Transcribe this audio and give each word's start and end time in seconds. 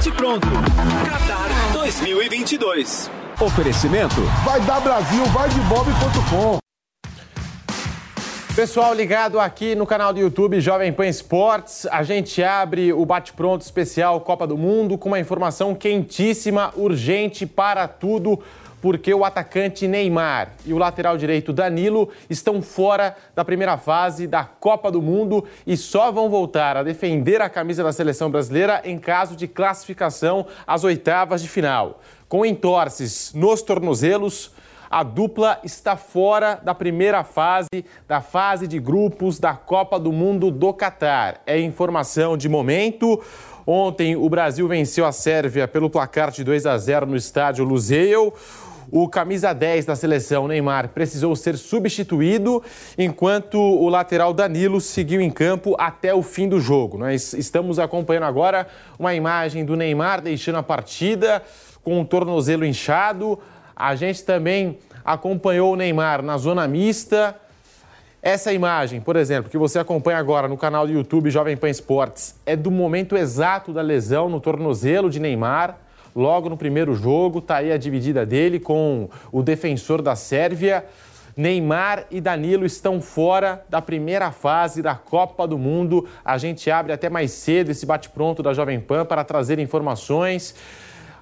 Bate 0.00 0.12
pronto. 0.12 0.48
Qatar 1.04 1.50
2022. 1.74 3.10
Oferecimento. 3.38 4.22
Vai 4.42 4.58
dar 4.62 4.80
Brasil, 4.80 5.22
vai 5.26 5.46
de 5.50 5.60
bob.com. 5.60 6.58
Pessoal 8.56 8.94
ligado 8.94 9.38
aqui 9.38 9.74
no 9.74 9.86
canal 9.86 10.14
do 10.14 10.18
YouTube 10.18 10.58
Jovem 10.58 10.90
Pan 10.90 11.06
Esportes, 11.06 11.84
a 11.84 12.02
gente 12.02 12.42
abre 12.42 12.94
o 12.94 13.04
bate-pronto 13.04 13.62
especial 13.62 14.18
Copa 14.22 14.46
do 14.46 14.56
Mundo 14.56 14.96
com 14.96 15.10
uma 15.10 15.20
informação 15.20 15.74
quentíssima, 15.74 16.72
urgente 16.76 17.44
para 17.44 17.86
tudo 17.86 18.40
porque 18.80 19.12
o 19.12 19.24
atacante 19.24 19.86
Neymar 19.86 20.52
e 20.64 20.72
o 20.72 20.78
lateral 20.78 21.16
direito 21.16 21.52
Danilo 21.52 22.08
estão 22.28 22.62
fora 22.62 23.16
da 23.34 23.44
primeira 23.44 23.76
fase 23.76 24.26
da 24.26 24.44
Copa 24.44 24.90
do 24.90 25.02
Mundo 25.02 25.44
e 25.66 25.76
só 25.76 26.10
vão 26.10 26.30
voltar 26.30 26.76
a 26.76 26.82
defender 26.82 27.42
a 27.42 27.48
camisa 27.48 27.82
da 27.82 27.92
seleção 27.92 28.30
brasileira 28.30 28.80
em 28.84 28.98
caso 28.98 29.36
de 29.36 29.46
classificação 29.46 30.46
às 30.66 30.84
oitavas 30.84 31.42
de 31.42 31.48
final. 31.48 32.00
Com 32.28 32.46
entorces 32.46 33.32
nos 33.34 33.60
tornozelos, 33.60 34.52
a 34.90 35.04
dupla 35.04 35.60
está 35.62 35.96
fora 35.96 36.56
da 36.56 36.74
primeira 36.74 37.22
fase, 37.22 37.84
da 38.08 38.20
fase 38.20 38.66
de 38.66 38.80
grupos 38.80 39.38
da 39.38 39.54
Copa 39.54 40.00
do 40.00 40.10
Mundo 40.10 40.50
do 40.50 40.72
Catar. 40.74 41.40
É 41.46 41.60
informação 41.60 42.36
de 42.36 42.48
momento. 42.48 43.22
Ontem 43.64 44.16
o 44.16 44.28
Brasil 44.28 44.66
venceu 44.66 45.06
a 45.06 45.12
Sérvia 45.12 45.68
pelo 45.68 45.88
placar 45.88 46.32
de 46.32 46.42
2 46.42 46.66
a 46.66 46.76
0 46.76 47.06
no 47.06 47.16
estádio 47.16 47.64
Luzeio. 47.64 48.32
O 48.92 49.08
camisa 49.08 49.52
10 49.52 49.84
da 49.84 49.94
seleção, 49.94 50.48
Neymar, 50.48 50.88
precisou 50.88 51.36
ser 51.36 51.56
substituído, 51.56 52.60
enquanto 52.98 53.54
o 53.60 53.88
lateral 53.88 54.34
Danilo 54.34 54.80
seguiu 54.80 55.20
em 55.20 55.30
campo 55.30 55.76
até 55.78 56.12
o 56.12 56.22
fim 56.22 56.48
do 56.48 56.60
jogo. 56.60 56.98
Nós 56.98 57.32
estamos 57.34 57.78
acompanhando 57.78 58.24
agora 58.24 58.66
uma 58.98 59.14
imagem 59.14 59.64
do 59.64 59.76
Neymar 59.76 60.20
deixando 60.20 60.56
a 60.56 60.62
partida 60.62 61.40
com 61.84 62.00
o 62.00 62.04
tornozelo 62.04 62.66
inchado. 62.66 63.38
A 63.76 63.94
gente 63.94 64.24
também 64.24 64.76
acompanhou 65.04 65.72
o 65.72 65.76
Neymar 65.76 66.20
na 66.20 66.36
zona 66.36 66.66
mista. 66.66 67.36
Essa 68.20 68.52
imagem, 68.52 69.00
por 69.00 69.14
exemplo, 69.14 69.48
que 69.48 69.56
você 69.56 69.78
acompanha 69.78 70.18
agora 70.18 70.48
no 70.48 70.56
canal 70.56 70.84
do 70.84 70.92
YouTube 70.92 71.30
Jovem 71.30 71.56
Pan 71.56 71.70
Esportes, 71.70 72.34
é 72.44 72.56
do 72.56 72.72
momento 72.72 73.16
exato 73.16 73.72
da 73.72 73.82
lesão 73.82 74.28
no 74.28 74.40
tornozelo 74.40 75.08
de 75.08 75.20
Neymar 75.20 75.78
logo 76.14 76.48
no 76.48 76.56
primeiro 76.56 76.94
jogo. 76.94 77.38
Está 77.38 77.56
aí 77.56 77.72
a 77.72 77.76
dividida 77.76 78.24
dele 78.24 78.58
com 78.58 79.08
o 79.30 79.42
defensor 79.42 80.02
da 80.02 80.16
Sérvia. 80.16 80.84
Neymar 81.36 82.06
e 82.10 82.20
Danilo 82.20 82.66
estão 82.66 83.00
fora 83.00 83.64
da 83.68 83.80
primeira 83.80 84.30
fase 84.30 84.82
da 84.82 84.94
Copa 84.94 85.46
do 85.46 85.56
Mundo. 85.56 86.06
A 86.24 86.36
gente 86.36 86.70
abre 86.70 86.92
até 86.92 87.08
mais 87.08 87.30
cedo 87.30 87.70
esse 87.70 87.86
bate-pronto 87.86 88.42
da 88.42 88.52
Jovem 88.52 88.80
Pan 88.80 89.04
para 89.04 89.24
trazer 89.24 89.58
informações. 89.58 90.54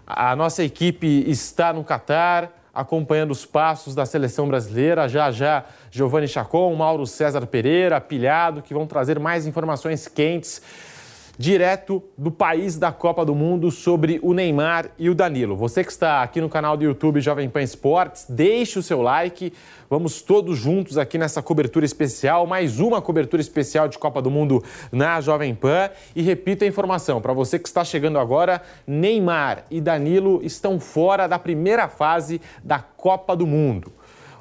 A 0.06 0.34
nossa 0.34 0.64
equipe 0.64 1.25
está 1.28 1.72
no 1.72 1.84
Catar, 1.84 2.50
acompanhando 2.75 3.31
os 3.31 3.44
passos 3.44 3.94
da 3.94 4.06
seleção 4.06 4.48
brasileira. 4.48 5.09
Já 5.09 5.31
já, 5.31 5.64
Giovanni 5.91 6.27
Chacon, 6.27 6.75
Mauro 6.75 7.06
César 7.06 7.47
Pereira, 7.47 8.00
Pilhado, 8.00 8.62
que 8.62 8.72
vão 8.72 8.86
trazer 8.86 9.20
mais 9.20 9.47
informações 9.47 10.09
quentes 10.09 10.62
direto 11.39 12.03
do 12.19 12.33
país 12.33 12.77
da 12.77 12.91
Copa 12.91 13.25
do 13.25 13.33
Mundo 13.33 13.70
sobre 13.70 14.19
o 14.25 14.34
Neymar 14.34 14.91
e 14.98 15.08
o 15.08 15.14
Danilo. 15.14 15.55
Você 15.55 15.84
que 15.84 15.92
está 15.92 16.20
aqui 16.20 16.41
no 16.41 16.48
canal 16.48 16.77
do 16.77 16.83
YouTube 16.83 17.20
Jovem 17.20 17.48
Pan 17.48 17.62
Esportes, 17.62 18.27
deixe 18.28 18.77
o 18.77 18.83
seu 18.83 19.00
like. 19.00 19.53
Vamos 19.89 20.20
todos 20.20 20.59
juntos 20.59 20.98
aqui 20.98 21.16
nessa 21.16 21.41
cobertura 21.41 21.86
especial, 21.86 22.44
mais 22.44 22.81
uma 22.81 23.00
cobertura 23.00 23.41
especial 23.41 23.86
de 23.86 23.97
Copa 23.97 24.20
do 24.20 24.33
Mundo 24.33 24.64
na 24.91 25.20
Jovem 25.20 25.55
Pan. 25.55 25.91
E 26.16 26.22
repito 26.22 26.64
a 26.64 26.66
informação, 26.66 27.20
para 27.20 27.33
você 27.33 27.56
que 27.56 27.69
está 27.69 27.84
chegando 27.84 28.19
agora, 28.19 28.61
Neymar 28.84 29.64
e 29.70 29.81
Danilo 29.81 30.41
estão 30.42 30.81
fora 30.81 31.28
da 31.28 31.39
primeira 31.39 31.89
fase 31.89 32.41
da 32.64 32.81
Copa 32.81 33.37
do 33.37 33.47
Mundo. 33.47 33.93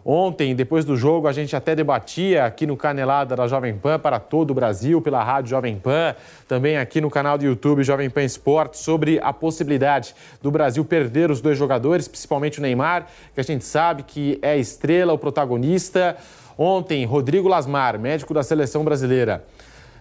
Ontem, 0.10 0.56
depois 0.56 0.86
do 0.86 0.96
jogo, 0.96 1.28
a 1.28 1.34
gente 1.34 1.54
até 1.54 1.76
debatia 1.76 2.46
aqui 2.46 2.66
no 2.66 2.78
Canelada 2.78 3.36
da 3.36 3.46
Jovem 3.46 3.78
Pan 3.78 4.00
para 4.00 4.22
todo 4.22 4.52
o 4.52 4.54
Brasil, 4.54 5.02
pela 5.02 5.22
Rádio 5.22 5.50
Jovem 5.50 5.78
Pan, 5.78 6.16
também 6.48 6.78
aqui 6.78 7.02
no 7.02 7.10
canal 7.10 7.38
do 7.38 7.44
YouTube 7.44 7.84
Jovem 7.84 8.10
Pan 8.10 8.24
Esporte, 8.24 8.78
sobre 8.78 9.20
a 9.22 9.34
possibilidade 9.34 10.16
do 10.42 10.50
Brasil 10.50 10.86
perder 10.86 11.30
os 11.30 11.42
dois 11.42 11.58
jogadores, 11.58 12.08
principalmente 12.08 12.60
o 12.60 12.62
Neymar, 12.62 13.08
que 13.34 13.42
a 13.42 13.44
gente 13.44 13.66
sabe 13.66 14.04
que 14.04 14.40
é 14.42 14.52
a 14.52 14.56
estrela, 14.56 15.12
o 15.12 15.18
protagonista. 15.18 16.16
Ontem, 16.58 17.04
Rodrigo 17.04 17.50
Lasmar, 17.50 18.00
médico 18.00 18.34
da 18.34 18.44
seleção 18.44 18.86
brasileira, 18.86 19.44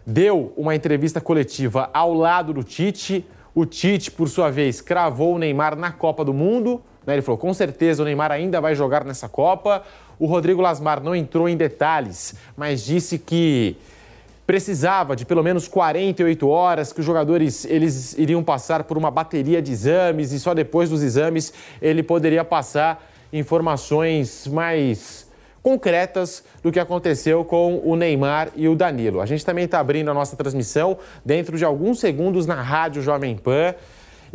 deu 0.06 0.52
uma 0.56 0.76
entrevista 0.76 1.20
coletiva 1.20 1.90
ao 1.92 2.14
lado 2.14 2.52
do 2.52 2.62
Tite. 2.62 3.26
O 3.52 3.66
Tite, 3.66 4.12
por 4.12 4.28
sua 4.28 4.52
vez, 4.52 4.80
cravou 4.80 5.34
o 5.34 5.38
Neymar 5.40 5.74
na 5.74 5.90
Copa 5.90 6.24
do 6.24 6.32
Mundo. 6.32 6.80
Né? 7.06 7.14
Ele 7.14 7.22
falou: 7.22 7.38
com 7.38 7.54
certeza 7.54 8.02
o 8.02 8.04
Neymar 8.04 8.32
ainda 8.32 8.60
vai 8.60 8.74
jogar 8.74 9.04
nessa 9.04 9.28
Copa. 9.28 9.82
O 10.18 10.26
Rodrigo 10.26 10.60
Lasmar 10.60 11.02
não 11.02 11.14
entrou 11.14 11.48
em 11.48 11.56
detalhes, 11.56 12.34
mas 12.56 12.84
disse 12.84 13.18
que 13.18 13.76
precisava 14.46 15.16
de 15.16 15.26
pelo 15.26 15.42
menos 15.42 15.68
48 15.68 16.48
horas, 16.48 16.92
que 16.92 17.00
os 17.00 17.06
jogadores 17.06 17.64
eles 17.64 18.16
iriam 18.16 18.42
passar 18.42 18.84
por 18.84 18.96
uma 18.96 19.10
bateria 19.10 19.60
de 19.60 19.72
exames 19.72 20.32
e 20.32 20.38
só 20.38 20.54
depois 20.54 20.88
dos 20.88 21.02
exames 21.02 21.52
ele 21.82 22.02
poderia 22.02 22.44
passar 22.44 23.04
informações 23.32 24.46
mais 24.46 25.26
concretas 25.62 26.44
do 26.62 26.70
que 26.70 26.78
aconteceu 26.78 27.44
com 27.44 27.80
o 27.84 27.96
Neymar 27.96 28.50
e 28.54 28.68
o 28.68 28.76
Danilo. 28.76 29.20
A 29.20 29.26
gente 29.26 29.44
também 29.44 29.64
está 29.64 29.80
abrindo 29.80 30.08
a 30.08 30.14
nossa 30.14 30.36
transmissão 30.36 30.96
dentro 31.24 31.58
de 31.58 31.64
alguns 31.64 31.98
segundos 31.98 32.46
na 32.46 32.54
Rádio 32.54 33.02
Jovem 33.02 33.36
Pan 33.36 33.74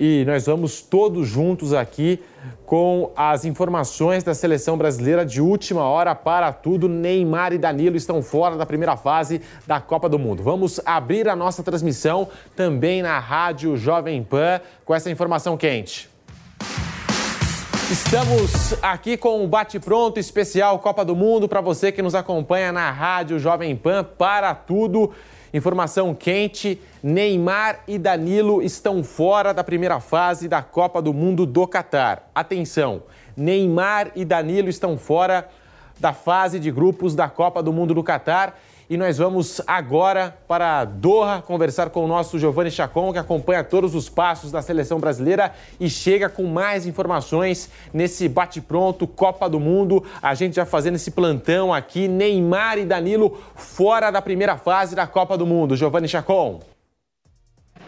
e 0.04 0.26
nós 0.26 0.48
vamos 0.48 0.82
todos 0.82 1.28
juntos 1.28 1.76
aqui 1.76 2.20
com 2.66 3.12
as 3.16 3.46
informações 3.46 4.24
da 4.24 4.34
seleção 4.34 4.76
brasileira 4.76 5.24
de 5.24 5.40
última 5.40 5.84
hora 5.84 6.16
para 6.16 6.52
tudo. 6.52 6.90
Neymar 6.90 7.54
e 7.54 7.60
Danilo 7.60 7.96
estão 7.96 8.20
fora 8.24 8.56
da 8.56 8.66
primeira 8.66 8.98
fase 8.98 9.44
da 9.68 9.80
Copa 9.80 10.10
do 10.10 10.18
Mundo. 10.18 10.42
Vamos 10.42 10.82
abrir 10.88 11.30
a 11.30 11.36
nossa 11.36 11.62
transmissão 11.62 12.28
também 12.56 13.04
na 13.04 13.20
Rádio 13.20 13.78
Jovem 13.78 14.24
Pan 14.24 14.60
com 14.84 14.96
essa 14.96 15.12
informação 15.12 15.56
quente. 15.56 16.10
Estamos 17.92 18.74
aqui 18.82 19.16
com 19.18 19.44
um 19.44 19.48
bate-pronto 19.48 20.20
especial 20.20 20.80
Copa 20.80 21.06
do 21.06 21.16
Mundo 21.16 21.48
para 21.48 21.62
você 21.62 21.92
que 21.92 22.02
nos 22.02 22.16
acompanha 22.16 22.72
na 22.72 22.90
Rádio 22.90 23.38
Jovem 23.38 23.76
Pan 23.76 24.04
para 24.04 24.56
tudo. 24.56 25.12
Informação 25.54 26.16
quente: 26.16 26.80
Neymar 27.04 27.84
e 27.88 27.98
Danilo 27.98 28.62
estão 28.62 29.04
fora 29.04 29.54
da 29.54 29.64
primeira 29.64 30.00
fase 30.00 30.48
da 30.48 30.62
Copa 30.62 31.02
do 31.02 31.14
Mundo 31.14 31.46
do 31.46 31.68
Catar. 31.68 32.30
Atenção: 32.34 33.04
Neymar 33.36 34.12
e 34.16 34.24
Danilo 34.24 34.70
estão 34.70 34.98
fora 34.98 35.50
da 36.00 36.14
fase 36.14 36.60
de 36.60 36.72
grupos 36.72 37.14
da 37.14 37.30
Copa 37.30 37.62
do 37.62 37.72
Mundo 37.72 37.94
do 37.94 38.04
Catar 38.04 38.58
e 38.92 38.98
nós 38.98 39.18
vamos 39.18 39.62
agora 39.66 40.38
para 40.50 40.84
Doha 40.84 41.42
conversar 41.42 41.92
com 41.92 42.04
o 42.04 42.08
nosso 42.10 42.38
Giovanni 42.38 42.70
Chacon, 42.70 43.14
que 43.14 43.20
acompanha 43.20 43.64
todos 43.64 43.96
os 43.96 44.10
passos 44.10 44.52
da 44.52 44.62
seleção 44.62 45.00
brasileira 45.00 45.56
e 45.80 45.90
chega 45.90 46.28
com 46.28 46.44
mais 46.44 46.86
informações 46.86 47.70
nesse 47.94 48.28
bate-pronto 48.28 49.08
Copa 49.08 49.48
do 49.48 49.62
Mundo. 49.62 50.06
A 50.22 50.34
gente 50.34 50.58
já 50.58 50.66
fazendo 50.66 50.96
esse 50.96 51.10
plantão 51.10 51.74
aqui, 51.74 52.10
Neymar 52.10 52.80
e 52.80 52.86
Danilo 52.86 53.42
fora 53.56 54.12
da 54.12 54.22
primeira 54.22 54.58
fase 54.58 54.94
da 54.94 55.08
Copa 55.08 55.38
do 55.38 55.46
Mundo. 55.46 55.78
Giovanni 55.78 56.10
Chacon. 56.10 56.60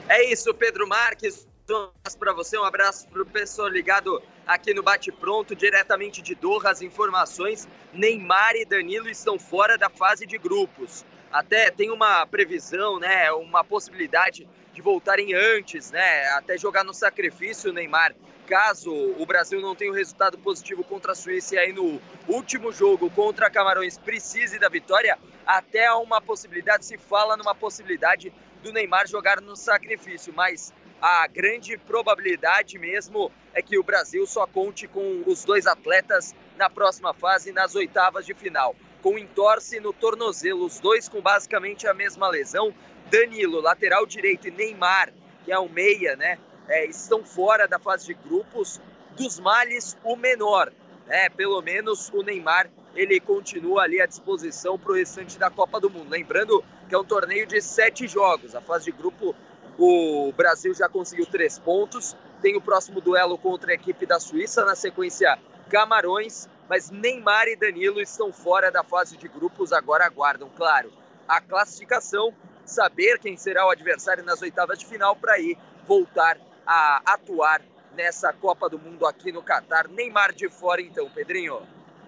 É 0.07 0.31
isso, 0.31 0.53
Pedro 0.53 0.87
Marques. 0.87 1.45
Um 1.69 1.89
abraço 1.99 2.17
para 2.17 2.31
você, 2.31 2.57
um 2.57 2.63
abraço 2.63 3.07
para 3.09 3.23
o 3.23 3.25
pessoal 3.25 3.67
ligado 3.67 4.21
aqui 4.45 4.73
no 4.73 4.83
Bate 4.83 5.11
Pronto, 5.11 5.55
diretamente 5.55 6.21
de 6.21 6.35
Doha, 6.35 6.69
as 6.69 6.81
informações. 6.81 7.67
Neymar 7.93 8.55
e 8.55 8.65
Danilo 8.65 9.09
estão 9.09 9.39
fora 9.39 9.77
da 9.77 9.89
fase 9.89 10.25
de 10.25 10.37
grupos. 10.37 11.05
Até 11.31 11.71
tem 11.71 11.91
uma 11.91 12.25
previsão, 12.27 12.99
né, 12.99 13.31
uma 13.31 13.63
possibilidade 13.63 14.47
de 14.73 14.81
voltarem 14.81 15.33
antes, 15.33 15.91
né, 15.91 16.27
até 16.29 16.57
jogar 16.57 16.83
no 16.83 16.93
sacrifício 16.93 17.71
o 17.71 17.73
Neymar. 17.73 18.15
Caso 18.45 18.91
o 18.91 19.25
Brasil 19.25 19.61
não 19.61 19.75
tenha 19.75 19.91
um 19.91 19.95
resultado 19.95 20.37
positivo 20.37 20.83
contra 20.83 21.13
a 21.13 21.15
Suíça 21.15 21.55
e 21.55 21.57
aí 21.57 21.71
no 21.71 22.01
último 22.27 22.71
jogo 22.71 23.09
contra 23.09 23.49
Camarões 23.49 23.97
precise 23.97 24.59
da 24.59 24.67
vitória, 24.67 25.17
até 25.45 25.87
há 25.87 25.97
uma 25.97 26.21
possibilidade, 26.21 26.85
se 26.85 26.97
fala 26.97 27.37
numa 27.37 27.55
possibilidade 27.55 28.33
do 28.61 28.71
Neymar 28.71 29.07
jogar 29.07 29.41
no 29.41 29.55
sacrifício, 29.55 30.33
mas 30.35 30.73
a 31.03 31.27
grande 31.27 31.77
probabilidade 31.77 32.79
mesmo 32.79 33.29
é 33.53 33.61
que 33.61 33.77
o 33.77 33.83
Brasil 33.83 34.25
só 34.25 34.47
conte 34.47 34.87
com 34.87 35.21
os 35.27 35.43
dois 35.43 35.67
atletas 35.67 36.33
na 36.55 36.69
próxima 36.69 37.13
fase, 37.13 37.51
nas 37.51 37.75
oitavas 37.75 38.25
de 38.25 38.33
final. 38.33 38.73
Com 39.01 39.17
entorce 39.19 39.81
no 39.81 39.91
tornozelo, 39.91 40.63
os 40.65 40.79
dois 40.79 41.09
com 41.09 41.19
basicamente 41.19 41.85
a 41.85 41.93
mesma 41.93 42.29
lesão. 42.29 42.73
Danilo, 43.11 43.59
lateral 43.59 44.05
direito, 44.05 44.47
e 44.47 44.51
Neymar, 44.51 45.11
que 45.43 45.51
é 45.51 45.59
o 45.59 45.67
meia, 45.67 46.15
né? 46.15 46.39
É, 46.69 46.85
estão 46.85 47.21
fora 47.25 47.67
da 47.67 47.77
fase 47.77 48.05
de 48.05 48.13
grupos. 48.13 48.79
Dos 49.17 49.41
males, 49.41 49.97
o 50.05 50.15
menor. 50.15 50.71
Né? 51.05 51.29
Pelo 51.31 51.61
menos 51.61 52.09
o 52.13 52.23
Neymar 52.23 52.71
ele 52.95 53.19
continua 53.19 53.83
ali 53.83 53.99
à 53.99 54.05
disposição 54.05 54.79
para 54.79 54.93
o 54.93 54.95
restante 54.95 55.37
da 55.37 55.49
Copa 55.49 55.81
do 55.81 55.89
Mundo. 55.89 56.09
Lembrando 56.09 56.63
que 56.87 56.95
é 56.95 56.97
um 56.97 57.03
torneio 57.03 57.45
de 57.45 57.59
sete 57.61 58.07
jogos. 58.07 58.55
A 58.55 58.61
fase 58.61 58.85
de 58.85 58.91
grupo 58.93 59.35
o 59.77 60.31
Brasil 60.35 60.73
já 60.73 60.87
conseguiu 60.87 61.25
três 61.25 61.57
pontos. 61.57 62.15
Tem 62.41 62.55
o 62.55 62.61
próximo 62.61 62.99
duelo 62.99 63.37
contra 63.37 63.71
a 63.71 63.75
equipe 63.75 64.05
da 64.05 64.19
Suíça, 64.19 64.65
na 64.65 64.75
sequência 64.75 65.39
Camarões, 65.69 66.47
mas 66.69 66.91
Neymar 66.91 67.47
e 67.47 67.55
Danilo 67.55 68.01
estão 68.01 68.31
fora 68.31 68.71
da 68.71 68.83
fase 68.83 69.17
de 69.17 69.27
grupos, 69.27 69.73
agora 69.73 70.05
aguardam, 70.05 70.49
claro, 70.55 70.91
a 71.27 71.41
classificação, 71.41 72.33
saber 72.65 73.19
quem 73.19 73.37
será 73.37 73.65
o 73.65 73.69
adversário 73.69 74.23
nas 74.23 74.41
oitavas 74.41 74.77
de 74.79 74.85
final 74.85 75.15
para 75.15 75.39
ir 75.39 75.57
voltar 75.87 76.37
a 76.65 77.01
atuar 77.05 77.61
nessa 77.95 78.33
Copa 78.33 78.69
do 78.69 78.77
Mundo 78.77 79.05
aqui 79.05 79.31
no 79.31 79.41
Catar. 79.41 79.87
Neymar 79.87 80.33
de 80.33 80.49
fora 80.49 80.81
então, 80.81 81.09
Pedrinho. 81.09 81.61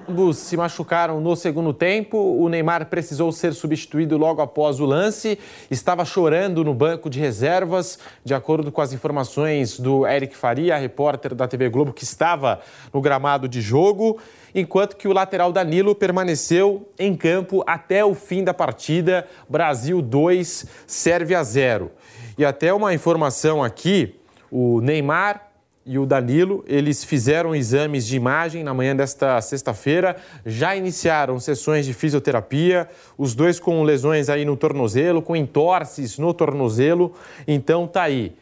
Ambos 0.07 0.37
se 0.37 0.55
machucaram 0.55 1.19
no 1.19 1.35
segundo 1.35 1.73
tempo. 1.73 2.17
O 2.17 2.47
Neymar 2.47 2.85
precisou 2.87 3.31
ser 3.31 3.53
substituído 3.53 4.17
logo 4.17 4.39
após 4.39 4.79
o 4.79 4.85
lance. 4.85 5.39
Estava 5.69 6.05
chorando 6.05 6.63
no 6.63 6.75
banco 6.75 7.09
de 7.09 7.19
reservas, 7.19 7.97
de 8.23 8.33
acordo 8.33 8.71
com 8.71 8.81
as 8.81 8.93
informações 8.93 9.79
do 9.79 10.05
Eric 10.05 10.35
Faria, 10.35 10.77
repórter 10.77 11.33
da 11.33 11.47
TV 11.47 11.69
Globo, 11.69 11.91
que 11.91 12.03
estava 12.03 12.59
no 12.93 13.01
gramado 13.01 13.47
de 13.47 13.61
jogo, 13.61 14.19
enquanto 14.53 14.95
que 14.95 15.07
o 15.07 15.13
lateral 15.13 15.51
Danilo 15.51 15.95
permaneceu 15.95 16.87
em 16.99 17.15
campo 17.15 17.63
até 17.65 18.05
o 18.05 18.13
fim 18.13 18.43
da 18.43 18.53
partida. 18.53 19.27
Brasil 19.49 20.03
2, 20.03 20.67
Sérvia 20.85 21.43
0. 21.43 21.91
E 22.37 22.45
até 22.45 22.71
uma 22.71 22.93
informação 22.93 23.63
aqui: 23.63 24.19
o 24.51 24.81
Neymar 24.81 25.54
e 25.85 25.99
o 25.99 26.05
Danilo, 26.05 26.63
eles 26.67 27.03
fizeram 27.03 27.53
exames 27.53 28.07
de 28.07 28.15
imagem 28.15 28.63
na 28.63 28.73
manhã 28.73 28.95
desta 28.95 29.39
sexta-feira, 29.39 30.15
já 30.43 30.75
iniciaram 30.75 31.39
sessões 31.39 31.85
de 31.85 31.93
fisioterapia, 31.93 32.89
os 33.15 33.35
dois 33.35 33.59
com 33.59 33.83
lesões 33.83 34.27
aí 34.27 34.43
no 34.43 34.57
tornozelo, 34.57 35.21
com 35.21 35.35
entorces 35.35 36.17
no 36.17 36.33
tornozelo, 36.33 37.13
então 37.47 37.85
tá 37.85 38.03
aí. 38.03 38.35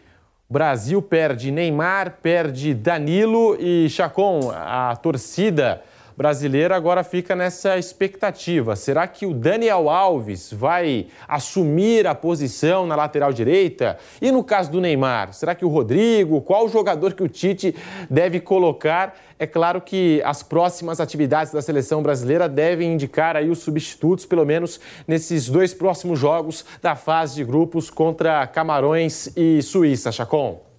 Brasil 0.49 1.01
perde 1.01 1.51
Neymar, 1.51 2.19
perde 2.21 2.73
Danilo 2.73 3.57
e 3.59 3.89
Chacon, 3.89 4.51
a 4.53 4.95
torcida 4.95 5.81
brasileira 6.15 6.75
agora 6.75 7.03
fica 7.03 7.35
nessa 7.35 7.77
expectativa. 7.77 8.75
Será 8.75 9.07
que 9.07 9.25
o 9.25 9.33
Daniel 9.33 9.89
Alves 9.89 10.51
vai 10.51 11.07
assumir 11.27 12.07
a 12.07 12.15
posição 12.15 12.85
na 12.85 12.95
lateral 12.95 13.33
direita? 13.33 13.97
E 14.21 14.31
no 14.31 14.43
caso 14.43 14.71
do 14.71 14.81
Neymar, 14.81 15.33
será 15.33 15.55
que 15.55 15.65
o 15.65 15.69
Rodrigo, 15.69 16.41
qual 16.41 16.69
jogador 16.69 17.13
que 17.13 17.23
o 17.23 17.27
Tite 17.27 17.75
deve 18.09 18.39
colocar? 18.39 19.15
É 19.37 19.47
claro 19.47 19.81
que 19.81 20.21
as 20.23 20.41
próximas 20.41 20.99
atividades 20.99 21.51
da 21.51 21.61
seleção 21.61 22.01
brasileira 22.01 22.47
devem 22.47 22.93
indicar 22.93 23.35
aí 23.35 23.49
os 23.49 23.59
substitutos, 23.59 24.25
pelo 24.25 24.45
menos 24.45 24.79
nesses 25.07 25.49
dois 25.49 25.73
próximos 25.73 26.19
jogos 26.19 26.65
da 26.81 26.95
fase 26.95 27.35
de 27.35 27.43
grupos 27.43 27.89
contra 27.89 28.47
Camarões 28.47 29.29
e 29.35 29.61
Suíça, 29.61 30.11
Chacon. 30.11 30.72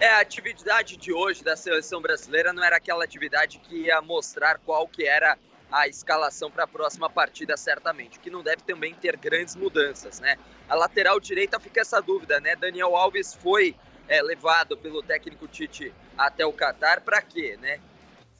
É, 0.00 0.08
a 0.08 0.20
atividade 0.20 0.96
de 0.96 1.12
hoje 1.12 1.44
da 1.44 1.54
seleção 1.54 2.00
brasileira 2.00 2.54
não 2.54 2.64
era 2.64 2.76
aquela 2.76 3.04
atividade 3.04 3.58
que 3.58 3.82
ia 3.82 4.00
mostrar 4.00 4.58
qual 4.64 4.88
que 4.88 5.06
era 5.06 5.36
a 5.70 5.86
escalação 5.86 6.50
para 6.50 6.64
a 6.64 6.66
próxima 6.66 7.10
partida, 7.10 7.54
certamente, 7.54 8.18
que 8.18 8.30
não 8.30 8.42
deve 8.42 8.62
também 8.62 8.94
ter 8.94 9.14
grandes 9.18 9.54
mudanças, 9.54 10.18
né? 10.18 10.38
A 10.66 10.74
lateral 10.74 11.20
direita 11.20 11.60
fica 11.60 11.82
essa 11.82 12.00
dúvida, 12.00 12.40
né? 12.40 12.56
Daniel 12.56 12.96
Alves 12.96 13.34
foi 13.34 13.76
é, 14.08 14.22
levado 14.22 14.74
pelo 14.74 15.02
técnico 15.02 15.46
Tite 15.46 15.94
até 16.16 16.46
o 16.46 16.52
Catar, 16.52 17.02
para 17.02 17.20
quê, 17.20 17.58
né? 17.60 17.78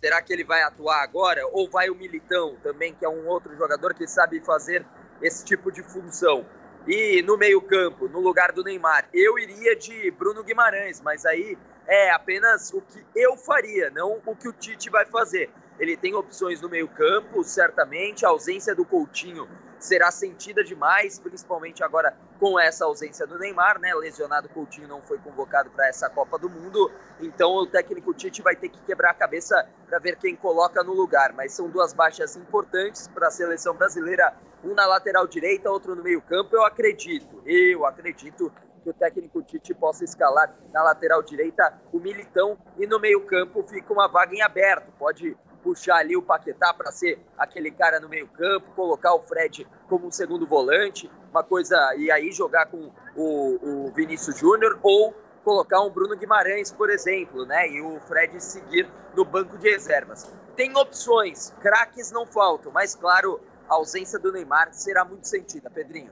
Será 0.00 0.22
que 0.22 0.32
ele 0.32 0.44
vai 0.44 0.62
atuar 0.62 1.02
agora 1.02 1.46
ou 1.48 1.68
vai 1.68 1.90
o 1.90 1.94
Militão 1.94 2.56
também, 2.62 2.94
que 2.94 3.04
é 3.04 3.08
um 3.08 3.28
outro 3.28 3.54
jogador 3.54 3.92
que 3.92 4.06
sabe 4.06 4.40
fazer 4.40 4.82
esse 5.20 5.44
tipo 5.44 5.70
de 5.70 5.82
função? 5.82 6.46
E 6.86 7.22
no 7.22 7.36
meio-campo, 7.36 8.08
no 8.08 8.20
lugar 8.20 8.52
do 8.52 8.64
Neymar, 8.64 9.08
eu 9.12 9.38
iria 9.38 9.76
de 9.76 10.10
Bruno 10.12 10.42
Guimarães, 10.42 11.00
mas 11.00 11.26
aí 11.26 11.56
é 11.86 12.10
apenas 12.10 12.72
o 12.72 12.80
que 12.80 13.04
eu 13.14 13.36
faria, 13.36 13.90
não 13.90 14.20
o 14.24 14.34
que 14.34 14.48
o 14.48 14.52
Tite 14.52 14.88
vai 14.88 15.04
fazer. 15.04 15.50
Ele 15.78 15.96
tem 15.96 16.14
opções 16.14 16.60
no 16.60 16.68
meio-campo, 16.68 17.42
certamente. 17.42 18.24
A 18.24 18.28
ausência 18.28 18.74
do 18.74 18.84
Coutinho 18.84 19.48
será 19.80 20.10
sentida 20.10 20.62
demais, 20.62 21.18
principalmente 21.18 21.82
agora 21.82 22.14
com 22.38 22.60
essa 22.60 22.84
ausência 22.84 23.26
do 23.26 23.38
Neymar, 23.38 23.80
né? 23.80 23.94
Lesionado 23.94 24.48
Coutinho 24.48 24.86
não 24.86 25.02
foi 25.02 25.18
convocado 25.18 25.70
para 25.70 25.88
essa 25.88 26.08
Copa 26.08 26.38
do 26.38 26.48
Mundo, 26.48 26.90
então 27.18 27.50
o 27.54 27.66
técnico 27.66 28.14
Tite 28.14 28.42
vai 28.42 28.54
ter 28.54 28.68
que 28.68 28.80
quebrar 28.82 29.10
a 29.10 29.14
cabeça 29.14 29.66
para 29.88 29.98
ver 29.98 30.16
quem 30.16 30.36
coloca 30.36 30.84
no 30.84 30.92
lugar. 30.92 31.32
Mas 31.32 31.52
são 31.52 31.68
duas 31.68 31.92
baixas 31.92 32.36
importantes 32.36 33.08
para 33.08 33.28
a 33.28 33.30
seleção 33.30 33.74
brasileira, 33.74 34.34
um 34.62 34.74
na 34.74 34.86
lateral 34.86 35.26
direita, 35.26 35.70
outro 35.70 35.96
no 35.96 36.02
meio-campo. 36.02 36.54
Eu 36.54 36.64
acredito, 36.64 37.42
eu 37.44 37.84
acredito 37.86 38.52
que 38.82 38.90
o 38.90 38.94
técnico 38.94 39.42
Tite 39.42 39.74
possa 39.74 40.04
escalar 40.04 40.54
na 40.72 40.82
lateral 40.82 41.22
direita 41.22 41.78
o 41.92 41.98
Militão 41.98 42.58
e 42.78 42.86
no 42.86 42.98
meio-campo 42.98 43.62
fica 43.62 43.92
uma 43.92 44.08
vaga 44.08 44.34
em 44.34 44.42
aberto. 44.42 44.90
Pode 44.98 45.36
puxar 45.62 45.96
ali 45.96 46.16
o 46.16 46.22
Paquetá 46.22 46.72
para 46.72 46.90
ser 46.90 47.18
aquele 47.38 47.70
cara 47.70 48.00
no 48.00 48.08
meio-campo, 48.08 48.66
colocar 48.74 49.14
o 49.14 49.20
Fred 49.20 49.66
como 49.88 50.06
um 50.06 50.10
segundo 50.10 50.46
volante, 50.46 51.10
uma 51.30 51.42
coisa, 51.42 51.94
e 51.96 52.10
aí 52.10 52.32
jogar 52.32 52.66
com 52.66 52.90
o, 53.16 53.86
o 53.86 53.92
Vinícius 53.92 54.38
Júnior, 54.38 54.78
ou 54.82 55.14
colocar 55.44 55.80
um 55.82 55.90
Bruno 55.90 56.16
Guimarães, 56.16 56.70
por 56.70 56.90
exemplo, 56.90 57.44
né? 57.44 57.68
E 57.68 57.80
o 57.80 58.00
Fred 58.00 58.40
seguir 58.42 58.88
no 59.16 59.24
banco 59.24 59.56
de 59.58 59.70
reservas. 59.70 60.30
Tem 60.56 60.76
opções, 60.76 61.54
craques 61.60 62.10
não 62.10 62.26
faltam, 62.26 62.70
mas 62.72 62.94
claro, 62.94 63.40
a 63.68 63.74
ausência 63.74 64.18
do 64.18 64.32
Neymar 64.32 64.68
será 64.72 65.04
muito 65.04 65.26
sentida, 65.26 65.70
Pedrinho. 65.70 66.10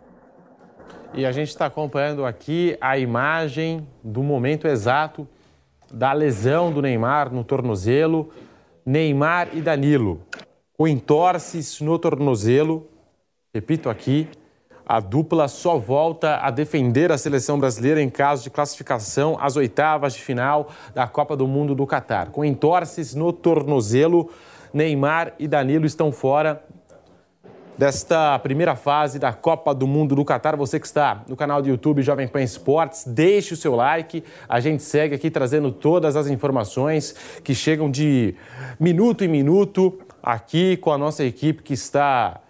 E 1.12 1.26
a 1.26 1.32
gente 1.32 1.48
está 1.48 1.66
acompanhando 1.66 2.24
aqui 2.24 2.76
a 2.80 2.98
imagem 2.98 3.86
do 4.02 4.22
momento 4.22 4.66
exato 4.66 5.28
da 5.92 6.12
lesão 6.12 6.70
do 6.70 6.82
Neymar 6.82 7.32
no 7.32 7.42
tornozelo. 7.42 8.30
Neymar 8.88 9.50
e 9.52 9.60
Danilo, 9.60 10.18
com 10.72 10.88
entorces 10.88 11.78
no 11.78 11.98
tornozelo. 11.98 12.88
Repito 13.54 13.90
aqui, 13.90 14.26
a 14.86 14.98
dupla 14.98 15.46
só 15.46 15.76
volta 15.76 16.38
a 16.38 16.50
defender 16.50 17.12
a 17.12 17.18
seleção 17.18 17.60
brasileira 17.60 18.00
em 18.00 18.08
caso 18.08 18.44
de 18.44 18.48
classificação 18.48 19.36
às 19.38 19.56
oitavas 19.56 20.14
de 20.14 20.22
final 20.22 20.70
da 20.94 21.06
Copa 21.06 21.36
do 21.36 21.46
Mundo 21.46 21.74
do 21.74 21.86
Catar. 21.86 22.30
Com 22.30 22.42
entorces 22.42 23.14
no 23.14 23.30
tornozelo, 23.30 24.30
Neymar 24.72 25.34
e 25.38 25.46
Danilo 25.46 25.84
estão 25.84 26.10
fora 26.10 26.64
desta 27.78 28.36
primeira 28.40 28.74
fase 28.74 29.20
da 29.20 29.32
Copa 29.32 29.72
do 29.72 29.86
Mundo 29.86 30.16
do 30.16 30.24
Catar. 30.24 30.56
Você 30.56 30.80
que 30.80 30.86
está 30.86 31.22
no 31.28 31.36
canal 31.36 31.62
do 31.62 31.68
YouTube 31.68 32.02
Jovem 32.02 32.26
Pan 32.26 32.42
Esportes, 32.42 33.04
deixe 33.06 33.54
o 33.54 33.56
seu 33.56 33.76
like. 33.76 34.24
A 34.48 34.58
gente 34.58 34.82
segue 34.82 35.14
aqui 35.14 35.30
trazendo 35.30 35.70
todas 35.70 36.16
as 36.16 36.26
informações 36.26 37.14
que 37.44 37.54
chegam 37.54 37.88
de 37.88 38.34
minuto 38.80 39.24
em 39.24 39.28
minuto 39.28 39.96
aqui 40.20 40.76
com 40.76 40.90
a 40.90 40.98
nossa 40.98 41.22
equipe 41.22 41.62
que 41.62 41.72
está 41.72 42.40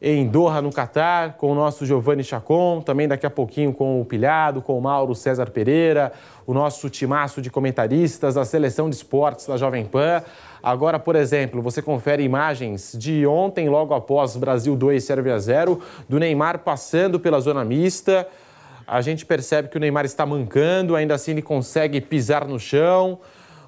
em 0.00 0.26
Doha, 0.26 0.62
no 0.62 0.72
Catar, 0.72 1.36
com 1.36 1.50
o 1.50 1.54
nosso 1.54 1.84
Giovanni 1.84 2.22
Chacon, 2.22 2.80
também 2.80 3.08
daqui 3.08 3.26
a 3.26 3.30
pouquinho 3.30 3.72
com 3.72 4.00
o 4.00 4.04
Pilhado, 4.04 4.62
com 4.62 4.78
o 4.78 4.80
Mauro 4.80 5.14
César 5.14 5.50
Pereira, 5.50 6.12
o 6.46 6.54
nosso 6.54 6.88
timaço 6.88 7.42
de 7.42 7.50
comentaristas, 7.50 8.36
a 8.36 8.44
seleção 8.44 8.88
de 8.88 8.96
esportes 8.96 9.46
da 9.46 9.56
Jovem 9.56 9.84
Pan. 9.84 10.22
Agora, 10.62 10.98
por 10.98 11.16
exemplo, 11.16 11.62
você 11.62 11.80
confere 11.80 12.22
imagens 12.22 12.94
de 12.98 13.26
ontem, 13.26 13.68
logo 13.68 13.94
após 13.94 14.36
Brasil 14.36 14.74
2, 14.76 15.02
Sérvia 15.02 15.38
0, 15.38 15.80
do 16.08 16.18
Neymar 16.18 16.60
passando 16.60 17.20
pela 17.20 17.40
zona 17.40 17.64
mista. 17.64 18.26
A 18.86 19.00
gente 19.00 19.26
percebe 19.26 19.68
que 19.68 19.76
o 19.76 19.80
Neymar 19.80 20.04
está 20.04 20.24
mancando, 20.24 20.96
ainda 20.96 21.14
assim 21.14 21.32
ele 21.32 21.42
consegue 21.42 22.00
pisar 22.00 22.46
no 22.46 22.58
chão. 22.58 23.18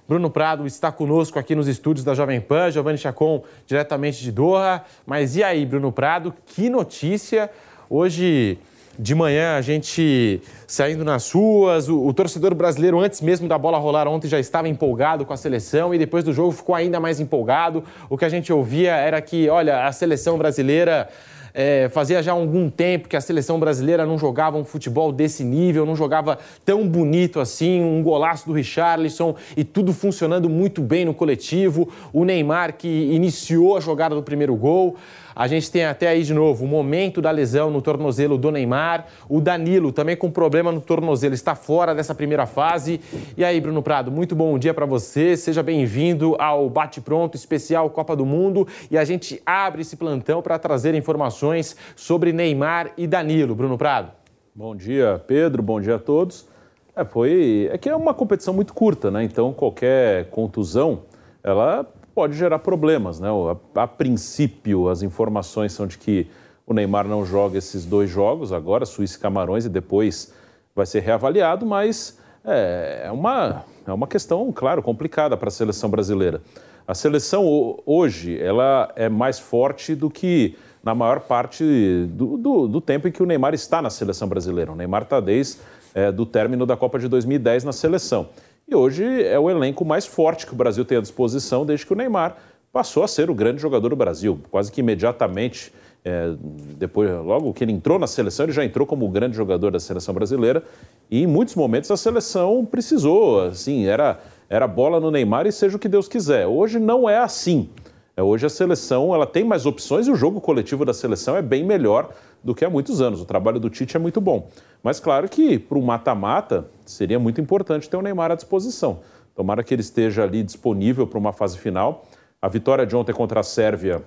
Bruno 0.09 0.29
Prado 0.29 0.67
está 0.67 0.91
conosco 0.91 1.39
aqui 1.39 1.55
nos 1.55 1.69
estúdios 1.69 2.05
da 2.05 2.15
Jovem 2.15 2.41
Pan, 2.41 2.71
Giovanni 2.71 2.99
Chacon, 2.99 3.45
diretamente 3.65 4.23
de 4.23 4.33
Doha. 4.33 4.83
Mas 5.07 5.37
e 5.37 5.45
aí, 5.45 5.65
Bruno 5.65 5.93
Prado, 5.93 6.35
que 6.47 6.69
notícia! 6.69 7.49
Hoje 7.89 8.59
de 8.99 9.15
manhã 9.15 9.57
a 9.57 9.63
gente 9.63 10.41
saindo 10.67 11.05
nas 11.05 11.31
ruas, 11.33 11.89
o, 11.89 12.07
o, 12.07 12.13
torcedor 12.13 12.55
brasileiro, 12.55 12.99
antes 13.01 13.21
mesmo 13.21 13.49
da 13.49 13.57
bola 13.57 13.79
rolar 13.79 14.07
ontem, 14.07 14.29
já 14.29 14.39
estava 14.39 14.69
empolgado 14.69 15.25
com 15.25 15.33
a 15.33 15.37
seleção 15.37 15.95
e 15.95 15.99
depois 15.99 16.25
do 16.25 16.33
jogo 16.33 16.53
ficou 16.53 16.75
ainda 16.75 17.01
mais 17.01 17.19
empolgado. 17.21 17.83
O 18.09 18.19
que 18.19 18.25
a 18.25 18.29
gente 18.29 18.53
ouvia 18.53 18.95
era 18.95 19.21
que, 19.21 19.49
olha, 19.49 19.87
a 19.87 19.93
seleção 19.93 20.37
brasileira. 20.37 21.09
É, 21.53 21.89
fazia 21.89 22.23
já 22.23 22.31
algum 22.31 22.71
tempo 22.71 23.09
que 23.09 23.17
a 23.17 23.21
seleção 23.21 23.59
brasileira 23.59 24.07
não 24.07 24.17
jogava 24.17 24.57
um 24.57 24.65
futebol 24.65 25.11
desse 25.11 25.43
nível, 25.43 25.85
não 25.85 25.97
jogava 25.97 26.39
tão 26.65 26.87
bonito 26.87 27.41
assim, 27.41 27.83
um 27.83 28.05
golaço 28.05 28.47
do 28.47 28.53
Richarlison 28.53 29.35
e 29.57 29.65
tudo 29.65 29.93
funcionando 29.93 30.49
muito 30.49 30.81
bem 30.81 31.05
no 31.05 31.13
coletivo. 31.13 31.89
O 32.13 32.25
Neymar 32.25 32.75
que 32.75 32.87
iniciou 32.87 33.77
a 33.77 33.81
jogada 33.81 34.15
do 34.15 34.23
primeiro 34.23 34.55
gol. 34.55 34.97
A 35.41 35.47
gente 35.47 35.71
tem 35.71 35.87
até 35.87 36.07
aí 36.07 36.23
de 36.23 36.35
novo 36.35 36.67
o 36.67 36.69
momento 36.69 37.23
da 37.23 37.31
lesão 37.31 37.71
no 37.71 37.81
tornozelo 37.81 38.37
do 38.37 38.51
Neymar. 38.51 39.07
O 39.27 39.41
Danilo 39.41 39.91
também 39.91 40.15
com 40.15 40.31
problema 40.31 40.71
no 40.71 40.83
tornozelo 40.83 41.33
está 41.33 41.55
fora 41.55 41.95
dessa 41.95 42.15
primeira 42.15 42.45
fase. 42.45 43.01
E 43.39 43.43
aí, 43.43 43.59
Bruno 43.59 43.83
Prado, 43.83 44.13
muito 44.13 44.37
bom 44.37 44.59
dia 44.59 44.75
para 44.75 44.85
você. 44.85 45.39
Seja 45.39 45.63
bem-vindo 45.63 46.37
ao 46.39 46.69
Bate 46.69 47.01
Pronto 47.01 47.37
especial 47.37 47.89
Copa 47.89 48.15
do 48.15 48.27
Mundo. 48.27 48.69
E 48.91 48.99
a 48.99 49.05
gente 49.07 49.41
abre 49.47 49.81
esse 49.81 49.97
plantão 49.97 50.43
para 50.43 50.59
trazer 50.59 50.95
informações 50.95 51.75
sobre 51.97 52.35
Neymar 52.35 52.91
e 52.99 53.07
Danilo. 53.07 53.55
Bruno 53.55 53.79
Prado. 53.79 54.13
Bom 54.55 54.77
dia, 54.77 55.25
Pedro. 55.27 55.63
Bom 55.63 55.81
dia 55.81 55.95
a 55.95 55.99
todos. 55.99 56.47
É, 56.95 57.03
foi. 57.03 57.71
É 57.73 57.79
que 57.79 57.89
é 57.89 57.97
uma 57.97 58.13
competição 58.13 58.53
muito 58.53 58.75
curta, 58.75 59.11
né? 59.11 59.25
Então 59.25 59.55
qualquer 59.55 60.27
contusão 60.27 61.05
ela 61.43 61.87
pode 62.15 62.37
gerar 62.37 62.59
problemas, 62.59 63.21
né? 63.21 63.29
A, 63.29 63.83
a, 63.83 63.87
princípio, 63.87 64.89
as 64.89 65.03
informações 65.03 65.73
são 65.73 65.87
de 65.87 65.99
que 65.99 66.27
o 66.67 66.75
Neymar 66.75 67.07
não 67.07 67.25
joga 67.25 67.59
esses 67.59 67.85
dois 67.85 68.11
jogos 68.11 68.53
agora, 68.53 68.87
Suíça 68.87 69.17
e 69.17 69.21
Camarões, 69.21 69.65
e 69.65 69.69
depois 69.69 70.33
vai 70.75 70.87
ser 70.87 71.01
reavaliado, 71.01 71.67
mas 71.67 72.19
é, 72.45 73.05
é 73.07 73.11
uma, 73.11 73.65
é 73.87 73.93
uma 73.93 74.07
questão, 74.07 74.51
claro, 74.53 74.83
complicada 74.83 75.37
para 75.37 75.49
a 75.49 75.51
seleção 75.51 75.91
brasileira. 75.91 76.41
A 76.87 76.95
seleção 76.95 77.79
hoje 77.87 78.41
ela 78.41 78.91
é 78.97 79.09
mais 79.09 79.39
forte 79.39 79.95
do 79.95 80.11
que 80.11 80.57
na 80.83 80.95
maior 80.95 81.21
parte 81.21 81.65
do, 82.09 82.37
do, 82.37 82.67
do 82.67 82.81
tempo 82.81 83.07
em 83.07 83.13
que 83.13 83.23
o 83.23 83.27
Neymar 83.27 83.55
está 83.55 83.83
na 83.83 83.91
seleção 83.91 84.27
brasileira. 84.27 84.73
O 84.73 84.75
Neymar 84.75 85.03
está 85.03 85.21
desde 85.21 85.59
é, 85.95 86.11
do 86.11 86.25
término 86.25 86.65
da 86.65 86.77
Copa 86.77 86.99
de 86.99 87.09
2010 87.09 87.65
na 87.65 87.73
seleção. 87.73 88.29
E 88.71 88.75
hoje 88.75 89.25
é 89.25 89.37
o 89.37 89.51
elenco 89.51 89.85
mais 89.85 90.07
forte 90.07 90.47
que 90.47 90.53
o 90.53 90.57
Brasil 90.57 90.85
tem 90.85 90.97
à 90.97 91.01
disposição 91.01 91.67
desde 91.67 91.85
que 91.85 91.93
o 91.93 91.97
Neymar 91.97 92.37
passou 92.73 93.03
a 93.03 93.09
ser 93.09 93.29
o 93.29 93.35
grande 93.35 93.61
jogador 93.61 93.89
do 93.89 93.97
Brasil. 93.97 94.39
Quase 94.49 94.71
que 94.71 94.81
imediatamente, 94.81 95.73
é, 96.05 96.35
depois, 96.79 97.11
logo 97.11 97.53
que 97.53 97.65
ele 97.65 97.73
entrou 97.73 97.99
na 97.99 98.07
seleção, 98.07 98.47
ele 98.47 98.53
já 98.53 98.65
entrou 98.65 98.87
como 98.87 99.05
o 99.05 99.09
grande 99.09 99.37
jogador 99.37 99.73
da 99.73 99.81
seleção 99.81 100.15
brasileira. 100.15 100.63
E 101.11 101.25
em 101.25 101.27
muitos 101.27 101.57
momentos 101.57 101.91
a 101.91 101.97
seleção 101.97 102.65
precisou, 102.65 103.43
assim, 103.43 103.87
era, 103.87 104.21
era 104.49 104.69
bola 104.69 105.01
no 105.01 105.11
Neymar 105.11 105.49
e 105.49 105.53
seja 105.53 105.77
o 105.77 105.81
que 105.81 105.89
Deus 105.89 106.07
quiser. 106.07 106.47
Hoje 106.47 106.79
não 106.79 107.11
é 107.11 107.19
assim. 107.19 107.69
É, 108.17 108.23
hoje 108.23 108.47
a 108.47 108.51
seleção 108.51 109.13
ela 109.13 109.27
tem 109.27 109.43
mais 109.43 109.67
opções 109.67 110.07
e 110.07 110.13
o 110.13 110.15
jogo 110.15 110.41
coletivo 110.41 110.85
da 110.85 110.95
seleção 110.95 111.37
é 111.37 111.43
bem 111.43 111.65
melhor 111.65 112.11
do 112.43 112.55
que 112.55 112.65
há 112.65 112.71
muitos 112.71 113.01
anos. 113.01 113.21
O 113.21 113.25
trabalho 113.25 113.61
do 113.61 113.71
Tite 113.71 113.97
é 113.97 114.01
muito 114.01 114.21
bom. 114.21 114.49
Mas 114.83 114.99
claro 114.99 115.29
que 115.29 115.59
para 115.59 115.79
o 115.79 115.83
mata-mata 115.83 116.67
seria 116.87 117.19
muito 117.19 117.41
importante 117.41 117.89
ter 117.89 117.97
o 117.97 118.03
Neymar 118.03 118.31
à 118.31 118.35
disposição. 118.35 119.01
Tomara 119.35 119.63
que 119.63 119.75
ele 119.75 119.83
esteja 119.83 120.23
ali 120.23 120.43
disponível 120.43 121.07
para 121.07 121.19
uma 121.19 121.33
fase 121.33 121.59
final. 121.59 122.07
A 122.41 122.49
vitória 122.49 122.87
de 122.87 122.97
ontem 122.97 123.13
contra 123.13 123.41
a 123.41 123.43
Sérvia 123.43 124.03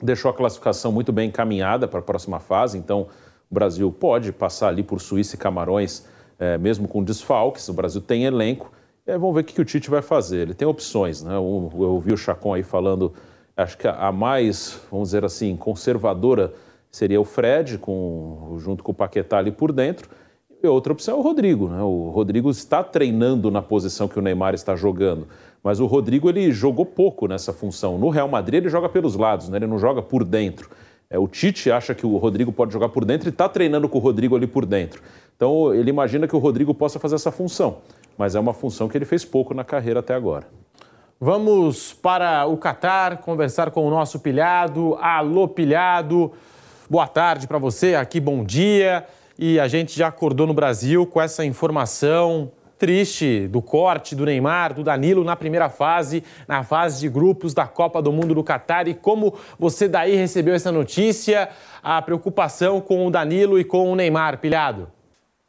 deixou 0.00 0.30
a 0.30 0.34
classificação 0.34 0.92
muito 0.92 1.12
bem 1.12 1.28
encaminhada 1.28 1.88
para 1.88 2.00
a 2.00 2.02
próxima 2.02 2.38
fase, 2.38 2.76
então 2.76 3.06
o 3.50 3.54
Brasil 3.54 3.90
pode 3.90 4.32
passar 4.32 4.68
ali 4.68 4.82
por 4.82 5.00
Suíça 5.00 5.36
e 5.36 5.38
Camarões, 5.38 6.04
é, 6.38 6.58
mesmo 6.58 6.86
com 6.86 7.02
desfalques. 7.02 7.68
O 7.68 7.72
Brasil 7.72 8.00
tem 8.00 8.24
elenco. 8.24 8.72
É, 9.06 9.16
vamos 9.16 9.34
ver 9.34 9.40
o 9.42 9.44
que, 9.44 9.60
o 9.60 9.64
Tite 9.64 9.88
vai 9.88 10.02
fazer. 10.02 10.42
Ele 10.42 10.54
tem 10.54 10.66
opções, 10.66 11.22
né? 11.22 11.34
Eu, 11.34 11.70
eu 11.74 11.90
ouvi 11.92 12.12
o 12.12 12.16
Chacon 12.16 12.54
aí 12.54 12.62
falando 12.62 13.12
Acho 13.56 13.78
que 13.78 13.88
a 13.88 14.12
mais, 14.12 14.78
vamos 14.90 15.08
dizer 15.08 15.24
assim, 15.24 15.56
conservadora 15.56 16.52
seria 16.96 17.20
o 17.20 17.24
Fred, 17.24 17.76
com, 17.76 18.56
junto 18.58 18.82
com 18.82 18.90
o 18.90 18.94
Paquetá 18.94 19.36
ali 19.36 19.52
por 19.52 19.70
dentro. 19.70 20.08
E 20.62 20.66
outra 20.66 20.94
opção 20.94 21.16
é 21.16 21.18
o 21.18 21.22
Rodrigo. 21.22 21.68
Né? 21.68 21.82
O 21.82 22.08
Rodrigo 22.08 22.50
está 22.50 22.82
treinando 22.82 23.50
na 23.50 23.60
posição 23.60 24.08
que 24.08 24.18
o 24.18 24.22
Neymar 24.22 24.54
está 24.54 24.74
jogando. 24.74 25.28
Mas 25.62 25.78
o 25.78 25.84
Rodrigo 25.84 26.30
ele 26.30 26.50
jogou 26.52 26.86
pouco 26.86 27.28
nessa 27.28 27.52
função. 27.52 27.98
No 27.98 28.08
Real 28.08 28.28
Madrid 28.28 28.62
ele 28.62 28.70
joga 28.70 28.88
pelos 28.88 29.14
lados, 29.14 29.50
né? 29.50 29.58
ele 29.58 29.66
não 29.66 29.78
joga 29.78 30.00
por 30.00 30.24
dentro. 30.24 30.70
É, 31.10 31.18
o 31.18 31.28
Tite 31.28 31.70
acha 31.70 31.94
que 31.94 32.06
o 32.06 32.16
Rodrigo 32.16 32.50
pode 32.50 32.72
jogar 32.72 32.88
por 32.88 33.04
dentro 33.04 33.28
e 33.28 33.30
está 33.30 33.46
treinando 33.46 33.90
com 33.90 33.98
o 33.98 34.00
Rodrigo 34.00 34.34
ali 34.34 34.46
por 34.46 34.64
dentro. 34.64 35.02
Então 35.36 35.74
ele 35.74 35.90
imagina 35.90 36.26
que 36.26 36.34
o 36.34 36.38
Rodrigo 36.38 36.72
possa 36.72 36.98
fazer 36.98 37.16
essa 37.16 37.30
função. 37.30 37.76
Mas 38.16 38.34
é 38.34 38.40
uma 38.40 38.54
função 38.54 38.88
que 38.88 38.96
ele 38.96 39.04
fez 39.04 39.22
pouco 39.22 39.52
na 39.52 39.64
carreira 39.64 40.00
até 40.00 40.14
agora. 40.14 40.46
Vamos 41.20 41.92
para 41.92 42.46
o 42.46 42.56
Catar 42.56 43.18
conversar 43.18 43.70
com 43.70 43.86
o 43.86 43.90
nosso 43.90 44.18
pilhado. 44.18 44.96
Alô, 44.98 45.46
pilhado. 45.46 46.32
Boa 46.88 47.08
tarde 47.08 47.48
para 47.48 47.58
você, 47.58 47.96
aqui 47.96 48.20
bom 48.20 48.44
dia. 48.44 49.04
E 49.36 49.58
a 49.58 49.66
gente 49.66 49.98
já 49.98 50.06
acordou 50.06 50.46
no 50.46 50.54
Brasil 50.54 51.04
com 51.04 51.20
essa 51.20 51.44
informação 51.44 52.52
triste 52.78 53.48
do 53.48 53.60
corte 53.60 54.14
do 54.14 54.24
Neymar, 54.24 54.72
do 54.72 54.84
Danilo 54.84 55.24
na 55.24 55.34
primeira 55.34 55.68
fase, 55.68 56.22
na 56.46 56.62
fase 56.62 57.00
de 57.00 57.08
grupos 57.08 57.52
da 57.52 57.66
Copa 57.66 58.00
do 58.00 58.12
Mundo 58.12 58.36
do 58.36 58.44
Catar. 58.44 58.86
E 58.86 58.94
como 58.94 59.36
você 59.58 59.88
daí 59.88 60.14
recebeu 60.14 60.54
essa 60.54 60.70
notícia, 60.70 61.48
a 61.82 62.00
preocupação 62.00 62.80
com 62.80 63.04
o 63.04 63.10
Danilo 63.10 63.58
e 63.58 63.64
com 63.64 63.90
o 63.90 63.96
Neymar, 63.96 64.38
pilhado? 64.38 64.88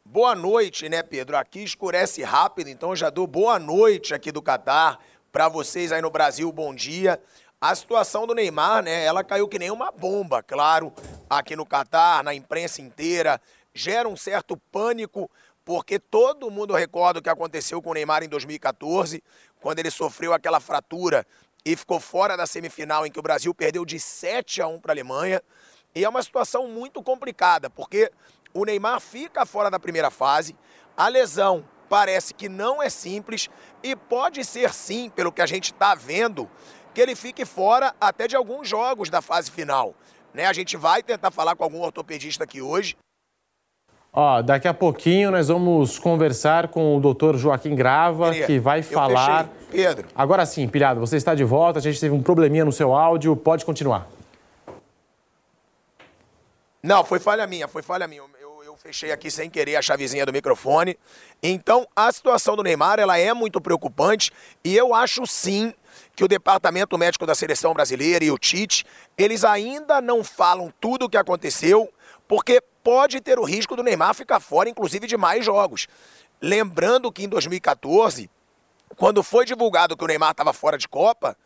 Boa 0.04 0.34
noite, 0.34 0.88
né, 0.88 1.04
Pedro? 1.04 1.36
Aqui 1.36 1.62
escurece 1.62 2.20
rápido, 2.24 2.68
então 2.68 2.96
já 2.96 3.10
dou 3.10 3.28
boa 3.28 3.60
noite 3.60 4.12
aqui 4.12 4.32
do 4.32 4.42
Catar 4.42 4.98
para 5.30 5.48
vocês 5.48 5.92
aí 5.92 6.02
no 6.02 6.10
Brasil, 6.10 6.50
bom 6.50 6.74
dia. 6.74 7.20
A 7.60 7.74
situação 7.74 8.24
do 8.24 8.36
Neymar, 8.36 8.84
né, 8.84 9.04
ela 9.04 9.24
caiu 9.24 9.48
que 9.48 9.58
nem 9.58 9.68
uma 9.68 9.90
bomba, 9.90 10.40
claro, 10.44 10.92
aqui 11.28 11.56
no 11.56 11.66
Catar, 11.66 12.22
na 12.22 12.32
imprensa 12.32 12.80
inteira, 12.80 13.40
gera 13.74 14.08
um 14.08 14.16
certo 14.16 14.56
pânico, 14.56 15.28
porque 15.64 15.98
todo 15.98 16.52
mundo 16.52 16.72
recorda 16.72 17.18
o 17.18 17.22
que 17.22 17.28
aconteceu 17.28 17.82
com 17.82 17.90
o 17.90 17.94
Neymar 17.94 18.22
em 18.22 18.28
2014, 18.28 19.24
quando 19.60 19.80
ele 19.80 19.90
sofreu 19.90 20.32
aquela 20.32 20.60
fratura 20.60 21.26
e 21.66 21.74
ficou 21.74 21.98
fora 21.98 22.36
da 22.36 22.46
semifinal 22.46 23.04
em 23.04 23.10
que 23.10 23.18
o 23.18 23.22
Brasil 23.22 23.52
perdeu 23.52 23.84
de 23.84 23.98
7 23.98 24.62
a 24.62 24.68
1 24.68 24.78
para 24.78 24.92
a 24.92 24.94
Alemanha. 24.94 25.42
E 25.96 26.04
é 26.04 26.08
uma 26.08 26.22
situação 26.22 26.68
muito 26.68 27.02
complicada, 27.02 27.68
porque 27.68 28.08
o 28.54 28.64
Neymar 28.64 29.00
fica 29.00 29.44
fora 29.44 29.68
da 29.68 29.80
primeira 29.80 30.12
fase, 30.12 30.54
a 30.96 31.08
lesão 31.08 31.68
parece 31.88 32.34
que 32.34 32.48
não 32.48 32.82
é 32.82 32.88
simples 32.88 33.48
e 33.82 33.96
pode 33.96 34.44
ser 34.44 34.72
sim, 34.72 35.10
pelo 35.10 35.32
que 35.32 35.42
a 35.42 35.46
gente 35.46 35.72
está 35.72 35.94
vendo, 35.94 36.48
que 36.98 37.02
ele 37.02 37.14
fique 37.14 37.44
fora 37.44 37.94
até 38.00 38.26
de 38.26 38.34
alguns 38.34 38.68
jogos 38.68 39.08
da 39.08 39.22
fase 39.22 39.52
final. 39.52 39.94
Né? 40.34 40.46
A 40.46 40.52
gente 40.52 40.76
vai 40.76 41.00
tentar 41.00 41.30
falar 41.30 41.54
com 41.54 41.62
algum 41.62 41.80
ortopedista 41.80 42.42
aqui 42.42 42.60
hoje. 42.60 42.96
Ó, 44.12 44.42
daqui 44.42 44.66
a 44.66 44.74
pouquinho 44.74 45.30
nós 45.30 45.46
vamos 45.46 45.96
conversar 45.96 46.66
com 46.66 46.96
o 46.96 47.00
doutor 47.00 47.36
Joaquim 47.36 47.76
Grava, 47.76 48.34
que 48.34 48.58
vai 48.58 48.82
falar. 48.82 49.48
Pedro. 49.70 50.08
Agora 50.12 50.44
sim, 50.44 50.66
Pilhado, 50.66 50.98
você 50.98 51.16
está 51.16 51.36
de 51.36 51.44
volta, 51.44 51.78
a 51.78 51.82
gente 51.82 52.00
teve 52.00 52.12
um 52.12 52.20
probleminha 52.20 52.64
no 52.64 52.72
seu 52.72 52.92
áudio, 52.92 53.36
pode 53.36 53.64
continuar. 53.64 54.08
Não, 56.82 57.04
foi 57.04 57.20
falha 57.20 57.46
minha, 57.46 57.68
foi 57.68 57.82
falha 57.82 58.08
minha 58.08 58.24
fechei 58.88 59.12
aqui 59.12 59.30
sem 59.30 59.50
querer 59.50 59.76
a 59.76 59.82
chavezinha 59.82 60.24
do 60.24 60.32
microfone. 60.32 60.98
Então, 61.42 61.86
a 61.94 62.10
situação 62.10 62.56
do 62.56 62.62
Neymar, 62.62 62.98
ela 62.98 63.18
é 63.18 63.34
muito 63.34 63.60
preocupante 63.60 64.32
e 64.64 64.74
eu 64.74 64.94
acho 64.94 65.26
sim 65.26 65.74
que 66.18 66.24
o 66.24 66.28
departamento 66.28 66.98
médico 66.98 67.24
da 67.24 67.32
seleção 67.32 67.72
brasileira 67.72 68.24
e 68.24 68.30
o 68.32 68.36
Tite, 68.36 68.84
eles 69.16 69.44
ainda 69.44 70.00
não 70.00 70.24
falam 70.24 70.74
tudo 70.80 71.04
o 71.04 71.08
que 71.08 71.16
aconteceu, 71.16 71.88
porque 72.26 72.60
pode 72.82 73.20
ter 73.20 73.38
o 73.38 73.44
risco 73.44 73.76
do 73.76 73.84
Neymar 73.84 74.12
ficar 74.16 74.40
fora, 74.40 74.68
inclusive 74.68 75.06
de 75.06 75.16
mais 75.16 75.44
jogos. 75.44 75.86
Lembrando 76.42 77.12
que 77.12 77.22
em 77.22 77.28
2014, 77.28 78.28
quando 78.96 79.22
foi 79.22 79.44
divulgado 79.44 79.96
que 79.96 80.02
o 80.02 80.08
Neymar 80.08 80.32
estava 80.32 80.52
fora 80.52 80.76
de 80.76 80.88
Copa, 80.88 81.36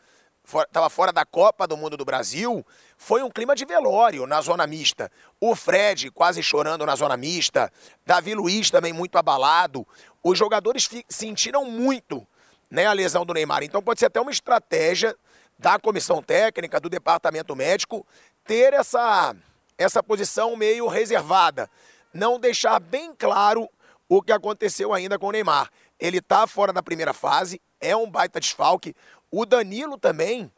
estava 0.42 0.88
fora 0.88 1.12
da 1.12 1.26
Copa 1.26 1.66
do 1.66 1.76
Mundo 1.76 1.98
do 1.98 2.04
Brasil, 2.06 2.64
foi 2.96 3.22
um 3.22 3.30
clima 3.30 3.54
de 3.54 3.66
velório 3.66 4.26
na 4.26 4.40
zona 4.40 4.66
mista. 4.66 5.12
O 5.38 5.54
Fred 5.54 6.10
quase 6.10 6.42
chorando 6.42 6.86
na 6.86 6.96
zona 6.96 7.18
mista, 7.18 7.70
Davi 8.06 8.34
Luiz 8.34 8.70
também 8.70 8.94
muito 8.94 9.18
abalado. 9.18 9.86
Os 10.24 10.38
jogadores 10.38 10.88
sentiram 11.10 11.66
muito 11.66 12.26
né, 12.72 12.86
a 12.86 12.92
lesão 12.94 13.26
do 13.26 13.34
Neymar. 13.34 13.62
Então 13.62 13.82
pode 13.82 14.00
ser 14.00 14.06
até 14.06 14.18
uma 14.18 14.30
estratégia 14.30 15.14
da 15.58 15.78
comissão 15.78 16.22
técnica, 16.22 16.80
do 16.80 16.88
departamento 16.88 17.54
médico, 17.54 18.04
ter 18.46 18.72
essa, 18.72 19.36
essa 19.76 20.02
posição 20.02 20.56
meio 20.56 20.88
reservada. 20.88 21.68
Não 22.14 22.40
deixar 22.40 22.80
bem 22.80 23.14
claro 23.14 23.68
o 24.08 24.22
que 24.22 24.32
aconteceu 24.32 24.94
ainda 24.94 25.18
com 25.18 25.26
o 25.26 25.30
Neymar. 25.30 25.70
Ele 26.00 26.16
está 26.16 26.46
fora 26.46 26.72
da 26.72 26.82
primeira 26.82 27.12
fase, 27.12 27.60
é 27.78 27.94
um 27.94 28.10
baita 28.10 28.40
desfalque. 28.40 28.96
O 29.30 29.44
Danilo 29.44 29.98
também, 29.98 30.50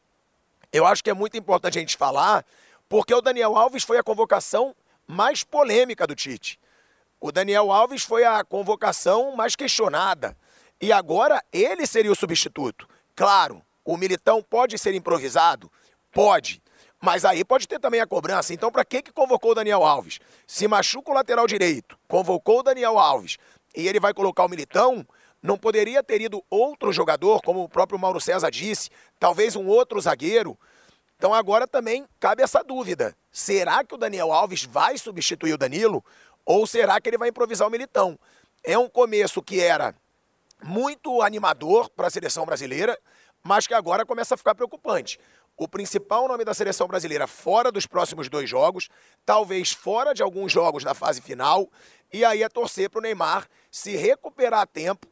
eu 0.73 0.87
acho 0.87 1.03
que 1.03 1.11
é 1.11 1.15
muito 1.15 1.37
importante 1.37 1.79
a 1.79 1.81
gente 1.81 1.97
falar, 1.97 2.47
porque 2.89 3.13
o 3.13 3.21
Daniel 3.21 3.57
Alves 3.57 3.83
foi 3.83 3.99
a 3.99 4.05
convocação 4.05 4.75
mais 5.05 5.43
polêmica 5.43 6.07
do 6.07 6.15
Tite. 6.15 6.61
O 7.21 7.33
Daniel 7.33 7.73
Alves 7.73 8.05
foi 8.05 8.25
a 8.25 8.45
convocação 8.45 9.35
mais 9.35 9.57
questionada. 9.57 10.37
E 10.81 10.93
agora 10.93 11.43
ele 11.53 11.87
seria 11.87 12.13
o 12.13 12.17
substituto. 12.17 12.89
Claro, 13.15 13.63
o 13.85 13.97
Militão 13.97 14.43
pode 14.43 14.79
ser 14.79 14.95
improvisado? 14.95 15.71
Pode. 16.13 16.63
Mas 17.01 17.25
aí 17.25 17.45
pode 17.45 17.69
ter 17.69 17.79
também 17.79 18.01
a 18.01 18.07
cobrança. 18.07 18.55
Então, 18.55 18.73
para 18.73 18.85
que, 18.85 19.03
que 19.03 19.13
convocou 19.13 19.51
o 19.51 19.55
Daniel 19.55 19.85
Alves? 19.85 20.19
Se 20.47 20.67
machuca 20.67 21.11
o 21.11 21.15
lateral 21.15 21.47
direito, 21.47 21.99
convocou 22.09 22.61
o 22.61 22.63
Daniel 22.63 22.99
Alves 22.99 23.37
e 23.77 23.87
ele 23.87 24.01
vai 24.01 24.15
colocar 24.15 24.45
o 24.45 24.49
Militão, 24.49 25.07
não 25.43 25.59
poderia 25.59 26.03
ter 26.03 26.23
ido 26.23 26.43
outro 26.49 26.93
jogador, 26.93 27.43
como 27.43 27.63
o 27.63 27.69
próprio 27.69 27.99
Mauro 27.99 28.21
César 28.21 28.51
disse, 28.51 28.89
talvez 29.21 29.55
um 29.55 29.67
outro 29.67 30.01
zagueiro? 30.01 30.59
Então 31.19 31.35
agora 31.35 31.67
também 31.67 32.07
cabe 32.19 32.43
essa 32.43 32.63
dúvida. 32.63 33.15
Será 33.31 33.85
que 33.85 33.95
o 33.95 33.99
Daniel 33.99 34.33
Alves 34.33 34.65
vai 34.65 34.97
substituir 34.97 35.53
o 35.53 35.59
Danilo? 35.59 36.03
Ou 36.47 36.67
será 36.67 37.01
que 37.01 37.09
ele 37.09 37.19
vai 37.19 37.29
improvisar 37.29 37.69
o 37.69 37.71
Militão? 37.71 38.19
É 38.63 38.79
um 38.79 38.89
começo 38.89 39.43
que 39.43 39.61
era 39.61 39.95
muito 40.65 41.21
animador 41.21 41.91
para 41.91 42.07
a 42.07 42.11
seleção 42.11 42.47
brasileira, 42.47 42.99
mas 43.43 43.67
que 43.67 43.75
agora 43.75 44.07
começa 44.07 44.35
a 44.35 44.39
ficar 44.39 44.55
preocupante. 44.55 45.21
o 45.57 45.69
principal 45.69 46.27
nome 46.27 46.45
da 46.45 46.53
seleção 46.53 46.89
brasileira 46.89 47.29
fora 47.29 47.71
dos 47.71 47.87
próximos 47.87 48.29
dois 48.29 48.51
jogos, 48.51 48.89
talvez 49.25 49.73
fora 49.73 50.13
de 50.13 50.21
alguns 50.21 50.51
jogos 50.51 50.83
da 50.83 50.95
fase 50.95 51.21
final, 51.21 51.71
e 52.13 52.25
aí 52.25 52.43
é 52.43 52.49
torcer 52.49 52.91
para 52.91 52.99
o 52.99 53.03
Neymar 53.03 53.47
se 53.71 53.95
recuperar 53.95 54.63
a 54.63 54.67
tempo, 54.67 55.07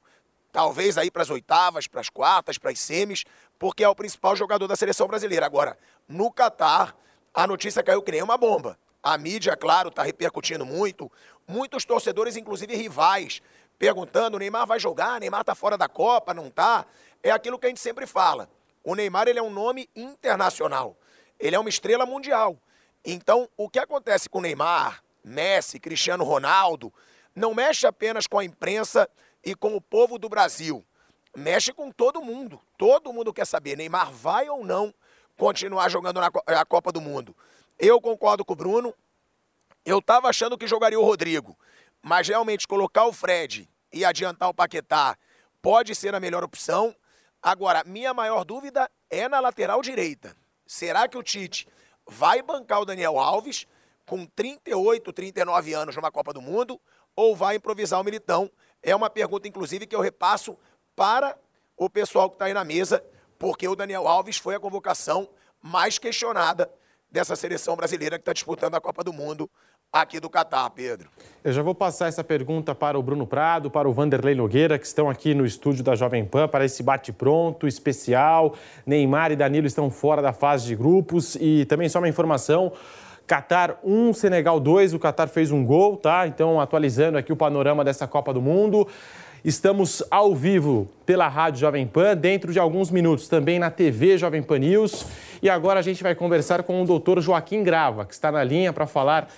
talvez 0.50 0.98
aí 0.98 1.12
para 1.12 1.22
as 1.22 1.30
oitavas, 1.30 1.86
para 1.86 2.00
as 2.00 2.08
quartas, 2.08 2.58
para 2.58 2.72
as 2.72 2.80
semis, 2.80 3.24
porque 3.56 3.84
é 3.84 3.88
o 3.88 3.94
principal 3.94 4.34
jogador 4.34 4.66
da 4.66 4.74
seleção 4.74 5.06
brasileira. 5.06 5.46
Agora, 5.46 5.78
no 6.08 6.32
Catar, 6.32 6.96
a 7.32 7.46
notícia 7.46 7.82
caiu 7.82 8.02
que 8.02 8.10
nem 8.10 8.22
uma 8.22 8.36
bomba. 8.36 8.76
A 9.00 9.16
mídia, 9.18 9.56
claro, 9.56 9.90
está 9.90 10.02
repercutindo 10.02 10.64
muito. 10.64 11.10
Muitos 11.46 11.84
torcedores, 11.84 12.36
inclusive 12.36 12.74
rivais, 12.74 13.42
perguntando: 13.82 14.38
Neymar 14.38 14.64
vai 14.64 14.78
jogar? 14.78 15.18
Neymar 15.18 15.40
está 15.40 15.56
fora 15.56 15.76
da 15.76 15.88
Copa? 15.88 16.32
Não 16.32 16.46
está? 16.46 16.86
É 17.20 17.32
aquilo 17.32 17.58
que 17.58 17.66
a 17.66 17.68
gente 17.68 17.80
sempre 17.80 18.06
fala. 18.06 18.48
O 18.84 18.94
Neymar 18.94 19.26
ele 19.26 19.40
é 19.40 19.42
um 19.42 19.50
nome 19.50 19.90
internacional. 19.96 20.96
Ele 21.38 21.56
é 21.56 21.58
uma 21.58 21.68
estrela 21.68 22.06
mundial. 22.06 22.56
Então, 23.04 23.48
o 23.56 23.68
que 23.68 23.80
acontece 23.80 24.28
com 24.28 24.38
o 24.38 24.40
Neymar, 24.40 25.02
Messi, 25.24 25.80
Cristiano 25.80 26.22
Ronaldo, 26.22 26.94
não 27.34 27.52
mexe 27.54 27.84
apenas 27.84 28.28
com 28.28 28.38
a 28.38 28.44
imprensa 28.44 29.10
e 29.44 29.52
com 29.52 29.74
o 29.74 29.80
povo 29.80 30.16
do 30.16 30.28
Brasil. 30.28 30.84
Mexe 31.36 31.72
com 31.72 31.90
todo 31.90 32.22
mundo. 32.22 32.60
Todo 32.78 33.12
mundo 33.12 33.32
quer 33.32 33.46
saber: 33.48 33.76
Neymar 33.76 34.12
vai 34.12 34.48
ou 34.48 34.64
não 34.64 34.94
continuar 35.36 35.88
jogando 35.88 36.20
na 36.20 36.64
Copa 36.64 36.92
do 36.92 37.00
Mundo? 37.00 37.36
Eu 37.80 38.00
concordo 38.00 38.44
com 38.44 38.52
o 38.52 38.56
Bruno. 38.56 38.94
Eu 39.84 39.98
estava 39.98 40.28
achando 40.28 40.56
que 40.56 40.68
jogaria 40.68 41.00
o 41.00 41.04
Rodrigo, 41.04 41.58
mas 42.00 42.28
realmente 42.28 42.68
colocar 42.68 43.06
o 43.06 43.12
Fred 43.12 43.68
e 43.92 44.04
adiantar 44.04 44.48
o 44.48 44.54
Paquetá 44.54 45.16
pode 45.60 45.94
ser 45.94 46.14
a 46.14 46.20
melhor 46.20 46.42
opção. 46.42 46.94
Agora, 47.42 47.82
minha 47.84 48.12
maior 48.12 48.44
dúvida 48.44 48.90
é 49.10 49.28
na 49.28 49.40
lateral 49.40 49.82
direita. 49.82 50.36
Será 50.66 51.06
que 51.06 51.18
o 51.18 51.22
Tite 51.22 51.68
vai 52.06 52.42
bancar 52.42 52.80
o 52.80 52.84
Daniel 52.84 53.18
Alves 53.18 53.66
com 54.06 54.26
38, 54.26 55.12
39 55.12 55.74
anos 55.74 55.96
numa 55.96 56.10
Copa 56.10 56.32
do 56.32 56.42
Mundo 56.42 56.80
ou 57.14 57.36
vai 57.36 57.56
improvisar 57.56 58.00
o 58.00 58.04
Militão? 58.04 58.50
É 58.82 58.94
uma 58.94 59.10
pergunta, 59.10 59.46
inclusive, 59.46 59.86
que 59.86 59.94
eu 59.94 60.00
repasso 60.00 60.58
para 60.96 61.38
o 61.76 61.88
pessoal 61.88 62.28
que 62.28 62.36
está 62.36 62.46
aí 62.46 62.54
na 62.54 62.64
mesa, 62.64 63.04
porque 63.38 63.66
o 63.66 63.76
Daniel 63.76 64.06
Alves 64.06 64.38
foi 64.38 64.54
a 64.54 64.60
convocação 64.60 65.28
mais 65.60 65.98
questionada 65.98 66.72
dessa 67.10 67.36
seleção 67.36 67.76
brasileira 67.76 68.18
que 68.18 68.22
está 68.22 68.32
disputando 68.32 68.74
a 68.74 68.80
Copa 68.80 69.04
do 69.04 69.12
Mundo 69.12 69.50
aqui 69.92 70.18
do 70.18 70.30
Catar, 70.30 70.70
Pedro. 70.70 71.10
Eu 71.44 71.52
já 71.52 71.60
vou 71.60 71.74
passar 71.74 72.08
essa 72.08 72.24
pergunta 72.24 72.74
para 72.74 72.98
o 72.98 73.02
Bruno 73.02 73.26
Prado, 73.26 73.70
para 73.70 73.86
o 73.86 73.92
Vanderlei 73.92 74.34
Nogueira, 74.34 74.78
que 74.78 74.86
estão 74.86 75.10
aqui 75.10 75.34
no 75.34 75.44
estúdio 75.44 75.84
da 75.84 75.94
Jovem 75.94 76.24
Pan 76.24 76.48
para 76.48 76.64
esse 76.64 76.82
bate-pronto 76.82 77.66
especial. 77.66 78.54
Neymar 78.86 79.32
e 79.32 79.36
Danilo 79.36 79.66
estão 79.66 79.90
fora 79.90 80.22
da 80.22 80.32
fase 80.32 80.64
de 80.64 80.74
grupos 80.74 81.36
e 81.38 81.66
também 81.66 81.90
só 81.90 81.98
uma 81.98 82.08
informação. 82.08 82.72
Qatar 83.26 83.76
1, 83.84 84.14
Senegal 84.14 84.58
2. 84.58 84.94
O 84.94 84.98
Qatar 84.98 85.28
fez 85.28 85.50
um 85.50 85.62
gol, 85.62 85.98
tá? 85.98 86.26
Então, 86.26 86.58
atualizando 86.58 87.18
aqui 87.18 87.30
o 87.30 87.36
panorama 87.36 87.84
dessa 87.84 88.06
Copa 88.06 88.32
do 88.32 88.40
Mundo. 88.40 88.88
Estamos 89.44 90.02
ao 90.10 90.34
vivo 90.34 90.88
pela 91.04 91.28
Rádio 91.28 91.60
Jovem 91.60 91.86
Pan, 91.86 92.16
dentro 92.16 92.50
de 92.50 92.58
alguns 92.58 92.90
minutos 92.90 93.28
também 93.28 93.58
na 93.58 93.70
TV 93.70 94.16
Jovem 94.16 94.42
Pan 94.42 94.60
News. 94.60 95.04
E 95.42 95.50
agora 95.50 95.80
a 95.80 95.82
gente 95.82 96.02
vai 96.02 96.14
conversar 96.14 96.62
com 96.62 96.80
o 96.82 96.86
doutor 96.86 97.20
Joaquim 97.20 97.62
Grava, 97.62 98.06
que 98.06 98.14
está 98.14 98.32
na 98.32 98.42
linha 98.42 98.72
para 98.72 98.86
falar 98.86 99.28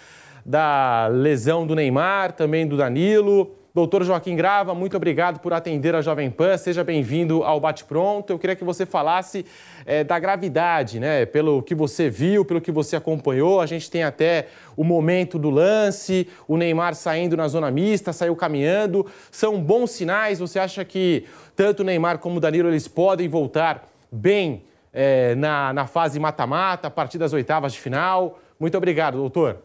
da 0.44 1.08
lesão 1.08 1.66
do 1.66 1.74
Neymar, 1.74 2.32
também 2.32 2.66
do 2.66 2.76
Danilo. 2.76 3.56
Doutor 3.74 4.04
Joaquim 4.04 4.36
Grava, 4.36 4.72
muito 4.72 4.96
obrigado 4.96 5.40
por 5.40 5.52
atender 5.52 5.96
a 5.96 6.00
Jovem 6.00 6.30
Pan. 6.30 6.56
Seja 6.56 6.84
bem-vindo 6.84 7.42
ao 7.42 7.58
Bate 7.58 7.84
Pronto. 7.84 8.30
Eu 8.30 8.38
queria 8.38 8.54
que 8.54 8.62
você 8.62 8.86
falasse 8.86 9.44
é, 9.84 10.04
da 10.04 10.16
gravidade, 10.16 11.00
né? 11.00 11.26
Pelo 11.26 11.60
que 11.60 11.74
você 11.74 12.08
viu, 12.08 12.44
pelo 12.44 12.60
que 12.60 12.70
você 12.70 12.94
acompanhou. 12.94 13.60
A 13.60 13.66
gente 13.66 13.90
tem 13.90 14.04
até 14.04 14.46
o 14.76 14.84
momento 14.84 15.40
do 15.40 15.50
lance, 15.50 16.28
o 16.46 16.56
Neymar 16.56 16.94
saindo 16.94 17.36
na 17.36 17.48
zona 17.48 17.68
mista, 17.68 18.12
saiu 18.12 18.36
caminhando. 18.36 19.04
São 19.32 19.60
bons 19.60 19.90
sinais. 19.90 20.38
Você 20.38 20.60
acha 20.60 20.84
que 20.84 21.24
tanto 21.56 21.80
o 21.80 21.84
Neymar 21.84 22.18
como 22.18 22.36
o 22.36 22.40
Danilo 22.40 22.68
eles 22.68 22.86
podem 22.86 23.28
voltar 23.28 23.88
bem 24.08 24.62
é, 24.92 25.34
na, 25.34 25.72
na 25.72 25.86
fase 25.88 26.20
mata-mata, 26.20 26.86
a 26.86 26.90
partir 26.92 27.18
das 27.18 27.32
oitavas 27.32 27.72
de 27.72 27.80
final? 27.80 28.38
Muito 28.60 28.78
obrigado, 28.78 29.16
doutor. 29.16 29.63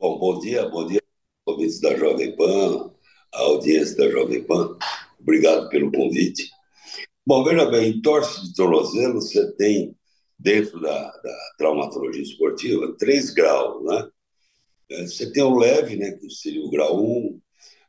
Bom, 0.00 0.18
bom 0.18 0.40
dia, 0.40 0.66
bom 0.66 0.86
dia, 0.86 1.02
ouvintes 1.44 1.78
da 1.78 1.94
Jovem 1.94 2.34
Pan, 2.34 2.90
a 3.34 3.38
audiência 3.40 3.94
da 3.98 4.10
Jovem 4.10 4.42
Pan. 4.42 4.74
Obrigado 5.20 5.68
pelo 5.68 5.92
convite. 5.92 6.48
Bom, 7.26 7.44
veja 7.44 7.66
bem, 7.66 7.90
em 7.90 8.00
torce 8.00 8.42
de 8.42 8.54
tornozelo 8.54 9.20
você 9.20 9.54
tem, 9.56 9.94
dentro 10.38 10.80
da, 10.80 11.10
da 11.18 11.36
traumatologia 11.58 12.22
esportiva, 12.22 12.96
três 12.98 13.28
graus, 13.28 13.84
né? 13.84 14.08
É, 14.90 15.02
você 15.06 15.30
tem 15.30 15.42
o 15.42 15.58
leve, 15.58 15.96
né, 15.96 16.12
que 16.12 16.30
seria 16.30 16.64
o 16.64 16.70
grau 16.70 16.98
1, 16.98 17.40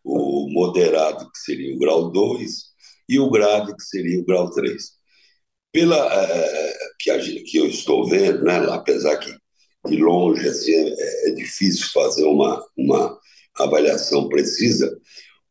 o 0.04 0.50
moderado, 0.50 1.32
que 1.32 1.40
seria 1.40 1.74
o 1.74 1.80
grau 1.80 2.12
2, 2.12 2.74
e 3.08 3.20
o 3.20 3.30
grave, 3.30 3.74
que 3.74 3.84
seria 3.84 4.20
o 4.20 4.26
grau 4.26 4.52
3. 4.52 4.84
Pela 5.72 5.96
é, 6.14 6.74
que, 7.00 7.10
a, 7.10 7.18
que 7.22 7.56
eu 7.56 7.68
estou 7.68 8.06
vendo, 8.06 8.44
né, 8.44 8.58
apesar 8.70 9.16
que 9.16 9.34
de 9.88 9.98
longe, 9.98 10.48
assim, 10.48 10.74
é, 10.74 11.30
é 11.30 11.32
difícil 11.32 11.88
fazer 11.94 12.24
uma, 12.26 12.64
uma 12.78 13.20
avaliação 13.56 14.28
precisa. 14.30 14.98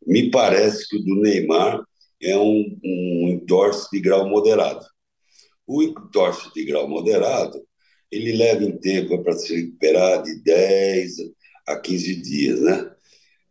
Me 0.07 0.31
parece 0.31 0.89
que 0.89 0.97
o 0.97 1.03
do 1.03 1.17
Neymar 1.17 1.83
é 2.23 2.37
um, 2.39 2.79
um 2.85 3.29
entorse 3.29 3.89
de 3.93 4.01
grau 4.01 4.29
moderado. 4.29 4.85
O 5.67 5.83
entorse 5.83 6.53
de 6.55 6.65
grau 6.65 6.89
moderado, 6.89 7.61
ele 8.11 8.33
leva 8.33 8.65
em 8.65 8.77
tempo 8.79 9.23
para 9.23 9.35
se 9.35 9.55
recuperar 9.55 10.23
de 10.23 10.43
10 10.43 11.13
a 11.67 11.79
15 11.79 12.17
dias, 12.17 12.61
né? 12.61 12.91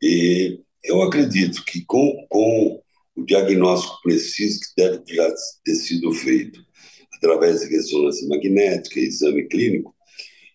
E 0.02 0.60
eu 0.84 1.02
acredito 1.02 1.64
que 1.66 1.84
com, 1.86 2.26
com 2.30 2.82
o 3.16 3.26
diagnóstico 3.26 4.02
preciso 4.02 4.60
que 4.60 4.82
deve 4.82 5.02
já 5.14 5.34
ter 5.64 5.76
sido 5.76 6.12
feito 6.14 6.62
através 7.16 7.62
de 7.62 7.68
ressonância 7.68 8.28
magnética 8.28 9.00
e 9.00 9.04
exame 9.04 9.48
clínico, 9.48 9.94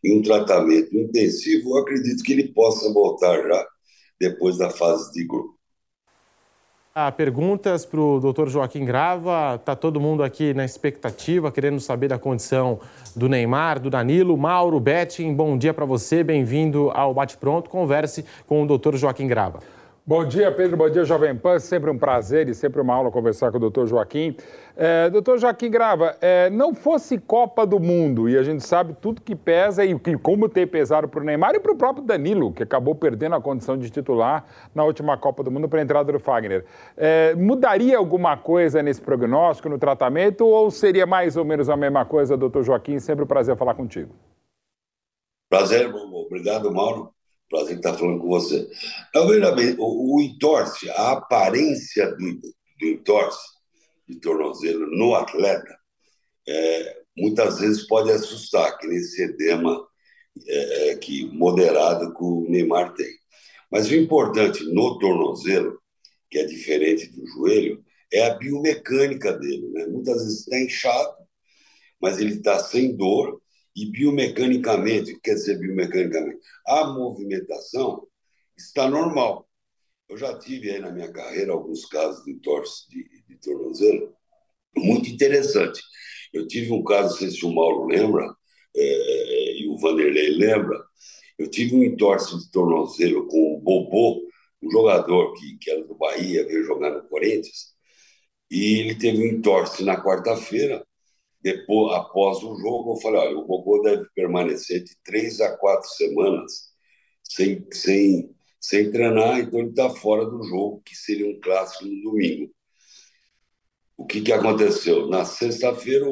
em 0.05 0.19
um 0.19 0.23
tratamento 0.23 0.97
intensivo, 0.97 1.71
eu 1.71 1.79
acredito 1.79 2.23
que 2.23 2.33
ele 2.33 2.49
possa 2.49 2.93
voltar 2.93 3.43
já 3.43 3.67
depois 4.21 4.59
da 4.59 4.71
fase 4.71 5.11
de 5.12 5.27
grupo. 5.27 5.55
Ah, 6.97 7.11
perguntas 7.11 7.85
para 7.85 7.99
o 7.99 8.21
doutor 8.21 8.49
Joaquim 8.49 8.85
Grava. 8.85 9.57
Está 9.57 9.75
todo 9.75 10.01
mundo 10.01 10.23
aqui 10.23 10.55
na 10.55 10.64
expectativa, 10.64 11.51
querendo 11.51 11.81
saber 11.81 12.07
da 12.07 12.19
condição 12.19 12.79
do 13.17 13.29
Neymar, 13.29 13.81
do 13.81 13.90
Danilo. 13.90 14.37
Mauro 14.37 14.79
Betting, 14.79 15.35
bom 15.35 15.59
dia 15.59 15.75
para 15.75 15.85
você, 15.85 16.23
bem-vindo 16.23 16.93
ao 16.93 17.12
Bate 17.12 17.37
Pronto. 17.37 17.69
Converse 17.69 18.25
com 18.47 18.62
o 18.62 18.67
doutor 18.67 18.97
Joaquim 18.97 19.27
Grava. 19.27 19.59
Bom 20.07 20.23
dia, 20.27 20.53
Pedro. 20.53 20.77
Bom 20.77 20.90
dia, 20.90 21.03
Jovem 21.03 21.35
Pan. 21.35 21.59
Sempre 21.59 21.90
um 21.90 21.97
prazer 21.97 22.47
e 22.51 22.55
sempre 22.55 22.79
uma 22.79 22.95
aula 22.95 23.11
conversar 23.11 23.51
com 23.51 23.57
o 23.57 23.61
doutor 23.61 23.87
Joaquim. 23.87 24.37
É, 24.77 25.09
doutor 25.09 25.38
Joaquim 25.38 25.71
Grava, 25.71 26.14
é, 26.21 26.51
não 26.51 26.75
fosse 26.75 27.17
Copa 27.17 27.67
do 27.67 27.81
Mundo, 27.81 28.29
e 28.29 28.37
a 28.37 28.43
gente 28.43 28.62
sabe 28.62 28.95
tudo 29.01 29.23
que 29.23 29.35
pesa 29.35 29.83
e 29.83 29.99
que, 29.99 30.19
como 30.19 30.47
tem 30.47 30.67
pesado 30.67 31.09
para 31.09 31.21
o 31.21 31.25
Neymar 31.25 31.55
e 31.55 31.59
para 31.61 31.73
o 31.73 31.77
próprio 31.77 32.05
Danilo, 32.05 32.53
que 32.53 32.62
acabou 32.62 32.95
perdendo 32.95 33.35
a 33.35 33.40
condição 33.40 33.79
de 33.79 33.88
titular 33.88 34.45
na 34.75 34.85
última 34.85 35.17
Copa 35.17 35.43
do 35.43 35.51
Mundo 35.51 35.71
para 35.71 35.79
a 35.79 35.83
entrada 35.83 36.12
do 36.12 36.21
Fagner. 36.21 36.67
É, 36.99 37.35
mudaria 37.35 37.97
alguma 37.97 38.37
coisa 38.37 38.83
nesse 38.83 39.01
prognóstico, 39.01 39.71
no 39.71 39.79
tratamento, 39.79 40.45
ou 40.45 40.71
seria 40.71 41.07
mais 41.07 41.35
ou 41.35 41.47
menos 41.47 41.71
a 41.71 41.79
mesma 41.79 42.05
coisa, 42.05 42.37
doutor 42.37 42.62
Joaquim? 42.62 42.99
Sempre 42.99 43.25
um 43.25 43.27
prazer 43.27 43.57
falar 43.57 43.73
contigo. 43.73 44.14
Prazer, 45.49 45.90
obrigado, 45.95 46.71
Mauro. 46.71 47.13
Prazer 47.55 47.77
estar 47.77 47.95
falando 47.95 48.21
com 48.21 48.27
você. 48.27 48.69
Bem, 49.55 49.77
o, 49.79 50.17
o 50.17 50.21
entorse, 50.21 50.90
a 50.90 51.12
aparência 51.12 52.11
do, 52.17 52.40
do 52.40 53.03
de 54.09 54.17
tornozelo 54.21 54.88
no 54.88 55.14
atleta, 55.14 55.79
é, 56.49 57.03
muitas 57.17 57.61
vezes 57.61 57.87
pode 57.87 58.11
assustar, 58.11 58.77
que 58.77 58.88
nesse 58.88 59.23
edema 59.23 59.87
é, 60.45 60.90
é, 60.90 60.97
que 60.97 61.27
moderado 61.27 62.12
que 62.12 62.25
o 62.25 62.45
Neymar 62.49 62.93
tem. 62.95 63.14
Mas 63.71 63.88
o 63.88 63.95
importante 63.95 64.64
no 64.75 64.99
tornozelo, 64.99 65.79
que 66.29 66.40
é 66.40 66.45
diferente 66.45 67.07
do 67.07 67.25
joelho, 67.25 67.85
é 68.12 68.27
a 68.27 68.35
biomecânica 68.35 69.33
dele. 69.33 69.69
Né? 69.71 69.87
Muitas 69.87 70.25
vezes 70.25 70.40
está 70.40 70.59
inchado, 70.59 71.14
mas 72.01 72.19
ele 72.19 72.35
está 72.35 72.59
sem 72.59 72.97
dor 72.97 73.40
e 73.74 73.90
biomecanicamente, 73.90 75.18
quer 75.20 75.34
dizer 75.34 75.58
biomecanicamente? 75.58 76.40
A 76.66 76.84
movimentação 76.87 78.06
está 78.56 78.88
normal. 78.88 79.48
Eu 80.08 80.16
já 80.16 80.38
tive 80.38 80.70
aí 80.70 80.80
na 80.80 80.92
minha 80.92 81.12
carreira 81.12 81.52
alguns 81.52 81.87
casos 81.87 82.24
de 82.24 82.34
torce 82.40 82.88
de, 82.88 83.04
de 83.26 83.37
tornozelo 83.40 84.14
muito 84.76 85.08
interessante. 85.08 85.82
Eu 86.32 86.46
tive 86.46 86.72
um 86.72 86.82
caso, 86.82 87.10
não 87.10 87.16
sei 87.18 87.30
se 87.30 87.44
o 87.44 87.52
Mauro 87.52 87.87
lembra, 87.87 88.34
é, 88.76 89.60
e 89.60 89.68
o 89.68 89.78
Vanderlei 89.78 90.30
lembra, 90.30 90.82
eu 91.38 91.48
tive 91.48 91.74
um 91.76 91.82
entorse 91.82 92.37
de 92.38 92.50
tornozelo 92.50 93.26
com 93.28 93.54
o 93.54 93.60
Bobô, 93.60 94.22
um 94.62 94.70
jogador 94.70 95.34
que, 95.34 95.56
que 95.58 95.70
era 95.70 95.84
do 95.84 95.94
Bahia, 95.94 96.46
veio 96.46 96.64
jogar 96.64 96.90
no 96.90 97.08
Corinthians, 97.08 97.74
e 98.50 98.80
ele 98.80 98.94
teve 98.96 99.18
um 99.18 99.26
entorse 99.26 99.84
na 99.84 100.02
quarta-feira, 100.02 100.84
depois, 101.44 101.94
após 101.94 102.42
o 102.42 102.57
jogo, 102.57 102.92
eu 102.92 103.00
falei, 103.02 103.20
olha, 103.20 103.38
o 103.38 103.46
Bobô 103.46 103.83
deve 103.83 104.07
permanecer 104.14 104.83
de 104.83 104.96
três 105.04 105.42
a 105.42 105.54
quatro 105.59 105.87
semanas 105.90 106.72
sem, 107.22 107.66
sem, 107.70 108.35
sem 108.59 108.90
treinar, 108.90 109.40
então 109.40 109.61
ele 109.61 109.68
está 109.68 109.90
fora 109.90 110.24
do 110.24 110.42
jogo, 110.42 110.80
que 110.83 110.96
seria 110.96 111.28
um 111.28 111.38
clássico 111.38 111.85
no 111.85 112.02
domingo. 112.02 112.50
O 113.94 114.07
que, 114.07 114.22
que 114.22 114.33
aconteceu? 114.33 115.07
Na 115.07 115.26
sexta-feira 115.26 116.07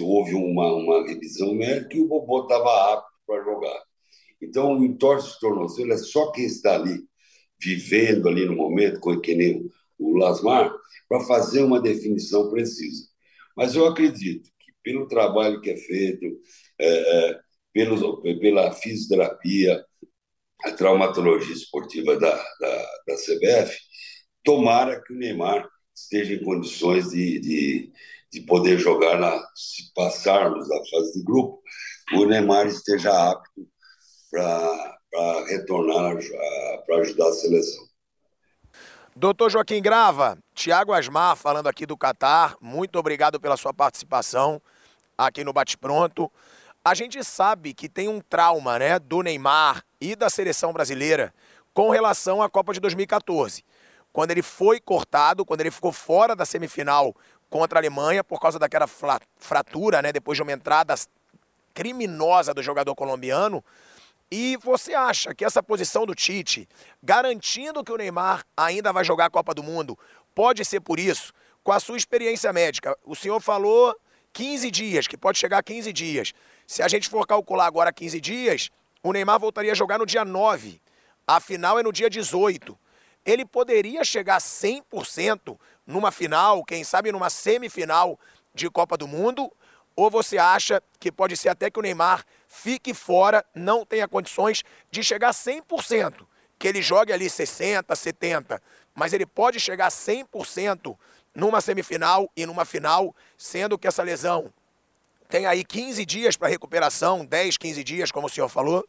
houve 0.00 0.34
uma, 0.34 0.72
uma 0.72 1.06
revisão 1.06 1.54
médica 1.54 1.98
e 1.98 2.00
o 2.00 2.08
Bobô 2.08 2.44
estava 2.44 2.94
apto 2.94 3.12
para 3.26 3.44
jogar. 3.44 3.82
Então, 4.40 4.78
o 4.78 4.84
entorse 4.84 5.34
de 5.34 5.40
tornozelo 5.40 5.92
é 5.92 5.98
só 5.98 6.32
quem 6.32 6.46
está 6.46 6.76
ali, 6.76 7.04
vivendo 7.60 8.30
ali 8.30 8.46
no 8.46 8.56
momento, 8.56 8.98
com 8.98 9.20
que 9.20 9.34
nem 9.34 9.70
o 9.98 10.16
Lasmar, 10.16 10.74
para 11.06 11.20
fazer 11.20 11.62
uma 11.62 11.82
definição 11.82 12.48
precisa. 12.48 13.08
Mas 13.54 13.74
eu 13.74 13.86
acredito 13.86 14.53
pelo 14.84 15.08
trabalho 15.08 15.60
que 15.60 15.70
é 15.70 15.76
feito, 15.76 16.26
é, 16.78 17.30
é 17.30 17.40
pela 18.40 18.70
fisioterapia, 18.72 19.84
a 20.64 20.72
traumatologia 20.72 21.52
esportiva 21.52 22.16
da, 22.16 22.36
da, 22.60 22.88
da 23.08 23.14
CBF, 23.16 23.76
tomara 24.44 25.02
que 25.02 25.12
o 25.12 25.16
Neymar 25.16 25.68
esteja 25.94 26.34
em 26.34 26.44
condições 26.44 27.10
de, 27.10 27.40
de, 27.40 27.92
de 28.32 28.40
poder 28.42 28.78
jogar, 28.78 29.18
na, 29.18 29.36
se 29.54 29.92
passarmos 29.94 30.68
da 30.68 30.76
fase 30.90 31.18
de 31.18 31.24
grupo, 31.24 31.60
o 32.12 32.26
Neymar 32.26 32.66
esteja 32.66 33.10
apto 33.30 33.66
para 34.30 35.46
retornar 35.46 36.16
para 36.86 36.96
ajudar 36.98 37.28
a 37.28 37.32
seleção. 37.32 37.84
Doutor 39.16 39.48
Joaquim 39.48 39.80
Grava, 39.80 40.36
Tiago 40.54 40.92
Asmar 40.92 41.36
falando 41.36 41.68
aqui 41.68 41.86
do 41.86 41.96
Catar, 41.96 42.56
muito 42.60 42.98
obrigado 42.98 43.38
pela 43.38 43.56
sua 43.56 43.72
participação 43.72 44.60
aqui 45.16 45.44
no 45.44 45.52
Bate 45.52 45.76
Pronto. 45.76 46.30
A 46.84 46.94
gente 46.94 47.22
sabe 47.24 47.72
que 47.72 47.88
tem 47.88 48.08
um 48.08 48.20
trauma 48.20 48.78
né, 48.78 48.98
do 48.98 49.22
Neymar 49.22 49.84
e 50.00 50.14
da 50.14 50.28
seleção 50.28 50.72
brasileira 50.72 51.32
com 51.72 51.90
relação 51.90 52.42
à 52.42 52.48
Copa 52.48 52.72
de 52.72 52.80
2014. 52.80 53.64
Quando 54.12 54.30
ele 54.30 54.42
foi 54.42 54.80
cortado, 54.80 55.44
quando 55.44 55.60
ele 55.60 55.70
ficou 55.70 55.92
fora 55.92 56.36
da 56.36 56.44
semifinal 56.44 57.14
contra 57.48 57.78
a 57.78 57.80
Alemanha 57.80 58.22
por 58.22 58.40
causa 58.40 58.58
daquela 58.58 58.86
fratura, 59.36 60.02
né, 60.02 60.12
depois 60.12 60.36
de 60.36 60.42
uma 60.42 60.52
entrada 60.52 60.94
criminosa 61.72 62.54
do 62.54 62.62
jogador 62.62 62.94
colombiano, 62.94 63.64
e 64.30 64.56
você 64.58 64.94
acha 64.94 65.34
que 65.34 65.44
essa 65.44 65.62
posição 65.62 66.06
do 66.06 66.14
Tite, 66.14 66.68
garantindo 67.02 67.84
que 67.84 67.92
o 67.92 67.96
Neymar 67.96 68.44
ainda 68.56 68.92
vai 68.92 69.04
jogar 69.04 69.26
a 69.26 69.30
Copa 69.30 69.54
do 69.54 69.62
Mundo, 69.62 69.98
pode 70.34 70.64
ser 70.64 70.80
por 70.80 70.98
isso? 70.98 71.32
Com 71.62 71.72
a 71.72 71.80
sua 71.80 71.96
experiência 71.96 72.52
médica, 72.52 72.96
o 73.04 73.14
senhor 73.14 73.40
falou 73.40 73.96
15 74.34 74.68
dias, 74.70 75.06
que 75.06 75.16
pode 75.16 75.38
chegar 75.38 75.58
a 75.58 75.62
15 75.62 75.92
dias. 75.92 76.32
Se 76.66 76.82
a 76.82 76.88
gente 76.88 77.08
for 77.08 77.24
calcular 77.26 77.66
agora 77.66 77.92
15 77.92 78.20
dias, 78.20 78.68
o 79.02 79.12
Neymar 79.12 79.38
voltaria 79.38 79.70
a 79.70 79.76
jogar 79.76 79.98
no 79.98 80.04
dia 80.04 80.24
9. 80.24 80.82
A 81.26 81.40
final 81.40 81.78
é 81.78 81.82
no 81.82 81.92
dia 81.92 82.10
18. 82.10 82.76
Ele 83.24 83.46
poderia 83.46 84.04
chegar 84.04 84.38
100% 84.38 85.56
numa 85.86 86.10
final, 86.10 86.64
quem 86.64 86.82
sabe 86.82 87.12
numa 87.12 87.30
semifinal 87.30 88.18
de 88.52 88.68
Copa 88.68 88.96
do 88.96 89.06
Mundo? 89.06 89.50
Ou 89.96 90.10
você 90.10 90.36
acha 90.36 90.82
que 90.98 91.12
pode 91.12 91.36
ser 91.36 91.50
até 91.50 91.70
que 91.70 91.78
o 91.78 91.82
Neymar 91.82 92.24
fique 92.48 92.92
fora, 92.92 93.44
não 93.54 93.86
tenha 93.86 94.08
condições 94.08 94.64
de 94.90 95.04
chegar 95.04 95.28
a 95.28 95.32
100%, 95.32 96.26
que 96.58 96.66
ele 96.66 96.82
jogue 96.82 97.12
ali 97.12 97.26
60%, 97.26 97.84
70%, 97.84 98.60
mas 98.94 99.12
ele 99.12 99.24
pode 99.24 99.60
chegar 99.60 99.86
a 99.86 99.90
100% 99.90 100.96
numa 101.34 101.60
semifinal 101.60 102.30
e 102.36 102.46
numa 102.46 102.64
final, 102.64 103.14
sendo 103.36 103.76
que 103.76 103.88
essa 103.88 104.02
lesão 104.02 104.52
tem 105.28 105.46
aí 105.46 105.64
15 105.64 106.04
dias 106.06 106.36
para 106.36 106.48
recuperação, 106.48 107.24
10, 107.24 107.56
15 107.56 107.82
dias, 107.84 108.12
como 108.12 108.26
o 108.26 108.30
senhor 108.30 108.48
falou? 108.48 108.86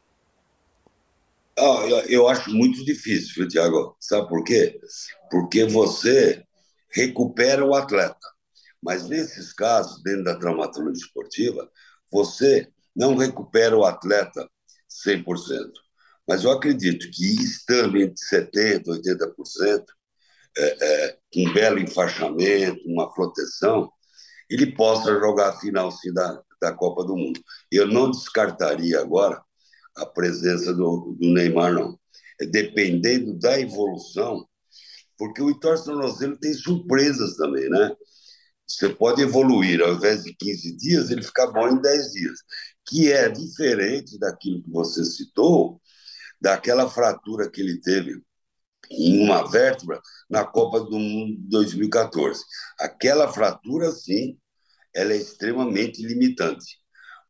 Ah, 1.57 1.85
eu, 1.87 1.97
eu 2.07 2.27
acho 2.27 2.51
muito 2.51 2.83
difícil, 2.83 3.33
viu, 3.35 3.47
Tiago? 3.47 3.95
Sabe 3.99 4.27
por 4.27 4.43
quê? 4.43 4.79
Porque 5.31 5.65
você 5.65 6.43
recupera 6.91 7.65
o 7.65 7.73
atleta. 7.73 8.17
Mas 8.81 9.07
nesses 9.07 9.53
casos, 9.53 10.03
dentro 10.03 10.25
da 10.25 10.35
traumatologia 10.37 11.03
esportiva, 11.03 11.69
você 12.11 12.67
não 12.95 13.15
recupera 13.15 13.75
o 13.75 13.85
atleta 13.85 14.47
100%. 15.05 15.71
Mas 16.27 16.43
eu 16.43 16.51
acredito 16.51 17.09
que 17.11 17.35
estando 17.41 17.97
entre 17.97 18.15
70% 18.15 18.83
e 18.87 19.01
80%, 19.01 19.85
é, 20.57 20.77
é, 20.81 21.17
um 21.37 21.53
belo 21.53 21.79
enfaixamento, 21.79 22.81
uma 22.85 23.11
proteção, 23.13 23.91
ele 24.49 24.75
possa 24.75 25.13
jogar 25.19 25.49
a 25.49 25.59
final 25.59 25.91
sim, 25.91 26.13
da, 26.13 26.41
da 26.61 26.73
Copa 26.73 27.03
do 27.03 27.15
Mundo. 27.15 27.39
Eu 27.71 27.87
não 27.87 28.11
descartaria 28.11 28.99
agora 28.99 29.41
a 29.95 30.05
presença 30.05 30.73
do, 30.73 31.15
do 31.19 31.33
Neymar, 31.33 31.73
não. 31.73 31.99
É, 32.39 32.45
dependendo 32.45 33.33
da 33.39 33.59
evolução, 33.59 34.45
porque 35.17 35.41
o 35.41 35.47
Vitor 35.47 35.81
Tornozelo 35.81 36.37
tem 36.37 36.53
surpresas 36.53 37.35
também, 37.37 37.69
né? 37.69 37.95
Você 38.67 38.89
pode 38.89 39.21
evoluir, 39.21 39.81
ao 39.81 39.93
invés 39.93 40.23
de 40.23 40.33
15 40.35 40.75
dias, 40.75 41.11
ele 41.11 41.21
fica 41.21 41.47
bom 41.47 41.67
em 41.69 41.79
10 41.81 42.11
dias 42.11 42.39
que 42.85 43.11
é 43.11 43.29
diferente 43.29 44.19
daquilo 44.19 44.61
que 44.61 44.69
você 44.69 45.03
citou, 45.03 45.81
daquela 46.39 46.89
fratura 46.89 47.49
que 47.49 47.61
ele 47.61 47.79
teve 47.81 48.21
em 48.91 49.23
uma 49.23 49.49
vértebra 49.49 50.01
na 50.29 50.43
Copa 50.43 50.79
do 50.79 50.97
Mundo 50.97 51.35
de 51.37 51.49
2014. 51.49 52.43
Aquela 52.79 53.31
fratura, 53.31 53.91
sim, 53.91 54.37
ela 54.93 55.13
é 55.13 55.17
extremamente 55.17 56.05
limitante. 56.05 56.79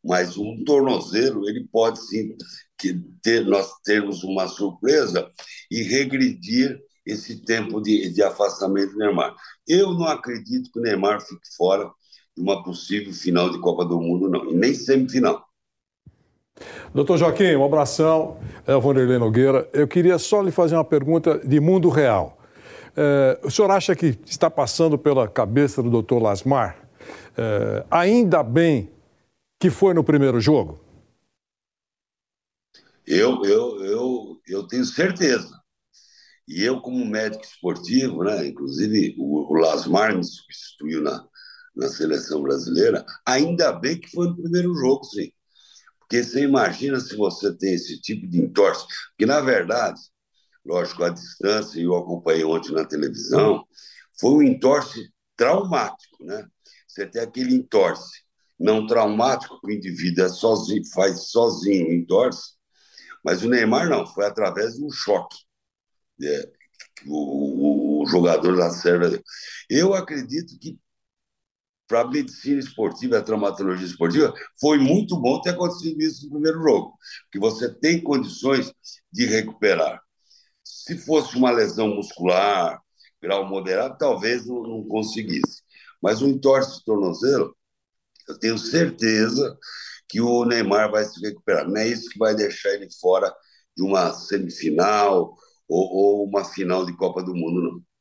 Mas 0.04 0.38
um 0.38 0.64
tornozelo, 0.64 1.50
ele 1.50 1.68
pode 1.72 2.00
sim 2.06 2.36
ter, 3.22 3.46
nós 3.46 3.72
termos 3.84 4.24
uma 4.24 4.48
surpresa 4.48 5.32
e 5.72 5.82
regredir 5.82 6.80
esse 7.06 7.42
tempo 7.44 7.82
de, 7.82 8.10
de 8.10 8.24
afastamento 8.24 8.94
do 8.94 9.00
Neymar. 9.00 9.36
Eu 9.68 9.94
não 9.94 10.06
acredito 10.06 10.72
que 10.72 10.80
o 10.80 10.82
Neymar 10.82 11.22
fique 11.22 11.56
fora 11.56 11.90
de 12.36 12.42
uma 12.42 12.64
possível 12.64 13.14
final 13.14 13.50
de 13.50 13.60
Copa 13.60 13.86
do 13.86 14.00
Mundo, 14.00 14.30
não, 14.30 14.52
e 14.52 14.56
nem 14.56 14.74
semifinal. 14.74 15.46
Doutor 16.94 17.18
Joaquim, 17.18 17.56
um 17.56 17.66
abração. 17.66 18.38
É 18.66 18.76
o 18.76 18.82
Vanderlei 18.82 19.18
Nogueira. 19.18 19.70
Eu 19.74 19.88
queria 19.88 20.18
só 20.18 20.42
lhe 20.42 20.52
fazer 20.52 20.76
uma 20.76 20.86
pergunta 20.86 21.40
de 21.40 21.60
mundo 21.60 21.90
real. 21.90 22.38
É, 22.96 23.40
o 23.44 23.52
senhor 23.52 23.70
acha 23.72 23.96
que 23.96 24.18
está 24.26 24.50
passando 24.50 24.98
pela 24.98 25.28
cabeça 25.28 25.84
do 25.84 25.90
doutor 25.90 26.22
Lasmar? 26.22 26.78
É, 27.38 27.86
ainda 27.92 28.42
bem 28.42 28.90
que 29.60 29.70
foi 29.70 29.94
no 29.94 30.04
primeiro 30.04 30.40
jogo? 30.40 30.80
Eu, 33.06 33.44
eu, 33.44 33.84
eu, 33.84 34.42
eu 34.48 34.68
tenho 34.68 34.86
certeza. 34.86 35.50
E 36.48 36.64
eu, 36.64 36.80
como 36.80 37.06
médico 37.06 37.44
esportivo, 37.44 38.24
né, 38.24 38.48
inclusive 38.48 39.16
o, 39.18 39.52
o 39.52 39.60
Lasmar 39.60 40.16
me 40.16 40.24
substituiu 40.24 41.02
na, 41.02 41.26
na 41.76 41.90
seleção 41.90 42.42
brasileira, 42.42 43.06
ainda 43.26 43.74
bem 43.74 44.00
que 44.00 44.10
foi 44.10 44.28
no 44.28 44.36
primeiro 44.36 44.74
jogo, 44.76 45.04
sim. 45.06 45.32
Porque 46.08 46.24
você 46.24 46.44
imagina 46.44 47.00
se 47.00 47.16
você 47.16 47.56
tem 47.58 47.74
esse 47.74 48.00
tipo 48.00 48.28
de 48.28 48.40
entorse, 48.40 48.86
que 49.18 49.26
na 49.26 49.42
verdade, 49.42 50.00
lógico, 50.64 51.04
a 51.04 51.10
distância, 51.10 51.80
eu 51.82 51.96
acompanhei 51.96 52.44
ontem 52.44 52.72
na 52.74 52.86
televisão, 52.86 53.66
foi 54.20 54.32
um 54.32 54.44
entorse 54.44 55.10
traumático, 55.36 56.24
né? 56.24 56.48
Você 56.88 57.06
tem 57.06 57.22
aquele 57.22 57.56
entorse 57.56 58.24
não 58.60 58.88
traumático, 58.88 59.60
que 59.60 59.68
o 59.68 59.72
indivíduo 59.72 60.26
é 60.26 60.30
sozinho, 60.30 60.82
faz 60.94 61.30
sozinho 61.30 61.90
o 61.90 61.94
entorse, 61.94 62.54
mas 63.24 63.44
o 63.44 63.50
Neymar 63.50 63.90
não, 63.90 64.06
foi 64.08 64.26
através 64.26 64.76
de 64.76 64.86
um 64.86 64.90
choque. 64.90 65.38
É, 66.24 66.50
o, 67.06 68.04
o, 68.04 68.08
jogador 68.08 68.56
da 68.56 68.70
Sérvia. 68.70 69.22
Eu 69.70 69.94
acredito 69.94 70.58
que 70.60 70.78
para 71.88 72.02
a 72.02 72.08
medicina 72.08 72.60
esportiva, 72.60 73.18
a 73.18 73.22
traumatologia 73.22 73.86
esportiva, 73.86 74.34
foi 74.60 74.78
muito 74.78 75.18
bom 75.18 75.40
ter 75.42 75.52
acontecido 75.52 76.02
isso 76.02 76.26
no 76.26 76.32
primeiro 76.32 76.62
jogo, 76.62 76.98
porque 77.24 77.40
você 77.40 77.74
tem 77.74 78.02
condições 78.02 78.74
de 79.12 79.26
recuperar. 79.26 80.02
Se 80.64 80.98
fosse 80.98 81.36
uma 81.38 81.52
lesão 81.52 81.96
muscular, 81.96 82.80
grau 83.22 83.48
moderado, 83.48 83.98
talvez 83.98 84.46
não, 84.46 84.64
não 84.64 84.84
conseguisse. 84.88 85.64
Mas 86.02 86.22
um 86.22 86.30
entorse 86.30 86.80
de 86.80 86.86
tornozelo, 86.86 87.56
eu 88.28 88.38
tenho 88.40 88.58
certeza 88.58 89.58
que 90.08 90.22
o 90.22 90.46
Neymar 90.46 90.92
vai 90.92 91.04
se 91.06 91.20
recuperar. 91.22 91.68
Não 91.68 91.78
é 91.78 91.88
isso 91.88 92.10
que 92.10 92.20
vai 92.20 92.36
deixar 92.36 92.70
ele 92.74 92.88
fora 93.00 93.34
de 93.76 93.84
uma 93.84 94.14
semifinal 94.14 95.36
ou, 95.68 96.24
ou 96.24 96.28
uma 96.28 96.44
final 96.46 96.86
de 96.86 96.96
Copa 96.96 97.24
do 97.24 97.34
Mundo, 97.34 97.62
não. 97.62 97.95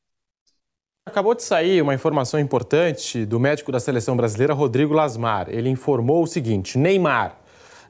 Acabou 1.07 1.35
de 1.35 1.43
sair 1.43 1.83
uma 1.83 1.93
informação 1.93 2.39
importante 2.39 3.27
do 3.27 3.39
médico 3.39 3.71
da 3.71 3.79
seleção 3.79 4.17
brasileira, 4.17 4.55
Rodrigo 4.55 4.91
Lasmar. 4.91 5.47
Ele 5.51 5.69
informou 5.69 6.23
o 6.23 6.27
seguinte: 6.27 6.79
Neymar, 6.79 7.37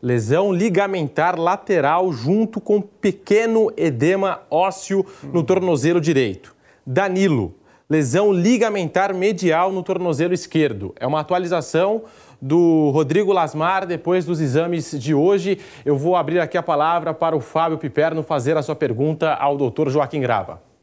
lesão 0.01 0.51
ligamentar 0.51 1.39
lateral 1.39 2.11
junto 2.11 2.59
com 2.59 2.81
pequeno 2.81 3.71
edema 3.77 4.41
ósseo 4.51 5.05
no 5.31 5.43
tornozelo 5.43 6.01
direito. 6.01 6.53
Danilo, 6.85 7.55
lesão 7.89 8.33
ligamentar 8.33 9.13
medial 9.15 9.71
no 9.71 9.81
tornozelo 9.81 10.33
esquerdo. 10.33 10.93
É 10.99 11.07
uma 11.07 11.21
atualização 11.21 12.03
do 12.41 12.89
Rodrigo 12.89 13.31
Lasmar 13.31 13.85
depois 13.85 14.25
dos 14.25 14.41
exames 14.41 14.91
de 14.91 15.15
hoje. 15.15 15.57
Eu 15.85 15.97
vou 15.97 16.17
abrir 16.17 16.41
aqui 16.41 16.57
a 16.57 16.63
palavra 16.63 17.13
para 17.13 17.33
o 17.33 17.39
Fábio 17.39 17.77
Piperno 17.77 18.21
fazer 18.23 18.57
a 18.57 18.61
sua 18.61 18.75
pergunta 18.75 19.33
ao 19.35 19.55
doutor 19.55 19.89
Joaquim 19.89 20.19
Grava. 20.19 20.74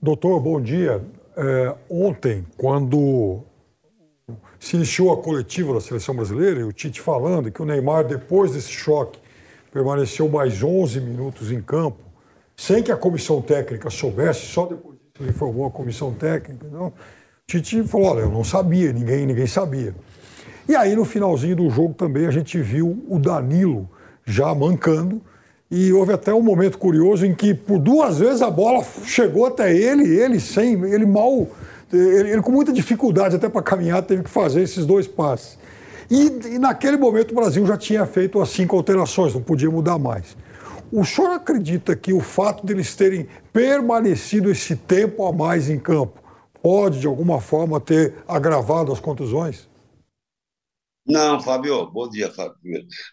Doutor, 0.00 0.38
bom 0.38 0.60
dia. 0.60 1.02
É, 1.36 1.74
ontem, 1.90 2.46
quando 2.56 3.40
se 4.56 4.76
iniciou 4.76 5.12
a 5.12 5.20
coletiva 5.20 5.74
da 5.74 5.80
seleção 5.80 6.14
brasileira, 6.14 6.60
e 6.60 6.62
o 6.62 6.72
Tite 6.72 7.00
falando 7.00 7.50
que 7.50 7.60
o 7.60 7.64
Neymar, 7.64 8.04
depois 8.04 8.52
desse 8.52 8.70
choque, 8.70 9.18
permaneceu 9.72 10.28
mais 10.28 10.62
11 10.62 11.00
minutos 11.00 11.50
em 11.50 11.60
campo, 11.60 11.98
sem 12.56 12.80
que 12.80 12.92
a 12.92 12.96
comissão 12.96 13.42
técnica 13.42 13.90
soubesse, 13.90 14.46
só 14.46 14.66
depois 14.66 14.96
disso 14.98 15.14
ele 15.20 15.30
informou 15.30 15.66
a 15.66 15.70
comissão 15.70 16.14
técnica. 16.14 16.64
Então, 16.64 16.86
o 16.86 16.92
Tite 17.44 17.82
falou: 17.82 18.12
olha, 18.12 18.20
eu 18.20 18.30
não 18.30 18.44
sabia, 18.44 18.92
ninguém, 18.92 19.26
ninguém 19.26 19.48
sabia. 19.48 19.96
E 20.68 20.76
aí, 20.76 20.94
no 20.94 21.04
finalzinho 21.04 21.56
do 21.56 21.68
jogo 21.70 21.94
também, 21.94 22.24
a 22.26 22.30
gente 22.30 22.56
viu 22.62 23.04
o 23.08 23.18
Danilo 23.18 23.90
já 24.24 24.54
mancando. 24.54 25.20
E 25.70 25.92
houve 25.92 26.12
até 26.12 26.32
um 26.32 26.42
momento 26.42 26.78
curioso 26.78 27.26
em 27.26 27.34
que, 27.34 27.52
por 27.52 27.78
duas 27.78 28.18
vezes, 28.18 28.40
a 28.40 28.50
bola 28.50 28.84
chegou 29.04 29.46
até 29.46 29.74
ele, 29.74 30.04
ele 30.04 30.40
sem, 30.40 30.82
ele 30.84 31.04
mal 31.04 31.46
ele, 31.92 32.30
ele 32.30 32.42
com 32.42 32.52
muita 32.52 32.72
dificuldade 32.72 33.36
até 33.36 33.48
para 33.48 33.62
caminhar 33.62 34.02
teve 34.02 34.22
que 34.22 34.30
fazer 34.30 34.62
esses 34.62 34.84
dois 34.84 35.06
passes. 35.06 35.58
E, 36.10 36.54
e, 36.54 36.58
naquele 36.58 36.96
momento 36.96 37.32
o 37.32 37.34
Brasil 37.34 37.66
já 37.66 37.76
tinha 37.76 38.06
feito 38.06 38.40
as 38.40 38.50
cinco 38.50 38.76
alterações, 38.76 39.34
não 39.34 39.42
podia 39.42 39.70
mudar 39.70 39.98
mais. 39.98 40.36
O 40.90 41.04
senhor 41.04 41.32
acredita 41.32 41.94
que 41.94 42.12
o 42.12 42.20
fato 42.20 42.64
deles 42.64 42.94
terem 42.94 43.26
permanecido 43.52 44.50
esse 44.50 44.74
tempo 44.74 45.26
a 45.26 45.32
mais 45.32 45.68
em 45.68 45.78
campo 45.78 46.22
pode, 46.62 47.00
de 47.00 47.06
alguma 47.06 47.40
forma, 47.40 47.78
ter 47.78 48.14
agravado 48.26 48.90
as 48.90 48.98
contusões? 48.98 49.67
Não, 51.08 51.40
Fábio, 51.40 51.90
bom 51.90 52.08
dia, 52.08 52.30
Fábio. 52.30 52.56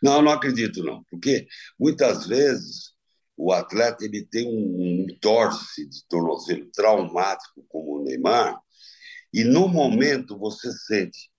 Não, 0.03 0.21
não 0.21 0.31
acredito, 0.31 0.83
não. 0.83 1.03
Porque 1.09 1.47
muitas 1.79 2.27
vezes 2.27 2.93
o 3.37 3.53
atleta 3.53 4.03
ele 4.03 4.25
tem 4.25 4.47
um, 4.47 5.05
um 5.05 5.17
torce 5.21 5.87
de 5.87 6.05
tornozelo 6.09 6.69
traumático, 6.73 7.65
como 7.69 7.99
o 7.99 8.03
Neymar, 8.03 8.59
e 9.33 9.43
no 9.43 9.67
momento 9.67 10.37
você 10.37 10.71
sente 10.71 11.29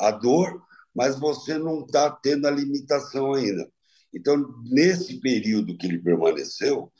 a 0.00 0.10
dor, 0.10 0.62
mas 0.94 1.18
você 1.18 1.58
não 1.58 1.84
está 1.84 2.10
tendo 2.10 2.46
a 2.46 2.50
limitação 2.50 3.32
ainda. 3.34 3.66
Então, 4.14 4.36
nesse 4.64 5.18
período 5.20 5.76
que 5.78 5.86
ele 5.86 5.98
permaneceu, 5.98 6.92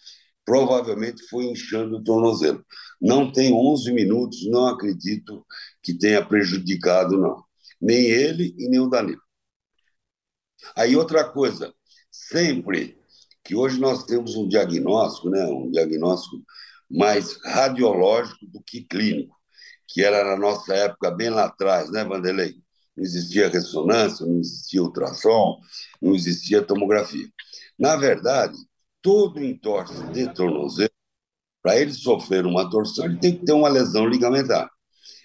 provavelmente 0.44 1.22
foi 1.29 1.44
inchando 1.46 1.98
o 1.98 2.05
tornozelo. 2.05 2.64
Não 3.01 3.31
tem 3.31 3.53
11 3.53 3.92
minutos, 3.92 4.46
não 4.51 4.68
acredito 4.68 5.46
que 5.83 5.96
tenha 5.96 6.25
prejudicado, 6.25 7.18
não. 7.18 7.44
Nem 7.83 8.07
ele 8.07 8.55
e 8.57 8.68
nem 8.68 8.81
o 8.81 8.88
Danilo. 8.88 9.21
Aí, 10.77 10.97
outra 10.97 11.25
coisa, 11.25 11.75
sempre 12.11 12.97
que 13.45 13.55
hoje 13.57 13.81
nós 13.81 14.05
temos 14.05 14.37
um 14.37 14.49
diagnóstico, 14.49 15.29
né, 15.29 15.45
um 15.47 15.71
diagnóstico 15.71 16.37
mais 16.88 17.37
radiológico 17.45 18.47
do 18.47 18.62
que 18.62 18.85
clínico 18.85 19.42
que 19.92 20.03
era 20.03 20.25
na 20.25 20.37
nossa 20.37 20.75
época, 20.75 21.11
bem 21.11 21.29
lá 21.29 21.45
atrás, 21.45 21.90
né, 21.90 22.05
Vanderlei? 22.05 22.55
Não 22.97 23.05
existia 23.05 23.49
ressonância, 23.49 24.27
não 24.27 24.38
existia 24.38 24.83
ultrassom, 24.83 25.61
não 26.01 26.14
existia 26.14 26.62
tomografia. 26.62 27.29
Na 27.79 27.97
verdade, 27.97 28.57
todo 29.03 29.42
entorse 29.42 30.03
de 30.12 30.33
tornozelo, 30.33 30.90
para 31.62 31.79
ele 31.79 31.92
sofrer 31.92 32.47
uma 32.47 32.68
torção, 32.71 33.05
ele 33.05 33.18
tem 33.18 33.37
que 33.37 33.45
ter 33.45 33.53
uma 33.53 33.68
lesão 33.68 34.07
ligamentar. 34.07 34.71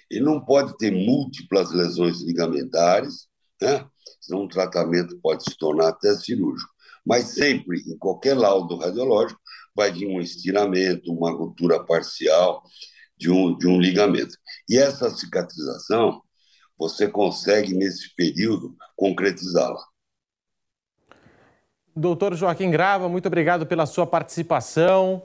Ele 0.09 0.23
não 0.23 0.43
pode 0.43 0.77
ter 0.77 0.91
múltiplas 0.91 1.71
lesões 1.71 2.21
ligamentares, 2.21 3.27
né? 3.61 3.85
senão 4.21 4.43
o 4.43 4.47
tratamento 4.47 5.17
pode 5.21 5.43
se 5.43 5.57
tornar 5.57 5.89
até 5.89 6.13
cirúrgico. 6.15 6.71
Mas 7.05 7.33
sempre, 7.33 7.79
em 7.87 7.97
qualquer 7.97 8.35
laudo 8.35 8.77
radiológico, 8.77 9.39
vai 9.75 9.91
vir 9.91 10.07
um 10.07 10.19
estiramento, 10.19 11.11
uma 11.11 11.31
ruptura 11.31 11.83
parcial, 11.83 12.63
de 13.17 13.29
um, 13.29 13.57
de 13.57 13.67
um 13.67 13.79
ligamento. 13.79 14.35
E 14.69 14.77
essa 14.77 15.09
cicatrização, 15.09 16.21
você 16.77 17.07
consegue, 17.07 17.73
nesse 17.73 18.13
período, 18.15 18.75
concretizá-la. 18.95 19.81
Doutor 21.95 22.35
Joaquim 22.35 22.69
Grava, 22.69 23.09
muito 23.09 23.25
obrigado 23.25 23.65
pela 23.65 23.87
sua 23.87 24.05
participação. 24.05 25.23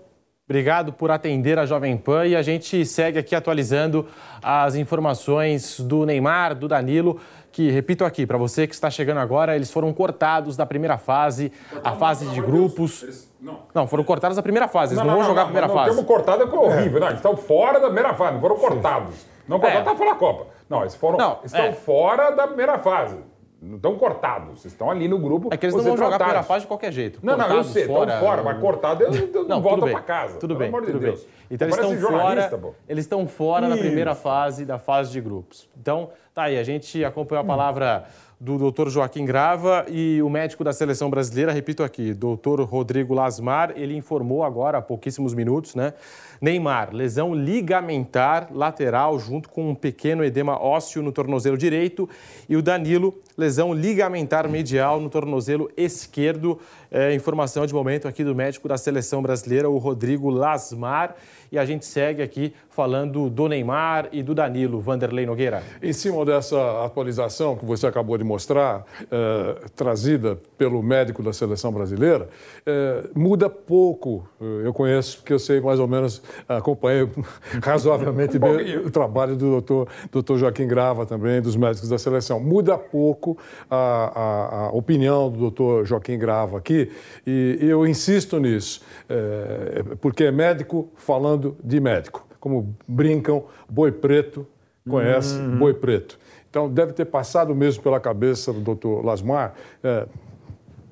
Obrigado 0.53 0.93
por 0.93 1.09
atender 1.11 1.57
a 1.57 1.65
Jovem 1.65 1.97
Pan 1.97 2.27
e 2.27 2.35
a 2.35 2.43
gente 2.43 2.85
segue 2.85 3.17
aqui 3.17 3.33
atualizando 3.33 4.09
as 4.43 4.75
informações 4.75 5.79
do 5.79 6.05
Neymar, 6.05 6.57
do 6.57 6.67
Danilo, 6.67 7.21
que, 7.53 7.71
repito 7.71 8.05
aqui, 8.05 8.27
para 8.27 8.37
você 8.37 8.67
que 8.67 8.75
está 8.75 8.91
chegando 8.91 9.19
agora, 9.19 9.55
eles 9.55 9.71
foram 9.71 9.93
cortados 9.93 10.57
da 10.57 10.67
primeira 10.67 10.99
fase, 10.99 11.53
a 11.85 11.93
fase 11.93 12.27
de 12.27 12.41
grupos. 12.41 13.29
Não. 13.41 13.61
não, 13.73 13.87
foram 13.87 14.03
cortados 14.03 14.37
da 14.37 14.43
primeira 14.43 14.67
fase, 14.67 14.95
eles 14.95 14.99
não, 14.99 15.05
não, 15.05 15.13
não 15.13 15.21
vão 15.21 15.29
jogar 15.29 15.43
a 15.43 15.45
primeira 15.45 15.69
fase. 15.69 15.91
O 15.91 15.95
termo 15.95 16.05
cortado 16.05 16.43
é 16.43 16.47
horrível, 16.47 16.99
não, 16.99 17.07
eles 17.07 17.19
estão 17.21 17.37
fora 17.37 17.79
da 17.79 17.87
primeira 17.87 18.13
fase, 18.13 18.33
não 18.33 18.41
foram 18.41 18.57
cortados. 18.57 19.15
Não 19.47 19.61
cortados, 19.61 19.87
é. 19.87 19.91
tá 19.91 19.97
fora 19.97 20.11
da 20.11 20.17
Copa. 20.17 20.47
Não, 20.69 20.81
eles 20.81 20.97
foram, 20.97 21.19
não, 21.19 21.39
estão 21.45 21.65
é. 21.67 21.73
fora 21.73 22.31
da 22.31 22.49
primeira 22.49 22.79
fase. 22.79 23.17
Não 23.63 23.77
estão 23.77 23.97
cortados, 23.97 24.61
vocês 24.61 24.73
estão 24.73 24.91
ali 24.91 25.07
no 25.07 25.21
grupo. 25.21 25.49
É 25.53 25.57
que 25.57 25.65
eles 25.65 25.77
não 25.77 25.85
vão 25.85 25.97
jogar 25.97 26.17
a 26.17 26.19
primeira 26.19 26.43
fase 26.43 26.63
de 26.63 26.67
qualquer 26.67 26.93
jeito. 26.93 27.21
Não, 27.23 27.37
não, 27.37 27.49
eu 27.49 27.63
sei, 27.63 27.83
estão 27.83 28.09
fora, 28.19 28.43
mas 28.43 28.61
cortado 28.61 29.05
eles 29.05 29.31
não, 29.33 29.45
não 29.45 29.63
voltam 29.63 29.89
para 29.89 30.01
casa. 30.01 30.39
Tudo 30.39 30.57
bem, 30.57 30.73
tudo 30.73 30.99
de 30.99 30.99
bem. 30.99 31.19
Então 31.49 31.69
eles 31.69 31.79
estão 31.79 32.11
fora, 32.11 32.75
eles 32.89 33.05
estão 33.05 33.29
fora 33.29 33.69
na 33.69 33.77
primeira 33.77 34.17
fase 34.17 34.65
da 34.65 34.81
fase 34.81 35.13
de 35.13 35.21
grupos. 35.21 35.69
Então, 35.81 36.11
tá 36.35 36.45
aí, 36.45 36.59
a 36.59 36.65
gente 36.65 37.05
acompanhou 37.05 37.43
a 37.43 37.47
palavra 37.47 38.05
do 38.41 38.59
doutor 38.59 38.91
Joaquim 38.91 39.25
Grava 39.25 39.87
e 39.89 40.21
o 40.21 40.29
médico 40.29 40.65
da 40.65 40.73
seleção 40.73 41.09
brasileira, 41.09 41.53
repito 41.53 41.85
aqui, 41.85 42.13
doutor 42.13 42.61
Rodrigo 42.63 43.15
Lasmar, 43.15 43.73
ele 43.77 43.97
informou 43.97 44.43
agora 44.43 44.79
há 44.79 44.83
pouquíssimos 44.83 45.33
minutos, 45.33 45.77
né? 45.77 45.95
Neymar, 46.43 46.93
lesão 46.93 47.33
ligamentar 47.33 48.49
lateral 48.53 49.17
junto 49.17 49.49
com 49.49 49.71
um 49.71 49.75
pequeno 49.77 50.25
edema 50.25 50.61
ósseo 50.61 51.01
no 51.01 51.13
tornozelo 51.13 51.57
direito 51.57 52.09
e 52.49 52.57
o 52.57 52.61
Danilo, 52.63 53.15
lesão 53.39 53.73
ligamentar 53.73 54.49
medial 54.49 55.01
no 55.01 55.09
tornozelo 55.09 55.71
esquerdo. 55.77 56.59
É, 56.91 57.15
informação 57.15 57.65
de 57.65 57.73
momento 57.73 58.09
aqui 58.09 58.25
do 58.25 58.35
médico 58.35 58.67
da 58.67 58.77
seleção 58.77 59.23
brasileira, 59.23 59.71
o 59.71 59.79
Rodrigo 59.79 60.29
Lasmar 60.31 61.15
e 61.53 61.59
a 61.59 61.67
gente 61.67 61.85
segue 61.85 62.23
aqui 62.23 62.55
falando 62.71 63.29
do 63.29 63.47
Neymar 63.47 64.09
e 64.11 64.23
do 64.23 64.35
Danilo, 64.35 64.81
Vanderlei 64.81 65.27
Nogueira. 65.27 65.63
Em 65.83 65.93
cima 65.93 66.25
dessa 66.25 66.83
atualização 66.83 67.55
que 67.57 67.65
você 67.67 67.87
acabou 67.87 68.17
de 68.17 68.25
mostrar, 68.25 68.87
eh, 69.11 69.69
trazida 69.77 70.41
pelo 70.57 70.83
médico 70.83 71.23
da 71.23 71.31
seleção 71.31 71.71
brasileira, 71.71 72.31
eh, 72.65 73.05
muda 73.15 73.51
pouco. 73.51 74.27
Eu 74.41 74.73
conheço, 74.73 75.19
porque 75.19 75.35
eu 75.35 75.39
sei 75.39 75.61
mais 75.61 75.79
ou 75.79 75.87
menos, 75.87 76.23
acompanhei 76.49 77.09
razoavelmente 77.63 78.39
bem 78.39 78.79
o 78.79 78.91
trabalho 78.91 79.35
do 79.37 79.51
doutor, 79.51 79.89
doutor 80.11 80.39
Joaquim 80.39 80.67
Grava 80.67 81.05
também, 81.07 81.41
dos 81.41 81.57
médicos 81.57 81.89
da 81.89 81.99
seleção. 81.99 82.39
Muda 82.41 82.79
pouco 82.79 83.37
a, 83.71 83.77
a, 83.77 84.67
a 84.67 84.71
opinião 84.71 85.31
do 85.31 85.39
doutor 85.39 85.85
Joaquim 85.85 86.19
Grava 86.19 86.59
aqui, 86.59 86.91
e 87.27 87.59
eu 87.61 87.87
insisto 87.87 88.39
nisso, 88.39 88.83
eh, 89.09 89.83
porque 90.01 90.25
é 90.25 90.31
médico 90.31 90.89
falando 90.97 91.33
falando 91.33 91.57
de 91.63 91.81
médico. 91.81 92.27
Como 92.39 92.75
brincam, 92.87 93.45
boi 93.69 93.93
preto 93.93 94.47
conhece 94.89 95.37
uhum. 95.37 95.59
boi 95.59 95.75
preto. 95.75 96.19
Então, 96.51 96.69
deve 96.69 96.93
ter 96.93 97.05
passado 97.05 97.55
mesmo 97.55 97.83
pela 97.83 98.01
cabeça 98.01 98.53
do 98.53 98.61
doutor 98.61 99.05
Lasmar. 99.05 99.55
É, 99.83 100.07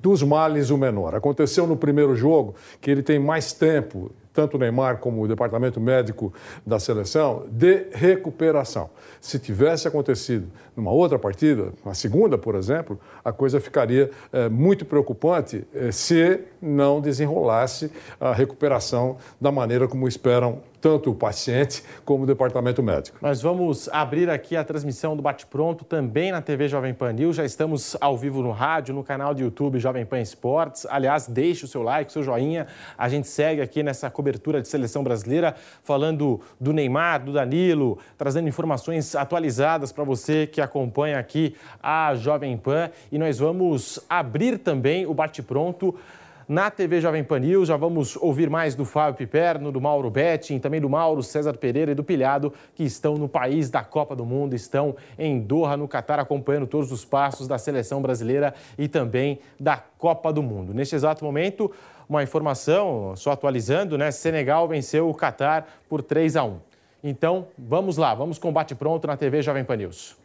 dos 0.01 0.23
males 0.23 0.69
o 0.69 0.77
menor. 0.77 1.13
Aconteceu 1.13 1.67
no 1.67 1.75
primeiro 1.75 2.15
jogo 2.15 2.55
que 2.79 2.89
ele 2.89 3.03
tem 3.03 3.19
mais 3.19 3.51
tempo, 3.51 4.11
tanto 4.33 4.55
o 4.55 4.59
Neymar 4.59 4.97
como 4.97 5.21
o 5.21 5.27
departamento 5.27 5.79
médico 5.79 6.33
da 6.65 6.79
seleção, 6.79 7.45
de 7.49 7.87
recuperação. 7.91 8.89
Se 9.19 9.37
tivesse 9.39 9.87
acontecido 9.87 10.47
numa 10.75 10.91
outra 10.91 11.19
partida, 11.19 11.73
na 11.85 11.93
segunda, 11.93 12.37
por 12.37 12.55
exemplo, 12.55 12.99
a 13.23 13.31
coisa 13.31 13.59
ficaria 13.59 14.09
é, 14.31 14.47
muito 14.47 14.85
preocupante 14.85 15.65
é, 15.73 15.91
se 15.91 16.41
não 16.61 17.01
desenrolasse 17.01 17.91
a 18.19 18.33
recuperação 18.33 19.17
da 19.39 19.51
maneira 19.51 19.87
como 19.87 20.07
esperam 20.07 20.59
tanto 20.81 21.11
o 21.11 21.15
paciente 21.15 21.83
como 22.03 22.23
o 22.23 22.27
departamento 22.27 22.81
médico. 22.81 23.17
Nós 23.21 23.39
vamos 23.41 23.87
abrir 23.89 24.29
aqui 24.29 24.57
a 24.57 24.63
transmissão 24.63 25.15
do 25.15 25.21
Bate 25.21 25.45
Pronto 25.45 25.85
também 25.85 26.31
na 26.31 26.41
TV 26.41 26.67
Jovem 26.67 26.93
Pan 26.93 27.13
News. 27.13 27.35
Já 27.35 27.45
estamos 27.45 27.95
ao 28.01 28.17
vivo 28.17 28.41
no 28.41 28.51
rádio, 28.51 28.93
no 28.95 29.03
canal 29.03 29.33
do 29.35 29.41
YouTube 29.41 29.79
Jovem 29.79 30.05
Pan 30.05 30.19
Esportes. 30.19 30.87
Aliás, 30.89 31.27
deixe 31.27 31.65
o 31.65 31.67
seu 31.67 31.83
like, 31.83 32.09
o 32.09 32.13
seu 32.13 32.23
joinha. 32.23 32.65
A 32.97 33.07
gente 33.07 33.27
segue 33.27 33.61
aqui 33.61 33.83
nessa 33.83 34.09
cobertura 34.09 34.59
de 34.59 34.67
seleção 34.67 35.03
brasileira, 35.03 35.55
falando 35.83 36.41
do 36.59 36.73
Neymar, 36.73 37.23
do 37.23 37.31
Danilo, 37.31 37.99
trazendo 38.17 38.49
informações 38.49 39.15
atualizadas 39.15 39.91
para 39.91 40.03
você 40.03 40.47
que 40.47 40.60
acompanha 40.61 41.19
aqui 41.19 41.55
a 41.81 42.13
Jovem 42.15 42.55
Pan. 42.57 42.89
E 43.11 43.17
nós 43.17 43.39
vamos 43.39 43.99
abrir 44.09 44.57
também 44.57 45.05
o 45.05 45.13
Bate 45.13 45.41
Pronto 45.41 45.95
na 46.51 46.69
TV 46.69 46.99
Jovem 46.99 47.23
Pan 47.23 47.39
News. 47.39 47.69
Já 47.69 47.77
vamos 47.77 48.17
ouvir 48.17 48.49
mais 48.49 48.75
do 48.75 48.83
Fábio 48.83 49.17
Piperno, 49.17 49.71
do 49.71 49.79
Mauro 49.79 50.09
Betting, 50.09 50.59
também 50.59 50.81
do 50.81 50.89
Mauro 50.89 51.23
César 51.23 51.53
Pereira 51.53 51.93
e 51.93 51.95
do 51.95 52.03
Pilhado, 52.03 52.53
que 52.75 52.83
estão 52.83 53.15
no 53.15 53.29
país 53.29 53.69
da 53.69 53.83
Copa 53.85 54.15
do 54.15 54.25
Mundo, 54.25 54.53
estão 54.53 54.95
em 55.17 55.39
Doha, 55.39 55.77
no 55.77 55.87
Catar, 55.87 56.19
acompanhando 56.19 56.67
todos 56.67 56.91
os 56.91 57.05
passos 57.05 57.47
da 57.47 57.57
seleção 57.57 58.01
brasileira 58.01 58.53
e 58.77 58.89
também 58.89 59.39
da 59.57 59.77
Copa 59.77 60.33
do 60.33 60.43
Mundo. 60.43 60.73
Neste 60.73 60.93
exato 60.93 61.23
momento, 61.23 61.71
uma 62.09 62.21
informação, 62.21 63.15
só 63.15 63.31
atualizando, 63.31 63.97
né? 63.97 64.11
Senegal 64.11 64.67
venceu 64.67 65.09
o 65.09 65.13
Catar 65.13 65.65
por 65.87 66.03
3 66.03 66.35
a 66.35 66.43
1. 66.43 66.57
Então, 67.01 67.47
vamos 67.57 67.95
lá, 67.95 68.13
vamos 68.13 68.37
com 68.37 68.51
bate 68.51 68.75
pronto 68.75 69.07
na 69.07 69.15
TV 69.15 69.41
Jovem 69.41 69.63
Pan 69.63 69.77
News. 69.77 70.20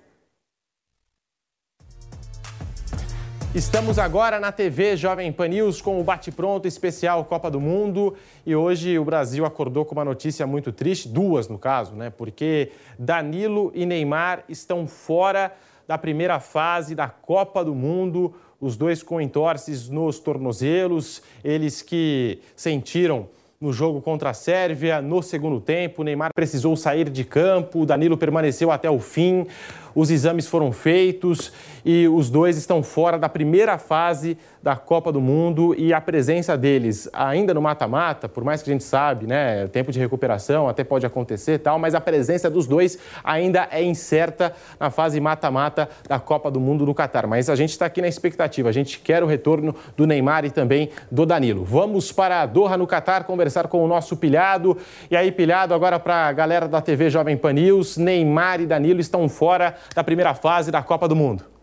Estamos 3.57 3.99
agora 3.99 4.39
na 4.39 4.53
TV 4.53 4.99
Jovem 4.99 5.33
Pan 5.33 5.49
News 5.49 5.81
com 5.81 5.99
o 5.99 6.05
Bate 6.05 6.31
Pronto 6.31 6.69
especial 6.69 7.25
Copa 7.25 7.51
do 7.51 7.59
Mundo 7.59 8.15
e 8.45 8.55
hoje 8.55 8.99
o 8.99 9.05
Brasil 9.07 9.47
acordou 9.47 9.83
com 9.83 9.95
uma 9.95 10.05
notícia 10.05 10.47
muito 10.47 10.71
triste, 10.71 11.09
duas 11.09 11.49
no 11.49 11.57
caso, 11.59 11.95
né? 11.95 12.11
Porque 12.11 12.73
Danilo 12.99 13.73
e 13.75 13.87
Neymar 13.87 14.45
estão 14.47 14.87
fora 14.87 15.51
da 15.89 15.97
primeira 15.97 16.39
fase 16.39 16.95
da 16.95 17.09
Copa 17.09 17.65
do 17.65 17.75
Mundo, 17.75 18.35
os 18.61 18.77
dois 18.77 19.03
com 19.03 19.23
entorces 19.23 19.89
nos 19.89 20.21
tornozelos, 20.21 21.23
eles 21.43 21.81
que 21.81 22.43
sentiram 22.55 23.27
no 23.59 23.73
jogo 23.73 24.03
contra 24.03 24.29
a 24.29 24.35
Sérvia 24.35 25.01
no 25.01 25.23
segundo 25.23 25.63
tempo, 25.63 26.05
Neymar 26.05 26.31
precisou 26.35 26.77
sair 26.77 27.09
de 27.09 27.25
campo, 27.25 27.87
Danilo 27.87 28.19
permaneceu 28.19 28.71
até 28.71 28.91
o 28.91 29.01
fim 29.01 29.47
os 29.97 30.11
exames 30.11 30.47
foram 30.47 30.71
feitos 30.71 31.51
e 31.83 32.07
os 32.07 32.29
dois 32.29 32.59
estão 32.59 32.83
fora 32.83 33.19
da 33.19 33.31
primeira 33.31 33.79
fase 33.79 34.37
da 34.63 34.77
Copa 34.77 35.11
do 35.11 35.21
Mundo 35.21 35.75
e 35.79 35.95
a 35.95 36.01
presença 36.01 36.57
deles 36.57 37.09
ainda 37.13 37.55
no 37.55 37.63
mata-mata, 37.63 38.29
por 38.29 38.45
mais 38.45 38.63
que 38.63 38.69
a 38.69 38.73
gente 38.75 38.85
sabe, 38.85 39.27
né, 39.27 39.67
tempo 39.69 39.91
de 39.91 39.99
recuperação 39.99 40.69
até 40.69 40.85
pode 40.85 41.07
acontecer 41.07 41.59
tal, 41.59 41.79
mas 41.79 41.95
a 41.95 42.01
presença 42.01 42.51
dos 42.51 42.67
dois 42.67 42.99
ainda 43.25 43.69
é 43.71 43.83
incerta 43.83 44.53
na 44.79 44.91
fase 44.91 45.19
mata-mata 45.19 45.89
da 46.07 46.19
Copa 46.19 46.51
do 46.51 46.61
Mundo 46.61 46.85
no 46.85 46.95
Catar. 46.95 47.27
Mas 47.27 47.49
a 47.49 47.57
gente 47.57 47.71
está 47.71 47.87
aqui 47.87 48.03
na 48.03 48.09
expectativa, 48.09 48.69
a 48.69 48.73
gente 48.73 48.99
quer 48.99 49.23
o 49.23 49.27
retorno 49.27 49.75
do 49.97 50.07
Neymar 50.07 50.45
e 50.45 50.51
também 50.51 50.91
do 51.11 51.25
Danilo. 51.25 51.65
Vamos 51.65 52.13
para 52.13 52.45
Doha 52.45 52.77
no 52.77 52.87
Catar 52.87 53.25
conversar 53.25 53.69
com 53.69 53.83
o 53.83 53.89
nosso 53.89 54.17
pilhado. 54.17 54.77
E 55.11 55.17
aí, 55.17 55.33
pilhado, 55.33 55.73
agora 55.73 55.99
para 55.99 56.27
a 56.27 56.33
galera 56.33 56.69
da 56.69 56.83
TV 56.83 57.09
Jovem 57.09 57.37
Pan 57.37 57.55
News, 57.55 57.97
Neymar 57.97 58.61
e 58.61 58.67
Danilo 58.67 59.01
estão 59.01 59.29
fora 59.29 59.75
da 59.95 60.05
primeira 60.05 60.35
fase 60.35 60.71
da 60.71 60.83
Copa 60.83 61.09
do 61.09 61.17
Mundo. 61.17 61.57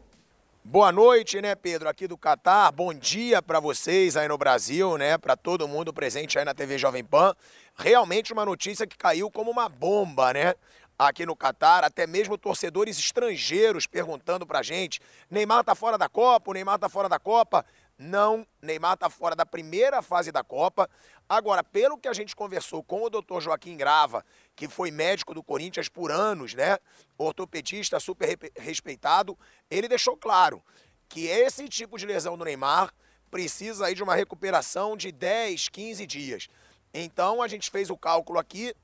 Boa 0.65 0.91
noite, 0.91 1.41
né, 1.41 1.55
Pedro, 1.55 1.89
aqui 1.89 2.07
do 2.07 2.17
Catar. 2.17 2.71
Bom 2.71 2.93
dia 2.93 3.41
para 3.41 3.59
vocês 3.59 4.15
aí 4.15 4.27
no 4.27 4.37
Brasil, 4.37 4.97
né, 4.97 5.17
para 5.17 5.35
todo 5.35 5.67
mundo 5.67 5.93
presente 5.93 6.39
aí 6.39 6.45
na 6.45 6.53
TV 6.53 6.77
Jovem 6.77 7.03
Pan. 7.03 7.35
Realmente 7.75 8.31
uma 8.31 8.45
notícia 8.45 8.87
que 8.87 8.97
caiu 8.97 9.29
como 9.29 9.51
uma 9.51 9.67
bomba, 9.67 10.31
né? 10.31 10.53
Aqui 10.97 11.25
no 11.25 11.35
Catar, 11.35 11.83
até 11.83 12.07
mesmo 12.07 12.37
torcedores 12.37 12.97
estrangeiros 12.97 13.87
perguntando 13.87 14.45
pra 14.45 14.61
gente: 14.61 15.01
Neymar 15.29 15.63
tá 15.63 15.75
fora 15.75 15.97
da 15.97 16.07
Copa, 16.07 16.51
o 16.51 16.53
Neymar 16.53 16.79
tá 16.79 16.87
fora 16.87 17.09
da 17.09 17.19
Copa. 17.19 17.65
Não, 18.05 18.45
Neymar 18.61 18.95
está 18.95 19.09
fora 19.09 19.33
da 19.33 19.45
primeira 19.45 20.01
fase 20.01 20.29
da 20.29 20.43
Copa. 20.43 20.89
Agora, 21.27 21.63
pelo 21.63 21.97
que 21.97 22.09
a 22.09 22.13
gente 22.13 22.35
conversou 22.35 22.83
com 22.83 23.01
o 23.01 23.09
doutor 23.09 23.39
Joaquim 23.39 23.77
Grava, 23.77 24.25
que 24.57 24.67
foi 24.67 24.91
médico 24.91 25.33
do 25.33 25.41
Corinthians 25.41 25.87
por 25.87 26.11
anos, 26.11 26.53
né? 26.53 26.77
Ortopedista 27.17 28.01
super 28.01 28.37
respeitado, 28.57 29.39
ele 29.71 29.87
deixou 29.87 30.17
claro 30.17 30.61
que 31.07 31.27
esse 31.27 31.69
tipo 31.69 31.97
de 31.97 32.05
lesão 32.05 32.37
do 32.37 32.43
Neymar 32.43 32.93
precisa 33.31 33.85
aí 33.85 33.95
de 33.95 34.03
uma 34.03 34.15
recuperação 34.15 34.97
de 34.97 35.09
10, 35.09 35.69
15 35.69 36.05
dias. 36.05 36.49
Então 36.93 37.41
a 37.41 37.47
gente 37.47 37.71
fez 37.71 37.89
o 37.89 37.97
cálculo 37.97 38.37
aqui, 38.37 38.75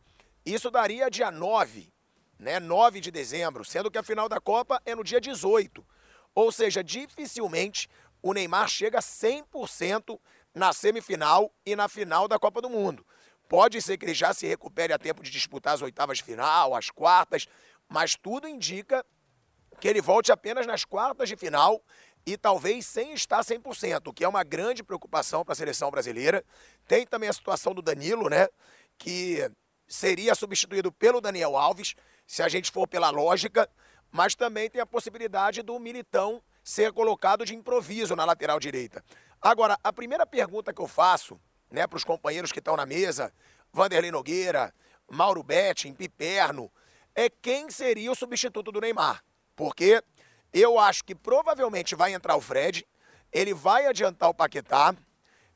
isso 0.46 0.72
daria 0.72 1.10
dia 1.10 1.30
9, 1.30 1.92
né? 2.40 2.58
9 2.58 3.02
de 3.02 3.12
dezembro, 3.12 3.66
sendo 3.66 3.92
que 3.92 3.98
a 3.98 4.04
final 4.04 4.30
da 4.30 4.40
Copa 4.40 4.82
é 4.86 4.96
no 4.96 5.04
dia 5.04 5.20
18. 5.20 5.86
Ou 6.34 6.52
seja, 6.54 6.82
dificilmente 6.82 7.90
o 8.22 8.34
Neymar 8.34 8.68
chega 8.68 9.00
100% 9.00 10.20
na 10.54 10.74
semifinal 10.74 11.54
e 11.66 11.76
na 11.76 11.88
final 11.88 12.28
da 12.28 12.40
Copa 12.40 12.62
do 12.62 12.70
Mundo. 12.70 13.06
Pode 13.48 13.82
ser 13.82 13.98
que 13.98 14.06
ele 14.06 14.14
já 14.14 14.34
se 14.34 14.46
recupere 14.46 14.94
a 14.94 15.00
tempo 15.00 15.24
de 15.24 15.32
disputar 15.32 15.74
as 15.74 15.82
oitavas 15.82 16.20
de 16.20 16.24
final, 16.24 16.76
as 16.76 16.90
quartas, 16.90 17.48
mas 17.88 18.16
tudo 18.16 18.48
indica 18.48 19.06
que 19.80 19.88
ele 19.88 20.02
volte 20.02 20.32
apenas 20.32 20.68
nas 20.68 20.86
quartas 20.86 21.30
de 21.30 21.36
final 21.36 21.82
e 22.26 22.38
talvez 22.38 22.86
sem 22.86 23.14
estar 23.14 23.40
100%, 23.40 24.08
o 24.08 24.14
que 24.14 24.24
é 24.24 24.28
uma 24.28 24.44
grande 24.44 24.84
preocupação 24.84 25.44
para 25.44 25.54
a 25.54 25.56
seleção 25.56 25.90
brasileira. 25.90 26.44
Tem 26.88 27.08
também 27.08 27.30
a 27.30 27.34
situação 27.34 27.74
do 27.74 27.82
Danilo, 27.82 28.30
né, 28.30 28.48
que 28.98 29.50
seria 29.88 30.36
substituído 30.36 30.92
pelo 30.92 31.22
Daniel 31.22 31.58
Alves, 31.58 31.96
se 32.28 32.44
a 32.44 32.50
gente 32.50 32.72
for 32.72 32.88
pela 32.88 33.10
lógica, 33.10 33.68
mas 34.12 34.36
também 34.36 34.70
tem 34.70 34.82
a 34.82 34.86
possibilidade 34.86 35.64
do 35.64 35.80
Militão 35.80 36.44
ser 36.70 36.94
colocado 36.94 37.44
de 37.44 37.56
improviso 37.56 38.16
na 38.16 38.24
lateral 38.24 38.60
direita. 38.60 39.04
Agora, 39.42 39.76
a 39.84 39.92
primeira 39.92 40.24
pergunta 40.24 40.72
que 40.72 40.80
eu 40.80 40.88
faço 40.88 41.42
né, 41.72 41.88
para 41.88 41.98
os 41.98 42.04
companheiros 42.04 42.52
que 42.52 42.60
estão 42.60 42.76
na 42.78 42.86
mesa, 42.86 43.34
Vanderlei 43.74 44.12
Nogueira, 44.12 44.72
Mauro 45.10 45.42
Betting, 45.42 45.96
Piperno, 45.96 46.72
é 47.16 47.28
quem 47.28 47.72
seria 47.72 48.12
o 48.12 48.16
substituto 48.16 48.72
do 48.72 48.80
Neymar. 48.80 49.24
Porque 49.56 50.04
eu 50.54 50.78
acho 50.78 51.04
que 51.04 51.16
provavelmente 51.16 51.96
vai 51.96 52.14
entrar 52.14 52.36
o 52.36 52.42
Fred, 52.42 52.88
ele 53.32 53.52
vai 53.52 53.88
adiantar 53.88 54.30
o 54.30 54.34
Paquetá, 54.34 54.96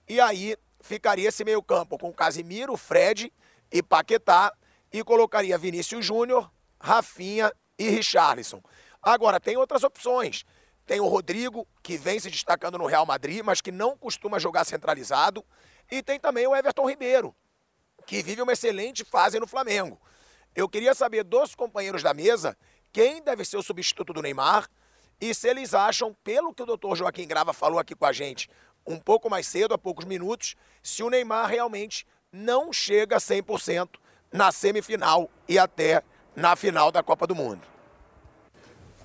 e 0.09 0.19
aí 0.19 0.57
ficaria 0.81 1.29
esse 1.29 1.45
meio 1.45 1.61
campo 1.61 1.95
com 1.95 2.11
Casimiro, 2.11 2.75
Fred 2.75 3.31
e 3.71 3.83
Paquetá, 3.83 4.51
e 4.91 5.03
colocaria 5.03 5.59
Vinícius 5.59 6.03
Júnior, 6.03 6.51
Rafinha 6.81 7.53
e 7.77 7.87
Richarlison. 7.87 8.63
Agora, 8.99 9.39
tem 9.39 9.57
outras 9.57 9.83
opções. 9.83 10.43
Tem 10.85 10.99
o 10.99 11.07
Rodrigo, 11.07 11.67
que 11.81 11.97
vem 11.97 12.19
se 12.19 12.29
destacando 12.29 12.77
no 12.77 12.85
Real 12.85 13.05
Madrid, 13.05 13.41
mas 13.43 13.61
que 13.61 13.71
não 13.71 13.97
costuma 13.97 14.39
jogar 14.39 14.65
centralizado. 14.65 15.43
E 15.89 16.03
tem 16.03 16.19
também 16.19 16.45
o 16.47 16.55
Everton 16.55 16.89
Ribeiro, 16.89 17.35
que 18.05 18.21
vive 18.21 18.41
uma 18.41 18.53
excelente 18.53 19.03
fase 19.03 19.39
no 19.39 19.47
Flamengo. 19.47 19.99
Eu 20.55 20.67
queria 20.69 20.93
saber 20.93 21.23
dos 21.23 21.55
companheiros 21.55 22.03
da 22.03 22.13
mesa 22.13 22.57
quem 22.91 23.23
deve 23.23 23.43
ser 23.43 23.57
o 23.57 23.63
substituto 23.63 24.13
do 24.13 24.21
Neymar 24.21 24.69
e 25.19 25.33
se 25.33 25.47
eles 25.47 25.73
acham, 25.73 26.15
pelo 26.23 26.53
que 26.53 26.61
o 26.61 26.65
doutor 26.65 26.95
Joaquim 26.95 27.27
Grava 27.27 27.53
falou 27.53 27.79
aqui 27.79 27.95
com 27.95 28.05
a 28.05 28.11
gente 28.11 28.49
um 28.85 28.99
pouco 28.99 29.29
mais 29.29 29.47
cedo, 29.47 29.73
há 29.73 29.77
poucos 29.77 30.05
minutos, 30.05 30.55
se 30.81 31.01
o 31.03 31.09
Neymar 31.09 31.49
realmente 31.49 32.05
não 32.31 32.73
chega 32.73 33.15
a 33.15 33.19
100% 33.19 33.89
na 34.31 34.51
semifinal 34.51 35.29
e 35.47 35.57
até 35.57 36.03
na 36.35 36.55
final 36.55 36.91
da 36.91 37.01
Copa 37.01 37.25
do 37.25 37.35
Mundo. 37.35 37.72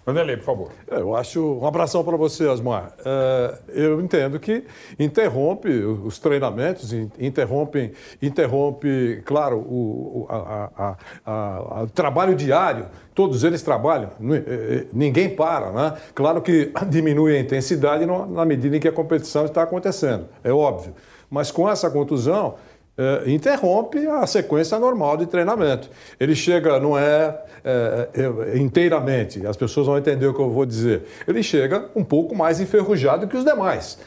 Vanderlei, 0.09 0.39
por 0.39 0.45
favor. 0.45 0.69
É, 0.91 1.01
eu 1.01 1.15
acho. 1.15 1.59
Um 1.61 1.67
abração 1.67 2.03
para 2.03 2.17
você, 2.17 2.47
Osmar. 2.47 2.95
É, 3.05 3.59
eu 3.69 4.01
entendo 4.01 4.41
que 4.41 4.65
interrompe 4.99 5.69
os 5.69 6.19
treinamentos, 6.19 6.95
interrompe, 7.19 7.93
interrompe 8.23 9.23
claro, 9.27 9.59
o, 9.59 10.27
a, 10.31 10.71
a, 10.77 10.97
a, 11.27 11.83
o 11.83 11.87
trabalho 11.89 12.35
diário. 12.35 12.87
Todos 13.15 13.45
eles 13.45 13.61
trabalham, 13.61 14.11
é, 14.33 14.37
é, 14.37 14.87
ninguém 14.95 15.29
para, 15.29 15.73
né? 15.73 15.99
Claro 16.15 16.41
que 16.41 16.73
diminui 16.89 17.37
a 17.37 17.41
intensidade 17.41 18.07
na 18.07 18.47
medida 18.47 18.79
em 18.79 18.81
que 18.81 18.89
a 18.89 18.93
competição 18.93 19.45
está 19.45 19.63
acontecendo, 19.63 20.27
é 20.43 20.51
óbvio. 20.51 20.95
Mas 21.31 21.51
com 21.51 21.69
essa 21.69 21.91
contusão, 21.91 22.55
é, 22.99 23.31
interrompe 23.31 24.05
a 24.09 24.27
sequência 24.27 24.77
normal 24.77 25.17
de 25.17 25.27
treinamento. 25.27 25.89
Ele 26.19 26.35
chega, 26.35 26.81
não 26.81 26.99
é, 26.99 27.39
é, 27.65 28.09
é, 28.15 28.59
inteiramente, 28.59 29.47
as 29.47 29.57
pessoas 29.57 29.87
vão 29.87 29.97
entender 29.97 30.27
o 30.27 30.35
que 30.35 30.41
eu 30.41 30.51
vou 30.51 30.67
dizer, 30.67 31.05
ele 31.27 31.41
chega 31.43 31.89
um 31.95 32.03
pouco 32.03 32.35
mais 32.35 32.61
enferrujado 32.61 33.29
que 33.29 33.37
os 33.37 33.45
demais. 33.45 33.99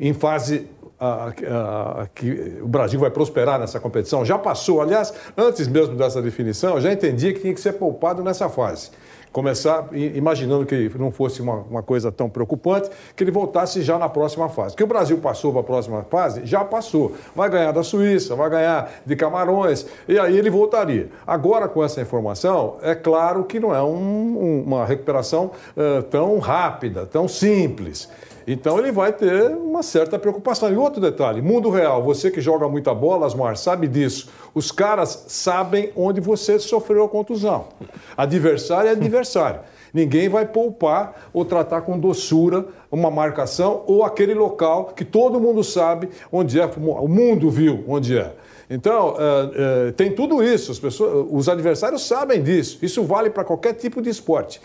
Em 0.00 0.12
fase 0.12 0.66
a, 0.98 1.28
a, 1.28 2.06
que 2.12 2.58
o 2.60 2.66
Brasil 2.66 2.98
vai 2.98 3.10
prosperar 3.10 3.58
nessa 3.58 3.78
competição, 3.78 4.24
já 4.24 4.36
passou, 4.36 4.82
aliás, 4.82 5.14
antes 5.36 5.68
mesmo 5.68 5.94
dessa 5.94 6.20
definição, 6.20 6.74
eu 6.74 6.80
já 6.80 6.92
entendia 6.92 7.32
que 7.32 7.40
tinha 7.40 7.54
que 7.54 7.60
ser 7.60 7.74
poupado 7.74 8.22
nessa 8.22 8.48
fase 8.48 8.90
começar 9.32 9.88
imaginando 9.92 10.66
que 10.66 10.90
não 10.98 11.10
fosse 11.10 11.40
uma, 11.40 11.56
uma, 11.70 11.82
coisa 11.82 12.10
tão 12.10 12.28
preocupante, 12.28 12.90
que 13.14 13.22
ele 13.22 13.30
voltasse 13.30 13.82
já 13.82 13.98
na 13.98 14.08
próxima 14.08 14.48
fase. 14.48 14.74
Que 14.74 14.82
o 14.82 14.86
Brasil 14.86 15.18
passou 15.18 15.52
para 15.52 15.60
a 15.60 15.64
próxima 15.64 16.04
fase, 16.10 16.42
já 16.44 16.64
passou. 16.64 17.14
Vai 17.34 17.48
ganhar 17.48 17.72
da 17.72 17.82
Suíça, 17.82 18.34
vai 18.34 18.50
ganhar 18.50 18.90
de 19.04 19.16
Camarões, 19.16 19.86
e 20.08 20.18
aí 20.18 20.36
ele 20.36 20.50
voltaria. 20.50 21.08
Agora, 21.26 21.68
com 21.68 21.84
essa 21.84 22.00
informação, 22.00 22.76
é 22.82 22.94
claro 22.94 23.44
que 23.44 23.60
não 23.60 23.74
é 23.74 23.82
um, 23.82 23.96
um, 23.96 24.62
uma 24.66 24.84
recuperação 24.84 25.52
uh, 25.76 26.02
tão 26.04 26.38
rápida, 26.38 27.06
tão 27.06 27.28
simples. 27.28 28.08
Então 28.46 28.78
ele 28.78 28.90
vai 28.92 29.12
ter 29.12 29.50
uma 29.50 29.82
certa 29.82 30.18
preocupação. 30.18 30.72
E 30.72 30.76
outro 30.76 31.00
detalhe: 31.00 31.42
mundo 31.42 31.70
real, 31.70 32.02
você 32.02 32.30
que 32.30 32.40
joga 32.40 32.68
muita 32.68 32.94
bola, 32.94 33.26
Asmar, 33.26 33.56
sabe 33.56 33.86
disso. 33.86 34.28
Os 34.54 34.72
caras 34.72 35.24
sabem 35.28 35.92
onde 35.96 36.20
você 36.20 36.58
sofreu 36.58 37.04
a 37.04 37.08
contusão. 37.08 37.68
Adversário 38.16 38.88
é 38.88 38.92
adversário. 38.92 39.60
Ninguém 39.92 40.28
vai 40.28 40.46
poupar 40.46 41.28
ou 41.32 41.44
tratar 41.44 41.82
com 41.82 41.98
doçura 41.98 42.66
uma 42.90 43.10
marcação 43.10 43.82
ou 43.86 44.04
aquele 44.04 44.34
local 44.34 44.92
que 44.94 45.04
todo 45.04 45.40
mundo 45.40 45.64
sabe 45.64 46.08
onde 46.30 46.60
é, 46.60 46.70
o 46.76 47.08
mundo 47.08 47.50
viu 47.50 47.84
onde 47.88 48.16
é. 48.16 48.32
Então, 48.68 49.16
é, 49.18 49.88
é, 49.88 49.92
tem 49.92 50.14
tudo 50.14 50.44
isso, 50.44 50.80
pessoas, 50.80 51.26
os 51.28 51.48
adversários 51.48 52.06
sabem 52.06 52.40
disso. 52.40 52.78
Isso 52.80 53.02
vale 53.02 53.28
para 53.28 53.42
qualquer 53.42 53.72
tipo 53.72 54.00
de 54.00 54.08
esporte. 54.08 54.60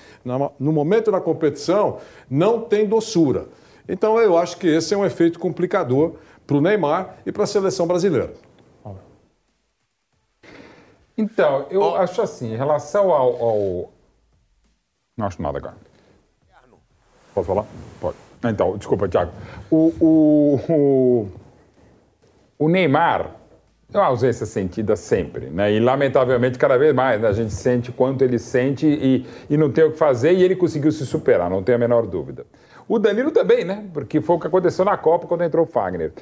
No 0.60 0.72
momento 0.72 1.12
da 1.12 1.20
competição, 1.20 1.98
não 2.30 2.62
tem 2.62 2.86
doçura. 2.86 3.48
Então, 3.88 4.20
eu 4.20 4.38
acho 4.38 4.58
que 4.58 4.68
esse 4.68 4.94
é 4.94 4.98
um 4.98 5.06
efeito 5.06 5.40
complicador 5.40 6.16
para 6.46 6.58
o 6.58 6.62
Neymar 6.62 7.18
e 7.26 7.32
para 7.32 7.44
a 7.44 7.48
seleção 7.48 7.88
brasileira. 7.88 8.34
Então, 11.18 11.66
eu 11.70 11.82
oh. 11.82 11.96
acho 11.96 12.22
assim, 12.22 12.54
em 12.54 12.58
relação 12.58 13.10
ao, 13.12 13.42
ao... 13.42 13.94
Não 15.16 15.26
acho 15.26 15.42
nada, 15.42 15.62
cara. 15.62 15.78
Posso 17.34 17.48
falar? 17.48 17.66
Pode. 18.02 18.18
Então, 18.44 18.78
desculpa, 18.78 19.08
Thiago. 19.08 19.32
O, 19.72 19.94
o, 20.00 20.60
o, 20.70 21.28
o 22.60 22.70
Neymar 22.70 23.32
é 23.94 23.98
uma 23.98 24.08
ausência 24.08 24.46
sentida 24.46 24.96
sempre, 24.96 25.48
né? 25.48 25.74
E 25.74 25.80
lamentavelmente 25.80 26.58
cada 26.58 26.78
vez 26.78 26.94
mais 26.94 27.22
né? 27.22 27.28
a 27.28 27.34
gente 27.34 27.54
sente 27.54 27.92
quanto 27.92 28.24
ele 28.24 28.38
sente 28.38 28.86
e, 28.86 29.26
e 29.50 29.58
não 29.58 29.72
tem 29.72 29.86
o 29.86 29.92
que 29.92 29.98
fazer 29.98 30.34
e 30.34 30.44
ele 30.44 30.56
conseguiu 30.56 30.92
se 30.92 31.06
superar, 31.06 31.50
não 31.50 31.64
tenho 31.64 31.78
a 31.78 31.80
menor 31.80 32.06
dúvida. 32.06 32.46
O 32.88 33.00
Danilo 33.00 33.32
também, 33.32 33.66
né? 33.66 33.84
Porque 33.94 34.22
foi 34.22 34.36
o 34.36 34.40
que 34.40 34.48
aconteceu 34.48 34.86
na 34.86 34.96
Copa 34.96 35.26
quando 35.26 35.44
entrou 35.44 35.66
o 35.66 35.68
Fagner. 35.68 36.14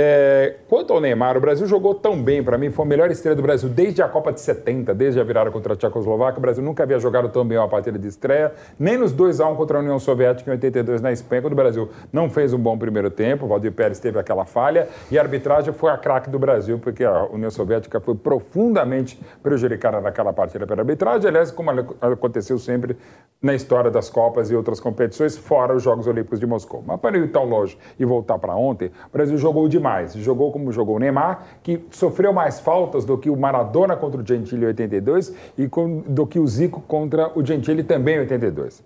É, 0.00 0.54
quanto 0.68 0.92
ao 0.92 1.00
Neymar, 1.00 1.36
o 1.36 1.40
Brasil 1.40 1.66
jogou 1.66 1.92
tão 1.92 2.22
bem 2.22 2.40
para 2.40 2.56
mim, 2.56 2.70
foi 2.70 2.84
a 2.84 2.88
melhor 2.88 3.10
estreia 3.10 3.34
do 3.34 3.42
Brasil 3.42 3.68
desde 3.68 4.00
a 4.00 4.06
Copa 4.06 4.32
de 4.32 4.40
70, 4.40 4.94
desde 4.94 5.18
a 5.18 5.24
virada 5.24 5.50
contra 5.50 5.72
a 5.72 5.76
Tchecoslováquia. 5.76 6.38
O 6.38 6.40
Brasil 6.40 6.62
nunca 6.62 6.84
havia 6.84 7.00
jogado 7.00 7.28
tão 7.30 7.44
bem 7.44 7.58
uma 7.58 7.66
partida 7.66 7.98
de 7.98 8.06
estreia, 8.06 8.52
nem 8.78 8.96
nos 8.96 9.10
2 9.10 9.40
a 9.40 9.48
1 9.48 9.56
contra 9.56 9.78
a 9.78 9.80
União 9.80 9.98
Soviética 9.98 10.48
em 10.48 10.54
82 10.54 11.00
na 11.00 11.10
Espanha, 11.10 11.42
quando 11.42 11.54
o 11.54 11.56
Brasil 11.56 11.88
não 12.12 12.30
fez 12.30 12.52
um 12.52 12.58
bom 12.60 12.78
primeiro 12.78 13.10
tempo. 13.10 13.44
O 13.44 13.48
Valdir 13.48 13.72
Pérez 13.72 13.98
teve 13.98 14.20
aquela 14.20 14.44
falha 14.44 14.86
e 15.10 15.18
a 15.18 15.20
arbitragem 15.20 15.74
foi 15.74 15.90
a 15.90 15.98
craque 15.98 16.30
do 16.30 16.38
Brasil, 16.38 16.78
porque 16.78 17.02
a 17.02 17.24
União 17.24 17.50
Soviética 17.50 17.98
foi 17.98 18.14
profundamente 18.14 19.20
prejudicada 19.42 20.00
naquela 20.00 20.32
partida 20.32 20.64
pela 20.64 20.82
arbitragem, 20.82 21.28
aliás, 21.28 21.50
como 21.50 21.72
aconteceu 22.00 22.56
sempre 22.56 22.96
na 23.42 23.52
história 23.52 23.90
das 23.90 24.08
Copas 24.08 24.48
e 24.48 24.54
outras 24.54 24.78
competições, 24.78 25.36
fora 25.36 25.74
os 25.74 25.82
Jogos 25.82 26.06
Olímpicos 26.06 26.38
de 26.38 26.46
Moscou. 26.46 26.84
Mas 26.86 27.00
para 27.00 27.18
ir 27.18 27.32
tão 27.32 27.44
longe 27.44 27.76
e 27.98 28.04
voltar 28.04 28.38
para 28.38 28.54
ontem, 28.54 28.92
o 29.08 29.12
Brasil 29.12 29.36
jogou 29.36 29.66
demais 29.68 29.87
mais. 29.88 30.14
Jogou 30.14 30.52
como 30.52 30.70
jogou 30.70 30.96
o 30.96 30.98
Neymar, 30.98 31.44
que 31.62 31.84
sofreu 31.90 32.32
mais 32.32 32.60
faltas 32.60 33.04
do 33.04 33.16
que 33.16 33.30
o 33.30 33.36
Maradona 33.36 33.96
contra 33.96 34.20
o 34.20 34.26
Gentili 34.26 34.64
em 34.64 34.68
82 34.68 35.34
e 35.56 35.70
do 36.06 36.26
que 36.26 36.38
o 36.38 36.46
Zico 36.46 36.82
contra 36.82 37.32
o 37.34 37.44
Gentili 37.44 37.82
também 37.82 38.16
em 38.16 38.20
82. 38.20 38.82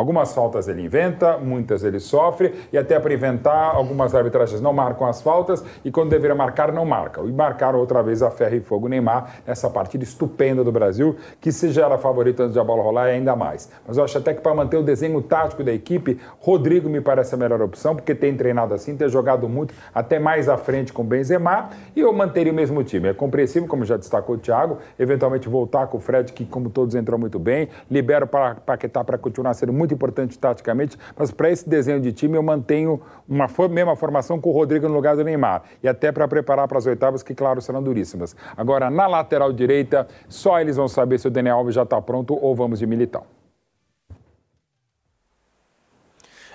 Algumas 0.00 0.34
faltas 0.34 0.66
ele 0.66 0.82
inventa, 0.82 1.36
muitas 1.36 1.84
ele 1.84 2.00
sofre, 2.00 2.54
e 2.72 2.78
até 2.78 2.98
para 2.98 3.12
inventar, 3.12 3.76
algumas 3.76 4.14
arbitragens 4.14 4.58
não 4.58 4.72
marcam 4.72 5.06
as 5.06 5.20
faltas, 5.20 5.62
e 5.84 5.90
quando 5.90 6.08
deveria 6.08 6.34
marcar, 6.34 6.72
não 6.72 6.86
marcam. 6.86 7.28
E 7.28 7.32
marcaram 7.32 7.78
outra 7.78 8.02
vez 8.02 8.22
a 8.22 8.30
ferro 8.30 8.54
e 8.54 8.60
fogo 8.60 8.88
Neymar, 8.88 9.42
nessa 9.46 9.68
partida 9.68 10.02
estupenda 10.02 10.64
do 10.64 10.72
Brasil, 10.72 11.16
que 11.38 11.52
se 11.52 11.70
já 11.70 11.84
era 11.84 11.98
favorito 11.98 12.40
antes 12.40 12.54
de 12.54 12.58
a 12.58 12.64
bola 12.64 12.82
rolar, 12.82 13.08
é 13.08 13.12
ainda 13.12 13.36
mais. 13.36 13.70
Mas 13.86 13.98
eu 13.98 14.04
acho 14.04 14.16
até 14.16 14.32
que 14.32 14.40
para 14.40 14.54
manter 14.54 14.78
o 14.78 14.82
desenho 14.82 15.20
tático 15.20 15.62
da 15.62 15.70
equipe, 15.70 16.18
Rodrigo 16.40 16.88
me 16.88 17.02
parece 17.02 17.34
a 17.34 17.38
melhor 17.38 17.60
opção, 17.60 17.94
porque 17.94 18.14
tem 18.14 18.34
treinado 18.34 18.72
assim, 18.72 18.96
tem 18.96 19.06
jogado 19.06 19.50
muito, 19.50 19.74
até 19.94 20.18
mais 20.18 20.48
à 20.48 20.56
frente 20.56 20.94
com 20.94 21.04
Benzema, 21.04 21.68
e 21.94 22.00
eu 22.00 22.10
manteria 22.10 22.54
o 22.54 22.56
mesmo 22.56 22.82
time. 22.82 23.08
É 23.08 23.12
compreensível, 23.12 23.68
como 23.68 23.84
já 23.84 23.98
destacou 23.98 24.36
o 24.36 24.38
Thiago, 24.38 24.78
eventualmente 24.98 25.46
voltar 25.46 25.88
com 25.88 25.98
o 25.98 26.00
Fred, 26.00 26.32
que 26.32 26.46
como 26.46 26.70
todos 26.70 26.94
entrou 26.94 27.18
muito 27.18 27.38
bem, 27.38 27.68
libero 27.90 28.26
para 28.26 28.54
Paquetá 28.54 29.04
para 29.04 29.18
continuar 29.18 29.52
sendo 29.52 29.74
muito 29.74 29.89
importante 29.92 30.38
taticamente, 30.38 30.96
mas 31.16 31.30
para 31.30 31.50
esse 31.50 31.68
desenho 31.68 32.00
de 32.00 32.12
time 32.12 32.36
eu 32.36 32.42
mantenho 32.42 33.00
uma 33.28 33.46
mesma 33.68 33.96
formação 33.96 34.40
com 34.40 34.50
o 34.50 34.52
Rodrigo 34.52 34.88
no 34.88 34.94
lugar 34.94 35.16
do 35.16 35.24
Neymar. 35.24 35.62
E 35.82 35.88
até 35.88 36.10
para 36.10 36.26
preparar 36.26 36.66
para 36.66 36.78
as 36.78 36.86
oitavas, 36.86 37.22
que 37.22 37.34
claro 37.34 37.60
serão 37.60 37.82
duríssimas. 37.82 38.34
Agora, 38.56 38.90
na 38.90 39.06
lateral 39.06 39.52
direita, 39.52 40.06
só 40.28 40.60
eles 40.60 40.76
vão 40.76 40.88
saber 40.88 41.18
se 41.18 41.28
o 41.28 41.30
Daniel 41.30 41.56
Alves 41.56 41.74
já 41.74 41.82
está 41.82 42.00
pronto 42.00 42.38
ou 42.40 42.54
vamos 42.54 42.78
de 42.78 42.86
militão. 42.86 43.24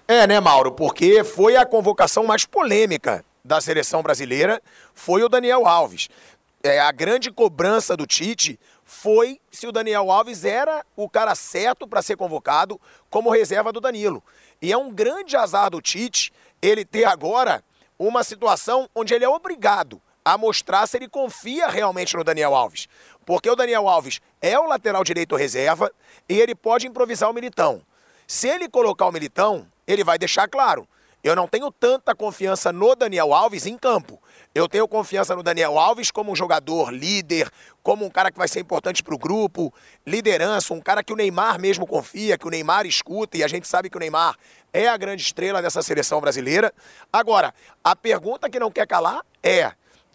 É, 0.07 0.27
né, 0.27 0.39
Mauro? 0.39 0.71
Porque 0.71 1.23
foi 1.23 1.55
a 1.55 1.65
convocação 1.65 2.23
mais 2.23 2.45
polêmica 2.45 3.25
da 3.43 3.59
seleção 3.59 4.03
brasileira, 4.03 4.61
foi 4.93 5.23
o 5.23 5.29
Daniel 5.29 5.67
Alves. 5.67 6.09
É, 6.63 6.79
a 6.79 6.91
grande 6.91 7.31
cobrança 7.31 7.95
do 7.95 8.07
Tite 8.07 8.59
foi 8.85 9.41
se 9.51 9.65
o 9.65 9.71
Daniel 9.71 10.11
Alves 10.11 10.45
era 10.45 10.85
o 10.95 11.09
cara 11.09 11.33
certo 11.33 11.87
para 11.87 12.03
ser 12.03 12.15
convocado 12.15 12.79
como 13.09 13.31
reserva 13.31 13.73
do 13.73 13.81
Danilo. 13.81 14.23
E 14.61 14.71
é 14.71 14.77
um 14.77 14.93
grande 14.93 15.35
azar 15.35 15.71
do 15.71 15.81
Tite 15.81 16.31
ele 16.61 16.85
ter 16.85 17.05
agora 17.05 17.63
uma 17.97 18.23
situação 18.23 18.87
onde 18.93 19.13
ele 19.13 19.25
é 19.25 19.29
obrigado 19.29 19.99
a 20.23 20.37
mostrar 20.37 20.85
se 20.87 20.97
ele 20.97 21.09
confia 21.09 21.67
realmente 21.67 22.15
no 22.15 22.23
Daniel 22.23 22.55
Alves. 22.55 22.87
Porque 23.25 23.49
o 23.49 23.55
Daniel 23.55 23.87
Alves 23.87 24.21
é 24.39 24.57
o 24.57 24.67
lateral 24.67 25.03
direito 25.03 25.35
reserva 25.35 25.91
e 26.29 26.39
ele 26.39 26.53
pode 26.53 26.87
improvisar 26.87 27.29
o 27.29 27.33
Militão. 27.33 27.81
Se 28.27 28.47
ele 28.47 28.69
colocar 28.69 29.07
o 29.07 29.11
Militão, 29.11 29.67
ele 29.87 30.03
vai 30.03 30.17
deixar 30.17 30.47
claro: 30.47 30.87
eu 31.25 31.35
não 31.35 31.47
tenho 31.47 31.71
tanta 31.71 32.13
confiança 32.13 32.71
no 32.71 32.95
Daniel 32.95 33.33
Alves 33.33 33.65
em 33.65 33.75
campo. 33.75 34.21
Eu 34.53 34.69
tenho 34.69 34.87
confiança 34.87 35.35
no 35.35 35.41
Daniel 35.41 35.79
Alves 35.79 36.11
como 36.11 36.31
um 36.31 36.35
jogador 36.35 36.93
líder, 36.93 37.49
como 37.81 38.05
um 38.05 38.11
cara 38.11 38.31
que 38.31 38.37
vai 38.37 38.47
ser 38.47 38.59
importante 38.59 39.01
para 39.01 39.15
o 39.15 39.17
grupo, 39.17 39.73
liderança, 40.05 40.71
um 40.71 40.79
cara 40.79 41.03
que 41.03 41.11
o 41.11 41.15
Neymar 41.15 41.59
mesmo 41.59 41.87
confia, 41.87 42.37
que 42.37 42.45
o 42.45 42.51
Neymar 42.51 42.85
escuta, 42.85 43.37
e 43.37 43.43
a 43.43 43.47
gente 43.47 43.67
sabe 43.67 43.89
que 43.89 43.97
o 43.97 43.99
Neymar 43.99 44.37
é 44.71 44.87
a 44.87 44.95
grande 44.95 45.23
estrela 45.23 45.63
dessa 45.63 45.81
seleção 45.81 46.21
brasileira. 46.21 46.71
Agora, 47.11 47.55
a 47.83 47.95
pergunta 47.95 48.47
que 48.47 48.59
não 48.59 48.69
quer 48.69 48.85
calar 48.85 49.25
é: 49.41 49.71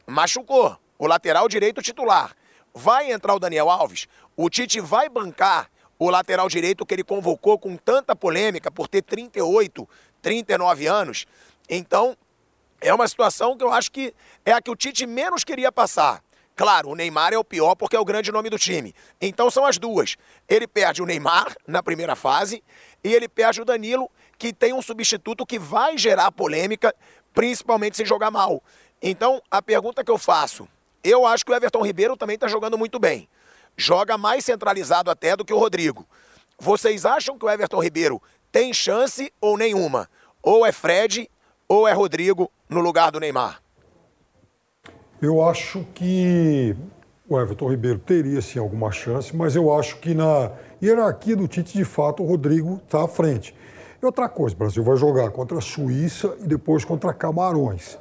machucou 0.07 0.79
o 0.97 1.09
lateral 1.09 1.49
direito 1.49 1.83
titular. 1.83 2.37
Vai 2.73 3.11
entrar 3.11 3.35
o 3.35 3.41
Daniel 3.41 3.69
Alves? 3.69 4.07
O 4.37 4.49
Tite 4.49 4.79
vai 4.79 5.09
bancar 5.09 5.69
o 6.01 6.09
lateral 6.09 6.49
direito 6.49 6.87
que 6.87 6.95
ele 6.95 7.05
convocou 7.05 7.59
com 7.59 7.77
tanta 7.77 8.17
polêmica 8.17 8.71
por 8.71 8.89
ter 8.89 9.03
38, 9.03 9.87
39 10.21 10.87
anos? 10.87 11.27
Então, 11.68 12.16
é 12.81 12.93
uma 12.93 13.07
situação 13.07 13.57
que 13.57 13.64
eu 13.64 13.73
acho 13.73 13.91
que 13.93 14.14
é 14.45 14.53
a 14.53 14.62
que 14.62 14.71
o 14.71 14.77
Tite 14.77 15.07
menos 15.07 15.45
queria 15.45 15.71
passar. 15.71 16.23
Claro, 16.57 16.91
o 16.91 16.95
Neymar 16.95 17.33
é 17.33 17.39
o 17.39 17.45
pior 17.45 17.75
porque 17.75 17.97
é 17.97 18.01
o 18.01 18.05
grande 18.05 18.31
nome 18.31 18.51
do 18.51 18.59
time. 18.59 18.95
Então 19.21 19.51
são 19.51 19.64
as 19.64 19.79
duas. 19.79 20.16
Ele 20.49 20.66
perde 20.66 21.03
o 21.03 21.07
Neymar 21.07 21.55
na 21.66 21.83
primeira 21.83 22.14
fase 22.14 22.62
e 23.03 23.14
ele 23.14 23.29
perde 23.29 23.62
o 23.62 23.64
Danilo, 23.64 24.11
que 24.39 24.53
tem 24.53 24.73
um 24.73 24.83
substituto 24.83 25.47
que 25.47 25.59
vai 25.59 25.97
gerar 25.97 26.31
polêmica, 26.33 26.95
principalmente 27.33 27.97
se 27.97 28.05
jogar 28.05 28.31
mal. 28.31 28.62
Então, 29.01 29.41
a 29.51 29.62
pergunta 29.62 30.05
que 30.05 30.11
eu 30.11 30.18
faço, 30.18 30.68
eu 31.03 31.27
acho 31.27 31.47
que 31.47 31.53
o 31.53 31.55
Everton 31.55 31.83
Ribeiro 31.83 32.16
também 32.16 32.35
está 32.35 32.47
jogando 32.47 32.77
muito 32.77 32.99
bem. 32.99 33.27
Joga 33.77 34.18
mais 34.18 34.45
centralizado 34.45 35.11
até 35.11 35.35
do 35.35 35.45
que 35.45 35.55
o 35.55 35.59
Rodrigo. 35.59 36.07
Vocês 36.59 37.07
acham 37.07 37.39
que 37.39 37.45
o 37.47 37.51
Everton 37.51 37.83
Ribeiro 37.83 38.21
tem 38.51 38.73
chance 38.73 39.33
ou 39.41 39.57
nenhuma? 39.57 40.09
Ou 40.43 40.67
é 40.67 40.73
Fred 40.73 41.31
ou 41.69 41.87
é 41.87 41.93
Rodrigo 41.93 42.51
no 42.69 42.81
lugar 42.81 43.11
do 43.11 43.21
Neymar? 43.21 43.63
Eu 45.23 45.43
acho 45.43 45.85
que 45.95 46.75
o 47.29 47.39
Everton 47.39 47.69
Ribeiro 47.69 47.99
teria 47.99 48.41
sim 48.41 48.59
alguma 48.59 48.91
chance, 48.91 49.35
mas 49.37 49.55
eu 49.55 49.73
acho 49.73 49.99
que 49.99 50.15
na 50.15 50.51
hierarquia 50.83 51.37
do 51.37 51.47
Tite, 51.47 51.79
de 51.79 51.85
fato, 51.85 52.23
o 52.23 52.27
Rodrigo 52.27 52.81
está 52.85 53.05
à 53.05 53.09
frente. 53.09 53.55
E 54.03 54.07
outra 54.07 54.29
coisa, 54.29 54.57
o 54.57 54.59
Brasil 54.59 54.83
vai 54.83 54.97
jogar 54.97 55.31
contra 55.31 55.59
a 55.59 55.61
Suíça 55.61 56.35
e 56.41 56.47
depois 56.47 56.85
contra 56.85 57.13
Camarões. 57.13 57.99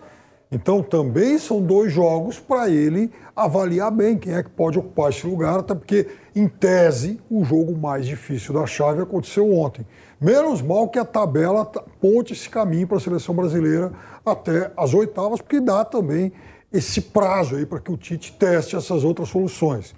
Então 0.51 0.81
também 0.81 1.37
são 1.37 1.61
dois 1.61 1.93
jogos 1.93 2.39
para 2.39 2.69
ele 2.69 3.11
avaliar 3.35 3.91
bem 3.91 4.17
quem 4.17 4.33
é 4.33 4.41
que 4.41 4.49
pode 4.49 4.79
ocupar 4.79 5.11
esse 5.11 5.25
lugar, 5.27 5.59
até 5.59 5.75
porque, 5.75 6.07
em 6.35 6.47
tese, 6.47 7.21
o 7.29 7.45
jogo 7.45 7.77
mais 7.77 8.05
difícil 8.05 8.55
da 8.55 8.65
chave 8.65 8.99
aconteceu 8.99 9.53
ontem. 9.53 9.85
Menos 10.19 10.61
mal 10.61 10.89
que 10.89 10.97
a 10.97 11.05
tabela 11.05 11.63
ponte 12.01 12.33
esse 12.33 12.49
caminho 12.49 12.87
para 12.87 12.97
a 12.97 12.99
seleção 12.99 13.35
brasileira 13.35 13.91
até 14.25 14.71
as 14.75 14.91
oitavas, 14.93 15.39
porque 15.39 15.59
dá 15.59 15.85
também 15.85 16.31
esse 16.73 16.99
prazo 16.99 17.55
aí 17.55 17.65
para 17.65 17.79
que 17.79 17.91
o 17.91 17.97
Tite 17.97 18.33
teste 18.33 18.75
essas 18.75 19.03
outras 19.03 19.29
soluções. 19.29 19.93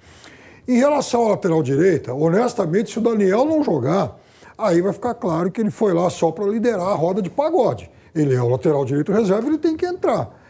Em 0.67 0.77
relação 0.77 1.25
à 1.25 1.29
lateral 1.29 1.63
direita, 1.63 2.13
honestamente, 2.13 2.91
se 2.91 2.99
o 2.99 3.01
Daniel 3.01 3.45
não 3.45 3.63
jogar, 3.63 4.19
aí 4.57 4.81
vai 4.81 4.91
ficar 4.91 5.13
claro 5.13 5.49
que 5.49 5.61
ele 5.61 5.71
foi 5.71 5.93
lá 5.93 6.09
só 6.09 6.29
para 6.29 6.45
liderar 6.45 6.89
a 6.89 6.93
roda 6.93 7.21
de 7.21 7.29
pagode. 7.29 7.89
Ele 8.13 8.35
é 8.35 8.41
o 8.41 8.49
lateral 8.49 8.83
direito 8.83 9.13
reserva, 9.13 9.47
ele 9.47 9.57
tem 9.57 9.77
que 9.77 9.85
entrar. 9.85 10.40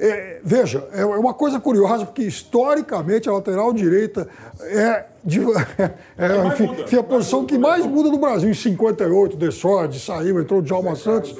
É, 0.00 0.40
veja, 0.44 0.88
é 0.92 1.04
uma 1.04 1.34
coisa 1.34 1.58
curiosa, 1.58 2.06
porque 2.06 2.22
historicamente 2.22 3.28
a 3.28 3.32
lateral 3.32 3.72
direita 3.72 4.28
é, 4.60 5.06
de, 5.24 5.40
é, 5.76 5.94
é 6.16 6.46
enfim, 6.46 6.96
a 6.96 7.02
posição 7.02 7.44
que 7.44 7.58
mais 7.58 7.84
muda 7.84 8.08
no 8.08 8.18
Brasil. 8.18 8.48
Em 8.48 8.54
58, 8.54 9.36
Desorde 9.36 9.98
saiu, 9.98 10.40
entrou 10.40 10.60
o 10.60 10.62
Djalma 10.62 10.94
Santos, 10.94 11.34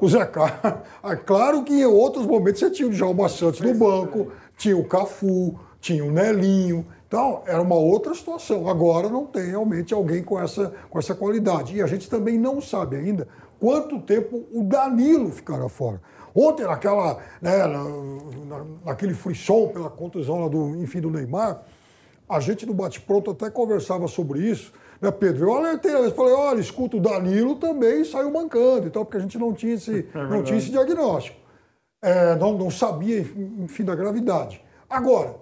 o 0.00 0.08
Zé 0.08 0.24
Carlos. 0.26 0.54
É 1.02 1.16
claro 1.16 1.64
que 1.64 1.74
em 1.74 1.84
outros 1.84 2.24
momentos 2.24 2.60
você 2.60 2.70
tinha 2.70 2.88
o 2.88 2.90
Djalma 2.90 3.28
Santos 3.28 3.60
no 3.60 3.74
banco, 3.74 4.28
tinha 4.56 4.76
o 4.76 4.84
Cafu, 4.84 5.58
tinha 5.80 6.04
o 6.04 6.10
Nelinho. 6.10 6.86
Então, 7.06 7.42
era 7.46 7.60
uma 7.60 7.74
outra 7.74 8.14
situação. 8.14 8.68
Agora 8.68 9.08
não 9.08 9.26
tem 9.26 9.50
realmente 9.50 9.92
alguém 9.92 10.22
com 10.22 10.40
essa, 10.40 10.72
com 10.88 10.98
essa 10.98 11.14
qualidade. 11.14 11.76
E 11.76 11.82
a 11.82 11.86
gente 11.86 12.08
também 12.08 12.38
não 12.38 12.60
sabe 12.60 12.96
ainda 12.96 13.28
quanto 13.60 14.00
tempo 14.00 14.44
o 14.52 14.62
Danilo 14.62 15.30
ficará 15.30 15.68
fora. 15.68 16.00
Ontem, 16.34 16.64
naquela, 16.64 17.22
né, 17.40 17.64
na, 17.66 18.64
naquele 18.84 19.14
frisson 19.14 19.68
pela 19.68 19.88
contusão 19.88 20.48
do, 20.48 20.82
enfim, 20.82 21.00
do 21.00 21.10
Neymar, 21.10 21.62
a 22.28 22.40
gente 22.40 22.66
no 22.66 22.74
Bate-Pronto 22.74 23.30
até 23.30 23.48
conversava 23.48 24.08
sobre 24.08 24.40
isso, 24.40 24.72
né, 25.00 25.10
Pedro? 25.12 25.44
Eu 25.44 25.54
alertei, 25.54 25.94
eu 25.94 26.10
falei, 26.12 26.32
olha, 26.32 26.60
escuta, 26.60 26.96
o 26.96 27.00
Danilo 27.00 27.54
também 27.56 28.04
saiu 28.04 28.32
mancando, 28.32 28.88
então, 28.88 29.04
porque 29.04 29.18
a 29.18 29.20
gente 29.20 29.38
não 29.38 29.52
tinha 29.52 29.74
esse, 29.74 30.08
é 30.12 30.26
não 30.26 30.42
tinha 30.42 30.58
esse 30.58 30.70
diagnóstico. 30.70 31.38
É, 32.02 32.34
não, 32.36 32.58
não 32.58 32.70
sabia, 32.70 33.20
enfim, 33.20 33.84
da 33.84 33.94
gravidade. 33.94 34.62
Agora, 34.90 35.36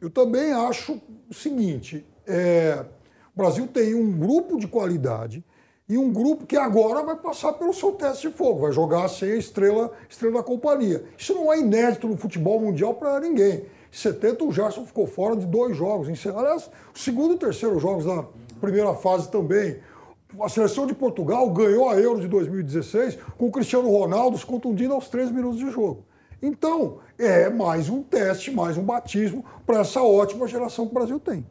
eu 0.00 0.08
também 0.08 0.52
acho 0.52 1.00
o 1.28 1.34
seguinte, 1.34 2.06
é, 2.26 2.84
o 3.34 3.38
Brasil 3.38 3.66
tem 3.66 3.94
um 3.94 4.16
grupo 4.16 4.58
de 4.58 4.68
qualidade 4.68 5.44
e 5.88 5.98
um 5.98 6.10
grupo 6.10 6.46
que 6.46 6.56
agora 6.56 7.02
vai 7.02 7.16
passar 7.16 7.52
pelo 7.52 7.74
seu 7.74 7.92
teste 7.92 8.28
de 8.28 8.34
fogo, 8.34 8.60
vai 8.60 8.72
jogar 8.72 9.06
sem 9.08 9.32
a 9.32 9.36
estrela, 9.36 9.92
estrela 10.08 10.36
da 10.36 10.42
companhia. 10.42 11.04
Isso 11.16 11.34
não 11.34 11.52
é 11.52 11.58
inédito 11.58 12.08
no 12.08 12.16
futebol 12.16 12.58
mundial 12.58 12.94
para 12.94 13.20
ninguém. 13.20 13.66
Em 13.92 13.96
70 13.96 14.44
o 14.44 14.52
Gerson 14.52 14.86
ficou 14.86 15.06
fora 15.06 15.36
de 15.36 15.46
dois 15.46 15.76
jogos. 15.76 16.08
Aliás, 16.26 16.70
o 16.94 16.98
segundo 16.98 17.34
e 17.34 17.38
terceiro 17.38 17.78
jogos 17.78 18.06
da 18.06 18.24
primeira 18.60 18.94
fase 18.94 19.30
também. 19.30 19.76
A 20.40 20.48
seleção 20.48 20.86
de 20.86 20.94
Portugal 20.94 21.48
ganhou 21.50 21.88
a 21.88 21.94
Euro 22.00 22.20
de 22.20 22.28
2016 22.28 23.18
com 23.36 23.46
o 23.46 23.52
Cristiano 23.52 23.88
Ronaldo 23.88 24.38
se 24.38 24.44
contundindo 24.44 24.94
aos 24.94 25.08
três 25.08 25.30
minutos 25.30 25.58
de 25.58 25.70
jogo. 25.70 26.04
Então, 26.42 26.98
é 27.18 27.48
mais 27.48 27.88
um 27.88 28.02
teste, 28.02 28.50
mais 28.50 28.76
um 28.76 28.82
batismo 28.82 29.44
para 29.64 29.80
essa 29.80 30.02
ótima 30.02 30.48
geração 30.48 30.86
que 30.86 30.92
o 30.92 30.94
Brasil 30.94 31.20
tem. 31.20 31.46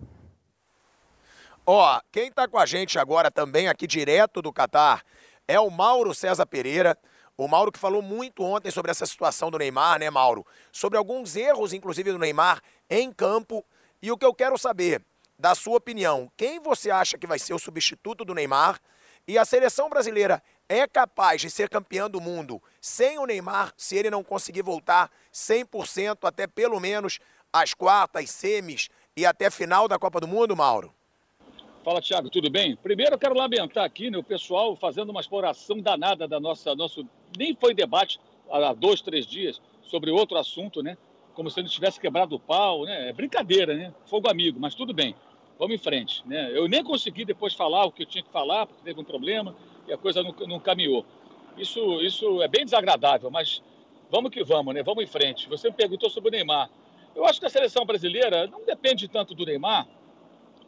Ó, 1.66 2.02
quem 2.12 2.28
está 2.28 2.46
com 2.46 2.58
a 2.58 2.66
gente 2.66 3.00
agora 3.00 3.32
também 3.32 3.70
aqui 3.70 3.88
direto 3.88 4.42
do 4.42 4.52
Catar 4.52 5.02
é 5.48 5.58
o 5.58 5.70
Mauro 5.70 6.14
César 6.14 6.46
Pereira. 6.46 6.98
O 7.38 7.48
Mauro 7.48 7.72
que 7.72 7.80
falou 7.80 8.02
muito 8.02 8.44
ontem 8.44 8.70
sobre 8.70 8.92
essa 8.92 9.06
situação 9.06 9.50
do 9.50 9.58
Neymar, 9.58 9.98
né, 9.98 10.10
Mauro? 10.10 10.46
Sobre 10.74 10.98
alguns 10.98 11.38
erros, 11.38 11.72
inclusive, 11.72 12.12
do 12.12 12.20
Neymar 12.20 12.62
em 12.90 13.14
campo. 13.14 13.64
E 14.02 14.12
o 14.12 14.18
que 14.18 14.26
eu 14.26 14.34
quero 14.34 14.58
saber, 14.58 15.02
da 15.40 15.56
sua 15.56 15.78
opinião, 15.78 16.30
quem 16.36 16.60
você 16.60 16.92
acha 16.92 17.18
que 17.18 17.26
vai 17.26 17.40
ser 17.40 17.54
o 17.54 17.60
substituto 17.60 18.26
do 18.26 18.34
Neymar? 18.34 18.78
E 19.26 19.38
a 19.38 19.46
seleção 19.46 19.90
brasileira 19.90 20.44
é 20.68 20.86
capaz 20.86 21.40
de 21.40 21.50
ser 21.50 21.70
campeã 21.70 22.10
do 22.10 22.20
mundo 22.20 22.62
sem 22.82 23.18
o 23.18 23.26
Neymar, 23.26 23.72
se 23.78 23.96
ele 23.96 24.10
não 24.10 24.22
conseguir 24.22 24.64
voltar 24.64 25.10
100% 25.34 26.18
até 26.24 26.46
pelo 26.46 26.78
menos 26.78 27.20
as 27.54 27.74
quartas, 27.74 28.30
semis 28.32 28.90
e 29.16 29.26
até 29.26 29.50
final 29.50 29.88
da 29.88 29.98
Copa 29.98 30.20
do 30.20 30.28
Mundo, 30.28 30.58
Mauro? 30.58 30.94
Fala, 31.84 32.02
Thiago, 32.02 32.30
tudo 32.30 32.50
bem? 32.50 32.78
Primeiro 32.78 33.16
eu 33.16 33.20
quero 33.20 33.36
lamentar 33.36 33.84
aqui 33.84 34.10
né, 34.10 34.18
o 34.18 34.24
pessoal 34.24 34.74
fazendo 34.74 35.10
uma 35.10 35.20
exploração 35.20 35.78
danada 35.82 36.26
da 36.26 36.40
nossa. 36.40 36.74
Nosso, 36.74 37.06
nem 37.38 37.54
foi 37.54 37.74
debate 37.74 38.22
há 38.50 38.72
dois, 38.72 39.02
três 39.02 39.26
dias 39.26 39.62
sobre 39.82 40.10
outro 40.10 40.38
assunto, 40.38 40.82
né? 40.82 40.98
Como 41.34 41.50
se 41.50 41.60
ele 41.60 41.68
tivesse 41.68 42.00
quebrado 42.00 42.38
o 42.38 42.40
pau, 42.40 42.86
né? 42.86 43.10
É 43.10 43.14
brincadeira, 43.14 43.76
né? 43.76 43.94
Fogo 44.06 44.32
amigo, 44.32 44.62
mas 44.62 44.74
tudo 44.74 44.94
bem. 44.94 45.14
Vamos 45.60 45.76
em 45.76 45.78
frente. 45.78 46.26
Né? 46.26 46.58
Eu 46.58 46.70
nem 46.70 46.82
consegui 46.86 47.26
depois 47.26 47.54
falar 47.54 47.84
o 47.84 47.92
que 47.92 48.04
eu 48.04 48.08
tinha 48.08 48.24
que 48.24 48.32
falar, 48.32 48.66
porque 48.66 48.82
teve 48.82 49.02
um 49.02 49.04
problema 49.04 49.54
e 49.86 49.92
a 49.92 49.98
coisa 49.98 50.24
não, 50.24 50.34
não 50.48 50.62
caminhou. 50.62 51.06
Isso, 51.58 52.02
isso 52.02 52.42
é 52.42 52.48
bem 52.48 52.64
desagradável, 52.64 53.30
mas 53.30 53.62
vamos 54.10 54.32
que 54.32 54.42
vamos, 54.42 54.74
né? 54.74 54.82
Vamos 54.84 55.04
em 55.04 55.08
frente. 55.08 55.50
Você 55.50 55.68
me 55.68 55.76
perguntou 55.76 56.10
sobre 56.10 56.30
o 56.30 56.32
Neymar. 56.32 56.70
Eu 57.14 57.26
acho 57.26 57.42
que 57.42 57.46
a 57.46 57.50
seleção 57.50 57.86
brasileira 57.86 58.48
não 58.48 58.64
depende 58.66 59.10
tanto 59.10 59.36
do 59.36 59.46
Neymar, 59.46 59.86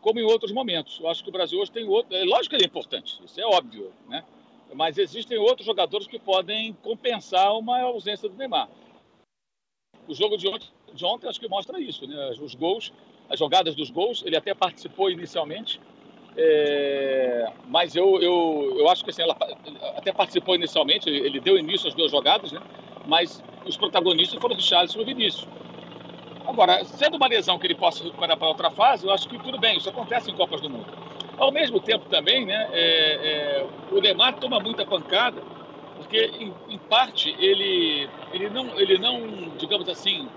como 0.05 0.19
em 0.19 0.23
outros 0.23 0.51
momentos. 0.51 0.99
Eu 0.99 1.09
acho 1.09 1.23
que 1.23 1.29
o 1.29 1.31
Brasil 1.31 1.59
hoje 1.59 1.71
tem 1.71 1.83
outro. 1.87 2.15
É 2.15 2.23
lógico 2.23 2.49
que 2.49 2.55
ele 2.57 2.65
é 2.65 2.67
importante, 2.67 3.19
isso 3.25 3.41
é 3.41 3.43
óbvio, 3.43 3.91
né? 4.07 4.23
Mas 4.71 4.99
existem 4.99 5.35
outros 5.39 5.65
jogadores 5.65 6.05
que 6.05 6.19
podem 6.19 6.73
compensar 6.83 7.57
uma 7.57 7.81
ausência 7.81 8.29
do 8.29 8.35
Neymar. 8.35 8.69
O 10.07 10.13
jogo 10.13 10.37
de 10.37 10.47
ontem, 10.47 10.67
de 10.93 11.03
ontem 11.03 11.27
acho 11.27 11.39
que 11.39 11.47
mostra 11.47 11.79
isso, 11.79 12.05
né? 12.05 12.29
Os 12.39 12.53
gols, 12.53 12.93
as 13.27 13.39
jogadas 13.39 13.73
dos 13.73 13.89
gols, 13.89 14.21
ele 14.23 14.37
até 14.37 14.53
participou 14.53 15.09
inicialmente, 15.09 15.81
é... 16.37 17.51
mas 17.67 17.95
eu, 17.95 18.21
eu, 18.21 18.75
eu 18.77 18.89
acho 18.89 19.03
que 19.03 19.09
assim, 19.09 19.23
ela 19.23 19.35
até 19.97 20.13
participou 20.13 20.53
inicialmente, 20.53 21.09
ele 21.09 21.39
deu 21.39 21.57
início 21.57 21.87
às 21.87 21.95
duas 21.95 22.11
jogadas, 22.11 22.51
né? 22.51 22.61
Mas 23.07 23.43
os 23.65 23.75
protagonistas 23.75 24.39
foram 24.39 24.53
o 24.53 24.57
Richarlison 24.57 24.99
e 24.99 25.01
o 25.01 25.05
Vinícius. 25.05 25.47
Agora, 26.47 26.83
sendo 26.85 27.17
uma 27.17 27.27
lesão 27.27 27.57
que 27.57 27.65
ele 27.65 27.75
possa 27.75 28.03
recuperar 28.03 28.37
para 28.37 28.47
outra 28.47 28.69
fase, 28.69 29.05
eu 29.05 29.11
acho 29.11 29.27
que 29.27 29.37
tudo 29.39 29.57
bem, 29.57 29.77
isso 29.77 29.89
acontece 29.89 30.29
em 30.29 30.35
Copas 30.35 30.61
do 30.61 30.69
Mundo. 30.69 30.85
Ao 31.37 31.51
mesmo 31.51 31.79
tempo 31.79 32.05
também, 32.07 32.45
né, 32.45 32.69
é, 32.71 32.81
é, 32.81 33.65
o 33.91 33.99
Neymar 33.99 34.35
toma 34.35 34.59
muita 34.59 34.85
pancada, 34.85 35.41
porque 35.97 36.17
em, 36.39 36.53
em, 36.69 36.77
parte 36.77 37.35
ele, 37.39 38.07
ele, 38.31 38.49
não, 38.49 38.79
ele 38.79 38.97
não, 38.99 39.49
digamos 39.57 39.89
assim, 39.89 40.29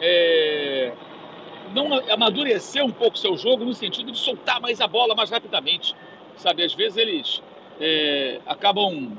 é, 0.00 0.92
não 1.72 1.94
amadureceu 2.12 2.84
um 2.84 2.92
pouco 2.92 3.18
seu 3.18 3.36
jogo 3.36 3.64
no 3.64 3.72
sentido 3.72 4.12
de 4.12 4.18
soltar 4.18 4.60
mais 4.60 4.80
a 4.80 4.86
bola 4.86 5.14
mais 5.14 5.30
rapidamente. 5.30 5.94
Sabe, 6.36 6.62
às 6.62 6.74
vezes 6.74 6.98
eles 6.98 7.42
é, 7.80 8.40
acabam, 8.46 9.16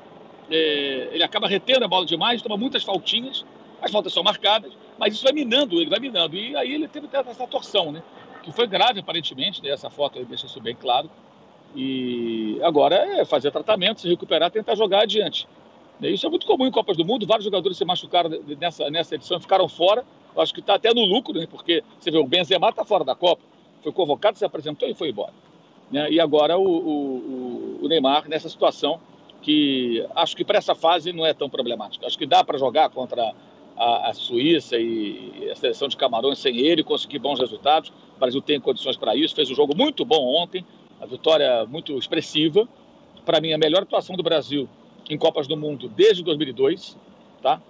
é, 0.50 1.10
ele 1.12 1.24
acaba 1.24 1.48
retendo 1.48 1.86
a 1.86 1.88
bola 1.88 2.06
demais, 2.06 2.42
toma 2.42 2.56
muitas 2.56 2.84
faltinhas, 2.84 3.44
as 3.82 3.92
faltas 3.92 4.14
são 4.14 4.24
marcadas, 4.24 4.72
mas 4.98 5.14
isso 5.14 5.24
vai 5.24 5.34
minando 5.34 5.80
ele, 5.80 5.90
vai 5.90 6.00
minando. 6.00 6.36
E 6.36 6.56
aí 6.56 6.74
ele 6.74 6.88
teve 6.88 7.08
essa 7.12 7.48
torção, 7.48 7.92
né? 7.92 8.02
Que 8.44 8.52
foi 8.52 8.68
grave, 8.68 9.00
aparentemente, 9.00 9.62
né? 9.62 9.70
essa 9.70 9.90
foto 9.90 10.24
deixa 10.26 10.46
isso 10.46 10.62
bem 10.62 10.76
claro. 10.76 11.10
E 11.76 12.60
agora 12.64 12.96
é 12.96 13.26
fazer 13.26 13.52
tratamento, 13.52 14.02
se 14.02 14.08
recuperar, 14.08 14.50
tentar 14.52 14.76
jogar 14.76 15.04
adiante. 15.04 15.48
Isso 16.02 16.26
é 16.26 16.30
muito 16.30 16.46
comum 16.46 16.68
em 16.68 16.72
Copas 16.72 16.98
do 16.98 17.06
Mundo, 17.06 17.26
vários 17.26 17.46
jogadores 17.46 17.78
se 17.78 17.86
machucaram 17.86 18.30
nessa, 18.60 18.90
nessa 18.90 19.16
edição, 19.16 19.40
ficaram 19.40 19.68
fora. 19.68 20.06
Eu 20.36 20.42
acho 20.42 20.54
que 20.54 20.60
está 20.60 20.76
até 20.76 20.94
no 20.94 21.06
lucro, 21.06 21.34
né? 21.34 21.48
porque 21.50 21.84
você 22.00 22.12
vê, 22.12 22.18
o 22.18 22.28
Benzema 22.28 22.70
está 22.70 22.84
fora 22.84 23.04
da 23.04 23.16
Copa, 23.16 23.42
foi 23.82 23.92
convocado, 23.92 24.38
se 24.38 24.46
apresentou 24.46 24.88
e 24.88 24.94
foi 24.94 25.10
embora. 25.10 25.34
Né? 25.92 26.12
E 26.12 26.20
agora 26.20 26.58
o, 26.58 26.68
o, 26.68 27.80
o 27.84 27.88
Neymar 27.88 28.28
nessa 28.28 28.50
situação 28.50 29.00
que 29.42 30.06
acho 30.16 30.36
que 30.36 30.44
para 30.44 30.58
essa 30.58 30.74
fase 30.74 31.14
não 31.14 31.26
é 31.26 31.34
tão 31.34 31.50
problemática. 31.50 32.08
Acho 32.08 32.18
que 32.18 32.26
dá 32.26 32.44
para 32.44 32.58
jogar 32.58 32.90
contra 32.90 33.34
a, 33.78 34.10
a, 34.10 34.14
Suíça 34.14 34.78
e 34.78 35.50
a 35.52 35.56
seleção 35.56 35.88
de 35.88 35.98
Camarões 35.98 36.40
sem 36.40 36.58
ele, 36.58 36.84
conseguir 36.84 37.20
bons 37.20 37.40
resultados. 37.40 37.92
O 38.16 38.20
Brasil 38.20 38.42
tem 38.42 38.60
condições 38.60 38.98
para 38.98 39.16
isso, 39.16 39.36
fez 39.36 39.50
um 39.50 39.56
jogo 39.56 39.76
muito 39.76 40.06
bom 40.06 40.24
ontem, 40.42 40.66
a 41.02 41.06
vitória 41.06 41.66
muito 41.66 41.98
expressiva. 41.98 42.68
Para 43.26 43.42
mim, 43.42 43.54
a 43.54 43.58
melhor 43.58 43.84
atuação 43.84 44.16
do 44.16 44.24
Brasil 44.24 44.70
em 45.10 45.18
Copas 45.18 45.48
do 45.48 45.58
Mundo 45.58 45.90
desde 45.90 46.24
2002, 46.24 46.98
tá? 47.42 47.62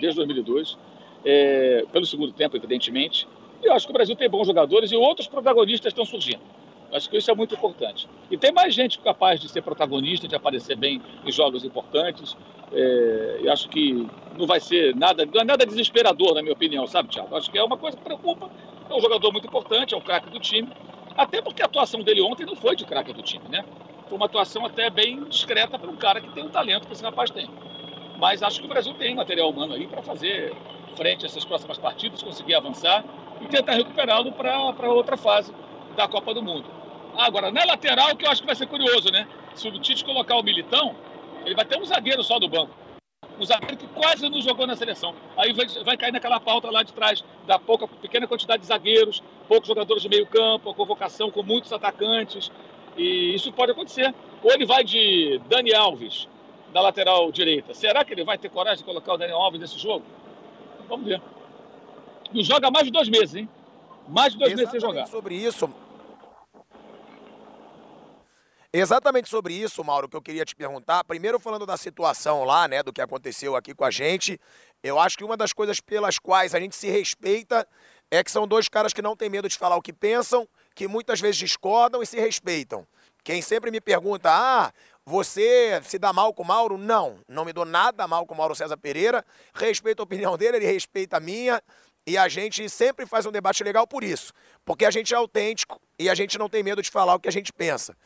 Desde 0.00 0.16
2002, 0.16 0.78
é, 1.24 1.84
pelo 1.92 2.06
segundo 2.06 2.32
tempo, 2.32 2.56
evidentemente. 2.56 3.28
E 3.62 3.66
eu 3.66 3.74
acho 3.74 3.86
que 3.86 3.92
o 3.92 3.94
Brasil 3.94 4.16
tem 4.16 4.28
bons 4.28 4.46
jogadores 4.46 4.90
e 4.90 4.96
outros 4.96 5.28
protagonistas 5.28 5.90
estão 5.90 6.04
surgindo. 6.04 6.40
Acho 6.92 7.08
que 7.08 7.16
isso 7.16 7.30
é 7.30 7.34
muito 7.34 7.54
importante. 7.54 8.08
E 8.30 8.36
tem 8.36 8.52
mais 8.52 8.74
gente 8.74 8.98
capaz 8.98 9.38
de 9.38 9.48
ser 9.48 9.62
protagonista, 9.62 10.26
de 10.26 10.34
aparecer 10.34 10.76
bem 10.76 11.00
em 11.24 11.30
jogos 11.30 11.64
importantes. 11.64 12.36
É, 12.72 13.44
acho 13.50 13.68
que 13.68 14.08
não 14.36 14.46
vai 14.46 14.60
ser 14.60 14.94
nada, 14.96 15.24
não 15.24 15.40
é 15.40 15.44
nada 15.44 15.64
desesperador, 15.64 16.34
na 16.34 16.42
minha 16.42 16.52
opinião, 16.52 16.86
sabe, 16.86 17.08
Thiago? 17.08 17.36
Acho 17.36 17.50
que 17.50 17.58
é 17.58 17.62
uma 17.62 17.76
coisa 17.76 17.96
que 17.96 18.02
preocupa. 18.02 18.50
É 18.88 18.94
um 18.94 19.00
jogador 19.00 19.30
muito 19.30 19.46
importante, 19.46 19.94
é 19.94 19.96
um 19.96 20.00
craque 20.00 20.30
do 20.30 20.40
time. 20.40 20.68
Até 21.16 21.40
porque 21.40 21.62
a 21.62 21.66
atuação 21.66 22.02
dele 22.02 22.20
ontem 22.22 22.44
não 22.44 22.56
foi 22.56 22.74
de 22.74 22.84
craque 22.84 23.12
do 23.12 23.22
time, 23.22 23.44
né? 23.48 23.64
Foi 24.08 24.16
uma 24.16 24.26
atuação 24.26 24.66
até 24.66 24.90
bem 24.90 25.22
discreta 25.24 25.78
para 25.78 25.88
um 25.88 25.96
cara 25.96 26.20
que 26.20 26.32
tem 26.34 26.44
o 26.44 26.48
talento 26.48 26.88
que 26.88 26.92
esse 26.92 27.02
rapaz 27.02 27.30
tem. 27.30 27.48
Mas 28.18 28.42
acho 28.42 28.58
que 28.60 28.66
o 28.66 28.68
Brasil 28.68 28.92
tem 28.94 29.14
material 29.14 29.50
humano 29.50 29.74
aí 29.74 29.86
para 29.86 30.02
fazer 30.02 30.52
frente 30.96 31.24
a 31.24 31.28
essas 31.28 31.44
próximas 31.44 31.78
partidas, 31.78 32.22
conseguir 32.22 32.54
avançar 32.54 33.04
e 33.40 33.46
tentar 33.46 33.74
recuperá-lo 33.74 34.32
para 34.32 34.92
outra 34.92 35.16
fase 35.16 35.52
da 36.00 36.08
Copa 36.08 36.32
do 36.32 36.42
Mundo. 36.42 36.64
Agora, 37.16 37.50
na 37.50 37.62
lateral, 37.64 38.16
que 38.16 38.24
eu 38.24 38.30
acho 38.30 38.40
que 38.40 38.46
vai 38.46 38.56
ser 38.56 38.66
curioso, 38.66 39.10
né? 39.12 39.28
Se 39.54 39.68
o 39.68 39.78
Tite 39.78 40.02
colocar 40.02 40.36
o 40.36 40.42
Militão, 40.42 40.94
ele 41.44 41.54
vai 41.54 41.64
ter 41.64 41.78
um 41.78 41.84
zagueiro 41.84 42.22
só 42.24 42.38
do 42.38 42.48
banco. 42.48 42.72
Um 43.38 43.44
zagueiro 43.44 43.76
que 43.76 43.86
quase 43.88 44.26
não 44.28 44.40
jogou 44.40 44.66
na 44.66 44.74
seleção. 44.76 45.14
Aí 45.36 45.52
vai, 45.52 45.66
vai 45.84 45.96
cair 45.98 46.12
naquela 46.12 46.40
pauta 46.40 46.70
lá 46.70 46.82
de 46.82 46.92
trás 46.94 47.22
da 47.46 47.58
pouca, 47.58 47.86
pequena 47.86 48.26
quantidade 48.26 48.62
de 48.62 48.68
zagueiros, 48.68 49.22
poucos 49.46 49.68
jogadores 49.68 50.02
de 50.02 50.08
meio 50.08 50.26
campo, 50.26 50.70
a 50.70 50.74
convocação 50.74 51.30
com 51.30 51.42
muitos 51.42 51.70
atacantes. 51.72 52.50
E 52.96 53.34
isso 53.34 53.52
pode 53.52 53.72
acontecer. 53.72 54.14
Ou 54.42 54.50
ele 54.52 54.64
vai 54.64 54.82
de 54.82 55.38
Dani 55.50 55.74
Alves, 55.74 56.28
da 56.72 56.80
lateral 56.80 57.30
direita. 57.30 57.74
Será 57.74 58.04
que 58.04 58.14
ele 58.14 58.24
vai 58.24 58.38
ter 58.38 58.48
coragem 58.48 58.78
de 58.78 58.84
colocar 58.84 59.12
o 59.12 59.18
Dani 59.18 59.32
Alves 59.32 59.60
nesse 59.60 59.78
jogo? 59.78 60.04
Vamos 60.88 61.06
ver. 61.06 61.20
Não 62.32 62.42
joga 62.42 62.70
mais 62.70 62.86
de 62.86 62.90
dois 62.90 63.08
meses, 63.08 63.34
hein? 63.34 63.48
Mais 64.08 64.32
de 64.32 64.38
dois 64.38 64.52
Exatamente 64.52 64.56
meses 64.56 64.70
sem 64.70 64.80
jogar. 64.80 65.06
sobre 65.06 65.34
isso, 65.34 65.68
Exatamente 68.72 69.28
sobre 69.28 69.52
isso, 69.52 69.82
Mauro, 69.82 70.08
que 70.08 70.16
eu 70.16 70.22
queria 70.22 70.44
te 70.44 70.54
perguntar. 70.54 71.02
Primeiro, 71.02 71.40
falando 71.40 71.66
da 71.66 71.76
situação 71.76 72.44
lá, 72.44 72.68
né, 72.68 72.84
do 72.84 72.92
que 72.92 73.00
aconteceu 73.00 73.56
aqui 73.56 73.74
com 73.74 73.84
a 73.84 73.90
gente, 73.90 74.40
eu 74.80 74.96
acho 74.96 75.18
que 75.18 75.24
uma 75.24 75.36
das 75.36 75.52
coisas 75.52 75.80
pelas 75.80 76.20
quais 76.20 76.54
a 76.54 76.60
gente 76.60 76.76
se 76.76 76.88
respeita 76.88 77.66
é 78.12 78.22
que 78.22 78.30
são 78.30 78.46
dois 78.46 78.68
caras 78.68 78.92
que 78.92 79.02
não 79.02 79.16
têm 79.16 79.28
medo 79.28 79.48
de 79.48 79.58
falar 79.58 79.74
o 79.74 79.82
que 79.82 79.92
pensam, 79.92 80.48
que 80.72 80.86
muitas 80.86 81.20
vezes 81.20 81.36
discordam 81.36 82.00
e 82.00 82.06
se 82.06 82.20
respeitam. 82.20 82.86
Quem 83.24 83.42
sempre 83.42 83.72
me 83.72 83.80
pergunta, 83.80 84.30
ah, 84.32 84.72
você 85.04 85.80
se 85.84 85.98
dá 85.98 86.12
mal 86.12 86.32
com 86.32 86.44
o 86.44 86.46
Mauro? 86.46 86.78
Não, 86.78 87.18
não 87.28 87.44
me 87.44 87.52
dou 87.52 87.64
nada 87.64 88.06
mal 88.06 88.24
com 88.24 88.34
o 88.34 88.36
Mauro 88.36 88.54
César 88.54 88.76
Pereira. 88.76 89.24
Respeito 89.52 89.98
a 89.98 90.04
opinião 90.04 90.38
dele, 90.38 90.58
ele 90.58 90.66
respeita 90.66 91.16
a 91.16 91.20
minha. 91.20 91.60
E 92.06 92.16
a 92.16 92.28
gente 92.28 92.68
sempre 92.68 93.04
faz 93.04 93.26
um 93.26 93.32
debate 93.32 93.64
legal 93.64 93.84
por 93.84 94.04
isso. 94.04 94.32
Porque 94.64 94.84
a 94.84 94.90
gente 94.92 95.12
é 95.12 95.16
autêntico 95.16 95.80
e 95.98 96.08
a 96.08 96.14
gente 96.14 96.38
não 96.38 96.48
tem 96.48 96.62
medo 96.62 96.80
de 96.80 96.90
falar 96.90 97.16
o 97.16 97.20
que 97.20 97.28
a 97.28 97.32
gente 97.32 97.52
pensa. 97.52 97.96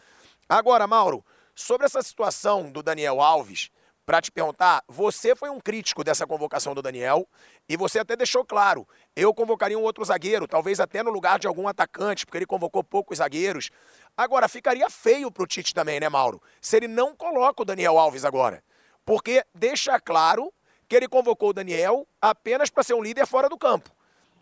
Agora, 0.49 0.87
Mauro, 0.87 1.25
sobre 1.55 1.87
essa 1.87 2.03
situação 2.03 2.71
do 2.71 2.83
Daniel 2.83 3.21
Alves, 3.21 3.71
para 4.05 4.21
te 4.21 4.31
perguntar, 4.31 4.85
você 4.87 5.35
foi 5.35 5.49
um 5.49 5.59
crítico 5.59 6.05
dessa 6.05 6.27
convocação 6.27 6.75
do 6.75 6.83
Daniel 6.83 7.27
e 7.67 7.75
você 7.75 7.99
até 7.99 8.15
deixou 8.15 8.45
claro, 8.45 8.87
eu 9.17 9.33
convocaria 9.33 9.79
um 9.79 9.83
outro 9.83 10.05
zagueiro, 10.05 10.47
talvez 10.47 10.79
até 10.79 11.03
no 11.03 11.11
lugar 11.11 11.39
de 11.39 11.47
algum 11.47 11.67
atacante, 11.67 12.27
porque 12.27 12.37
ele 12.37 12.47
convocou 12.47 12.85
poucos 12.85 13.19
zagueiros. 13.19 13.71
Agora, 14.15 14.47
ficaria 14.47 14.91
feio 14.91 15.31
para 15.31 15.43
o 15.43 15.47
Tite 15.47 15.73
também, 15.73 15.99
né, 15.99 16.09
Mauro? 16.11 16.43
Se 16.61 16.77
ele 16.77 16.87
não 16.87 17.17
coloca 17.17 17.63
o 17.63 17.65
Daniel 17.65 17.99
Alves 17.99 18.27
agora. 18.27 18.63
Porque 19.07 19.43
deixa 19.55 19.99
claro 19.99 20.53
que 20.87 20.95
ele 20.95 21.09
convocou 21.09 21.49
o 21.49 21.55
Daniel 21.55 22.07
apenas 22.21 22.69
para 22.69 22.83
ser 22.83 22.95
um 22.95 23.03
líder 23.03 23.27
fora 23.27 23.49
do 23.49 23.57
campo. 23.57 23.91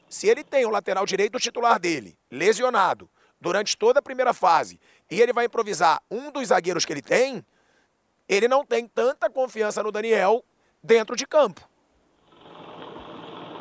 Se 0.08 0.26
ele 0.28 0.42
tem 0.42 0.66
o 0.66 0.70
lateral 0.70 1.06
direito 1.06 1.38
titular 1.38 1.78
dele, 1.78 2.18
lesionado, 2.30 3.08
durante 3.42 3.76
toda 3.76 3.98
a 3.98 4.02
primeira 4.02 4.32
fase, 4.32 4.80
e 5.10 5.20
ele 5.20 5.32
vai 5.32 5.46
improvisar 5.46 6.00
um 6.10 6.30
dos 6.30 6.48
zagueiros 6.48 6.84
que 6.84 6.92
ele 6.92 7.02
tem, 7.02 7.44
ele 8.28 8.46
não 8.46 8.64
tem 8.64 8.86
tanta 8.86 9.28
confiança 9.28 9.82
no 9.82 9.90
Daniel 9.90 10.44
dentro 10.82 11.16
de 11.16 11.26
campo. 11.26 11.68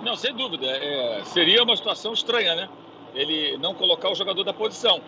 Não, 0.03 0.15
sem 0.15 0.35
dúvida. 0.35 0.65
É, 0.67 1.23
seria 1.25 1.63
uma 1.63 1.75
situação 1.75 2.13
estranha, 2.13 2.55
né? 2.55 2.69
Ele 3.13 3.57
não 3.57 3.73
colocar 3.75 4.09
o 4.09 4.15
jogador 4.15 4.43
da 4.43 4.53
posição. 4.53 5.01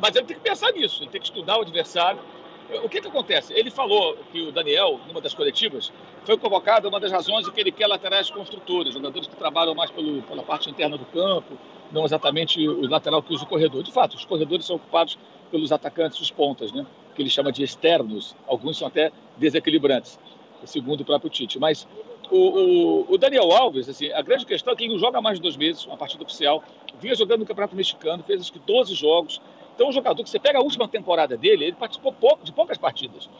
Mas 0.00 0.16
ele 0.16 0.26
tem 0.26 0.36
que 0.36 0.42
pensar 0.42 0.72
nisso, 0.72 1.02
ele 1.02 1.10
tem 1.10 1.20
que 1.20 1.26
estudar 1.26 1.58
o 1.58 1.62
adversário. 1.62 2.20
O 2.84 2.88
que, 2.88 3.00
que 3.00 3.08
acontece? 3.08 3.54
Ele 3.54 3.70
falou 3.70 4.16
que 4.30 4.42
o 4.42 4.52
Daniel, 4.52 5.00
numa 5.08 5.22
das 5.22 5.32
coletivas, 5.32 5.90
foi 6.24 6.36
convocado 6.36 6.86
uma 6.88 7.00
das 7.00 7.10
razões 7.10 7.46
de 7.46 7.52
que 7.52 7.60
ele 7.60 7.72
quer 7.72 7.86
laterais 7.86 8.30
construtores, 8.30 8.92
jogadores 8.92 9.26
que 9.26 9.36
trabalham 9.36 9.74
mais 9.74 9.90
pelo, 9.90 10.20
pela 10.22 10.42
parte 10.42 10.68
interna 10.68 10.98
do 10.98 11.06
campo, 11.06 11.56
não 11.90 12.04
exatamente 12.04 12.66
o 12.68 12.86
lateral 12.86 13.22
que 13.22 13.32
usa 13.32 13.44
o 13.44 13.46
corredor. 13.46 13.82
De 13.82 13.90
fato, 13.90 14.16
os 14.16 14.24
corredores 14.26 14.66
são 14.66 14.76
ocupados 14.76 15.18
pelos 15.50 15.72
atacantes, 15.72 16.20
os 16.20 16.30
pontas, 16.30 16.70
né? 16.70 16.86
que 17.14 17.22
ele 17.22 17.30
chama 17.30 17.50
de 17.50 17.62
externos. 17.62 18.36
Alguns 18.46 18.78
são 18.78 18.86
até 18.86 19.10
desequilibrantes, 19.36 20.18
segundo 20.64 21.00
o 21.00 21.04
próprio 21.04 21.30
Tite. 21.30 21.58
Mas 21.58 21.88
o, 22.30 22.36
o, 22.36 23.14
o, 23.14 23.18
Daniel 23.18 23.50
Alves, 23.50 23.88
assim, 23.88 24.12
a 24.12 24.22
grande 24.22 24.46
questão 24.46 24.72
é 24.72 24.76
que 24.76 24.84
ele 24.84 24.92
não 24.92 25.00
joga 25.00 25.20
mais 25.20 25.38
de 25.38 25.42
dois 25.42 25.56
meses, 25.56 25.84
uma 25.86 25.96
partida 25.96 26.22
oficial, 26.22 26.62
vinha 27.00 27.14
jogando 27.14 27.40
no 27.40 27.46
Campeonato 27.46 27.74
Mexicano, 27.74 28.22
fez 28.22 28.42
acho 28.42 28.52
que 28.52 28.58
12 28.60 28.94
jogos. 28.94 29.40
Então, 29.78 29.90
um 29.90 29.92
jogador 29.92 30.24
que 30.24 30.28
você 30.28 30.40
pega 30.40 30.58
a 30.58 30.60
última 30.60 30.88
temporada 30.88 31.36
dele, 31.36 31.66
ele 31.66 31.76
participou 31.76 32.12
pouco, 32.12 32.44
de 32.44 32.50
poucas 32.50 32.76
partidas. 32.76 33.30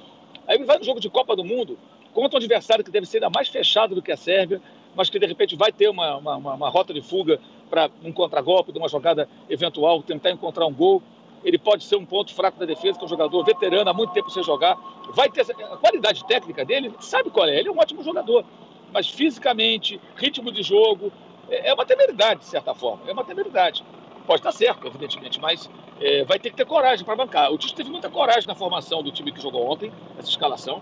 Aí 0.46 0.54
ele 0.54 0.64
vai 0.64 0.78
no 0.78 0.84
jogo 0.84 1.00
de 1.00 1.10
Copa 1.10 1.34
do 1.34 1.44
Mundo 1.44 1.76
contra 2.14 2.36
um 2.36 2.38
adversário 2.38 2.84
que 2.84 2.92
deve 2.92 3.06
ser 3.06 3.16
ainda 3.16 3.28
mais 3.28 3.48
fechado 3.48 3.92
do 3.92 4.00
que 4.00 4.12
a 4.12 4.16
Sérvia, 4.16 4.62
mas 4.94 5.10
que 5.10 5.18
de 5.18 5.26
repente 5.26 5.56
vai 5.56 5.72
ter 5.72 5.88
uma, 5.88 6.16
uma, 6.16 6.36
uma 6.36 6.68
rota 6.68 6.94
de 6.94 7.02
fuga 7.02 7.40
para 7.68 7.90
um 8.04 8.12
contragolpe, 8.12 8.70
de 8.70 8.78
uma 8.78 8.88
jogada 8.88 9.28
eventual, 9.50 10.00
tentar 10.00 10.30
encontrar 10.30 10.64
um 10.66 10.72
gol. 10.72 11.02
Ele 11.42 11.58
pode 11.58 11.82
ser 11.82 11.96
um 11.96 12.06
ponto 12.06 12.32
fraco 12.32 12.56
da 12.56 12.66
defesa, 12.66 12.96
que 12.96 13.04
é 13.04 13.06
um 13.06 13.10
jogador 13.10 13.44
veterano, 13.44 13.90
há 13.90 13.92
muito 13.92 14.12
tempo 14.12 14.30
sem 14.30 14.44
jogar. 14.44 14.76
Vai 15.16 15.28
ter 15.28 15.40
a 15.40 15.76
qualidade 15.76 16.24
técnica 16.24 16.64
dele, 16.64 16.94
sabe 17.00 17.30
qual 17.30 17.48
é, 17.48 17.58
ele 17.58 17.68
é 17.68 17.72
um 17.72 17.78
ótimo 17.78 18.00
jogador. 18.04 18.44
Mas 18.92 19.08
fisicamente, 19.08 20.00
ritmo 20.14 20.52
de 20.52 20.62
jogo, 20.62 21.10
é, 21.50 21.70
é 21.70 21.74
uma 21.74 21.84
temeridade, 21.84 22.40
de 22.40 22.46
certa 22.46 22.76
forma. 22.76 23.02
É 23.08 23.12
uma 23.12 23.24
temeridade. 23.24 23.84
Pode 24.24 24.38
estar 24.40 24.52
certo, 24.52 24.86
evidentemente, 24.86 25.40
mas 25.40 25.68
é, 26.00 26.24
vai 26.24 26.38
ter 26.38 26.50
que 26.50 26.56
ter 26.56 26.64
coragem 26.64 27.04
para 27.04 27.16
bancar. 27.16 27.52
O 27.52 27.58
Tite 27.58 27.74
teve 27.74 27.90
muita 27.90 28.08
coragem 28.08 28.46
na 28.46 28.54
formação 28.54 29.02
do 29.02 29.10
time 29.10 29.32
que 29.32 29.40
jogou 29.40 29.70
ontem, 29.70 29.92
essa 30.18 30.28
escalação. 30.28 30.80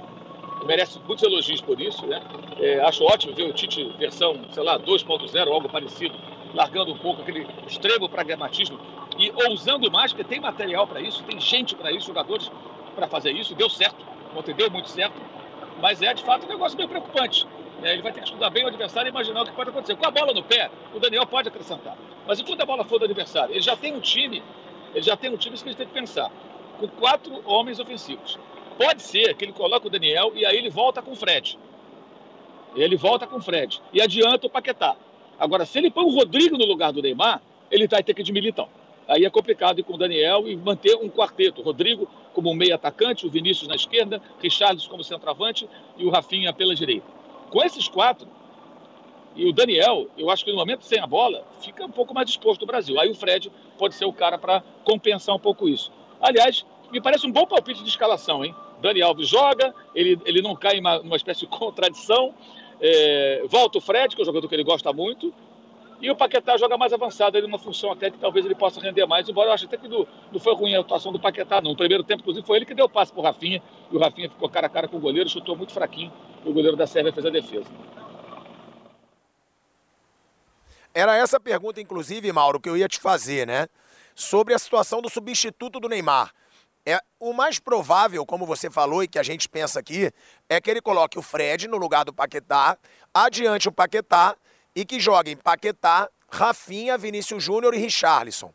Merece 0.65 0.99
muitos 1.07 1.23
elogios 1.23 1.61
por 1.61 1.81
isso, 1.81 2.07
né? 2.07 2.21
É, 2.59 2.81
acho 2.81 3.05
ótimo 3.05 3.35
ver 3.35 3.45
o 3.45 3.53
Tite 3.53 3.85
versão, 3.99 4.45
sei 4.51 4.63
lá, 4.63 4.79
2.0, 4.79 5.49
algo 5.49 5.69
parecido, 5.69 6.15
largando 6.55 6.93
um 6.93 6.99
pouco 6.99 7.23
aquele 7.23 7.47
extremo 7.67 8.09
pragmatismo 8.09 8.79
e 9.19 9.31
ousando 9.49 9.91
mais, 9.91 10.13
porque 10.13 10.29
tem 10.29 10.41
material 10.41 10.87
para 10.87 11.01
isso, 11.01 11.23
tem 11.25 11.41
gente 11.41 11.75
para 11.75 11.91
isso, 11.93 12.07
jogadores 12.07 12.51
para 12.95 13.07
fazer 13.07 13.33
isso. 13.33 13.55
Deu 13.55 13.71
certo, 13.71 14.05
ontem 14.35 14.55
deu 14.55 14.71
muito 14.71 14.89
certo, 14.89 15.15
mas 15.81 16.03
é 16.03 16.13
de 16.13 16.23
fato 16.25 16.47
um 16.47 16.49
negócio 16.49 16.77
meio 16.77 16.89
preocupante. 16.89 17.47
É, 17.83 17.93
ele 17.93 18.03
vai 18.03 18.13
ter 18.13 18.21
que 18.21 18.27
estudar 18.27 18.51
bem 18.51 18.65
o 18.65 18.69
adversário 18.69 19.09
e 19.09 19.11
imaginar 19.11 19.43
o 19.43 19.45
que 19.45 19.53
pode 19.53 19.71
acontecer. 19.71 19.97
Com 19.97 20.07
a 20.07 20.11
bola 20.11 20.33
no 20.33 20.43
pé, 20.43 20.71
o 20.95 20.99
Daniel 20.99 21.27
pode 21.27 21.49
acrescentar. 21.49 21.97
Mas 22.27 22.41
e 22.41 22.45
quando 22.45 22.61
a 22.63 22.67
bola 22.67 22.85
for 22.85 22.99
do 22.99 23.05
adversário? 23.05 23.53
Ele 23.53 23.61
já 23.61 23.77
tem 23.77 23.95
um 23.95 24.01
time, 24.01 24.43
ele 24.97 25.05
já 25.05 25.15
tem 25.15 25.31
um 25.31 25.37
time, 25.37 25.55
que 25.59 25.69
ele 25.69 25.75
tem 25.75 25.87
que 25.87 25.93
pensar, 25.93 26.33
com 26.81 26.89
quatro 26.89 27.43
homens 27.45 27.79
ofensivos. 27.79 28.39
Pode 28.79 29.03
ser 29.03 29.35
que 29.35 29.45
ele 29.45 29.53
coloque 29.53 29.87
o 29.87 29.91
Daniel 29.91 30.33
e 30.35 30.47
aí 30.47 30.57
ele 30.57 30.71
volta 30.71 31.03
com 31.03 31.13
o 31.13 31.15
Fred. 31.15 31.59
Ele 32.75 32.97
volta 32.97 33.27
com 33.27 33.37
o 33.37 33.43
Fred 33.43 33.83
e 33.93 34.01
adianta 34.01 34.47
o 34.47 34.51
Paquetá. 34.51 34.97
Agora, 35.39 35.67
se 35.67 35.79
ele 35.79 35.91
põe 35.91 36.03
o 36.03 36.09
Rodrigo 36.09 36.57
no 36.57 36.65
lugar 36.65 36.95
do 36.95 37.03
Neymar, 37.03 37.43
ele 37.71 37.87
vai 37.87 38.03
ter 38.03 38.15
que 38.15 38.23
diminuir 38.23 38.49
então. 38.49 38.71
Aí 39.07 39.27
é 39.27 39.29
complicado 39.29 39.79
ir 39.79 39.83
com 39.83 39.93
o 39.93 39.99
Daniel 39.99 40.49
e 40.49 40.57
manter 40.57 40.97
um 40.97 41.11
quarteto. 41.11 41.61
Rodrigo 41.61 42.09
como 42.33 42.55
meio 42.55 42.75
atacante, 42.75 43.27
o 43.27 43.31
Vinícius 43.31 43.69
na 43.69 43.75
esquerda, 43.75 44.23
Richarlison 44.41 44.89
como 44.89 45.05
centroavante 45.05 45.69
e 45.99 46.07
o 46.07 46.11
Rafinha 46.11 46.55
pela 46.55 46.75
direita. 46.75 47.07
Com 47.51 47.63
esses 47.63 47.87
quatro, 47.87 48.27
e 49.37 49.47
o 49.47 49.53
Daniel, 49.53 50.09
eu 50.17 50.31
acho 50.31 50.45
que 50.45 50.51
no 50.51 50.57
momento 50.57 50.85
sem 50.85 50.99
a 50.99 51.07
bola, 51.07 51.45
fica 51.61 51.85
um 51.85 51.91
pouco 51.91 52.15
mais 52.15 52.27
disposto 52.27 52.63
o 52.63 52.67
Brasil. 52.67 52.99
Aí 52.99 53.11
o 53.11 53.15
Fred 53.15 53.53
pode 53.79 53.95
ser 53.95 54.07
o 54.07 54.13
cara 54.13 54.39
para 54.39 54.63
compensar 54.83 55.35
um 55.35 55.39
pouco 55.39 55.69
isso. 55.69 55.93
Aliás, 56.21 56.65
me 56.91 57.01
parece 57.01 57.27
um 57.27 57.31
bom 57.31 57.47
palpite 57.47 57.83
de 57.83 57.89
escalação, 57.89 58.43
hein? 58.43 58.55
Dani 58.81 59.03
Alves 59.03 59.29
joga, 59.29 59.75
ele, 59.95 60.19
ele 60.25 60.41
não 60.41 60.57
cai 60.57 60.77
em 60.77 60.81
uma, 60.81 61.01
uma 61.01 61.17
espécie 61.17 61.41
de 61.41 61.47
contradição. 61.55 62.35
É, 62.81 63.43
volta 63.47 63.77
o 63.77 63.81
Fred, 63.81 64.17
que 64.17 64.21
é 64.21 64.25
um 64.25 64.27
jogador 64.27 64.49
que 64.49 64.55
ele 64.55 64.65
gosta 64.65 64.91
muito. 64.93 65.33
E 66.01 66.11
o 66.11 66.17
Paquetá 66.17 66.57
joga 66.59 66.77
mais 66.77 66.93
avançado, 66.93 67.39
ele 67.39 67.47
numa 67.47 67.59
função 67.59 67.91
até 67.91 68.11
que 68.11 68.19
talvez 68.19 68.45
ele 68.45 68.55
possa 68.55 68.81
render 68.81 69.07
mais, 69.07 69.27
embora 69.29 69.49
eu 69.49 69.55
acho 69.55 69.65
até 69.65 69.79
que 69.79 69.89
não, 69.89 70.07
não 70.31 70.39
foi 70.39 70.55
ruim 70.55 70.75
a 70.75 70.81
atuação 70.81 71.11
do 71.11 71.19
Paquetá, 71.19 71.61
não. 71.61 71.71
No 71.71 71.77
primeiro 71.77 72.05
tempo, 72.05 72.21
inclusive, 72.21 72.47
foi 72.47 72.59
ele 72.59 72.67
que 72.67 72.75
deu 72.75 72.85
o 72.85 72.89
passe 72.89 73.13
para 73.13 73.21
o 73.21 73.25
Rafinha, 73.25 73.63
e 73.91 73.97
o 73.97 73.99
Rafinha 73.99 74.29
ficou 74.29 74.49
cara 74.49 74.67
a 74.67 74.71
cara 74.71 74.89
com 74.89 74.99
o 74.99 75.01
goleiro, 75.01 75.29
chutou 75.29 75.57
muito 75.57 75.73
fraquinho, 75.73 76.13
e 76.45 76.49
o 76.49 76.53
goleiro 76.53 76.77
da 76.77 76.87
Sérvia 76.87 77.13
fez 77.13 77.25
a 77.25 77.31
defesa. 77.31 77.67
Era 80.97 81.15
essa 81.15 81.39
pergunta, 81.39 81.79
inclusive, 81.79 82.33
Mauro, 82.33 82.59
que 82.59 82.71
eu 82.71 82.75
ia 82.75 82.89
te 82.89 82.99
fazer, 82.99 83.47
né? 83.47 83.69
Sobre 84.15 84.55
a 84.55 84.59
situação 84.59 85.03
do 85.03 85.11
substituto 85.11 85.79
do 85.79 85.91
Neymar. 85.91 86.33
É, 86.87 86.99
o 87.21 87.35
mais 87.35 87.59
provável, 87.59 88.25
como 88.25 88.47
você 88.47 88.71
falou 88.71 89.03
e 89.03 89.07
que 89.07 89.19
a 89.19 89.23
gente 89.23 89.47
pensa 89.47 89.79
aqui, 89.79 90.11
é 90.49 90.59
que 90.59 90.71
ele 90.71 90.81
coloque 90.81 91.19
o 91.19 91.23
Fred 91.23 91.69
no 91.69 91.77
lugar 91.77 92.03
do 92.07 92.15
Paquetá, 92.15 92.79
adiante 93.13 93.69
o 93.69 93.73
Paquetá 93.73 94.35
e 94.75 94.87
que 94.87 94.99
joguem 94.99 95.37
Paquetá, 95.37 96.09
Rafinha, 96.31 96.97
Vinícius 96.97 97.45
Júnior 97.45 97.75
e 97.75 97.79
Richarlison. 97.79 98.51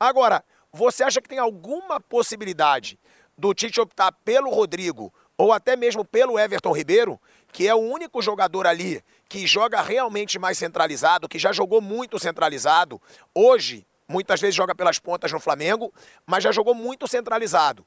Agora, 0.00 0.42
você 0.72 1.04
acha 1.04 1.20
que 1.20 1.28
tem 1.28 1.38
alguma 1.38 2.00
possibilidade 2.00 2.98
do 3.36 3.52
Tite 3.52 3.82
optar 3.82 4.12
pelo 4.24 4.48
Rodrigo 4.48 5.12
ou 5.36 5.52
até 5.52 5.76
mesmo 5.76 6.06
pelo 6.06 6.38
Everton 6.38 6.72
Ribeiro, 6.72 7.20
que 7.52 7.68
é 7.68 7.74
o 7.74 7.80
único 7.80 8.22
jogador 8.22 8.66
ali 8.66 9.04
que 9.32 9.46
joga 9.46 9.80
realmente 9.80 10.38
mais 10.38 10.58
centralizado, 10.58 11.26
que 11.26 11.38
já 11.38 11.54
jogou 11.54 11.80
muito 11.80 12.18
centralizado, 12.18 13.00
hoje 13.34 13.86
muitas 14.06 14.38
vezes 14.38 14.54
joga 14.54 14.74
pelas 14.74 14.98
pontas 14.98 15.32
no 15.32 15.40
Flamengo, 15.40 15.90
mas 16.26 16.44
já 16.44 16.52
jogou 16.52 16.74
muito 16.74 17.08
centralizado. 17.08 17.86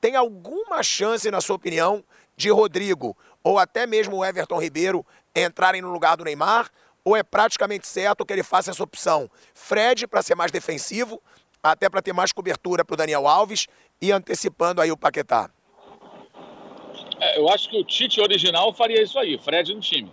Tem 0.00 0.16
alguma 0.16 0.82
chance, 0.82 1.30
na 1.30 1.42
sua 1.42 1.56
opinião, 1.56 2.02
de 2.34 2.48
Rodrigo 2.48 3.14
ou 3.44 3.58
até 3.58 3.86
mesmo 3.86 4.16
o 4.16 4.24
Everton 4.24 4.58
Ribeiro 4.58 5.04
entrarem 5.34 5.82
no 5.82 5.92
lugar 5.92 6.16
do 6.16 6.24
Neymar? 6.24 6.70
Ou 7.04 7.14
é 7.14 7.22
praticamente 7.22 7.86
certo 7.86 8.24
que 8.24 8.32
ele 8.32 8.42
faça 8.42 8.70
essa 8.70 8.82
opção? 8.82 9.30
Fred 9.52 10.06
para 10.06 10.22
ser 10.22 10.34
mais 10.34 10.50
defensivo, 10.50 11.22
até 11.62 11.90
para 11.90 12.00
ter 12.00 12.14
mais 12.14 12.32
cobertura 12.32 12.86
para 12.86 12.94
o 12.94 12.96
Daniel 12.96 13.28
Alves 13.28 13.66
e 14.00 14.10
antecipando 14.10 14.80
aí 14.80 14.90
o 14.90 14.96
Paquetá. 14.96 15.50
É, 17.20 17.38
eu 17.38 17.50
acho 17.50 17.68
que 17.68 17.78
o 17.78 17.84
Tite 17.84 18.18
original 18.18 18.72
faria 18.72 19.02
isso 19.02 19.18
aí, 19.18 19.38
Fred 19.38 19.74
no 19.74 19.80
time. 19.82 20.10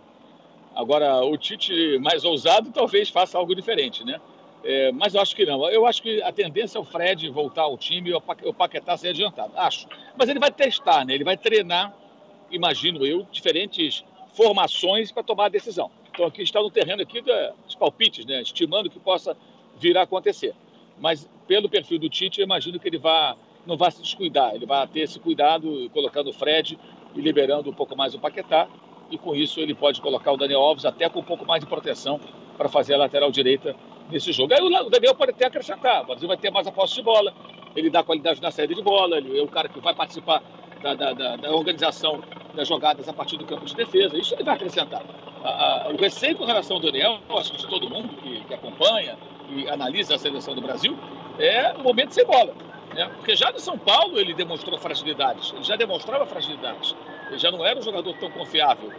Agora, 0.76 1.24
o 1.24 1.38
Tite 1.38 1.98
mais 2.00 2.26
ousado 2.26 2.72
talvez 2.72 3.10
faça 3.10 3.38
algo 3.38 3.54
diferente, 3.56 4.04
né? 4.04 4.20
É, 4.64 4.92
mas 4.94 5.14
eu 5.14 5.22
acho 5.22 5.36
que 5.36 5.46
não. 5.46 5.70
Eu 5.70 5.86
acho 5.86 6.02
que 6.02 6.22
a 6.22 6.32
tendência 6.32 6.78
é 6.78 6.82
o 6.82 6.86
Fred 6.86 7.30
voltar 7.30 7.64
ao 7.64 7.78
time 7.78 8.12
e 8.12 8.14
o 8.14 8.54
Paquetá 8.54 8.96
ser 8.96 9.10
adiantado. 9.10 9.52
Acho. 9.56 9.88
Mas 10.18 10.30
ele 10.30 10.40
vai 10.40 10.52
testar, 10.52 11.06
né? 11.06 11.14
Ele 11.14 11.24
vai 11.24 11.38
treinar, 11.38 11.94
imagino 12.50 13.06
eu, 13.06 13.28
diferentes 13.32 14.04
formações 14.34 15.12
para 15.12 15.22
tomar 15.22 15.46
a 15.46 15.50
decisão. 15.50 15.92
Então 16.12 16.26
aqui 16.26 16.42
está 16.42 16.62
no 16.62 16.72
terreno 16.72 17.02
aqui 17.02 17.22
dos 17.22 17.76
palpites, 17.76 18.26
né? 18.26 18.42
Estimando 18.42 18.90
que 18.90 19.00
possa 19.00 19.36
vir 19.80 19.98
a 19.98 20.04
acontecer. 20.04 20.56
Mas 20.98 21.30
pelo 21.48 21.70
perfil 21.70 22.00
do 22.00 22.10
Tite, 22.10 22.40
eu 22.40 22.46
imagino 22.46 22.80
que 22.80 22.88
ele 22.88 22.98
vai, 22.98 23.36
não 23.66 23.76
vai 23.76 23.92
se 23.92 24.02
descuidar. 24.02 24.56
Ele 24.56 24.66
vai 24.66 24.88
ter 24.88 25.02
esse 25.02 25.20
cuidado 25.20 25.90
colocando 25.92 26.30
o 26.30 26.34
Fred 26.34 26.80
e 27.16 27.22
liberando 27.22 27.70
um 27.70 27.74
pouco 27.74 27.96
mais 27.98 28.16
o 28.16 28.20
Paquetá. 28.20 28.68
E 29.14 29.18
com 29.20 29.36
isso 29.36 29.60
ele 29.60 29.76
pode 29.76 30.02
colocar 30.02 30.32
o 30.32 30.38
Daniel 30.38 30.60
Alves 30.60 30.86
até 30.86 31.08
com 31.08 31.20
um 31.20 31.24
pouco 31.24 31.46
mais 31.46 31.62
de 31.64 31.70
proteção 31.70 32.20
para 32.58 32.68
fazer 32.68 32.96
a 32.96 32.98
lateral 32.98 33.30
direita 33.30 33.76
nesse 34.10 34.32
jogo. 34.32 34.52
Aí 34.56 34.60
o 34.60 34.90
Daniel 34.90 35.14
pode 35.14 35.30
até 35.30 35.46
acrescentar. 35.46 36.02
O 36.02 36.06
Brasil 36.08 36.28
vai 36.28 36.36
ter 36.36 36.50
mais 36.50 36.66
a 36.66 36.72
posse 36.72 36.96
de 36.96 37.04
bola, 37.04 37.32
ele 37.76 37.92
dá 37.92 38.02
qualidade 38.04 38.42
na 38.42 38.50
saída 38.50 38.74
de 38.74 38.82
bola, 38.82 39.18
ele 39.18 39.38
é 39.38 39.44
o 39.44 39.48
cara 39.48 39.70
que 39.70 39.80
vai 39.80 39.94
participar 39.94 40.42
da, 40.82 40.96
da, 40.96 41.14
da, 41.14 41.36
da 41.36 41.52
organização 41.52 42.24
das 42.56 42.68
jogadas 42.68 43.08
a 43.08 43.14
partir 43.14 43.38
do 43.38 43.46
campo 43.46 43.66
de 43.66 43.76
defesa. 43.76 44.18
Isso 44.18 44.34
ele 44.34 44.44
vai 44.44 44.56
acrescentar. 44.56 45.04
A, 45.44 45.50
a, 45.50 45.90
o 45.90 45.96
receio 45.96 46.36
com 46.36 46.46
relação 46.46 46.78
ao 46.78 46.82
Daniel, 46.82 47.20
acho 47.38 47.52
que 47.52 47.58
de 47.58 47.68
todo 47.68 47.88
mundo 47.88 48.16
que, 48.16 48.44
que 48.46 48.54
acompanha 48.56 49.16
e 49.52 49.70
analisa 49.70 50.16
a 50.16 50.18
seleção 50.18 50.56
do 50.56 50.62
Brasil, 50.62 50.98
é 51.38 51.72
o 51.74 51.84
momento 51.84 52.16
sem 52.16 52.26
bola. 52.26 52.52
Né? 52.94 53.10
Porque 53.16 53.36
já 53.36 53.52
no 53.52 53.60
São 53.60 53.78
Paulo 53.78 54.20
ele 54.20 54.34
demonstrou 54.34 54.78
fragilidades, 54.78 55.52
ele 55.54 55.64
já 55.64 55.76
demonstrava 55.76 56.26
fragilidades, 56.26 56.96
ele 57.28 57.40
já 57.40 57.52
não 57.52 57.66
era 57.66 57.80
um 57.80 57.82
jogador 57.82 58.16
tão 58.18 58.30
confiável. 58.30 58.92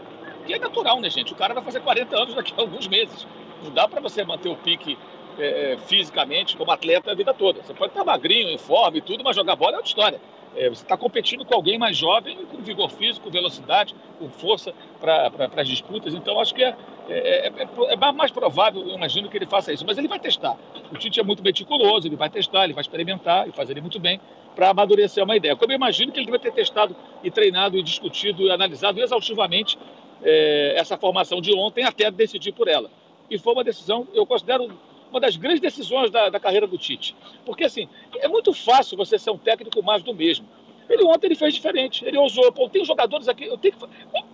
E 0.46 0.52
é 0.52 0.58
natural, 0.58 1.00
né, 1.00 1.08
gente? 1.08 1.32
O 1.32 1.36
cara 1.36 1.54
vai 1.54 1.62
fazer 1.62 1.80
40 1.80 2.16
anos 2.16 2.34
daqui 2.34 2.52
a 2.56 2.60
alguns 2.60 2.86
meses. 2.88 3.26
Não 3.62 3.70
dá 3.70 3.88
para 3.88 4.00
você 4.00 4.24
manter 4.24 4.48
o 4.48 4.56
pique 4.56 4.98
é, 5.38 5.78
fisicamente 5.86 6.56
como 6.56 6.70
atleta 6.70 7.10
a 7.10 7.14
vida 7.14 7.32
toda. 7.32 7.62
Você 7.62 7.72
pode 7.72 7.92
estar 7.92 8.04
magrinho, 8.04 8.50
em 8.50 8.58
forma 8.58 8.98
e 8.98 9.00
tudo, 9.00 9.24
mas 9.24 9.36
jogar 9.36 9.56
bola 9.56 9.72
é 9.72 9.76
outra 9.76 9.88
história. 9.88 10.20
É, 10.56 10.68
você 10.68 10.82
está 10.82 10.96
competindo 10.96 11.44
com 11.44 11.54
alguém 11.54 11.78
mais 11.78 11.96
jovem, 11.96 12.36
com 12.46 12.58
vigor 12.58 12.90
físico, 12.90 13.30
velocidade, 13.30 13.94
com 14.18 14.28
força 14.28 14.72
para 15.00 15.30
pra, 15.30 15.50
as 15.62 15.68
disputas. 15.68 16.14
Então, 16.14 16.38
acho 16.40 16.54
que 16.54 16.62
é, 16.62 16.76
é, 17.08 17.48
é, 17.48 17.52
é, 17.92 18.12
mais 18.12 18.30
provável, 18.30 18.82
eu 18.82 18.94
imagino, 18.94 19.28
que 19.28 19.36
ele 19.36 19.46
faça 19.46 19.72
isso. 19.72 19.84
Mas 19.86 19.98
ele 19.98 20.08
vai 20.08 20.18
testar. 20.18 20.56
O 20.92 20.96
Tite 20.96 21.20
é 21.20 21.22
muito 21.22 21.42
meticuloso, 21.42 22.06
ele 22.06 22.16
vai 22.16 22.30
testar, 22.30 22.64
ele 22.64 22.72
vai 22.72 22.82
experimentar 22.82 23.48
e 23.48 23.52
fazer 23.52 23.80
muito 23.80 23.98
bem 23.98 24.20
para 24.54 24.70
amadurecer 24.70 25.24
uma 25.24 25.36
ideia. 25.36 25.56
Como 25.56 25.72
eu 25.72 25.76
imagino 25.76 26.12
que 26.12 26.20
ele 26.20 26.30
vai 26.30 26.38
ter 26.38 26.52
testado 26.52 26.94
e 27.22 27.30
treinado 27.30 27.76
e 27.76 27.82
discutido 27.82 28.42
e 28.42 28.50
analisado 28.50 29.00
exaustivamente 29.00 29.76
é, 30.22 30.74
essa 30.78 30.96
formação 30.96 31.40
de 31.40 31.54
ontem 31.54 31.84
até 31.84 32.10
decidir 32.10 32.52
por 32.52 32.68
ela. 32.68 32.90
E 33.28 33.38
foi 33.38 33.52
uma 33.52 33.64
decisão, 33.64 34.06
eu 34.14 34.24
considero 34.24 34.70
uma 35.14 35.20
das 35.20 35.36
grandes 35.36 35.60
decisões 35.60 36.10
da, 36.10 36.28
da, 36.28 36.40
carreira 36.40 36.66
do 36.66 36.76
Tite. 36.76 37.14
Porque, 37.46 37.64
assim, 37.64 37.88
é 38.18 38.26
muito 38.26 38.52
fácil 38.52 38.96
você 38.96 39.16
ser 39.16 39.30
um 39.30 39.38
técnico 39.38 39.80
mais 39.80 40.02
do 40.02 40.12
mesmo. 40.12 40.46
Ele 40.90 41.04
ontem 41.04 41.28
ele 41.28 41.36
fez 41.36 41.54
diferente, 41.54 42.04
ele 42.04 42.18
ousou. 42.18 42.50
Pô, 42.52 42.68
tem 42.68 42.84
jogadores 42.84 43.28
aqui, 43.28 43.44
eu 43.44 43.56
tenho 43.56 43.74
que, 43.74 43.84
eu 43.84 43.88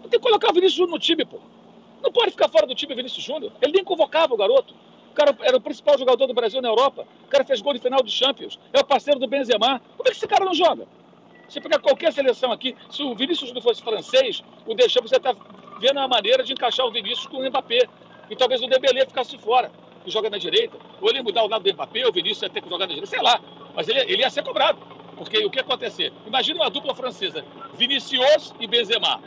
tenho 0.08 0.10
que 0.10 0.18
colocar 0.18 0.50
o 0.50 0.54
Vinícius 0.54 0.76
Júnior 0.76 0.94
no 0.94 0.98
time, 0.98 1.24
pô. 1.24 1.38
Não 2.02 2.10
pode 2.10 2.30
ficar 2.30 2.48
fora 2.48 2.66
do 2.66 2.74
time 2.74 2.94
Vinícius 2.94 3.22
Júnior. 3.22 3.52
Ele 3.60 3.72
nem 3.72 3.84
convocava 3.84 4.32
o 4.32 4.36
garoto. 4.38 4.74
O 5.10 5.12
cara 5.12 5.36
era 5.42 5.56
o 5.56 5.60
principal 5.60 5.98
jogador 5.98 6.26
do 6.26 6.32
Brasil 6.32 6.62
na 6.62 6.68
Europa. 6.68 7.06
O 7.24 7.28
cara 7.28 7.44
fez 7.44 7.60
gol 7.60 7.74
de 7.74 7.78
final 7.78 8.02
de 8.02 8.10
Champions. 8.10 8.58
É 8.72 8.80
o 8.80 8.84
parceiro 8.84 9.20
do 9.20 9.28
Benzema. 9.28 9.82
Como 9.96 10.08
é 10.08 10.10
que 10.10 10.16
esse 10.16 10.26
cara 10.26 10.46
não 10.46 10.54
joga? 10.54 10.88
Você 11.46 11.60
pegar 11.60 11.78
qualquer 11.80 12.12
seleção 12.12 12.52
aqui, 12.52 12.74
se 12.88 13.02
o 13.02 13.14
Vinícius 13.14 13.48
Júnior 13.48 13.62
fosse 13.62 13.82
francês, 13.82 14.42
o 14.66 14.74
Deschamps 14.74 15.10
você 15.10 15.16
está 15.16 15.34
vendo 15.78 15.98
a 15.98 16.08
maneira 16.08 16.42
de 16.42 16.52
encaixar 16.52 16.86
o 16.86 16.90
Vinícius 16.90 17.26
com 17.26 17.36
o 17.36 17.46
Mbappé. 17.46 17.86
E 18.30 18.36
talvez 18.36 18.62
o 18.62 18.66
Dembélé 18.66 19.04
ficasse 19.04 19.36
fora 19.36 19.70
que 20.04 20.10
joga 20.10 20.30
na 20.30 20.38
direita, 20.38 20.76
ou 21.00 21.10
ele 21.10 21.22
mudar 21.22 21.42
o 21.42 21.48
lado 21.48 21.62
do 21.62 21.72
Mbappé, 21.72 22.06
o 22.06 22.12
Vinícius 22.12 22.42
ia 22.42 22.50
ter 22.50 22.60
que 22.60 22.68
jogar 22.68 22.86
na 22.86 22.94
direita, 22.94 23.06
sei 23.06 23.22
lá. 23.22 23.40
Mas 23.74 23.88
ele, 23.88 24.00
ele 24.00 24.22
ia 24.22 24.30
ser 24.30 24.42
cobrado. 24.42 24.78
Porque 25.16 25.44
o 25.44 25.50
que 25.50 25.58
ia 25.58 25.62
acontecer? 25.62 26.12
Imagina 26.26 26.60
uma 26.60 26.70
dupla 26.70 26.94
francesa, 26.94 27.44
Vinicius 27.74 28.54
e 28.58 28.66
Benzema. 28.66 29.20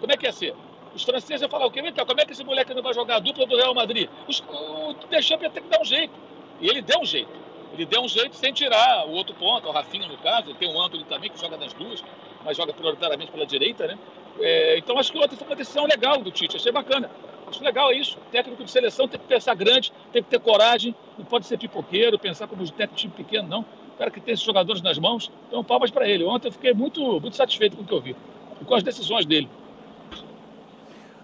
Como 0.00 0.12
é 0.12 0.16
que 0.16 0.26
ia 0.26 0.32
ser? 0.32 0.54
Os 0.94 1.04
franceses 1.04 1.42
iam 1.42 1.48
falar 1.48 1.66
o 1.66 1.70
quê? 1.70 1.80
Então, 1.84 2.04
como 2.04 2.20
é 2.20 2.24
que 2.24 2.32
esse 2.32 2.42
moleque 2.42 2.74
não 2.74 2.82
vai 2.82 2.92
jogar 2.92 3.16
a 3.16 3.18
dupla 3.20 3.46
do 3.46 3.56
Real 3.56 3.74
Madrid? 3.74 4.08
Os, 4.26 4.42
o 4.48 4.94
Deschamps 5.08 5.44
ia 5.44 5.50
ter 5.50 5.60
que 5.60 5.68
dar 5.68 5.80
um 5.80 5.84
jeito. 5.84 6.12
E 6.60 6.68
ele 6.68 6.82
deu 6.82 7.00
um 7.00 7.04
jeito. 7.04 7.30
Ele 7.72 7.86
deu 7.86 8.02
um 8.02 8.08
jeito 8.08 8.34
sem 8.34 8.52
tirar 8.52 9.06
o 9.06 9.12
outro 9.12 9.34
ponto, 9.34 9.68
o 9.68 9.70
Rafinha 9.70 10.08
no 10.08 10.16
caso, 10.18 10.54
tem 10.54 10.68
o 10.68 10.80
Antony 10.80 11.04
também 11.04 11.30
que 11.30 11.38
joga 11.38 11.56
nas 11.56 11.72
duas, 11.72 12.02
mas 12.44 12.56
joga 12.56 12.72
prioritariamente 12.72 13.30
pela 13.30 13.46
direita, 13.46 13.86
né? 13.86 13.98
É, 14.40 14.78
então 14.78 14.98
acho 14.98 15.12
que 15.12 15.18
ontem 15.18 15.36
foi 15.36 15.46
uma 15.46 15.56
decisão 15.56 15.84
legal 15.84 16.18
do 16.18 16.30
Tite, 16.30 16.56
achei 16.56 16.72
bacana. 16.72 17.10
Acho 17.48 17.64
legal 17.64 17.92
isso. 17.92 18.18
técnico 18.30 18.62
de 18.62 18.70
seleção 18.70 19.08
tem 19.08 19.18
que 19.18 19.26
pensar 19.26 19.54
grande, 19.54 19.92
tem 20.12 20.22
que 20.22 20.28
ter 20.28 20.38
coragem, 20.38 20.94
não 21.16 21.24
pode 21.24 21.46
ser 21.46 21.58
pipoqueiro, 21.58 22.18
pensar 22.18 22.46
como 22.46 22.64
técnico 22.64 22.94
de 22.94 23.00
time 23.00 23.14
pequeno, 23.14 23.48
não. 23.48 23.60
O 23.60 23.98
cara 23.98 24.10
que 24.10 24.20
tem 24.20 24.34
esses 24.34 24.44
jogadores 24.44 24.82
nas 24.82 24.98
mãos, 24.98 25.30
então 25.48 25.64
palmas 25.64 25.90
para 25.90 26.06
ele. 26.06 26.24
Ontem 26.24 26.48
eu 26.48 26.52
fiquei 26.52 26.72
muito, 26.72 27.00
muito 27.20 27.36
satisfeito 27.36 27.76
com 27.76 27.82
o 27.82 27.86
que 27.86 27.92
eu 27.92 28.00
vi 28.00 28.14
e 28.60 28.64
com 28.64 28.74
as 28.74 28.82
decisões 28.82 29.24
dele. 29.24 29.48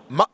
Ma 0.09 0.27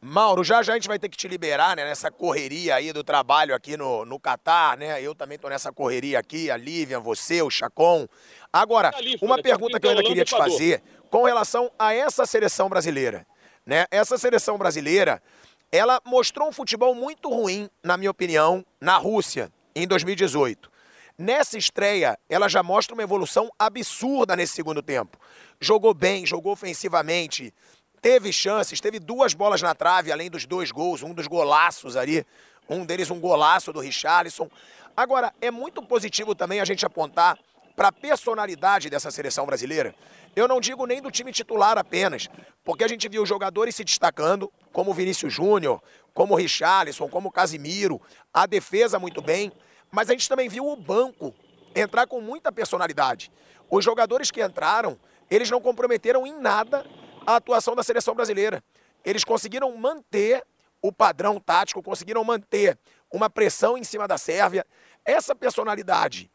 Mauro, 0.00 0.44
já 0.44 0.62
já 0.62 0.74
a 0.74 0.76
gente 0.76 0.86
vai 0.86 0.98
ter 0.98 1.08
que 1.08 1.16
te 1.16 1.26
liberar, 1.26 1.74
né, 1.74 1.84
nessa 1.84 2.10
correria 2.10 2.76
aí 2.76 2.92
do 2.92 3.02
trabalho 3.02 3.54
aqui 3.54 3.76
no, 3.76 4.04
no 4.04 4.20
Catar, 4.20 4.76
né? 4.76 5.02
Eu 5.02 5.14
também 5.14 5.38
tô 5.38 5.48
nessa 5.48 5.72
correria 5.72 6.18
aqui, 6.18 6.50
a 6.50 6.56
Lívia, 6.56 7.00
você, 7.00 7.42
o 7.42 7.50
Chacon. 7.50 8.06
Agora, 8.52 8.92
uma 9.20 9.42
pergunta 9.42 9.80
que 9.80 9.86
eu 9.86 9.90
ainda 9.90 10.04
queria 10.04 10.24
te 10.24 10.36
fazer 10.36 10.82
com 11.10 11.24
relação 11.24 11.70
a 11.78 11.92
essa 11.92 12.26
seleção 12.26 12.68
brasileira. 12.68 13.26
Né? 13.68 13.84
Essa 13.90 14.16
seleção 14.16 14.56
brasileira, 14.56 15.22
ela 15.70 16.00
mostrou 16.02 16.48
um 16.48 16.52
futebol 16.52 16.94
muito 16.94 17.28
ruim, 17.28 17.68
na 17.82 17.98
minha 17.98 18.10
opinião, 18.10 18.64
na 18.80 18.96
Rússia, 18.96 19.52
em 19.74 19.86
2018. 19.86 20.72
Nessa 21.18 21.58
estreia, 21.58 22.18
ela 22.30 22.48
já 22.48 22.62
mostra 22.62 22.94
uma 22.94 23.02
evolução 23.02 23.50
absurda 23.58 24.34
nesse 24.34 24.54
segundo 24.54 24.80
tempo. 24.80 25.18
Jogou 25.60 25.92
bem, 25.92 26.24
jogou 26.24 26.52
ofensivamente, 26.52 27.52
teve 28.00 28.32
chances, 28.32 28.80
teve 28.80 28.98
duas 28.98 29.34
bolas 29.34 29.60
na 29.60 29.74
trave, 29.74 30.10
além 30.10 30.30
dos 30.30 30.46
dois 30.46 30.70
gols, 30.70 31.02
um 31.02 31.12
dos 31.12 31.26
golaços 31.26 31.94
ali, 31.94 32.24
um 32.70 32.86
deles 32.86 33.10
um 33.10 33.20
golaço 33.20 33.70
do 33.70 33.80
Richarlison. 33.80 34.48
Agora, 34.96 35.30
é 35.42 35.50
muito 35.50 35.82
positivo 35.82 36.34
também 36.34 36.60
a 36.60 36.64
gente 36.64 36.86
apontar 36.86 37.38
para 37.78 37.88
a 37.88 37.92
personalidade 37.92 38.90
dessa 38.90 39.08
seleção 39.08 39.46
brasileira. 39.46 39.94
Eu 40.34 40.48
não 40.48 40.60
digo 40.60 40.84
nem 40.84 41.00
do 41.00 41.12
time 41.12 41.30
titular 41.30 41.78
apenas, 41.78 42.28
porque 42.64 42.82
a 42.82 42.88
gente 42.88 43.08
viu 43.08 43.24
jogadores 43.24 43.76
se 43.76 43.84
destacando, 43.84 44.52
como 44.72 44.92
Vinícius 44.92 45.32
Júnior, 45.32 45.80
como 46.12 46.34
Richarlison, 46.34 47.08
como 47.08 47.30
Casimiro, 47.30 48.02
a 48.34 48.46
defesa 48.46 48.98
muito 48.98 49.22
bem, 49.22 49.52
mas 49.92 50.10
a 50.10 50.12
gente 50.12 50.28
também 50.28 50.48
viu 50.48 50.66
o 50.66 50.74
banco 50.74 51.32
entrar 51.72 52.08
com 52.08 52.20
muita 52.20 52.50
personalidade. 52.50 53.30
Os 53.70 53.84
jogadores 53.84 54.32
que 54.32 54.42
entraram, 54.42 54.98
eles 55.30 55.48
não 55.48 55.60
comprometeram 55.60 56.26
em 56.26 56.36
nada 56.36 56.84
a 57.24 57.36
atuação 57.36 57.76
da 57.76 57.84
seleção 57.84 58.12
brasileira. 58.12 58.60
Eles 59.04 59.22
conseguiram 59.22 59.72
manter 59.76 60.44
o 60.82 60.90
padrão 60.90 61.38
tático, 61.38 61.80
conseguiram 61.80 62.24
manter 62.24 62.76
uma 63.08 63.30
pressão 63.30 63.78
em 63.78 63.84
cima 63.84 64.08
da 64.08 64.18
Sérvia. 64.18 64.66
Essa 65.04 65.32
personalidade 65.32 66.28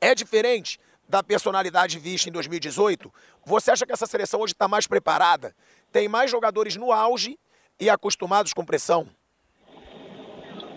é 0.00 0.14
diferente 0.14 0.78
da 1.08 1.22
personalidade 1.22 1.98
vista 1.98 2.28
em 2.28 2.32
2018? 2.32 3.12
Você 3.44 3.70
acha 3.70 3.86
que 3.86 3.92
essa 3.92 4.06
seleção 4.06 4.40
hoje 4.40 4.52
está 4.52 4.68
mais 4.68 4.86
preparada? 4.86 5.54
Tem 5.92 6.08
mais 6.08 6.30
jogadores 6.30 6.76
no 6.76 6.92
auge 6.92 7.38
e 7.78 7.88
acostumados 7.88 8.52
com 8.52 8.64
pressão? 8.64 9.06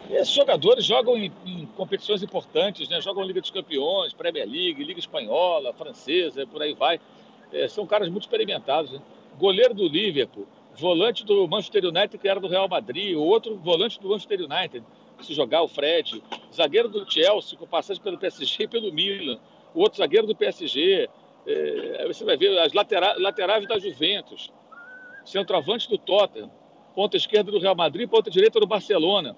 Esses 0.09 0.33
jogadores 0.33 0.83
jogam 0.85 1.15
em, 1.15 1.31
em, 1.45 1.67
competições 1.77 2.23
importantes, 2.23 2.89
né? 2.89 2.99
jogam 2.99 3.23
Liga 3.23 3.41
dos 3.41 3.51
Campeões, 3.51 4.11
Premier 4.11 4.47
League, 4.47 4.83
Liga 4.83 4.99
Espanhola, 4.99 5.71
Francesa, 5.73 6.47
por 6.47 6.61
aí 6.61 6.73
vai. 6.73 6.99
É, 7.53 7.67
são 7.67 7.85
caras 7.85 8.09
muito 8.09 8.23
experimentados. 8.23 8.91
Né? 8.91 9.01
Goleiro 9.37 9.73
do 9.73 9.87
Liverpool, 9.87 10.47
volante 10.75 11.23
do 11.23 11.47
Manchester 11.47 11.85
United, 11.85 12.17
que 12.17 12.27
era 12.27 12.39
do 12.39 12.47
Real 12.47 12.67
Madrid, 12.67 13.15
outro 13.15 13.55
volante 13.57 13.99
do 13.99 14.09
Manchester 14.09 14.39
United 14.41 14.83
se 15.21 15.33
jogar 15.33 15.61
o 15.61 15.67
Fred, 15.67 16.23
zagueiro 16.53 16.89
do 16.89 17.09
Chelsea 17.09 17.57
com 17.57 17.67
passagem 17.67 18.01
pelo 18.01 18.17
PSG 18.17 18.63
e 18.63 18.67
pelo 18.67 18.91
Milan, 18.91 19.39
o 19.73 19.81
outro 19.81 19.97
zagueiro 19.97 20.27
do 20.27 20.35
PSG, 20.35 21.09
é, 21.45 22.07
você 22.07 22.23
vai 22.23 22.37
ver 22.37 22.57
as 22.59 22.73
latera, 22.73 23.15
laterais 23.17 23.67
da 23.67 23.77
Juventus, 23.77 24.51
centroavante 25.25 25.89
do 25.89 25.97
Tottenham, 25.97 26.51
ponta 26.95 27.17
esquerda 27.17 27.51
do 27.51 27.59
Real 27.59 27.75
Madrid, 27.75 28.09
ponta 28.09 28.29
direita 28.29 28.59
do 28.59 28.67
Barcelona, 28.67 29.35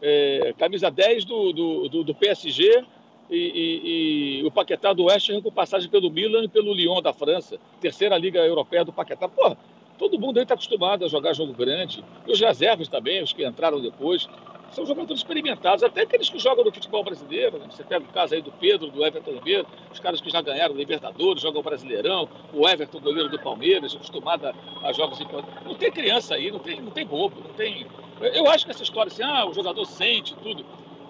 é, 0.00 0.54
camisa 0.58 0.90
10 0.90 1.24
do, 1.24 1.52
do, 1.52 1.88
do, 1.88 2.04
do 2.04 2.14
PSG 2.14 2.84
e, 3.30 3.36
e, 3.36 4.40
e, 4.40 4.44
o 4.44 4.50
Paquetá 4.50 4.92
do 4.92 5.04
West 5.04 5.30
Ham 5.30 5.40
com 5.40 5.50
passagem 5.50 5.88
pelo 5.88 6.10
Milan 6.10 6.44
e 6.44 6.48
pelo 6.48 6.74
Lyon 6.74 7.00
da 7.00 7.12
França, 7.12 7.58
terceira 7.80 8.16
liga 8.18 8.40
europeia 8.40 8.84
do 8.84 8.92
Paquetá. 8.92 9.28
Porra, 9.28 9.56
todo 9.98 10.18
mundo 10.18 10.38
aí 10.38 10.42
está 10.42 10.54
acostumado 10.54 11.04
a 11.04 11.08
jogar 11.08 11.34
jogo 11.34 11.52
grande. 11.52 12.04
E 12.26 12.32
os 12.32 12.40
reservas 12.40 12.88
também, 12.88 13.22
os 13.22 13.32
que 13.32 13.46
entraram 13.46 13.80
depois 13.80 14.28
são 14.74 14.84
jogadores 14.84 15.20
experimentados, 15.20 15.84
até 15.84 16.02
aqueles 16.02 16.28
que 16.28 16.38
jogam 16.38 16.64
no 16.64 16.72
futebol 16.72 17.04
brasileiro. 17.04 17.58
Né? 17.58 17.66
Você 17.70 17.84
pega 17.84 18.04
o 18.04 18.08
caso 18.08 18.34
aí 18.34 18.42
do 18.42 18.50
Pedro, 18.52 18.90
do 18.90 19.04
Everton 19.04 19.32
Ribeiro, 19.32 19.66
os 19.92 20.00
caras 20.00 20.20
que 20.20 20.28
já 20.30 20.42
ganharam 20.42 20.74
Libertadores, 20.74 21.42
jogam 21.42 21.60
o 21.60 21.64
Brasileirão, 21.64 22.28
o 22.52 22.68
Everton, 22.68 23.00
goleiro 23.00 23.28
do 23.28 23.38
Palmeiras, 23.38 23.94
acostumado 23.94 24.46
a, 24.46 24.54
a 24.82 24.92
jogos 24.92 25.20
importantes. 25.20 25.64
Não 25.64 25.74
tem 25.74 25.92
criança 25.92 26.34
aí, 26.34 26.50
não 26.50 26.58
tem, 26.58 26.80
não 26.80 26.90
tem 26.90 27.06
bobo, 27.06 27.40
não 27.40 27.54
tem. 27.54 27.86
Eu 28.20 28.48
acho 28.48 28.64
que 28.64 28.72
essa 28.72 28.82
história 28.82 29.12
assim, 29.12 29.22
ah, 29.22 29.46
o 29.46 29.54
jogador 29.54 29.84
sente 29.84 30.34
tudo. 30.42 30.64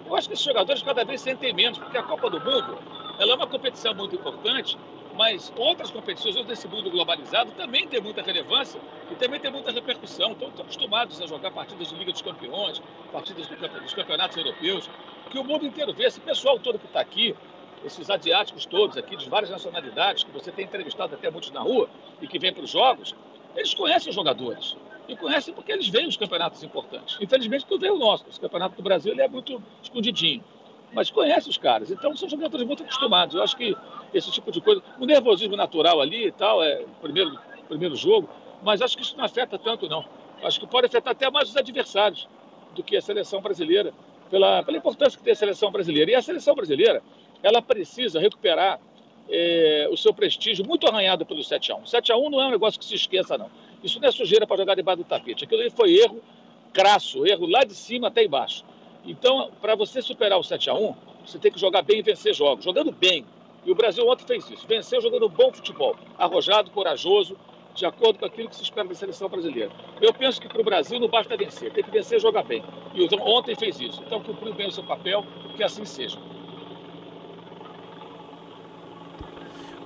Eu 0.05 0.15
acho 0.15 0.27
que 0.27 0.35
esses 0.35 0.45
jogadores 0.45 0.83
cada 0.83 1.03
vez 1.03 1.21
sentem 1.21 1.53
menos, 1.53 1.79
porque 1.79 1.97
a 1.97 2.03
Copa 2.03 2.29
do 2.29 2.39
Mundo 2.39 2.77
ela 3.17 3.31
é 3.31 3.35
uma 3.35 3.47
competição 3.47 3.93
muito 3.95 4.15
importante 4.15 4.77
mas 5.15 5.51
outras 5.55 5.89
competições 5.91 6.35
desse 6.45 6.67
mundo 6.67 6.91
globalizado 6.91 7.51
também 7.51 7.87
tem 7.87 8.01
muita 8.01 8.21
relevância 8.21 8.79
e 9.11 9.15
também 9.15 9.39
tem 9.39 9.51
muita 9.51 9.71
repercussão. 9.71 10.31
Então, 10.31 10.49
estão 10.49 10.63
acostumados 10.63 11.21
a 11.21 11.27
jogar 11.27 11.51
partidas 11.51 11.89
de 11.89 11.95
Liga 11.95 12.11
dos 12.11 12.21
Campeões, 12.21 12.81
partidas 13.11 13.47
dos 13.47 13.93
campeonatos 13.93 14.37
europeus, 14.37 14.89
que 15.29 15.39
o 15.39 15.43
mundo 15.43 15.65
inteiro 15.65 15.93
vê. 15.93 16.05
Esse 16.05 16.19
pessoal 16.19 16.59
todo 16.59 16.77
que 16.77 16.85
está 16.85 16.99
aqui, 16.99 17.35
esses 17.83 18.09
asiáticos 18.09 18.65
todos 18.65 18.97
aqui, 18.97 19.15
de 19.15 19.29
várias 19.29 19.49
nacionalidades, 19.49 20.23
que 20.23 20.31
você 20.31 20.51
tem 20.51 20.65
entrevistado 20.65 21.15
até 21.15 21.29
muitos 21.29 21.51
na 21.51 21.61
rua 21.61 21.89
e 22.21 22.27
que 22.27 22.37
vêm 22.37 22.53
para 22.53 22.63
os 22.63 22.69
jogos, 22.69 23.15
eles 23.55 23.73
conhecem 23.73 24.09
os 24.09 24.15
jogadores. 24.15 24.75
E 25.07 25.15
conhecem 25.15 25.53
porque 25.53 25.71
eles 25.71 25.87
veem 25.87 26.07
os 26.07 26.17
campeonatos 26.17 26.63
importantes. 26.63 27.17
Infelizmente, 27.21 27.65
tu 27.67 27.77
vê 27.77 27.91
o 27.91 27.97
nosso. 27.97 28.25
Esse 28.27 28.39
campeonato 28.39 28.75
do 28.75 28.81
Brasil 28.81 29.13
ele 29.13 29.21
é 29.21 29.27
muito 29.27 29.61
escondidinho. 29.81 30.43
Mas 30.95 31.11
conhece 31.11 31.49
os 31.49 31.57
caras. 31.57 31.91
Então, 31.91 32.15
são 32.15 32.29
jogadores 32.29 32.65
muito 32.65 32.83
acostumados. 32.83 33.35
Eu 33.35 33.43
acho 33.43 33.57
que 33.57 33.75
esse 34.13 34.31
tipo 34.31 34.49
de 34.51 34.61
coisa. 34.61 34.81
O 34.97 35.05
nervosismo 35.05 35.57
natural 35.57 35.99
ali 35.99 36.27
e 36.27 36.31
tal, 36.31 36.63
é 36.63 36.81
o 36.81 37.01
primeiro, 37.01 37.37
primeiro 37.67 37.95
jogo. 37.95 38.29
Mas 38.63 38.81
acho 38.81 38.95
que 38.95 39.03
isso 39.03 39.17
não 39.17 39.25
afeta 39.25 39.59
tanto, 39.59 39.89
não. 39.89 40.05
Acho 40.41 40.59
que 40.59 40.65
pode 40.65 40.87
afetar 40.87 41.11
até 41.11 41.29
mais 41.29 41.49
os 41.49 41.57
adversários 41.57 42.29
do 42.73 42.81
que 42.81 42.95
a 42.95 43.01
seleção 43.01 43.41
brasileira, 43.41 43.93
pela, 44.29 44.63
pela 44.63 44.77
importância 44.77 45.17
que 45.17 45.23
tem 45.23 45.33
a 45.33 45.35
seleção 45.35 45.69
brasileira. 45.69 46.11
E 46.11 46.15
a 46.15 46.21
seleção 46.21 46.55
brasileira, 46.55 47.03
ela 47.43 47.61
precisa 47.61 48.19
recuperar 48.19 48.79
é, 49.29 49.87
o 49.91 49.97
seu 49.97 50.13
prestígio 50.13 50.65
muito 50.65 50.87
arranhado 50.87 51.25
pelo 51.25 51.41
7x1. 51.41 51.83
7x1 51.83 52.29
não 52.29 52.41
é 52.41 52.47
um 52.47 52.51
negócio 52.51 52.79
que 52.79 52.85
se 52.85 52.95
esqueça, 52.95 53.37
não. 53.37 53.49
Isso 53.83 53.99
não 53.99 54.07
é 54.07 54.11
sujeira 54.11 54.47
para 54.47 54.57
jogar 54.57 54.75
debaixo 54.75 55.03
do 55.03 55.03
tapete. 55.03 55.43
Aquilo 55.43 55.61
ali 55.61 55.69
foi 55.69 55.93
erro 55.93 56.21
crasso, 56.73 57.25
erro 57.25 57.47
lá 57.47 57.63
de 57.63 57.73
cima 57.73 58.07
até 58.07 58.23
embaixo. 58.23 58.63
Então, 59.05 59.51
para 59.61 59.75
você 59.75 60.01
superar 60.01 60.39
o 60.39 60.41
7x1, 60.41 60.95
você 61.25 61.37
tem 61.39 61.51
que 61.51 61.59
jogar 61.59 61.81
bem 61.81 61.99
e 61.99 62.01
vencer 62.01 62.33
jogos, 62.33 62.65
jogando 62.65 62.91
bem. 62.91 63.25
E 63.65 63.71
o 63.71 63.75
Brasil 63.75 64.07
ontem 64.07 64.25
fez 64.25 64.49
isso, 64.49 64.67
venceu 64.67 65.01
jogando 65.01 65.27
bom 65.29 65.51
futebol, 65.51 65.95
arrojado, 66.17 66.69
corajoso, 66.71 67.37
de 67.73 67.85
acordo 67.85 68.19
com 68.19 68.25
aquilo 68.25 68.47
que 68.47 68.55
se 68.55 68.63
espera 68.63 68.87
da 68.87 68.95
seleção 68.95 69.27
brasileira. 69.27 69.71
Eu 70.01 70.13
penso 70.13 70.39
que 70.39 70.47
para 70.47 70.61
o 70.61 70.63
Brasil 70.63 70.99
não 70.99 71.07
basta 71.07 71.35
vencer, 71.35 71.73
tem 71.73 71.83
que 71.83 71.91
vencer 71.91 72.17
e 72.17 72.21
jogar 72.21 72.43
bem. 72.43 72.63
E 72.93 73.07
ontem 73.19 73.55
fez 73.55 73.79
isso. 73.79 74.01
Então, 74.05 74.21
cumpriu 74.21 74.53
bem 74.53 74.67
o 74.67 74.71
seu 74.71 74.83
papel, 74.83 75.25
que 75.55 75.63
assim 75.63 75.83
seja. 75.83 76.17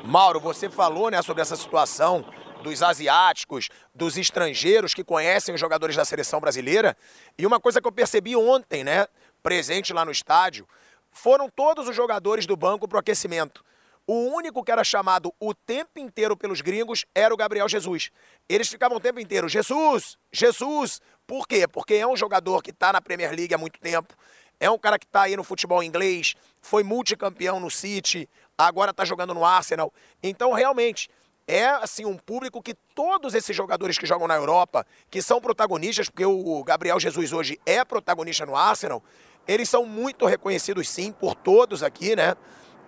Mauro, 0.03 0.39
você 0.39 0.69
falou 0.69 1.09
né, 1.09 1.21
sobre 1.21 1.41
essa 1.41 1.55
situação 1.55 2.23
dos 2.61 2.83
asiáticos, 2.83 3.69
dos 3.93 4.17
estrangeiros 4.17 4.93
que 4.93 5.03
conhecem 5.03 5.53
os 5.53 5.61
jogadores 5.61 5.95
da 5.95 6.05
seleção 6.05 6.39
brasileira. 6.39 6.95
E 7.37 7.45
uma 7.45 7.59
coisa 7.59 7.81
que 7.81 7.87
eu 7.87 7.91
percebi 7.91 8.35
ontem, 8.35 8.83
né, 8.83 9.07
presente 9.41 9.93
lá 9.93 10.03
no 10.03 10.11
estádio, 10.11 10.67
foram 11.11 11.49
todos 11.49 11.87
os 11.87 11.95
jogadores 11.95 12.45
do 12.45 12.55
banco 12.55 12.87
para 12.87 12.97
o 12.97 12.99
aquecimento. 12.99 13.63
O 14.05 14.33
único 14.33 14.63
que 14.63 14.71
era 14.71 14.83
chamado 14.83 15.33
o 15.39 15.53
tempo 15.53 15.99
inteiro 15.99 16.35
pelos 16.35 16.61
gringos 16.61 17.05
era 17.13 17.33
o 17.33 17.37
Gabriel 17.37 17.69
Jesus. 17.69 18.09
Eles 18.47 18.67
ficavam 18.67 18.97
o 18.97 18.99
tempo 18.99 19.19
inteiro, 19.19 19.47
Jesus, 19.47 20.17
Jesus. 20.31 20.99
Por 21.27 21.47
quê? 21.47 21.67
Porque 21.67 21.93
é 21.93 22.07
um 22.07 22.17
jogador 22.17 22.63
que 22.63 22.71
está 22.71 22.91
na 22.91 23.01
Premier 23.01 23.31
League 23.31 23.53
há 23.53 23.57
muito 23.57 23.79
tempo, 23.79 24.15
é 24.59 24.69
um 24.69 24.79
cara 24.79 24.97
que 24.97 25.05
está 25.05 25.23
aí 25.23 25.37
no 25.37 25.43
futebol 25.43 25.83
inglês, 25.83 26.35
foi 26.59 26.83
multicampeão 26.83 27.59
no 27.59 27.69
City, 27.69 28.27
agora 28.57 28.91
está 28.91 29.05
jogando 29.05 29.33
no 29.33 29.45
Arsenal. 29.45 29.93
Então, 30.23 30.53
realmente, 30.53 31.07
é 31.49 31.65
assim 31.65 32.05
um 32.05 32.15
público 32.15 32.61
que 32.61 32.75
todos 32.93 33.33
esses 33.33 33.55
jogadores 33.55 33.97
que 33.97 34.05
jogam 34.05 34.27
na 34.27 34.35
Europa, 34.35 34.85
que 35.09 35.19
são 35.19 35.41
protagonistas, 35.41 36.07
porque 36.07 36.23
o 36.23 36.63
Gabriel 36.63 36.99
Jesus 36.99 37.33
hoje 37.33 37.59
é 37.65 37.83
protagonista 37.83 38.45
no 38.45 38.55
Arsenal, 38.55 39.03
eles 39.47 39.67
são 39.67 39.83
muito 39.83 40.27
reconhecidos 40.27 40.87
sim 40.87 41.11
por 41.11 41.33
todos 41.33 41.81
aqui, 41.81 42.15
né? 42.15 42.35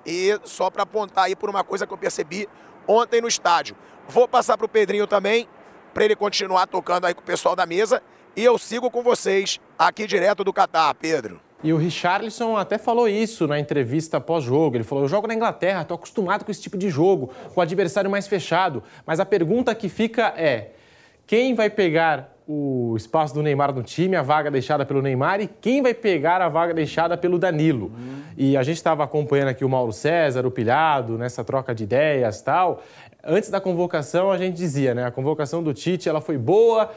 E 0.06 0.40
só 0.44 0.70
para 0.70 0.84
apontar 0.84 1.24
aí 1.24 1.36
por 1.36 1.50
uma 1.50 1.64
coisa 1.64 1.88
que 1.88 1.94
eu 1.94 1.98
percebi 1.98 2.48
ontem 2.88 3.20
no 3.20 3.28
estádio. 3.28 3.76
Vou 4.08 4.28
passar 4.28 4.56
para 4.58 4.66
o 4.66 4.70
Pedrinho 4.70 5.08
também, 5.08 5.50
para 5.92 6.06
ele 6.06 6.16
continuar 6.16 6.68
tocando 6.68 7.06
aí 7.06 7.16
com 7.16 7.22
o 7.22 7.26
pessoal 7.26 7.56
da 7.56 7.66
mesa. 7.66 8.04
E 8.36 8.44
eu 8.44 8.60
sigo 8.60 8.92
com 8.92 9.02
vocês 9.02 9.60
aqui 9.78 10.06
direto 10.06 10.44
do 10.44 10.54
Catar, 10.54 10.94
Pedro. 10.94 11.42
E 11.64 11.72
o 11.72 11.78
Richarlison 11.78 12.58
até 12.58 12.78
falou 12.78 13.08
isso 13.08 13.48
na 13.48 13.60
entrevista 13.60 14.20
pós-jogo. 14.20 14.78
Ele 14.78 14.84
falou: 14.84 15.04
Eu 15.04 15.08
jogo 15.08 15.28
na 15.28 15.34
Inglaterra, 15.34 15.82
estou 15.82 15.96
acostumado 15.96 16.44
com 16.44 16.52
esse 16.52 16.62
tipo 16.62 16.78
de 16.78 16.90
jogo, 16.90 17.30
com 17.54 17.60
o 17.60 17.64
adversário 17.64 18.10
mais 18.10 18.28
fechado. 18.28 18.82
Mas 19.06 19.20
a 19.20 19.26
pergunta 19.26 19.74
que 19.76 19.88
fica 19.88 20.34
é: 20.36 20.72
quem 21.28 21.54
vai 21.54 21.70
pegar 21.70 22.36
o 22.48 22.96
espaço 22.98 23.34
do 23.34 23.44
Neymar 23.44 23.74
no 23.74 23.84
time, 23.84 24.16
a 24.16 24.22
vaga 24.22 24.50
deixada 24.50 24.86
pelo 24.86 25.02
Neymar, 25.02 25.40
e 25.40 25.48
quem 25.48 25.82
vai 25.82 25.94
pegar 25.94 26.42
a 26.42 26.50
vaga 26.50 26.74
deixada 26.74 27.16
pelo 27.16 27.38
Danilo? 27.38 27.92
E 28.36 28.58
a 28.58 28.64
gente 28.64 28.78
estava 28.78 29.04
acompanhando 29.04 29.50
aqui 29.50 29.64
o 29.64 29.70
Mauro 29.70 29.94
César, 29.94 30.46
o 30.46 30.52
Pilhado, 30.52 31.18
nessa 31.18 31.44
troca 31.44 31.76
de 31.76 31.84
ideias 31.84 32.42
tal. 32.42 32.82
Antes 33.24 33.52
da 33.52 33.62
convocação, 33.62 34.32
a 34.32 34.38
gente 34.38 34.56
dizia, 34.56 34.96
né? 34.96 35.06
A 35.06 35.12
convocação 35.12 35.62
do 35.62 35.76
Tite 35.76 36.10
ela 36.10 36.20
foi 36.20 36.40
boa 36.40 36.92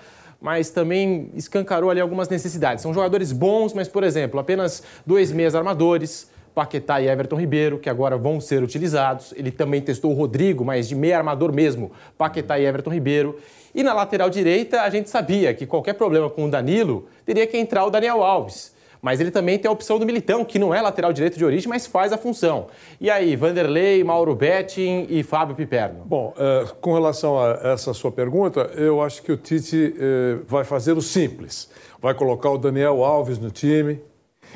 mas 0.45 0.68
também 0.68 1.30
escancarou 1.34 1.88
ali 1.88 2.03
algumas 2.03 2.28
necessidades. 2.28 2.82
São 2.82 2.92
jogadores 2.92 3.32
bons, 3.32 3.72
mas, 3.72 3.88
por 3.88 4.05
exemplo, 4.05 4.38
apenas 4.38 4.82
dois 5.07 5.32
meias 5.32 5.55
armadores, 5.55 6.30
Paquetá 6.55 7.01
e 7.01 7.09
Everton 7.09 7.36
Ribeiro, 7.36 7.78
que 7.78 7.88
agora 7.88 8.18
vão 8.18 8.38
ser 8.42 8.62
utilizados. 8.62 9.32
Ele 9.38 9.51
também 9.51 9.80
testou 9.80 10.11
o 10.11 10.14
Rodrigo, 10.14 10.62
mas 10.62 10.86
de 10.86 10.95
meia 10.95 11.16
armador 11.16 11.51
mesmo, 11.51 11.92
Paquetá 12.18 12.59
e 12.59 12.66
Everton 12.66 12.90
Ribeiro. 12.90 13.38
E 13.74 13.82
na 13.82 13.95
lateral 13.95 14.28
direita, 14.28 14.82
a 14.82 14.90
gente 14.90 15.09
sabia 15.09 15.55
que 15.55 15.64
qualquer 15.64 15.95
problema 15.95 16.28
com 16.28 16.45
o 16.45 16.51
Danilo 16.51 17.09
teria 17.24 17.47
que 17.47 17.57
entrar 17.57 17.86
o 17.86 17.90
Daniel 17.90 18.22
Alves 18.22 18.74
mas 19.05 19.20
ele 19.20 19.30
também 19.30 19.59
tem 19.59 19.68
a 19.68 19.72
opção 19.72 19.98
do 19.98 20.07
Militão, 20.07 20.46
que 20.46 20.59
não 20.59 20.74
é 20.74 20.80
lateral 20.80 21.12
direito 21.12 21.36
de 21.36 21.44
origem, 21.44 21.68
mas 21.68 21.86
faz 21.86 22.11
a 22.11 22.16
função. 22.16 22.68
E 22.98 23.11
aí, 23.11 23.36
Vanderlei, 23.36 24.02
Mauro 24.02 24.34
Betting 24.34 25.09
e 25.11 25.22
Fábio 25.22 25.55
Piperno? 25.55 26.07
Bom, 26.07 26.32
é, 26.38 26.64
com 26.80 26.94
relação 26.94 27.38
a 27.38 27.50
essa 27.64 27.92
sua 27.92 28.11
pergunta, 28.11 28.70
eu 28.74 29.02
acho 29.02 29.22
que 29.22 29.30
o 29.30 29.36
Tite 29.36 29.94
é, 29.98 30.38
vai 30.48 30.64
fazer 30.64 30.92
o 30.92 31.02
simples. 31.02 31.68
Vai 32.00 32.14
colocar 32.14 32.48
o 32.48 32.57
Daniel 32.57 33.05
Alves 33.05 33.38
no 33.38 33.50
time 33.50 34.00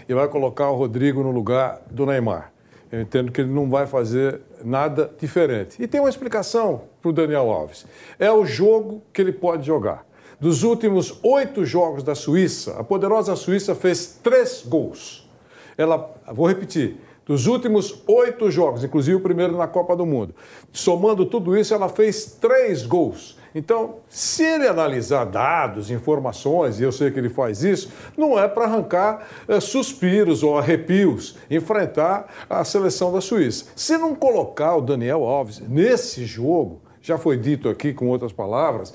e 0.08 0.14
vai 0.14 0.26
colocar 0.28 0.70
o 0.70 0.76
Rodrigo 0.76 1.22
no 1.22 1.30
lugar 1.30 1.82
do 1.90 2.06
Neymar. 2.06 2.50
Eu 2.90 3.02
entendo 3.02 3.30
que 3.30 3.42
ele 3.42 3.52
não 3.52 3.68
vai 3.68 3.86
fazer 3.86 4.40
nada 4.64 5.10
diferente. 5.20 5.76
E 5.78 5.86
tem 5.86 6.00
uma 6.00 6.08
explicação 6.08 6.84
para 7.02 7.10
o 7.10 7.12
Daniel 7.12 7.50
Alves. 7.50 7.84
É 8.18 8.32
o 8.32 8.46
jogo 8.46 9.02
que 9.12 9.20
ele 9.20 9.32
pode 9.32 9.66
jogar. 9.66 10.07
Dos 10.40 10.62
últimos 10.62 11.18
oito 11.22 11.64
jogos 11.64 12.04
da 12.04 12.14
Suíça, 12.14 12.76
a 12.78 12.84
poderosa 12.84 13.34
Suíça 13.34 13.74
fez 13.74 14.20
três 14.22 14.62
gols. 14.64 15.28
Ela, 15.76 16.14
vou 16.32 16.46
repetir, 16.46 16.96
dos 17.26 17.46
últimos 17.48 18.02
oito 18.06 18.48
jogos, 18.48 18.84
inclusive 18.84 19.16
o 19.16 19.20
primeiro 19.20 19.56
na 19.56 19.66
Copa 19.66 19.96
do 19.96 20.06
Mundo, 20.06 20.34
somando 20.72 21.26
tudo 21.26 21.56
isso, 21.56 21.74
ela 21.74 21.88
fez 21.88 22.36
três 22.40 22.86
gols. 22.86 23.36
Então, 23.52 23.96
se 24.08 24.44
ele 24.44 24.68
analisar 24.68 25.24
dados, 25.24 25.90
informações, 25.90 26.78
e 26.78 26.84
eu 26.84 26.92
sei 26.92 27.10
que 27.10 27.18
ele 27.18 27.28
faz 27.28 27.64
isso, 27.64 27.90
não 28.16 28.38
é 28.38 28.46
para 28.46 28.64
arrancar 28.64 29.26
é, 29.48 29.58
suspiros 29.58 30.44
ou 30.44 30.56
arrepios, 30.56 31.36
enfrentar 31.50 32.32
a 32.48 32.62
seleção 32.62 33.12
da 33.12 33.20
Suíça. 33.20 33.66
Se 33.74 33.98
não 33.98 34.14
colocar 34.14 34.76
o 34.76 34.80
Daniel 34.80 35.24
Alves 35.24 35.60
nesse 35.60 36.24
jogo, 36.24 36.80
já 37.02 37.18
foi 37.18 37.36
dito 37.36 37.68
aqui 37.68 37.92
com 37.92 38.08
outras 38.08 38.32
palavras, 38.32 38.92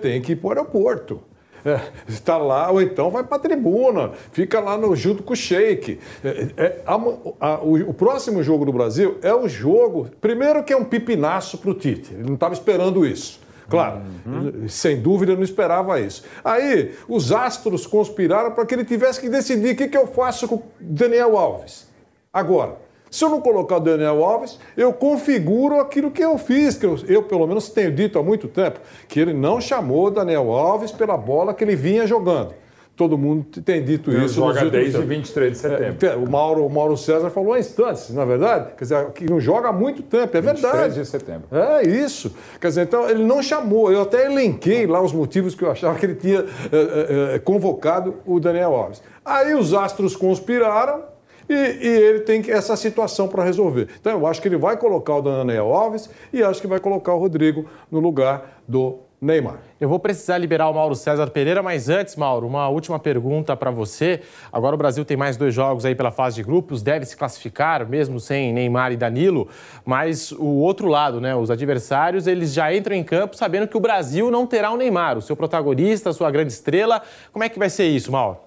tem 0.00 0.20
que 0.20 0.32
ir 0.32 0.36
para 0.36 0.46
o 0.46 0.50
aeroporto. 0.50 1.20
É, 1.64 1.80
está 2.06 2.36
lá, 2.36 2.70
ou 2.70 2.82
então 2.82 3.10
vai 3.10 3.24
para 3.24 3.38
a 3.38 3.40
tribuna, 3.40 4.12
fica 4.32 4.60
lá 4.60 4.76
no, 4.76 4.94
junto 4.94 5.22
com 5.22 5.32
o 5.32 5.36
Sheik. 5.36 5.98
É, 6.22 6.48
é, 6.58 6.82
a, 6.84 6.92
a, 6.92 7.60
o, 7.62 7.88
o, 7.88 7.94
próximo 7.94 8.42
jogo 8.42 8.66
do 8.66 8.72
Brasil 8.72 9.16
é 9.22 9.34
o 9.34 9.48
jogo, 9.48 10.10
primeiro 10.20 10.62
que 10.62 10.74
é 10.74 10.76
um 10.76 10.84
pipinaço 10.84 11.56
para 11.56 11.70
o 11.70 11.74
Tite, 11.74 12.12
ele 12.12 12.24
não 12.24 12.34
estava 12.34 12.52
esperando 12.52 13.06
isso. 13.06 13.40
Claro, 13.66 14.02
uhum. 14.26 14.68
sem 14.68 15.00
dúvida 15.00 15.34
não 15.34 15.42
esperava 15.42 15.98
isso. 15.98 16.22
Aí 16.44 16.92
os 17.08 17.32
astros 17.32 17.86
conspiraram 17.86 18.52
para 18.52 18.66
que 18.66 18.74
ele 18.74 18.84
tivesse 18.84 19.18
que 19.18 19.30
decidir 19.30 19.72
o 19.72 19.76
que, 19.76 19.88
que 19.88 19.96
eu 19.96 20.06
faço 20.06 20.46
com 20.46 20.62
Daniel 20.78 21.34
Alves. 21.38 21.88
Agora, 22.30 22.76
se 23.14 23.24
eu 23.24 23.28
não 23.28 23.40
colocar 23.40 23.76
o 23.76 23.80
Daniel 23.80 24.24
Alves, 24.24 24.58
eu 24.76 24.92
configuro 24.92 25.78
aquilo 25.78 26.10
que 26.10 26.20
eu 26.20 26.36
fiz, 26.36 26.76
que 26.76 26.84
eu, 26.84 26.98
eu, 27.06 27.22
pelo 27.22 27.46
menos 27.46 27.68
tenho 27.68 27.92
dito 27.92 28.18
há 28.18 28.24
muito 28.24 28.48
tempo, 28.48 28.80
que 29.06 29.20
ele 29.20 29.32
não 29.32 29.60
chamou 29.60 30.06
o 30.06 30.10
Daniel 30.10 30.50
Alves 30.50 30.90
pela 30.90 31.16
bola 31.16 31.54
que 31.54 31.62
ele 31.62 31.76
vinha 31.76 32.08
jogando. 32.08 32.52
Todo 32.96 33.16
mundo 33.16 33.46
tem 33.62 33.84
dito 33.84 34.10
ele 34.10 34.24
isso. 34.24 34.34
Joga 34.34 34.68
desde 34.68 35.00
23 35.00 35.52
de 35.52 35.58
setembro. 35.58 36.06
É, 36.06 36.16
o, 36.16 36.28
Mauro, 36.28 36.66
o 36.66 36.68
Mauro 36.68 36.96
César 36.96 37.30
falou 37.30 37.52
há 37.52 37.60
instantes, 37.60 38.10
na 38.10 38.22
é 38.22 38.26
verdade. 38.26 38.70
Quer 38.76 38.82
dizer, 38.82 39.10
que 39.12 39.30
não 39.30 39.38
joga 39.38 39.68
há 39.68 39.72
muito 39.72 40.02
tempo, 40.02 40.36
é 40.36 40.40
23 40.40 40.44
verdade. 40.60 40.94
23 40.94 40.94
de 40.94 41.06
setembro. 41.06 41.48
É 41.52 41.86
isso. 41.86 42.34
Quer 42.60 42.66
dizer, 42.66 42.82
então 42.82 43.08
ele 43.08 43.22
não 43.22 43.40
chamou. 43.40 43.92
Eu 43.92 44.02
até 44.02 44.26
elenquei 44.26 44.88
lá 44.88 45.00
os 45.00 45.12
motivos 45.12 45.54
que 45.54 45.62
eu 45.62 45.70
achava 45.70 45.96
que 45.96 46.04
ele 46.04 46.16
tinha 46.16 46.44
é, 46.72 47.34
é, 47.34 47.38
convocado 47.38 48.16
o 48.26 48.40
Daniel 48.40 48.74
Alves. 48.74 49.00
Aí 49.24 49.54
os 49.54 49.72
astros 49.72 50.16
conspiraram 50.16 51.13
e, 51.48 51.54
e 51.54 51.88
ele 51.88 52.20
tem 52.20 52.42
essa 52.50 52.76
situação 52.76 53.28
para 53.28 53.44
resolver. 53.44 53.88
Então 54.00 54.12
eu 54.12 54.26
acho 54.26 54.40
que 54.40 54.48
ele 54.48 54.56
vai 54.56 54.76
colocar 54.76 55.16
o 55.16 55.22
Daniel 55.22 55.72
Alves 55.72 56.10
e 56.32 56.42
acho 56.42 56.60
que 56.60 56.66
vai 56.66 56.80
colocar 56.80 57.14
o 57.14 57.18
Rodrigo 57.18 57.66
no 57.90 58.00
lugar 58.00 58.62
do 58.66 58.98
Neymar. 59.24 59.58
Eu 59.80 59.88
vou 59.88 59.98
precisar 59.98 60.36
liberar 60.36 60.68
o 60.68 60.74
Mauro 60.74 60.94
César 60.94 61.28
Pereira, 61.28 61.62
mas 61.62 61.88
antes, 61.88 62.14
Mauro, 62.14 62.46
uma 62.46 62.68
última 62.68 62.98
pergunta 62.98 63.56
para 63.56 63.70
você. 63.70 64.20
Agora 64.52 64.74
o 64.74 64.78
Brasil 64.78 65.04
tem 65.04 65.16
mais 65.16 65.36
dois 65.36 65.54
jogos 65.54 65.84
aí 65.84 65.94
pela 65.94 66.10
fase 66.10 66.36
de 66.36 66.42
grupos, 66.42 66.82
deve 66.82 67.06
se 67.06 67.16
classificar, 67.16 67.88
mesmo 67.88 68.20
sem 68.20 68.52
Neymar 68.52 68.92
e 68.92 68.96
Danilo, 68.96 69.48
mas 69.84 70.30
o 70.32 70.44
outro 70.44 70.88
lado, 70.88 71.20
né, 71.20 71.34
os 71.34 71.50
adversários, 71.50 72.26
eles 72.26 72.52
já 72.52 72.74
entram 72.74 72.94
em 72.94 73.02
campo 73.02 73.36
sabendo 73.36 73.66
que 73.66 73.76
o 73.76 73.80
Brasil 73.80 74.30
não 74.30 74.46
terá 74.46 74.70
o 74.70 74.76
Neymar, 74.76 75.16
o 75.16 75.22
seu 75.22 75.34
protagonista, 75.34 76.10
a 76.10 76.12
sua 76.12 76.30
grande 76.30 76.52
estrela. 76.52 77.00
Como 77.32 77.42
é 77.42 77.48
que 77.48 77.58
vai 77.58 77.70
ser 77.70 77.86
isso, 77.86 78.12
Mauro? 78.12 78.38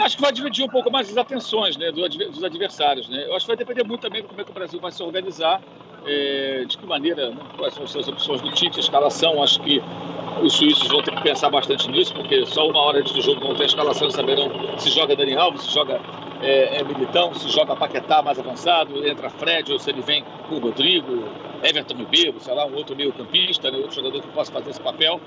Acho 0.00 0.16
que 0.16 0.22
vai 0.22 0.32
dividir 0.32 0.64
um 0.64 0.68
pouco 0.68 0.90
mais 0.90 1.10
as 1.10 1.16
atenções 1.16 1.76
né, 1.76 1.92
dos 1.92 2.42
adversários. 2.42 3.08
Né? 3.08 3.26
Eu 3.26 3.36
acho 3.36 3.44
que 3.44 3.48
vai 3.48 3.56
depender 3.56 3.84
muito 3.84 4.00
também 4.00 4.22
de 4.22 4.28
como 4.28 4.40
é 4.40 4.44
que 4.44 4.50
o 4.50 4.54
Brasil 4.54 4.80
vai 4.80 4.90
se 4.90 5.02
organizar, 5.02 5.60
é, 6.06 6.64
de 6.66 6.78
que 6.78 6.86
maneira, 6.86 7.30
né, 7.30 7.36
quais 7.56 7.74
são 7.74 7.84
as 7.84 7.90
suas 7.90 8.08
opções 8.08 8.40
do 8.40 8.50
Tite, 8.50 8.78
a 8.78 8.80
escalação. 8.80 9.42
Acho 9.42 9.60
que 9.60 9.82
os 10.42 10.54
suíços 10.54 10.88
vão 10.88 11.02
ter 11.02 11.14
que 11.14 11.22
pensar 11.22 11.50
bastante 11.50 11.90
nisso, 11.90 12.14
porque 12.14 12.46
só 12.46 12.66
uma 12.66 12.80
hora 12.80 13.00
antes 13.00 13.12
do 13.12 13.20
jogo 13.20 13.40
vão 13.40 13.54
ter 13.54 13.64
a 13.64 13.66
escalação 13.66 14.08
e 14.08 14.12
saberão 14.12 14.50
se 14.78 14.90
joga 14.90 15.14
Dani 15.14 15.36
Alves, 15.36 15.62
se 15.62 15.74
joga 15.74 16.00
é, 16.40 16.78
é 16.80 16.84
Militão, 16.84 17.34
se 17.34 17.48
joga 17.50 17.76
Paquetá 17.76 18.22
mais 18.22 18.38
avançado, 18.38 19.06
entra 19.06 19.28
Fred 19.28 19.70
ou 19.70 19.78
se 19.78 19.90
ele 19.90 20.00
vem 20.00 20.24
com 20.48 20.54
o 20.54 20.58
Rodrigo, 20.60 21.28
Everton 21.62 21.94
Ribeiro, 21.94 22.40
sei 22.40 22.54
lá, 22.54 22.64
um 22.66 22.74
outro 22.74 22.96
meio 22.96 23.12
campista, 23.12 23.70
né, 23.70 23.76
outro 23.76 23.96
jogador 23.96 24.22
que 24.22 24.28
possa 24.28 24.50
fazer 24.50 24.70
esse 24.70 24.80
papel. 24.80 25.20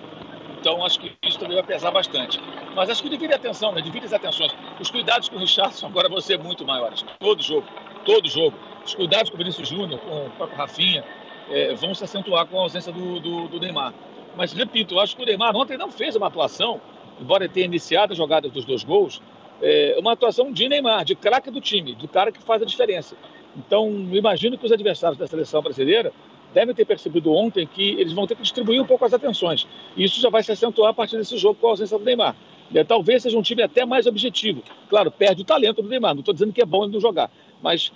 Então 0.64 0.82
acho 0.86 0.98
que 0.98 1.12
isso 1.28 1.38
também 1.38 1.56
vai 1.58 1.66
pesar 1.66 1.92
bastante. 1.92 2.40
Mas 2.74 2.90
acho 2.90 3.04
que 3.04 3.10
divide 3.10 3.34
a 3.34 3.36
atenção, 3.36 3.74
né? 3.74 3.82
divide 3.82 4.06
as 4.06 4.14
atenções. 4.14 4.56
Os 4.80 4.90
cuidados 4.90 5.28
com 5.28 5.36
o 5.36 5.40
Richardson 5.40 5.88
agora 5.88 6.08
vão 6.08 6.22
ser 6.22 6.40
muito 6.40 6.66
maiores. 6.66 7.04
Todo 7.20 7.44
jogo, 7.44 7.68
todo 8.06 8.30
jogo. 8.30 8.58
Os 8.86 8.96
cuidados 8.96 9.30
com 9.30 9.36
o 9.36 9.38
Vinícius 9.38 9.68
Júnior, 9.68 10.00
com 10.00 10.28
o 10.28 10.30
próprio 10.30 10.58
Rafinha, 10.58 11.04
é, 11.50 11.74
vão 11.74 11.94
se 11.94 12.06
acentuar 12.06 12.46
com 12.46 12.58
a 12.58 12.62
ausência 12.62 12.94
do, 12.94 13.20
do, 13.20 13.50
do 13.50 13.60
Neymar. 13.60 13.94
Mas, 14.38 14.54
repito, 14.54 14.98
acho 15.02 15.18
que 15.18 15.24
o 15.24 15.26
Neymar 15.26 15.54
ontem 15.54 15.78
não 15.78 15.92
fez 15.92 16.16
uma 16.16 16.28
atuação, 16.28 16.80
embora 17.20 17.50
tenha 17.50 17.66
iniciado 17.66 18.14
a 18.14 18.16
jogada 18.16 18.48
dos 18.48 18.64
dois 18.64 18.86
gols, 18.86 19.22
é, 19.62 19.98
uma 20.00 20.14
atuação 20.14 20.50
de 20.50 20.70
Neymar, 20.70 21.04
de 21.04 21.14
craque 21.14 21.52
do 21.52 21.60
time, 21.60 21.94
do 21.94 22.08
cara 22.08 22.32
que 22.32 22.42
faz 22.42 22.62
a 22.62 22.66
diferença. 22.66 23.18
Então, 23.58 23.90
imagino 24.14 24.58
que 24.58 24.66
os 24.66 24.72
adversários 24.72 25.18
da 25.18 25.28
seleção 25.28 25.62
brasileira 25.62 26.14
devem 26.54 26.74
ter 26.74 26.86
percebido 26.86 27.34
ontem 27.34 27.66
que 27.68 27.92
eles 28.00 28.14
vão 28.14 28.28
ter 28.28 28.36
que 28.36 28.42
distribuir 28.42 28.82
um 28.82 28.86
pouco 28.86 29.04
as 29.06 29.14
atenções. 29.14 29.68
E 29.98 30.04
isso 30.04 30.22
já 30.22 30.30
vai 30.30 30.44
se 30.44 30.52
acentuar 30.52 30.92
a 30.92 30.94
partir 30.94 31.18
desse 31.18 31.38
jogo 31.38 31.58
com 31.60 31.68
a 31.68 31.70
ausência 31.72 31.98
do 31.98 32.06
Neymar. 32.06 32.36
É, 32.74 32.84
talvez 32.84 33.24
seja 33.24 33.38
um 33.38 33.42
time 33.42 33.62
até 33.62 33.86
mais 33.86 34.08
objetivo. 34.08 34.64
Claro, 34.90 35.12
perde 35.12 35.42
o 35.42 35.46
talento 35.46 35.82
do 35.82 35.90
Neymar. 35.90 36.14
Não 36.14 36.22
estou 36.22 36.34
dizendo 36.34 36.54
que 36.54 36.62
é 36.62 36.66
bom 36.66 36.84
ele 36.84 36.94
não 36.94 37.00
jogar, 37.00 37.32
mas 37.62 37.92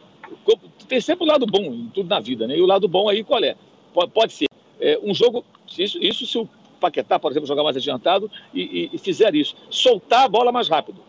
tem 0.88 1.00
sempre 1.00 1.26
o 1.26 1.28
lado 1.28 1.46
bom 1.46 1.64
em 1.64 1.90
tudo 1.94 2.10
na 2.10 2.20
vida, 2.20 2.48
né? 2.48 2.58
E 2.58 2.62
o 2.62 2.66
lado 2.66 2.88
bom 2.88 3.10
aí 3.10 3.24
qual 3.24 3.44
é? 3.44 3.56
Pode, 3.94 4.12
pode 4.12 4.34
ser 4.34 4.48
é, 4.80 5.00
um 5.02 5.14
jogo. 5.14 5.46
Isso, 5.78 5.98
isso 6.02 6.26
se 6.26 6.38
o 6.38 6.48
Paquetá, 6.80 7.18
por 7.18 7.32
exemplo, 7.32 7.48
jogar 7.48 7.64
mais 7.64 7.78
adiantado 7.78 8.30
e, 8.54 8.62
e, 8.62 8.90
e 8.94 8.98
fizer 8.98 9.34
isso, 9.36 9.56
soltar 9.70 10.26
a 10.26 10.28
bola 10.28 10.52
mais 10.52 10.68
rápido 10.68 11.02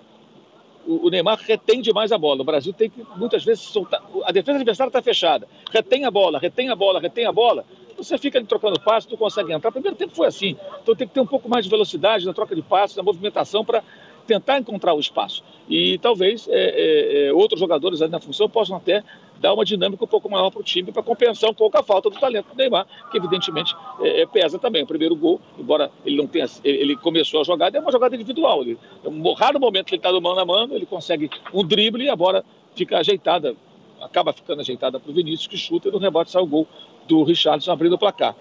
o, 0.89 1.11
Neymar 1.11 1.39
retém 1.47 1.82
demais 1.82 2.11
a 2.12 2.18
bola. 2.18 2.41
O 2.41 2.45
Brasil 2.45 2.72
tem 2.72 2.89
que, 2.89 3.05
muitas 3.16 3.45
vezes, 3.45 3.62
soltar. 3.62 4.03
A 4.24 4.32
defesa 4.32 4.57
adversária 4.57 4.89
está 4.89 5.03
fechada. 5.03 5.47
Retém 5.70 6.07
a 6.07 6.11
bola, 6.11 6.39
retém 6.39 6.70
a 6.70 6.74
bola, 6.74 6.99
retém 6.99 7.26
a 7.26 7.32
bola. 7.32 7.64
Você 7.97 8.16
fica 8.16 8.39
ali 8.39 8.47
trocando 8.47 8.80
passos, 8.80 9.11
não 9.11 9.18
consegue 9.18 9.53
entrar. 9.53 9.70
Primeiro 9.70 9.97
tempo 9.97 10.14
foi 10.14 10.26
assim. 10.26 10.57
Então 10.82 10.95
tem 10.95 11.07
que 11.07 11.12
ter 11.12 11.20
um 11.20 11.26
pouco 11.26 11.49
mais 11.49 11.64
de 11.64 11.70
velocidade 11.70 12.24
na 12.24 12.32
troca 12.32 12.55
de 12.55 12.62
passos, 12.62 12.97
na 12.97 13.03
movimentação, 13.03 13.64
para 13.64 13.82
tentar 14.26 14.59
encontrar 14.59 14.95
o 14.95 15.01
espaço. 15.01 15.45
E 15.68 15.99
talvez 15.99 16.49
é, 16.49 16.53
é, 16.53 17.26
é 17.28 17.32
outros 17.32 17.61
jogadores 17.61 18.01
ali 18.01 18.11
na 18.11 18.20
função 18.20 18.49
possam 18.49 18.76
até 18.76 19.03
dar 19.41 19.55
uma 19.55 19.64
dinâmica 19.64 20.05
um 20.05 20.09
pouco 20.09 20.28
maior 20.28 20.51
para 20.51 20.61
o 20.61 20.62
time 20.62 20.93
para 20.93 21.03
compensar 21.03 21.51
um 21.51 21.55
pouco 21.55 21.78
a 21.78 21.82
falta 21.82 22.11
do 22.11 22.18
talento 22.18 22.49
do 22.49 22.57
Neymar, 22.57 22.86
que 23.11 23.16
evidentemente 23.16 23.74
é, 24.01 24.22
é, 24.22 24.26
pesa 24.26 24.59
também. 24.59 24.82
O 24.82 24.86
primeiro 24.86 25.14
gol, 25.14 25.41
embora 25.59 25.91
ele 26.05 26.16
não 26.16 26.26
tenha, 26.26 26.47
ele 26.64 26.97
começou 26.97 27.41
a 27.41 27.45
jogada, 27.45 27.78
é 27.78 27.80
uma 27.80 27.93
jogada 27.93 28.14
individual. 28.14 28.62
Ele, 28.62 28.78
é 29.05 29.09
um 29.09 29.32
raro 29.34 29.61
momento 29.61 29.86
que 29.86 29.95
ele 29.95 30.01
está 30.01 30.11
do 30.11 30.20
mão 30.20 30.34
na 30.34 30.45
mão, 30.45 30.68
ele 30.70 30.86
consegue 30.86 31.30
um 31.53 31.64
drible 31.64 32.05
e 32.05 32.11
a 32.11 32.16
bola 32.16 32.45
fica 32.74 32.99
ajeitada, 32.99 33.55
acaba 34.01 34.32
ficando 34.32 34.61
ajeitada 34.61 34.99
para 34.99 35.11
o 35.11 35.14
Vinícius, 35.14 35.47
que 35.47 35.57
chuta 35.57 35.89
e 35.89 35.93
no 35.93 35.99
rebote 35.99 36.30
sai 36.30 36.43
o 36.43 36.47
gol 36.47 36.66
do 37.07 37.22
Richardson 37.22 37.72
abrindo 37.72 37.95
o 37.95 37.99
placar. 37.99 38.34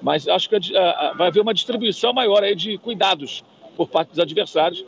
Mas 0.00 0.26
acho 0.26 0.48
que 0.48 0.56
a, 0.76 0.90
a, 0.90 1.12
vai 1.14 1.28
haver 1.28 1.40
uma 1.40 1.54
distribuição 1.54 2.12
maior 2.12 2.42
aí 2.42 2.54
de 2.54 2.76
cuidados 2.78 3.44
por 3.76 3.88
parte 3.88 4.10
dos 4.10 4.18
adversários 4.18 4.84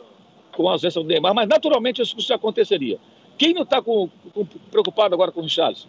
com 0.51 0.67
a 0.69 0.73
ausência 0.73 1.01
do 1.01 1.07
Neymar, 1.07 1.33
mas 1.33 1.47
naturalmente 1.47 2.01
isso 2.01 2.33
aconteceria. 2.33 2.97
Quem 3.37 3.53
não 3.53 3.63
está 3.63 3.81
preocupado 4.71 5.13
agora 5.13 5.31
com 5.31 5.41
o 5.41 5.43
Richardson? 5.43 5.87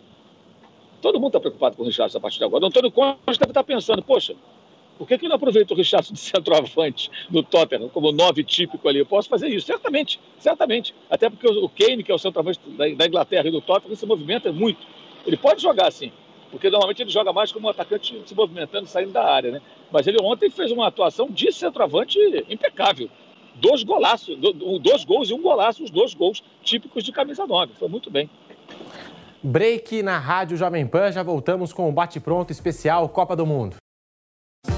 Todo 1.00 1.20
mundo 1.20 1.28
está 1.28 1.40
preocupado 1.40 1.76
com 1.76 1.82
o 1.82 1.86
Richardson 1.86 2.18
a 2.18 2.20
partir 2.20 2.38
de 2.38 2.44
agora. 2.44 2.64
O 2.64 2.66
Antônio 2.66 2.90
Costa 2.90 3.16
deve 3.26 3.50
estar 3.50 3.62
tá 3.62 3.64
pensando, 3.64 4.02
poxa, 4.02 4.34
por 4.98 5.06
que, 5.06 5.18
que 5.18 5.28
não 5.28 5.36
aproveita 5.36 5.74
o 5.74 5.76
Richardson 5.76 6.14
de 6.14 6.20
centroavante 6.20 7.10
no 7.30 7.42
Tottenham, 7.42 7.88
como 7.88 8.10
nove 8.12 8.42
típico 8.42 8.88
ali? 8.88 8.98
Eu 8.98 9.06
posso 9.06 9.28
fazer 9.28 9.48
isso, 9.48 9.66
certamente, 9.66 10.18
certamente. 10.38 10.94
Até 11.08 11.28
porque 11.28 11.46
o 11.46 11.68
Kane, 11.68 12.02
que 12.02 12.10
é 12.10 12.14
o 12.14 12.18
centroavante 12.18 12.58
da 12.68 13.06
Inglaterra 13.06 13.46
e 13.46 13.50
do 13.50 13.60
Tottenham, 13.60 13.94
se 13.94 14.06
movimenta 14.06 14.50
muito. 14.50 14.80
Ele 15.26 15.36
pode 15.36 15.60
jogar 15.60 15.88
assim, 15.88 16.10
porque 16.50 16.70
normalmente 16.70 17.02
ele 17.02 17.10
joga 17.10 17.32
mais 17.32 17.52
como 17.52 17.66
um 17.66 17.70
atacante 17.70 18.22
se 18.24 18.34
movimentando, 18.34 18.86
saindo 18.86 19.12
da 19.12 19.24
área, 19.24 19.50
né? 19.50 19.62
Mas 19.92 20.06
ele 20.06 20.18
ontem 20.20 20.48
fez 20.50 20.72
uma 20.72 20.86
atuação 20.86 21.28
de 21.30 21.52
centroavante 21.52 22.18
impecável 22.48 23.10
dois 23.60 23.82
golaços, 23.82 24.36
dois 24.82 25.04
gols 25.04 25.30
e 25.30 25.34
um 25.34 25.42
golaço, 25.42 25.84
os 25.84 25.90
dois 25.90 26.14
gols 26.14 26.42
típicos 26.62 27.04
de 27.04 27.12
camisa 27.12 27.46
9. 27.46 27.74
Foi 27.74 27.88
muito 27.88 28.10
bem. 28.10 28.28
Break 29.42 30.02
na 30.02 30.18
Rádio 30.18 30.56
Jovem 30.56 30.86
Pan, 30.86 31.12
já 31.12 31.22
voltamos 31.22 31.72
com 31.72 31.88
o 31.88 31.92
bate-pronto 31.92 32.50
especial 32.52 33.08
Copa 33.08 33.36
do 33.36 33.46
Mundo. 33.46 33.76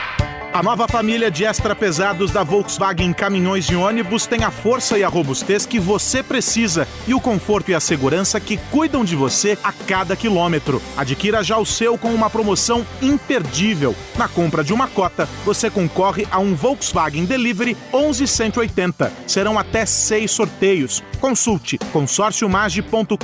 A 0.53 0.61
nova 0.61 0.85
família 0.85 1.31
de 1.31 1.45
extra 1.45 1.73
pesados 1.73 2.29
da 2.29 2.43
Volkswagen 2.43 3.13
Caminhões 3.13 3.67
e 3.67 3.75
Ônibus 3.75 4.25
tem 4.25 4.43
a 4.43 4.51
força 4.51 4.99
e 4.99 5.03
a 5.03 5.07
robustez 5.07 5.65
que 5.65 5.79
você 5.79 6.21
precisa 6.21 6.85
e 7.07 7.13
o 7.13 7.21
conforto 7.21 7.71
e 7.71 7.73
a 7.73 7.79
segurança 7.79 8.37
que 8.37 8.57
cuidam 8.69 9.05
de 9.05 9.15
você 9.15 9.57
a 9.63 9.71
cada 9.71 10.13
quilômetro. 10.13 10.81
Adquira 10.97 11.41
já 11.41 11.57
o 11.57 11.65
seu 11.65 11.97
com 11.97 12.13
uma 12.13 12.29
promoção 12.29 12.85
imperdível. 13.01 13.95
Na 14.17 14.27
compra 14.27 14.61
de 14.61 14.73
uma 14.73 14.89
cota, 14.89 15.25
você 15.45 15.69
concorre 15.69 16.27
a 16.29 16.39
um 16.39 16.53
Volkswagen 16.53 17.23
Delivery 17.23 17.77
11180. 17.93 19.09
Serão 19.25 19.57
até 19.57 19.85
seis 19.85 20.31
sorteios. 20.31 21.01
Consulte 21.21 21.77
consórciomage.com.br 21.93 23.15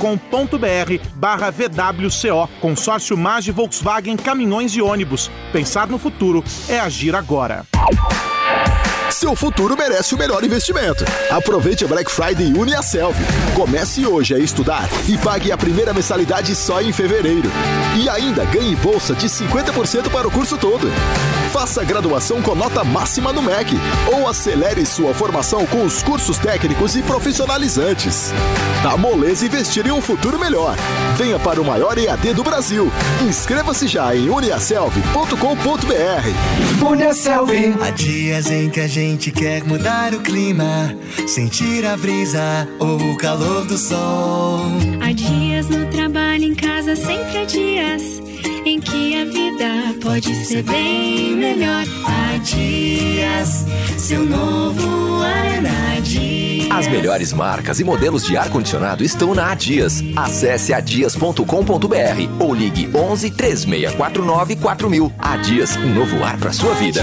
barra 1.14 1.50
VWCO. 1.50 2.48
Consórcio 2.58 3.18
Mage 3.18 3.52
Volkswagen 3.52 4.16
Caminhões 4.16 4.72
e 4.72 4.80
Ônibus. 4.80 5.30
Pensar 5.52 5.88
no 5.88 5.98
futuro 5.98 6.42
é 6.70 6.80
agir 6.80 7.17
agora. 7.18 7.66
Seu 9.10 9.34
futuro 9.34 9.76
merece 9.76 10.14
o 10.14 10.18
melhor 10.18 10.44
investimento. 10.44 11.04
Aproveite 11.30 11.84
a 11.84 11.88
Black 11.88 12.10
Friday 12.10 12.48
e 12.48 12.52
une 12.52 12.74
a 12.74 12.82
Selvi. 12.82 13.24
Comece 13.54 14.06
hoje 14.06 14.34
a 14.34 14.38
estudar 14.38 14.88
e 15.08 15.16
pague 15.16 15.50
a 15.50 15.56
primeira 15.56 15.94
mensalidade 15.94 16.54
só 16.54 16.82
em 16.82 16.92
fevereiro. 16.92 17.50
E 17.96 18.08
ainda 18.08 18.44
ganhe 18.44 18.76
bolsa 18.76 19.14
de 19.14 19.26
50% 19.26 20.10
para 20.10 20.28
o 20.28 20.30
curso 20.30 20.58
todo. 20.58 20.88
Faça 21.52 21.82
graduação 21.82 22.42
com 22.42 22.54
nota 22.54 22.84
máxima 22.84 23.32
no 23.32 23.42
MEC 23.42 23.74
ou 24.12 24.28
acelere 24.28 24.84
sua 24.84 25.14
formação 25.14 25.64
com 25.66 25.84
os 25.84 26.02
cursos 26.02 26.36
técnicos 26.38 26.94
e 26.94 27.02
profissionalizantes. 27.02 28.30
A 28.84 28.96
Moleza 28.96 29.46
investir 29.46 29.86
em 29.86 29.90
um 29.90 30.02
futuro 30.02 30.38
melhor. 30.38 30.76
Venha 31.16 31.38
para 31.38 31.60
o 31.60 31.64
maior 31.64 31.96
EAD 31.96 32.34
do 32.34 32.44
Brasil. 32.44 32.92
Inscreva-se 33.26 33.88
já 33.88 34.14
em 34.14 34.28
uniaselv.com.br. 34.28 36.86
Uniaselv. 36.86 37.50
Há 37.80 37.90
dias 37.90 38.50
em 38.50 38.68
que 38.68 38.80
a 38.80 38.86
gente 38.86 38.97
quer 39.30 39.62
mudar 39.64 40.12
o 40.12 40.20
clima, 40.20 40.96
sentir 41.26 41.86
a 41.86 41.96
brisa 41.96 42.68
ou 42.80 42.96
o 43.12 43.16
calor 43.16 43.64
do 43.64 43.78
sol. 43.78 44.62
Há 45.00 45.12
dias 45.12 45.68
no 45.68 45.86
trabalho, 45.86 46.44
em 46.44 46.54
casa, 46.54 46.96
sempre 46.96 47.38
há 47.38 47.44
dias 47.44 48.20
em 48.64 48.80
que 48.80 49.16
a 49.20 49.24
vida 49.24 49.94
pode 50.02 50.34
ser 50.44 50.62
bem 50.62 51.36
melhor. 51.36 51.84
Há 52.04 52.38
dias, 52.38 53.66
seu 53.96 54.26
novo 54.26 55.22
Arena 55.22 56.00
Dias. 56.02 56.68
As 56.70 56.88
melhores 56.88 57.32
marcas 57.32 57.80
e 57.80 57.84
modelos 57.84 58.24
de 58.24 58.36
ar-condicionado 58.36 59.04
estão 59.04 59.34
na 59.34 59.52
Adias. 59.52 60.02
Acesse 60.16 60.74
adias.com.br 60.74 61.44
ou 62.40 62.54
ligue 62.54 62.90
11 62.94 63.30
3649 63.30 64.56
4000. 64.56 65.12
Adias, 65.18 65.76
um 65.76 65.94
novo 65.94 66.22
ar 66.24 66.36
para 66.36 66.52
sua 66.52 66.74
vida. 66.74 67.02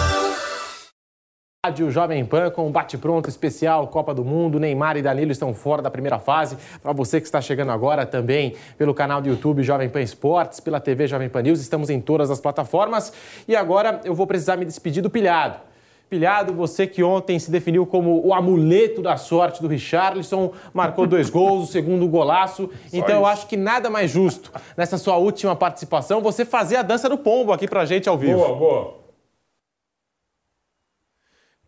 Rádio 1.63 1.91
Jovem 1.91 2.25
Pan 2.25 2.49
com 2.49 2.65
um 2.65 2.71
bate-pronto 2.71 3.29
especial 3.29 3.85
Copa 3.85 4.15
do 4.15 4.25
Mundo. 4.25 4.59
Neymar 4.59 4.97
e 4.97 5.01
Danilo 5.03 5.31
estão 5.31 5.53
fora 5.53 5.79
da 5.79 5.91
primeira 5.91 6.17
fase. 6.17 6.57
Para 6.81 6.91
você 6.91 7.21
que 7.21 7.27
está 7.27 7.39
chegando 7.39 7.71
agora 7.71 8.03
também 8.03 8.55
pelo 8.79 8.95
canal 8.95 9.21
do 9.21 9.29
YouTube 9.29 9.61
Jovem 9.61 9.87
Pan 9.87 10.01
Esportes, 10.01 10.59
pela 10.59 10.79
TV 10.79 11.05
Jovem 11.05 11.29
Pan 11.29 11.43
News, 11.43 11.61
estamos 11.61 11.91
em 11.91 12.01
todas 12.01 12.31
as 12.31 12.41
plataformas. 12.41 13.13
E 13.47 13.55
agora 13.55 14.01
eu 14.03 14.15
vou 14.15 14.25
precisar 14.25 14.57
me 14.57 14.65
despedir 14.65 15.03
do 15.03 15.09
Pilhado. 15.11 15.59
Pilhado, 16.09 16.51
você 16.51 16.87
que 16.87 17.03
ontem 17.03 17.37
se 17.37 17.51
definiu 17.51 17.85
como 17.85 18.25
o 18.25 18.33
amuleto 18.33 19.03
da 19.03 19.15
sorte 19.15 19.61
do 19.61 19.67
Richarlison, 19.67 20.53
marcou 20.73 21.05
dois 21.05 21.29
gols, 21.29 21.69
o 21.69 21.71
segundo 21.71 22.07
golaço. 22.07 22.71
então 22.91 23.17
eu 23.17 23.25
acho 23.27 23.45
que 23.45 23.55
nada 23.55 23.87
mais 23.87 24.09
justo 24.09 24.51
nessa 24.75 24.97
sua 24.97 25.17
última 25.17 25.55
participação 25.55 26.21
você 26.21 26.43
fazer 26.43 26.77
a 26.77 26.81
dança 26.81 27.07
do 27.07 27.19
pombo 27.19 27.53
aqui 27.53 27.67
pra 27.67 27.85
gente 27.85 28.09
ao 28.09 28.17
vivo. 28.17 28.39
Boa, 28.39 28.55
boa. 28.55 29.00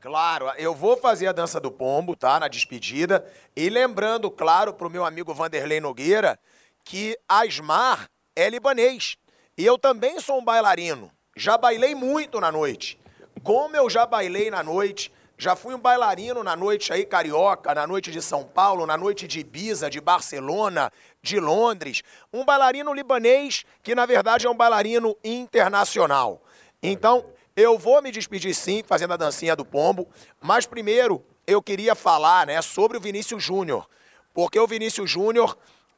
Claro, 0.03 0.51
eu 0.57 0.75
vou 0.75 0.97
fazer 0.97 1.27
a 1.27 1.31
dança 1.31 1.61
do 1.61 1.71
pombo, 1.71 2.13
tá? 2.13 2.37
Na 2.37 2.49
despedida. 2.49 3.25
E 3.55 3.69
lembrando, 3.69 4.29
claro, 4.29 4.73
pro 4.73 4.89
meu 4.89 5.05
amigo 5.05 5.33
Vanderlei 5.33 5.79
Nogueira, 5.79 6.37
que 6.83 7.17
Asmar 7.25 8.09
é 8.35 8.49
libanês. 8.49 9.15
E 9.57 9.65
eu 9.65 9.77
também 9.77 10.19
sou 10.19 10.39
um 10.39 10.43
bailarino. 10.43 11.09
Já 11.37 11.57
bailei 11.57 11.95
muito 11.95 12.41
na 12.41 12.51
noite. 12.51 12.99
Como 13.43 13.77
eu 13.77 13.89
já 13.89 14.05
bailei 14.05 14.51
na 14.51 14.61
noite, 14.61 15.09
já 15.37 15.55
fui 15.55 15.73
um 15.73 15.79
bailarino 15.79 16.43
na 16.43 16.53
noite 16.53 16.91
aí 16.91 17.05
carioca, 17.05 17.73
na 17.73 17.87
noite 17.87 18.11
de 18.11 18.21
São 18.21 18.43
Paulo, 18.43 18.85
na 18.85 18.97
noite 18.97 19.25
de 19.25 19.39
Ibiza, 19.39 19.89
de 19.89 20.01
Barcelona, 20.01 20.91
de 21.21 21.39
Londres. 21.39 22.03
Um 22.33 22.43
bailarino 22.43 22.93
libanês 22.93 23.63
que 23.81 23.95
na 23.95 24.05
verdade 24.05 24.47
é 24.47 24.49
um 24.49 24.53
bailarino 24.53 25.15
internacional. 25.23 26.43
Então, 26.85 27.25
eu 27.55 27.77
vou 27.77 28.01
me 28.01 28.11
despedir 28.11 28.53
sim, 28.55 28.83
fazendo 28.85 29.13
a 29.13 29.17
dancinha 29.17 29.55
do 29.55 29.65
pombo, 29.65 30.07
mas 30.41 30.65
primeiro 30.65 31.23
eu 31.45 31.61
queria 31.61 31.93
falar, 31.93 32.47
né, 32.47 32.61
sobre 32.61 32.97
o 32.97 33.01
Vinícius 33.01 33.43
Júnior, 33.43 33.87
porque 34.33 34.59
o 34.59 34.67
Vinícius 34.67 35.09
Júnior, 35.09 35.57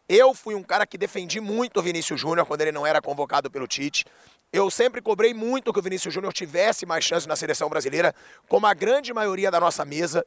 eu 0.09 0.33
fui 0.33 0.55
um 0.55 0.63
cara 0.63 0.85
que 0.85 0.97
defendi 0.97 1.39
muito 1.39 1.79
o 1.79 1.83
Vinícius 1.83 2.19
Júnior 2.19 2.45
quando 2.45 2.61
ele 2.61 2.71
não 2.71 2.85
era 2.85 3.01
convocado 3.01 3.49
pelo 3.49 3.67
Tite. 3.67 4.05
Eu 4.51 4.69
sempre 4.69 5.01
cobrei 5.01 5.33
muito 5.33 5.71
que 5.71 5.79
o 5.79 5.81
Vinícius 5.81 6.13
Júnior 6.13 6.33
tivesse 6.33 6.85
mais 6.85 7.03
chance 7.03 7.27
na 7.27 7.35
seleção 7.35 7.69
brasileira, 7.69 8.13
como 8.47 8.67
a 8.67 8.73
grande 8.73 9.13
maioria 9.13 9.49
da 9.49 9.59
nossa 9.59 9.83
mesa, 9.85 10.25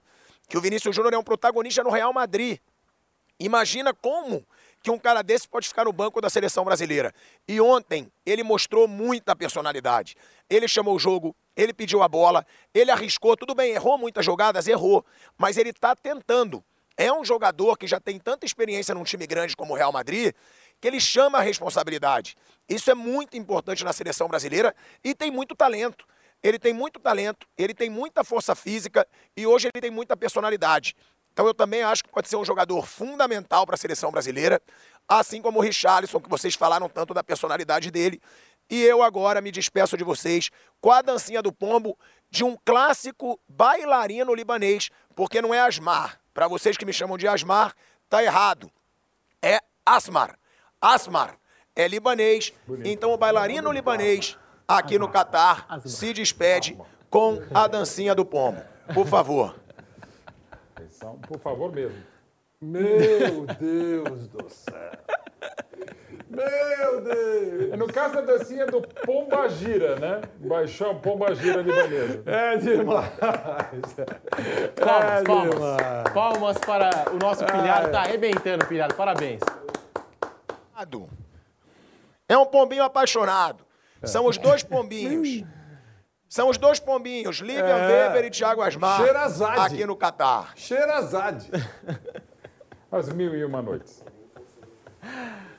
que 0.49 0.57
o 0.57 0.61
Vinícius 0.61 0.97
Júnior 0.97 1.15
é 1.15 1.19
um 1.19 1.23
protagonista 1.23 1.83
no 1.85 1.91
Real 1.91 2.13
Madrid. 2.13 2.59
Imagina 3.39 3.95
como 3.95 4.45
que 4.83 4.91
um 4.91 4.99
cara 4.99 5.23
desse 5.23 5.49
pode 5.49 5.69
ficar 5.69 5.85
no 5.85 5.93
banco 5.93 6.21
da 6.21 6.31
seleção 6.31 6.65
brasileira. 6.65 7.13
E 7.47 7.61
ontem 7.61 8.11
ele 8.25 8.43
mostrou 8.43 8.87
muita 8.89 9.35
personalidade. 9.35 10.17
Ele 10.51 10.67
chamou 10.67 10.97
o 10.97 10.99
jogo, 10.99 11.37
ele 11.57 11.73
pediu 11.73 12.03
a 12.03 12.09
bola, 12.09 12.47
ele 12.73 12.91
arriscou, 12.91 13.37
tudo 13.37 13.55
bem, 13.55 13.73
errou 13.73 13.99
muitas 13.99 14.25
jogadas, 14.25 14.67
errou, 14.67 15.05
mas 15.37 15.57
ele 15.57 15.71
está 15.71 15.95
tentando. 15.95 16.65
É 16.97 17.13
um 17.13 17.25
jogador 17.25 17.77
que 17.77 17.87
já 17.87 18.01
tem 18.01 18.19
tanta 18.19 18.45
experiência 18.45 18.95
num 18.95 19.05
time 19.05 19.27
grande 19.27 19.57
como 19.57 19.75
o 19.75 19.77
Real 19.77 19.93
Madrid, 19.93 20.35
que 20.81 20.89
ele 20.89 21.01
chama 21.01 21.39
a 21.39 21.41
responsabilidade. 21.41 22.37
Isso 22.69 22.91
é 22.91 22.95
muito 22.95 23.37
importante 23.37 23.85
na 23.85 23.93
seleção 23.93 24.29
brasileira 24.29 24.75
e 25.05 25.15
tem 25.15 25.31
muito 25.31 25.55
talento. 25.55 26.07
Ele 26.43 26.59
tem 26.59 26.73
muito 26.73 27.01
talento, 27.01 27.47
ele 27.57 27.75
tem 27.75 27.91
muita 27.91 28.23
força 28.23 28.55
física 28.55 29.07
e 29.37 29.47
hoje 29.47 29.69
ele 29.73 29.81
tem 29.81 29.91
muita 29.91 30.17
personalidade. 30.17 30.95
Então 31.33 31.47
eu 31.47 31.55
também 31.55 31.83
acho 31.83 32.03
que 32.03 32.11
pode 32.11 32.29
ser 32.29 32.37
um 32.37 32.45
jogador 32.45 32.87
fundamental 32.87 33.65
para 33.65 33.75
a 33.75 33.79
seleção 33.79 34.11
brasileira, 34.11 34.61
assim 35.07 35.41
como 35.41 35.61
o 35.61 35.63
Richarlison, 35.63 36.21
que 36.21 36.29
vocês 36.29 36.55
falaram 36.55 36.89
tanto 36.89 37.15
da 37.15 37.23
personalidade 37.23 37.91
dele. 37.91 38.21
E 38.71 38.83
eu 38.83 39.03
agora 39.03 39.41
me 39.41 39.51
despeço 39.51 39.97
de 39.97 40.05
vocês 40.05 40.51
com 40.81 40.91
a 40.93 41.01
dancinha 41.03 41.43
do 41.43 41.53
pombo 41.53 41.99
de 42.31 42.45
um 42.45 42.57
clássico 42.65 43.41
bailarino 43.49 44.35
libanês, 44.35 44.91
porque 45.15 45.41
não 45.41 45.55
é 45.55 45.61
Asmar. 45.61 46.21
Para 46.35 46.49
vocês 46.49 46.77
que 46.77 46.85
me 46.85 46.93
chamam 46.93 47.17
de 47.17 47.27
Asmar, 47.27 47.75
tá 48.09 48.23
errado. 48.23 48.71
É 49.43 49.61
Asmar. 49.85 50.39
Asmar 50.81 51.39
é 51.75 51.89
libanês. 51.89 52.53
Então 52.85 53.13
o 53.13 53.17
bailarino 53.17 53.73
libanês 53.73 54.37
aqui 54.67 54.99
no 54.99 55.09
Catar 55.09 55.67
se 55.87 56.13
despede 56.13 56.79
com 57.09 57.41
a 57.55 57.67
dancinha 57.67 58.15
do 58.15 58.25
pombo. 58.25 58.63
Por 58.93 59.07
favor. 59.07 59.59
Por 61.27 61.39
favor 61.41 61.73
mesmo. 61.73 62.03
Meu 62.61 63.47
Deus 63.61 64.27
do 64.29 64.49
céu. 64.51 64.91
Meu 66.29 67.01
Deus! 67.01 67.79
No 67.79 67.87
caso 67.87 68.15
da 68.17 68.21
dancinha 68.23 68.67
do 68.67 68.83
Pomba 68.83 69.49
Gira, 69.49 69.97
né? 69.97 70.21
Baixão 70.41 70.99
Pomba 71.01 71.35
Gira 71.37 71.63
libanesa. 71.63 72.23
É 72.27 72.57
demais! 72.57 73.11
Palmas, 74.77 75.21
É 75.21 75.23
palmas. 75.25 75.55
demais. 75.55 76.13
Palmas 76.13 76.59
para 76.59 77.13
o 77.13 77.17
nosso 77.19 77.45
pilhado. 77.47 77.93
Tá 77.93 78.01
arrebentando, 78.01 78.67
pilhado. 78.67 78.95
Parabéns. 78.95 79.41
É 82.29 82.37
um 82.37 82.47
pombinho 82.47 82.83
apaixonado. 82.83 83.65
São 84.03 84.27
os 84.27 84.37
dois 84.37 84.63
pombinhos. 84.65 85.45
São 86.29 86.51
os 86.51 86.59
dois 86.59 86.79
pombinhos, 86.79 87.39
Lilian 87.39 87.65
É. 87.65 88.09
Weber 88.09 88.27
e 88.27 88.31
Thiago 88.31 88.61
Asmar, 88.61 89.01
aqui 89.61 89.87
no 89.87 89.97
Catar. 89.97 90.53
Sherazade. 90.57 91.51
As 92.91 93.13
mil 93.13 93.37
e 93.37 93.45
uma 93.45 93.61
noites. 93.61 94.03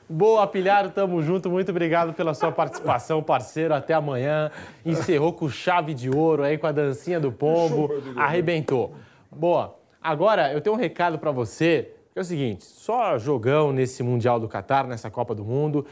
Boa, 0.08 0.44
Pilhado, 0.48 0.90
tamo 0.90 1.22
junto. 1.22 1.48
Muito 1.48 1.70
obrigado 1.70 2.12
pela 2.12 2.34
sua 2.34 2.50
participação, 2.50 3.22
parceiro. 3.22 3.72
Até 3.72 3.94
amanhã. 3.94 4.50
Encerrou 4.84 5.32
com 5.32 5.48
chave 5.48 5.94
de 5.94 6.10
ouro 6.10 6.42
aí, 6.42 6.58
com 6.58 6.66
a 6.66 6.72
dancinha 6.72 7.20
do 7.20 7.30
pombo. 7.30 7.88
Arrebentou. 8.16 8.96
Boa. 9.30 9.78
Agora, 10.02 10.52
eu 10.52 10.60
tenho 10.60 10.74
um 10.74 10.78
recado 10.78 11.16
pra 11.16 11.30
você, 11.30 11.92
que 12.12 12.18
é 12.18 12.22
o 12.22 12.24
seguinte: 12.24 12.64
só 12.64 13.16
jogão 13.18 13.72
nesse 13.72 14.02
Mundial 14.02 14.40
do 14.40 14.48
Catar, 14.48 14.84
nessa 14.88 15.08
Copa 15.08 15.32
do 15.32 15.44
Mundo. 15.44 15.86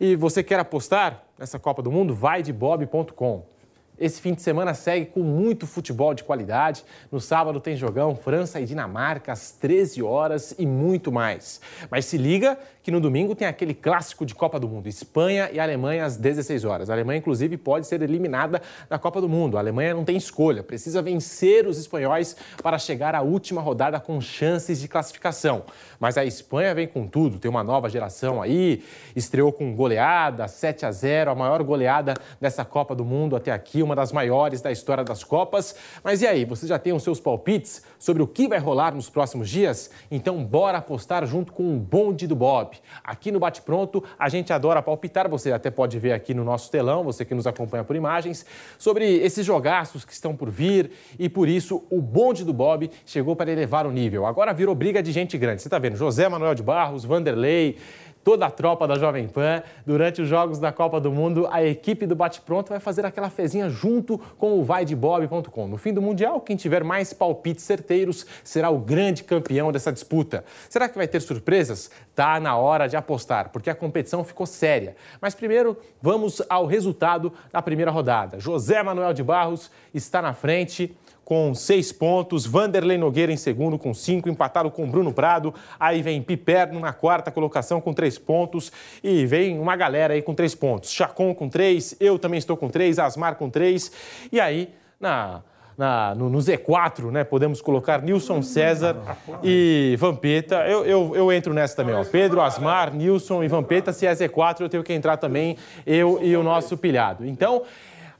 E 0.00 0.16
você 0.16 0.42
quer 0.42 0.58
apostar 0.58 1.22
nessa 1.38 1.56
Copa 1.56 1.80
do 1.80 1.92
Mundo? 1.92 2.12
Vai 2.12 2.42
de 2.42 2.52
bob.com. 2.52 3.53
Esse 3.98 4.20
fim 4.20 4.34
de 4.34 4.42
semana 4.42 4.74
segue 4.74 5.06
com 5.06 5.20
muito 5.20 5.68
futebol 5.68 6.14
de 6.14 6.24
qualidade. 6.24 6.84
No 7.12 7.20
sábado 7.20 7.60
tem 7.60 7.76
jogão 7.76 8.16
França 8.16 8.60
e 8.60 8.66
Dinamarca 8.66 9.32
às 9.32 9.52
13 9.52 10.02
horas 10.02 10.52
e 10.58 10.66
muito 10.66 11.12
mais. 11.12 11.60
Mas 11.88 12.04
se 12.06 12.18
liga 12.18 12.58
que 12.82 12.90
no 12.90 13.00
domingo 13.00 13.34
tem 13.34 13.48
aquele 13.48 13.72
clássico 13.72 14.26
de 14.26 14.34
Copa 14.34 14.60
do 14.60 14.68
Mundo, 14.68 14.88
Espanha 14.88 15.48
e 15.50 15.58
Alemanha 15.58 16.04
às 16.04 16.18
16 16.18 16.64
horas. 16.64 16.90
A 16.90 16.92
Alemanha 16.92 17.18
inclusive 17.18 17.56
pode 17.56 17.86
ser 17.86 18.02
eliminada 18.02 18.60
da 18.90 18.98
Copa 18.98 19.22
do 19.22 19.28
Mundo. 19.28 19.56
A 19.56 19.60
Alemanha 19.60 19.94
não 19.94 20.04
tem 20.04 20.16
escolha, 20.16 20.62
precisa 20.62 21.00
vencer 21.00 21.66
os 21.66 21.78
espanhóis 21.78 22.36
para 22.62 22.78
chegar 22.78 23.14
à 23.14 23.22
última 23.22 23.62
rodada 23.62 23.98
com 24.00 24.20
chances 24.20 24.80
de 24.80 24.88
classificação. 24.88 25.62
Mas 26.00 26.18
a 26.18 26.24
Espanha 26.24 26.74
vem 26.74 26.86
com 26.86 27.06
tudo, 27.06 27.38
tem 27.38 27.50
uma 27.50 27.64
nova 27.64 27.88
geração 27.88 28.42
aí, 28.42 28.84
estreou 29.14 29.52
com 29.52 29.74
goleada, 29.74 30.46
7 30.46 30.84
a 30.84 30.90
0, 30.90 31.30
a 31.30 31.34
maior 31.34 31.62
goleada 31.62 32.14
dessa 32.38 32.64
Copa 32.66 32.94
do 32.94 33.04
Mundo 33.04 33.34
até 33.34 33.52
aqui, 33.52 33.83
uma 33.84 33.94
das 33.94 34.12
maiores 34.12 34.60
da 34.60 34.72
história 34.72 35.04
das 35.04 35.22
Copas. 35.22 35.74
Mas 36.02 36.22
e 36.22 36.26
aí, 36.26 36.44
você 36.44 36.66
já 36.66 36.78
tem 36.78 36.92
os 36.92 37.02
seus 37.02 37.20
palpites 37.20 37.82
sobre 37.98 38.22
o 38.22 38.26
que 38.26 38.48
vai 38.48 38.58
rolar 38.58 38.94
nos 38.94 39.08
próximos 39.08 39.48
dias? 39.48 39.90
Então 40.10 40.44
bora 40.44 40.78
apostar 40.78 41.26
junto 41.26 41.52
com 41.52 41.74
o 41.74 41.78
bonde 41.78 42.26
do 42.26 42.34
Bob. 42.34 42.76
Aqui 43.02 43.30
no 43.30 43.38
Bate 43.38 43.62
Pronto, 43.62 44.02
a 44.18 44.28
gente 44.28 44.52
adora 44.52 44.82
palpitar, 44.82 45.28
você 45.28 45.52
até 45.52 45.70
pode 45.70 45.98
ver 45.98 46.12
aqui 46.12 46.34
no 46.34 46.44
nosso 46.44 46.70
telão, 46.70 47.04
você 47.04 47.24
que 47.24 47.34
nos 47.34 47.46
acompanha 47.46 47.84
por 47.84 47.96
imagens, 47.96 48.44
sobre 48.78 49.04
esses 49.18 49.44
jogaços 49.44 50.04
que 50.04 50.12
estão 50.12 50.34
por 50.34 50.50
vir 50.50 50.90
e 51.18 51.28
por 51.28 51.48
isso 51.48 51.82
o 51.90 52.00
bonde 52.00 52.44
do 52.44 52.52
Bob 52.52 52.90
chegou 53.04 53.36
para 53.36 53.50
elevar 53.50 53.86
o 53.86 53.90
nível. 53.90 54.26
Agora 54.26 54.52
virou 54.52 54.74
briga 54.74 55.02
de 55.02 55.12
gente 55.12 55.36
grande. 55.36 55.62
Você 55.62 55.68
está 55.68 55.78
vendo? 55.78 55.96
José 55.96 56.28
Manuel 56.28 56.54
de 56.54 56.62
Barros, 56.62 57.04
Vanderlei, 57.04 57.78
toda 58.24 58.46
a 58.46 58.50
tropa 58.50 58.88
da 58.88 58.98
Jovem 58.98 59.28
Pan. 59.28 59.62
Durante 59.86 60.22
os 60.22 60.28
Jogos 60.28 60.58
da 60.58 60.72
Copa 60.72 60.98
do 60.98 61.12
Mundo, 61.12 61.46
a 61.50 61.62
equipe 61.62 62.06
do 62.06 62.16
Bate 62.16 62.40
Pronto 62.40 62.70
vai 62.70 62.80
fazer 62.80 63.04
aquela 63.04 63.28
fezinha 63.28 63.68
junto 63.68 64.18
com 64.38 64.58
o 64.58 64.64
vaidebob.com. 64.64 65.68
No 65.68 65.76
fim 65.76 65.92
do 65.92 66.00
Mundial, 66.00 66.40
quem 66.40 66.56
tiver 66.56 66.82
mais 66.82 67.12
palpites 67.12 67.62
certeiros 67.62 68.26
será 68.42 68.70
o 68.70 68.78
grande 68.78 69.22
campeão 69.22 69.70
dessa 69.70 69.92
disputa. 69.92 70.44
Será 70.68 70.88
que 70.88 70.96
vai 70.96 71.06
ter 71.06 71.20
surpresas? 71.20 71.90
Tá 72.14 72.40
na 72.40 72.56
hora 72.56 72.88
de 72.88 72.96
apostar, 72.96 73.50
porque 73.50 73.68
a 73.68 73.74
competição 73.74 74.24
ficou 74.24 74.46
séria. 74.46 74.96
Mas 75.20 75.34
primeiro, 75.34 75.76
vamos 76.00 76.40
ao 76.48 76.64
resultado 76.64 77.32
da 77.52 77.60
primeira 77.60 77.90
rodada. 77.90 78.40
José 78.40 78.82
Manuel 78.82 79.12
de 79.12 79.22
Barros 79.22 79.70
está 79.92 80.22
na 80.22 80.32
frente 80.32 80.96
com 81.24 81.54
seis 81.54 81.90
pontos, 81.90 82.44
Vanderlei 82.46 82.98
Nogueira 82.98 83.32
em 83.32 83.36
segundo 83.36 83.78
com 83.78 83.94
cinco, 83.94 84.28
empatado 84.28 84.70
com 84.70 84.88
Bruno 84.88 85.12
Prado, 85.12 85.54
aí 85.80 86.02
vem 86.02 86.22
Piperno 86.22 86.78
na 86.78 86.92
quarta 86.92 87.30
colocação 87.30 87.80
com 87.80 87.92
três 87.92 88.18
pontos 88.18 88.70
e 89.02 89.24
vem 89.26 89.58
uma 89.58 89.74
galera 89.76 90.14
aí 90.14 90.22
com 90.22 90.34
três 90.34 90.54
pontos, 90.54 90.90
Chacon 90.90 91.34
com 91.34 91.48
três, 91.48 91.96
eu 91.98 92.18
também 92.18 92.38
estou 92.38 92.56
com 92.56 92.68
três, 92.68 92.98
Asmar 92.98 93.36
com 93.36 93.48
três, 93.48 93.90
e 94.30 94.40
aí 94.40 94.72
na 95.00 95.42
na, 95.76 96.14
no, 96.14 96.30
no, 96.30 96.38
Z4, 96.38 97.10
né? 97.10 97.24
Podemos 97.24 97.60
colocar 97.60 98.00
Nilson 98.00 98.42
César 98.42 98.96
e 99.42 99.96
Vampeta. 99.98 100.66
Eu, 100.68 100.84
eu, 100.84 101.16
eu 101.16 101.32
entro 101.32 101.52
nessa 101.52 101.76
também, 101.76 101.94
ó. 101.94 102.04
Pedro, 102.04 102.40
Asmar, 102.40 102.94
Nilson 102.94 103.42
e 103.42 103.48
Vampeta. 103.48 103.92
Se 103.92 104.06
é 104.06 104.12
Z4, 104.12 104.60
eu 104.60 104.68
tenho 104.68 104.84
que 104.84 104.92
entrar 104.92 105.16
também, 105.16 105.56
eu 105.84 106.20
e 106.22 106.36
o 106.36 106.42
nosso 106.42 106.76
pilhado. 106.76 107.26
Então, 107.26 107.62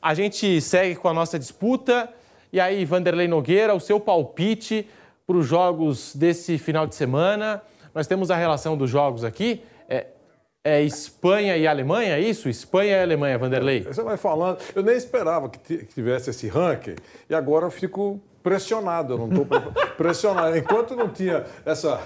a 0.02 0.14
gente 0.14 0.60
segue 0.60 0.96
com 0.96 1.08
a 1.08 1.14
nossa 1.14 1.38
disputa. 1.38 2.08
E 2.54 2.60
aí, 2.60 2.84
Vanderlei 2.84 3.26
Nogueira, 3.26 3.74
o 3.74 3.80
seu 3.80 3.98
palpite 3.98 4.88
para 5.26 5.36
os 5.36 5.44
jogos 5.44 6.14
desse 6.14 6.56
final 6.56 6.86
de 6.86 6.94
semana. 6.94 7.60
Nós 7.92 8.06
temos 8.06 8.30
a 8.30 8.36
relação 8.36 8.76
dos 8.76 8.88
jogos 8.88 9.24
aqui. 9.24 9.60
É, 9.88 10.06
é 10.62 10.80
Espanha 10.80 11.56
e 11.56 11.66
Alemanha, 11.66 12.16
é 12.16 12.20
isso? 12.20 12.48
Espanha 12.48 12.92
e 12.92 13.02
Alemanha, 13.02 13.36
Vanderlei. 13.36 13.82
Você 13.82 14.04
vai 14.04 14.16
falando. 14.16 14.58
Eu 14.72 14.84
nem 14.84 14.94
esperava 14.94 15.48
que 15.48 15.84
tivesse 15.84 16.30
esse 16.30 16.46
ranking 16.46 16.94
e 17.28 17.34
agora 17.34 17.66
eu 17.66 17.72
fico 17.72 18.20
pressionado, 18.44 19.14
eu 19.14 19.18
não 19.18 19.28
estou 19.28 19.46
pressionado. 19.96 20.56
Enquanto 20.56 20.94
não 20.94 21.08
tinha 21.08 21.46
essa, 21.64 21.98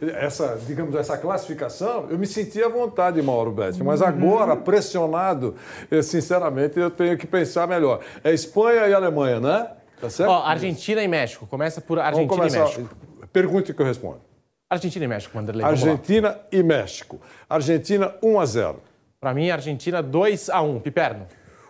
essa, 0.00 0.58
digamos, 0.66 0.96
essa 0.96 1.18
classificação, 1.18 2.06
eu 2.08 2.18
me 2.18 2.26
sentia 2.26 2.66
à 2.66 2.68
vontade, 2.70 3.20
Mauro 3.20 3.52
Betti. 3.52 3.84
Mas 3.84 4.00
agora, 4.00 4.56
pressionado, 4.56 5.54
eu, 5.90 6.02
sinceramente, 6.02 6.80
eu 6.80 6.90
tenho 6.90 7.18
que 7.18 7.26
pensar 7.26 7.68
melhor. 7.68 8.00
É 8.24 8.32
Espanha 8.32 8.88
e 8.88 8.94
Alemanha, 8.94 9.38
né? 9.38 9.70
Tá 10.00 10.08
certo? 10.08 10.30
Ó, 10.30 10.42
Argentina 10.42 11.02
e 11.02 11.08
México. 11.08 11.46
Começa 11.46 11.82
por 11.82 11.98
Argentina 11.98 12.48
e 12.48 12.50
México. 12.50 12.96
Pergunte 13.30 13.74
que 13.74 13.82
eu 13.82 13.86
respondo. 13.86 14.22
Argentina 14.70 15.04
e 15.04 15.08
México, 15.08 15.34
Vanderlei. 15.34 15.66
Argentina 15.66 16.40
e 16.50 16.62
México. 16.62 17.20
Argentina 17.48 18.14
1 18.22 18.40
a 18.40 18.46
0. 18.46 18.82
Para 19.20 19.34
mim, 19.34 19.50
Argentina 19.50 20.02
2 20.02 20.48
a 20.48 20.62
1. 20.62 20.80
Piperno. 20.80 21.26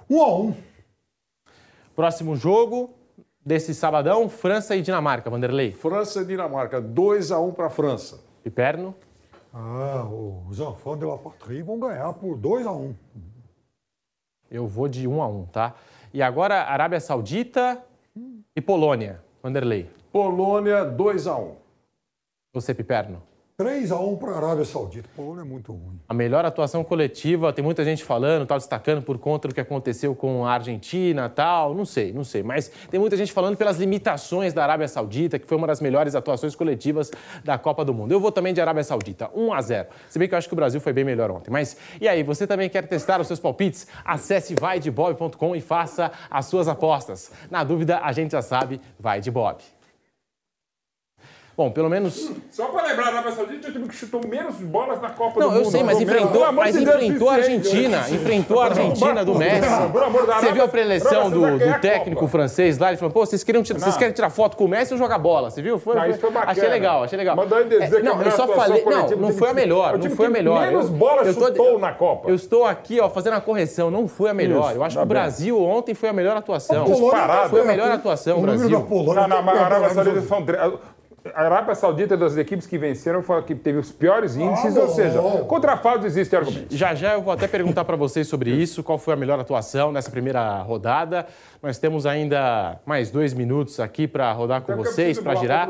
1 0.09 0.23
a 0.23 0.39
1. 0.39 0.55
Próximo 1.97 2.37
jogo, 2.37 2.95
desse 3.49 3.75
sabadão, 3.75 4.29
França 4.29 4.77
e 4.77 4.83
Dinamarca, 4.83 5.31
Vanderlei. 5.31 5.73
França 5.73 6.21
e 6.21 6.25
Dinamarca, 6.27 6.83
2 6.83 7.33
a 7.33 7.41
1 7.41 7.53
para 7.53 7.69
a 7.69 7.71
França. 7.71 8.21
E 8.45 8.51
Perno? 8.51 8.95
Ah, 9.55 10.07
os 10.47 10.61
enfants 10.61 10.99
de 10.99 11.07
la 11.07 11.17
patrie 11.17 11.63
vão 11.63 11.81
ganhar 11.81 12.13
por 12.13 12.37
2 12.37 12.67
a 12.67 12.73
1. 12.73 12.95
Eu 14.51 14.67
vou 14.67 14.87
de 14.87 15.09
1 15.09 15.23
a 15.23 15.27
1, 15.27 15.47
tá? 15.47 15.75
E 16.13 16.21
agora 16.21 16.65
Arábia 16.65 17.01
Saudita 17.01 17.83
e 18.55 18.61
Polônia, 18.61 19.23
Vanderlei. 19.43 19.91
Polônia 20.13 20.85
2 20.85 21.27
a 21.27 21.39
1. 21.39 21.57
Você, 22.53 22.75
Piperno? 22.75 23.23
3 23.61 23.91
a 23.91 23.99
1 23.99 24.17
para 24.19 24.31
a 24.31 24.37
Arábia 24.37 24.65
Saudita. 24.65 25.09
Polônia 25.17 25.41
é 25.41 25.45
muito 25.45 25.73
ruim. 25.73 25.99
A 26.09 26.15
melhor 26.15 26.45
atuação 26.45 26.85
coletiva, 26.85 27.53
tem 27.53 27.65
muita 27.65 27.83
gente 27.83 28.05
falando, 28.05 28.47
tal, 28.47 28.57
destacando 28.57 29.03
por 29.03 29.19
conta 29.19 29.49
do 29.49 29.55
que 29.55 29.61
aconteceu 29.61 30.15
com 30.15 30.47
a 30.47 30.53
Argentina, 30.53 31.29
tal, 31.29 31.75
não 31.75 31.85
sei, 31.85 32.13
não 32.13 32.23
sei, 32.23 32.45
mas 32.45 32.71
tem 32.89 33.01
muita 33.01 33.17
gente 33.17 33.33
falando 33.33 33.57
pelas 33.57 33.77
limitações 33.77 34.53
da 34.53 34.63
Arábia 34.63 34.87
Saudita, 34.87 35.41
que 35.41 35.47
foi 35.49 35.59
uma 35.59 35.67
das 35.67 35.81
melhores 35.81 36.15
atuações 36.15 36.55
coletivas 36.55 37.11
da 37.43 37.59
Copa 37.59 37.85
do 37.85 37.93
Mundo. 37.93 38.13
Eu 38.13 38.21
vou 38.21 38.31
também 38.31 38.55
de 38.55 38.61
Arábia 38.61 38.85
Saudita, 38.85 39.29
1 39.35 39.53
a 39.53 39.61
0. 39.61 39.89
Se 40.09 40.21
bem 40.21 40.29
que 40.29 40.35
eu 40.35 40.39
acho 40.39 40.47
que 40.47 40.55
o 40.55 40.57
Brasil 40.57 40.81
foi 40.81 40.93
bem 40.93 41.03
melhor 41.03 41.29
ontem. 41.29 41.51
Mas 41.51 41.77
e 42.01 42.07
aí, 42.07 42.23
você 42.23 42.47
também 42.47 42.71
quer 42.71 42.87
testar 42.87 43.21
os 43.21 43.27
seus 43.27 43.41
palpites? 43.41 43.89
Acesse 44.05 44.55
vaidebob.com 44.55 45.57
e 45.57 45.61
faça 45.61 46.13
as 46.31 46.47
suas 46.47 46.69
apostas. 46.69 47.33
Na 47.51 47.65
dúvida, 47.65 47.99
a 48.05 48.13
gente 48.13 48.31
já 48.31 48.41
sabe, 48.41 48.81
vai 49.01 49.21
de 49.21 49.33
Bob. 49.33 49.78
Bom, 51.59 51.73
pelo 51.73 51.91
menos. 51.91 52.31
Só 52.53 52.67
para 52.67 52.87
lembrar, 52.87 53.07
a 53.07 53.09
Arábia 53.09 53.33
Saudita 53.33 53.67
é 53.67 53.71
o 53.71 53.73
time 53.73 53.89
que 53.89 53.97
chutou 53.97 54.21
menos 54.25 54.55
bolas 54.59 55.03
na 55.03 55.11
Copa 55.11 55.41
não, 55.41 55.49
do 55.49 55.55
Mundo. 55.55 55.59
Não, 55.59 55.67
eu 55.67 55.71
sei, 55.73 55.83
mas 55.83 56.01
enfrentou, 56.01 56.53
mas 56.53 56.77
enfrentou 56.77 57.29
a 57.29 57.35
Argentina. 57.35 58.05
Enfrentou 58.09 58.61
a 58.61 58.67
Argentina 58.67 59.25
do 59.25 59.35
Messi. 59.35 59.69
Você 60.41 60.53
viu 60.53 60.63
a 60.63 60.69
preleção 60.69 61.29
do, 61.29 61.59
do 61.59 61.81
técnico 61.81 62.29
francês 62.29 62.79
lá? 62.79 62.91
Ele 62.91 62.97
falou: 62.97 63.13
pô, 63.13 63.27
vocês, 63.27 63.43
queriam 63.43 63.65
tirar, 63.65 63.81
vocês 63.81 63.97
querem 63.97 64.15
tirar 64.15 64.31
foto 64.31 64.57
com 64.57 64.67
o 64.67 64.69
Messi 64.69 64.93
ou 64.93 64.99
jogar 64.99 65.19
bola? 65.19 65.51
Você 65.51 65.61
viu? 65.61 65.81
Foi, 65.81 65.97
não, 65.97 66.09
isso 66.09 66.21
foi 66.21 66.31
bacana. 66.31 66.53
Achei 66.53 66.69
legal, 66.69 67.03
achei 67.03 67.19
legal. 67.19 67.35
Mandou 67.35 67.59
ele 67.59 67.71
dizer 67.71 67.99
é, 67.99 68.03
não, 68.05 68.23
eu 68.23 68.31
só 68.31 68.47
falei. 68.47 68.85
Não, 68.85 69.09
não 69.17 69.33
foi 69.33 69.51
a 69.51 69.55
melhor. 69.55 69.99
Não 69.99 70.11
foi 70.11 70.27
a 70.27 70.31
melhor. 70.31 70.61
Menos 70.65 70.89
bolas 70.89 71.35
chutou 71.35 71.77
na 71.77 71.91
Copa. 71.91 72.31
Eu 72.31 72.37
estou 72.37 72.67
aqui, 72.67 73.01
ó, 73.01 73.11
fazendo 73.11 73.35
a 73.35 73.41
correção. 73.41 73.91
Não 73.91 74.07
foi 74.07 74.31
a 74.31 74.35
melhor. 74.35 74.77
Eu 74.77 74.85
acho 74.85 74.97
que 74.97 75.03
o 75.03 75.07
Brasil 75.07 75.61
ontem 75.61 75.93
foi 75.93 76.09
a 76.09 76.13
melhor 76.13 76.37
atuação. 76.37 76.87
Foi 77.51 77.63
a 77.63 77.65
melhor 77.65 77.91
atuação, 77.91 78.39
o 78.39 78.43
Brasil. 78.43 78.87
Na 79.13 79.25
Arábia 79.25 79.91
Saudita 79.91 80.21
são 80.21 80.47
a 81.35 81.43
Arábia 81.43 81.75
Saudita 81.75 82.17
das 82.17 82.37
equipes 82.37 82.67
que 82.67 82.79
venceram 82.79 83.23
foi 83.23 83.39
a 83.39 83.43
que 83.43 83.55
teve 83.55 83.79
os 83.79 83.91
piores 83.91 84.37
índices, 84.37 84.77
ah, 84.77 84.81
ou 84.81 84.89
seja, 84.89 85.21
contra 85.47 85.77
fraude 85.77 86.07
existe 86.07 86.35
argumento. 86.35 86.75
Já 86.75 86.95
já 86.95 87.15
eu 87.15 87.23
vou 87.23 87.33
até 87.33 87.47
perguntar 87.49 87.85
para 87.85 87.97
vocês 87.97 88.27
sobre 88.27 88.51
isso, 88.51 88.83
qual 88.83 88.99
foi 88.99 89.15
a 89.15 89.17
melhor 89.17 89.39
atuação 89.39 89.93
nessa 89.93 90.11
primeira 90.11 90.61
rodada. 90.63 91.27
Nós 91.63 91.79
temos 91.79 92.07
ainda 92.07 92.81
mais 92.85 93.11
dois 93.11 93.33
minutos 93.33 93.81
aqui 93.81 94.07
para 94.07 94.31
rodar 94.33 94.63
com 94.63 94.77
vocês, 94.77 95.19
para 95.19 95.35
girar. 95.35 95.69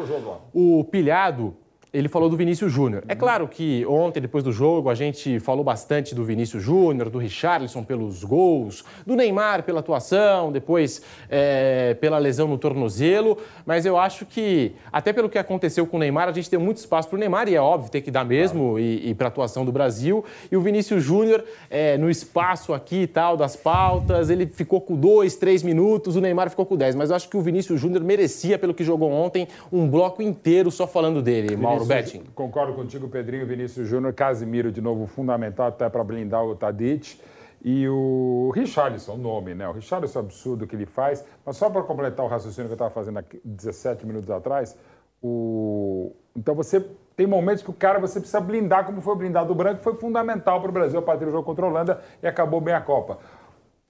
O 0.53 0.85
pilhado 0.85 1.57
ele 1.93 2.09
falou 2.09 2.29
do 2.29 2.37
Vinícius 2.37 2.73
Júnior. 2.73 3.03
É 3.09 3.15
claro 3.15 3.49
que 3.49 3.85
ontem, 3.87 4.21
depois 4.21 4.45
do 4.45 4.53
jogo, 4.53 4.91
a 4.91 4.95
gente 4.95 5.41
falou 5.41 5.65
bastante 5.65 6.15
do 6.15 6.25
Vinícius 6.25 6.63
Júnior, 6.63 7.09
do 7.09 7.19
Richarlison 7.19 7.83
pelos 7.83 8.23
gols, 8.25 8.85
do 9.07 9.17
Neymar 9.17 9.63
pela 9.63 9.81
atuação, 9.81 10.53
depois 10.53 11.03
é, 11.31 11.95
pela 12.01 12.19
lesão 12.19 12.47
no 12.47 12.59
tornozelo, 12.59 13.39
mas 13.65 13.87
eu 13.87 13.97
acho 13.97 14.27
que, 14.27 14.73
até 14.93 15.13
pelo 15.13 15.29
que 15.29 15.39
aconteceu 15.39 15.87
com 15.87 15.97
o 15.97 16.01
Neymar, 16.01 16.29
a 16.29 16.33
gente 16.33 16.51
deu 16.51 16.61
muito 16.61 16.77
espaço 16.77 17.09
para 17.09 17.17
o 17.17 17.19
Neymar, 17.19 17.49
e 17.49 17.55
é 17.55 17.61
óbvio, 17.61 17.91
tem 17.91 18.03
que 18.03 18.11
dar 18.11 18.25
mesmo, 18.25 18.73
claro. 18.73 18.81
e, 18.81 19.11
e 19.11 19.15
para 19.15 19.27
a 19.27 19.29
atuação 19.29 19.65
do 19.65 19.73
Brasil. 19.73 20.25
E 20.51 20.57
o 20.57 20.61
Vinícius 20.61 21.03
Júnior, 21.03 21.45
é, 21.71 21.97
no 21.97 22.11
espaço 22.11 22.75
aqui 22.75 23.03
e 23.03 23.07
tal, 23.07 23.37
das 23.37 23.57
pautas, 23.57 24.31
ele 24.31 24.47
ficou 24.47 24.81
com 24.81 24.95
dois, 24.95 25.37
três 25.37 25.63
minutos, 25.63 26.17
o 26.17 26.21
Neymar 26.21 26.51
ficou 26.51 26.67
com 26.67 26.77
dez, 26.77 26.95
mas 26.95 27.11
eu 27.11 27.17
acho 27.17 27.29
que 27.29 27.37
o 27.37 27.41
Vinícius 27.41 27.81
Júnior 27.81 28.03
merecia, 28.05 28.59
pelo 28.59 28.75
que 28.75 28.85
jogou 28.85 29.11
ontem, 29.11 29.49
um 29.73 29.89
bloco 29.89 30.23
inteiro 30.23 30.71
só 30.71 30.87
falando 30.87 31.23
dele, 31.23 31.57
Mauro. 31.57 31.78
Mauro 31.79 31.87
Betting. 31.87 32.25
Concordo 32.35 32.75
contigo, 32.75 33.09
Pedrinho, 33.09 33.47
Vinícius 33.47 33.89
Júnior, 33.89 34.13
Casimiro 34.13 34.71
de 34.73 34.81
novo 34.81 35.07
fundamental 35.07 35.69
até 35.69 35.89
para 35.89 36.03
blindar 36.03 36.45
o 36.45 36.55
Tadic. 36.55 37.21
E 37.63 37.89
o 37.89 38.53
Richarlison, 38.55 39.15
o 39.15 39.19
nome, 39.19 39.55
né? 39.55 39.69
O 39.69 39.73
Richarlison 39.73 40.21
é 40.21 40.23
absurdo 40.23 40.67
que 40.67 40.77
ele 40.77 40.87
faz. 40.87 41.25
Mas 41.45 41.57
só 41.57 41.69
para 41.69 41.83
completar 41.83 42.25
o 42.25 42.29
raciocínio 42.29 42.69
que 42.69 42.73
eu 42.73 42.77
estava 42.77 42.91
fazendo 42.91 43.19
aqui 43.19 43.41
17 43.45 44.07
minutos 44.07 44.31
atrás, 44.31 44.77
o... 45.21 46.13
então 46.37 46.55
você 46.55 46.85
tem 47.17 47.27
momentos 47.27 47.65
que 47.65 47.71
o 47.71 47.75
cara 47.75 47.99
você 47.99 48.21
precisa 48.21 48.41
blindar, 48.41 48.87
como 48.87 49.01
foi 49.01 49.17
blindado 49.17 49.53
o 49.53 49.55
Branco, 49.57 49.79
que 49.79 49.85
foi 49.85 49.95
fundamental 49.95 50.61
para 50.61 50.71
o 50.71 50.73
Brasil 50.73 51.03
partir 51.03 51.25
do 51.25 51.33
jogo 51.33 51.43
contra 51.43 51.67
a 51.67 51.69
Holanda 51.69 52.01
e 52.23 52.29
acabou 52.29 52.61
bem 52.61 52.75
a 52.75 52.81
Copa. 52.81 53.19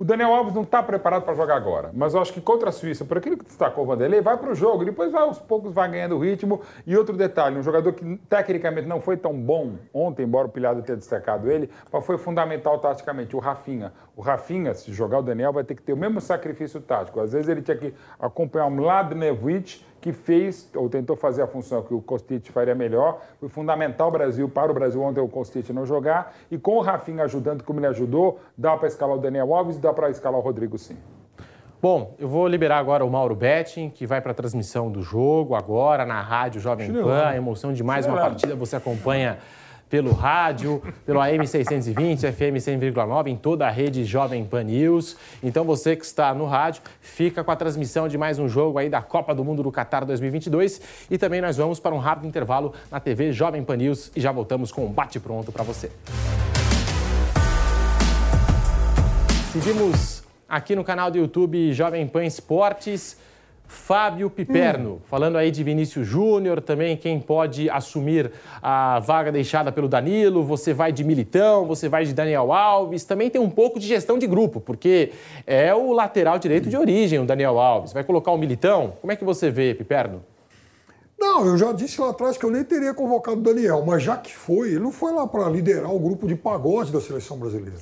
O 0.01 0.05
Daniel 0.05 0.33
Alves 0.33 0.55
não 0.55 0.63
está 0.63 0.81
preparado 0.81 1.25
para 1.25 1.35
jogar 1.35 1.57
agora, 1.57 1.91
mas 1.93 2.15
eu 2.15 2.23
acho 2.23 2.33
que 2.33 2.41
contra 2.41 2.69
a 2.69 2.73
Suíça, 2.73 3.05
por 3.05 3.19
aquilo 3.19 3.37
que 3.37 3.45
destacou 3.45 3.83
o 3.83 3.87
Vanderlei, 3.89 4.21
vai 4.21 4.37
para 4.37 4.53
o 4.53 4.55
jogo, 4.55 4.85
depois 4.85 5.11
vai, 5.11 5.23
aos 5.23 5.41
poucos 5.41 5.73
vai 5.73 5.91
ganhando 5.91 6.17
ritmo. 6.17 6.61
E 6.87 6.97
outro 6.97 7.17
detalhe, 7.17 7.59
um 7.59 7.65
jogador 7.65 7.93
que 7.93 8.17
tecnicamente 8.29 8.87
não 8.87 9.01
foi 9.01 9.17
tão 9.17 9.33
bom 9.37 9.75
ontem, 9.93 10.23
embora 10.23 10.47
o 10.47 10.51
Pilhado 10.51 10.83
tenha 10.83 10.97
destacado 10.97 11.51
ele, 11.51 11.69
mas 11.93 12.07
foi 12.07 12.17
fundamental 12.17 12.79
taticamente, 12.79 13.35
o 13.35 13.41
Rafinha. 13.41 13.93
O 14.17 14.23
Rafinha, 14.23 14.73
se 14.73 14.93
jogar 14.93 15.19
o 15.19 15.23
Daniel, 15.23 15.53
vai 15.53 15.65
ter 15.65 15.75
que 15.75 15.83
ter 15.83 15.95
o 15.95 15.97
mesmo 15.97 16.21
sacrifício 16.21 16.81
tático. 16.81 17.19
Às 17.19 17.33
vezes 17.33 17.49
ele 17.49 17.61
tinha 17.61 17.77
que 17.77 17.93
acompanhar 18.21 18.67
o 18.67 18.71
Mladenovic, 18.71 19.85
que 20.01 20.13
fez 20.13 20.71
ou 20.75 20.89
tentou 20.89 21.17
fazer 21.17 21.43
a 21.43 21.47
função 21.47 21.83
que 21.83 21.93
o 21.93 22.01
Kostic 22.01 22.51
faria 22.51 22.75
melhor. 22.75 23.21
Foi 23.41 23.49
fundamental 23.49 24.11
Brasil 24.11 24.49
para 24.49 24.71
o 24.71 24.75
Brasil 24.75 25.03
ontem 25.03 25.21
o 25.21 25.29
Kostic 25.29 25.71
não 25.71 25.85
jogar. 25.85 26.35
E 26.51 26.59
com 26.59 26.77
o 26.77 26.81
Rafinha 26.81 27.25
ajudando 27.25 27.63
como 27.65 27.81
ele 27.81 27.87
ajudou, 27.87 28.41
dá 28.57 28.77
para 28.77 28.89
escalar 28.89 29.17
o 29.17 29.21
Daniel 29.21 29.55
Alves 29.55 29.77
e 29.77 29.81
dá 29.81 29.93
para 29.93 30.11
escalar 30.11 30.39
o 30.39 30.43
Rodrigo 30.43 30.79
sim. 30.79 30.97
Bom, 31.81 32.17
eu 32.19 32.29
vou 32.29 32.49
liberar 32.49 32.79
agora 32.79 33.05
o 33.05 33.11
Mauro 33.11 33.37
Betting, 33.37 33.89
que 33.91 34.05
vai 34.05 34.21
para 34.21 34.33
a 34.33 34.35
transmissão 34.35 34.91
do 34.91 35.01
jogo 35.01 35.55
agora 35.55 36.05
na 36.05 36.21
rádio 36.21 36.61
Jovem 36.61 36.93
Pan. 36.93 37.29
A 37.29 37.37
emoção 37.37 37.73
de 37.73 37.85
mais 37.85 38.05
uma 38.05 38.17
partida 38.17 38.57
você 38.57 38.75
acompanha 38.75 39.39
pelo 39.89 40.13
rádio, 40.13 40.83
pelo 41.07 41.21
AM 41.21 41.47
620, 41.47 42.21
FM 42.33 42.57
100,9, 42.59 43.29
em 43.29 43.37
toda 43.37 43.67
a 43.67 43.71
rede 43.71 44.05
Jovem 44.05 44.45
Pan 44.45 44.65
News. 44.65 45.17
Então 45.43 45.65
você 45.65 45.97
que 45.97 46.05
está 46.05 46.35
no 46.35 46.45
rádio, 46.45 46.83
fica 47.01 47.43
com 47.43 47.51
a 47.51 47.57
transmissão 47.57 48.09
de 48.09 48.19
mais 48.19 48.39
um 48.39 48.49
jogo 48.49 48.79
aí 48.79 48.89
da 48.89 49.01
Copa 49.01 49.35
do 49.35 49.45
Mundo 49.45 49.63
do 49.63 49.73
Qatar 49.73 50.05
2022 50.05 50.81
e 51.11 51.17
também 51.17 51.41
nós 51.41 51.57
vamos 51.57 51.81
para 51.81 51.95
um 51.95 51.99
rápido 51.99 52.27
intervalo 52.27 52.75
na 52.91 53.01
TV 53.01 53.33
Jovem 53.33 53.65
Pan 53.65 53.77
News 53.77 54.13
e 54.15 54.21
já 54.21 54.31
voltamos 54.31 54.71
com 54.71 54.85
um 54.85 54.93
bate-pronto 54.93 55.51
para 55.51 55.65
você. 55.65 55.91
Seguimos 59.53 60.23
aqui 60.49 60.77
no 60.77 60.85
canal 60.85 61.11
do 61.11 61.19
YouTube 61.19 61.73
Jovem 61.73 62.07
Pan 62.07 62.25
Esportes. 62.25 63.17
Fábio 63.69 64.31
Piperno, 64.31 64.95
hum. 64.95 64.99
falando 65.05 65.37
aí 65.37 65.51
de 65.51 65.63
Vinícius 65.63 66.07
Júnior, 66.07 66.63
também 66.63 66.97
quem 66.97 67.21
pode 67.21 67.69
assumir 67.69 68.33
a 68.63 68.99
vaga 68.99 69.31
deixada 69.31 69.71
pelo 69.71 69.87
Danilo, 69.87 70.43
você 70.43 70.73
vai 70.73 70.91
de 70.91 71.05
Militão, 71.05 71.67
você 71.67 71.87
vai 71.87 72.07
de 72.07 72.15
Daniel 72.15 72.51
Alves, 72.51 73.05
também 73.05 73.29
tem 73.29 73.41
um 73.41 73.51
pouco 73.51 73.79
de 73.79 73.87
gestão 73.87 74.19
de 74.19 74.27
grupo, 74.27 74.59
porque 74.59 75.13
é 75.47 75.75
o 75.75 75.93
lateral 75.93 76.39
direito 76.39 76.71
de 76.71 76.77
origem, 76.79 77.19
o 77.19 77.27
Daniel 77.27 77.59
Alves. 77.59 77.93
Vai 77.93 78.03
colocar 78.03 78.33
o 78.33 78.39
Militão? 78.39 78.95
Como 79.03 79.13
é 79.13 79.17
que 79.17 79.25
você 79.25 79.51
vê, 79.51 79.75
Piperno? 79.75 80.23
Não, 81.19 81.45
eu 81.45 81.59
já 81.59 81.73
disse 81.73 82.01
lá 82.01 82.11
atrás 82.11 82.39
que 82.39 82.47
eu 82.47 82.51
nem 82.51 82.65
teria 82.65 82.95
convocado 82.95 83.39
o 83.39 83.43
Daniel, 83.43 83.85
mas 83.85 84.03
já 84.03 84.17
que 84.17 84.35
foi, 84.35 84.69
ele 84.69 84.79
não 84.79 84.93
foi 84.93 85.13
lá 85.13 85.27
para 85.27 85.47
liderar 85.51 85.93
o 85.93 85.99
grupo 85.99 86.27
de 86.27 86.37
pagode 86.37 86.91
da 86.91 87.01
seleção 87.01 87.37
brasileira. 87.37 87.77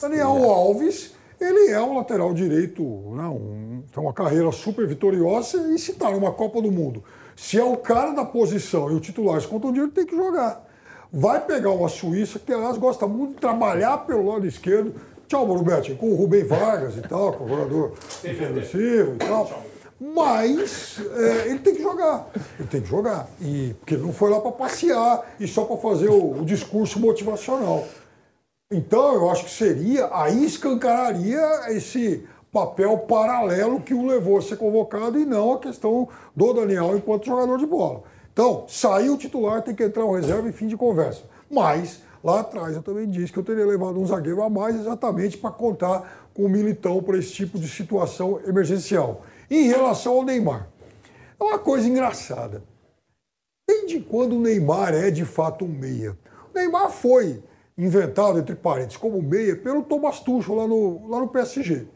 Daniel 0.00 0.50
Alves 0.50 1.17
ele 1.40 1.70
é 1.70 1.80
um 1.80 1.96
lateral 1.96 2.32
direito, 2.34 2.82
não, 2.82 3.38
né, 3.38 3.82
tem 3.92 4.02
uma 4.02 4.12
carreira 4.12 4.50
super 4.52 4.86
vitoriosa 4.86 5.72
e 5.72 5.78
se 5.78 5.92
está 5.92 6.10
numa 6.10 6.32
Copa 6.32 6.60
do 6.60 6.70
Mundo. 6.70 7.02
Se 7.36 7.58
é 7.58 7.64
o 7.64 7.76
cara 7.76 8.12
da 8.12 8.24
posição 8.24 8.90
e 8.90 8.94
o 8.94 9.00
titular 9.00 9.40
se 9.40 9.46
contam 9.46 9.74
ele 9.74 9.88
tem 9.88 10.04
que 10.04 10.16
jogar. 10.16 10.66
Vai 11.12 11.44
pegar 11.44 11.70
uma 11.70 11.88
Suíça 11.88 12.38
que, 12.38 12.52
aliás, 12.52 12.76
gosta 12.76 13.06
muito 13.06 13.34
de 13.34 13.40
trabalhar 13.40 13.98
pelo 13.98 14.26
lado 14.26 14.46
esquerdo. 14.46 14.94
Tchau, 15.26 15.46
Borubete, 15.46 15.94
com 15.94 16.10
o 16.10 16.14
Rubem 16.14 16.44
Vargas 16.44 16.96
e 16.96 17.02
tal, 17.02 17.32
com 17.32 17.44
o 17.44 17.48
jogador 17.48 17.94
defensivo 18.22 19.14
e 19.14 19.18
tal. 19.18 19.62
Mas 20.00 21.00
é, 21.16 21.48
ele 21.48 21.58
tem 21.60 21.74
que 21.74 21.82
jogar. 21.82 22.28
Ele 22.58 22.68
tem 22.68 22.80
que 22.80 22.88
jogar. 22.88 23.28
E, 23.40 23.74
porque 23.78 23.94
ele 23.94 24.02
não 24.02 24.12
foi 24.12 24.30
lá 24.30 24.40
para 24.40 24.52
passear 24.52 25.34
e 25.40 25.46
só 25.46 25.64
para 25.64 25.76
fazer 25.76 26.08
o, 26.08 26.40
o 26.40 26.44
discurso 26.44 27.00
motivacional. 27.00 27.86
Então, 28.70 29.14
eu 29.14 29.30
acho 29.30 29.44
que 29.44 29.50
seria, 29.50 30.10
aí 30.12 30.44
escancararia 30.44 31.40
esse 31.70 32.28
papel 32.52 32.98
paralelo 32.98 33.80
que 33.80 33.94
o 33.94 34.06
levou 34.06 34.36
a 34.36 34.42
ser 34.42 34.58
convocado 34.58 35.18
e 35.18 35.24
não 35.24 35.54
a 35.54 35.58
questão 35.58 36.06
do 36.36 36.52
Daniel 36.52 36.94
enquanto 36.94 37.24
jogador 37.24 37.56
de 37.58 37.64
bola. 37.64 38.02
Então, 38.30 38.66
saiu 38.68 39.14
o 39.14 39.18
titular, 39.18 39.62
tem 39.62 39.74
que 39.74 39.82
entrar 39.82 40.04
o 40.04 40.14
reserva 40.14 40.50
e 40.50 40.52
fim 40.52 40.66
de 40.66 40.76
conversa. 40.76 41.22
Mas, 41.50 42.02
lá 42.22 42.40
atrás 42.40 42.76
eu 42.76 42.82
também 42.82 43.08
disse 43.08 43.32
que 43.32 43.38
eu 43.38 43.42
teria 43.42 43.64
levado 43.64 43.98
um 43.98 44.06
zagueiro 44.06 44.42
a 44.42 44.50
mais 44.50 44.76
exatamente 44.76 45.38
para 45.38 45.50
contar 45.50 46.28
com 46.34 46.44
o 46.44 46.48
Militão 46.48 47.02
para 47.02 47.16
esse 47.16 47.32
tipo 47.32 47.58
de 47.58 47.68
situação 47.68 48.38
emergencial. 48.46 49.22
Em 49.50 49.66
relação 49.66 50.12
ao 50.12 50.24
Neymar, 50.24 50.68
é 51.40 51.42
uma 51.42 51.58
coisa 51.58 51.88
engraçada. 51.88 52.62
Desde 53.66 53.98
quando 54.00 54.36
o 54.36 54.40
Neymar 54.40 54.92
é 54.92 55.10
de 55.10 55.24
fato 55.24 55.64
um 55.64 55.68
meia? 55.68 56.18
O 56.52 56.58
Neymar 56.58 56.90
foi 56.90 57.42
inventado, 57.78 58.38
entre 58.38 58.56
parênteses, 58.56 58.96
como 58.96 59.22
meia 59.22 59.54
pelo 59.54 59.82
Thomas 59.82 60.18
Tuchel 60.18 60.56
lá 60.56 60.66
no, 60.66 61.08
lá 61.08 61.20
no 61.20 61.28
PSG. 61.28 61.86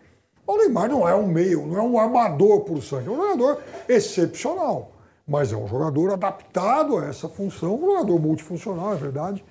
O 0.46 0.56
Neymar 0.56 0.88
não 0.88 1.08
é 1.08 1.14
um 1.14 1.26
meio, 1.26 1.66
não 1.66 1.76
é 1.76 1.82
um 1.82 1.98
armador 1.98 2.60
por 2.60 2.80
sangue, 2.82 3.08
é 3.08 3.10
um 3.10 3.16
jogador 3.16 3.58
excepcional. 3.88 4.92
Mas 5.26 5.52
é 5.52 5.56
um 5.56 5.66
jogador 5.66 6.12
adaptado 6.12 6.98
a 6.98 7.06
essa 7.06 7.28
função, 7.28 7.76
um 7.76 7.86
jogador 7.86 8.20
multifuncional, 8.20 8.92
é 8.92 8.96
verdade. 8.96 9.44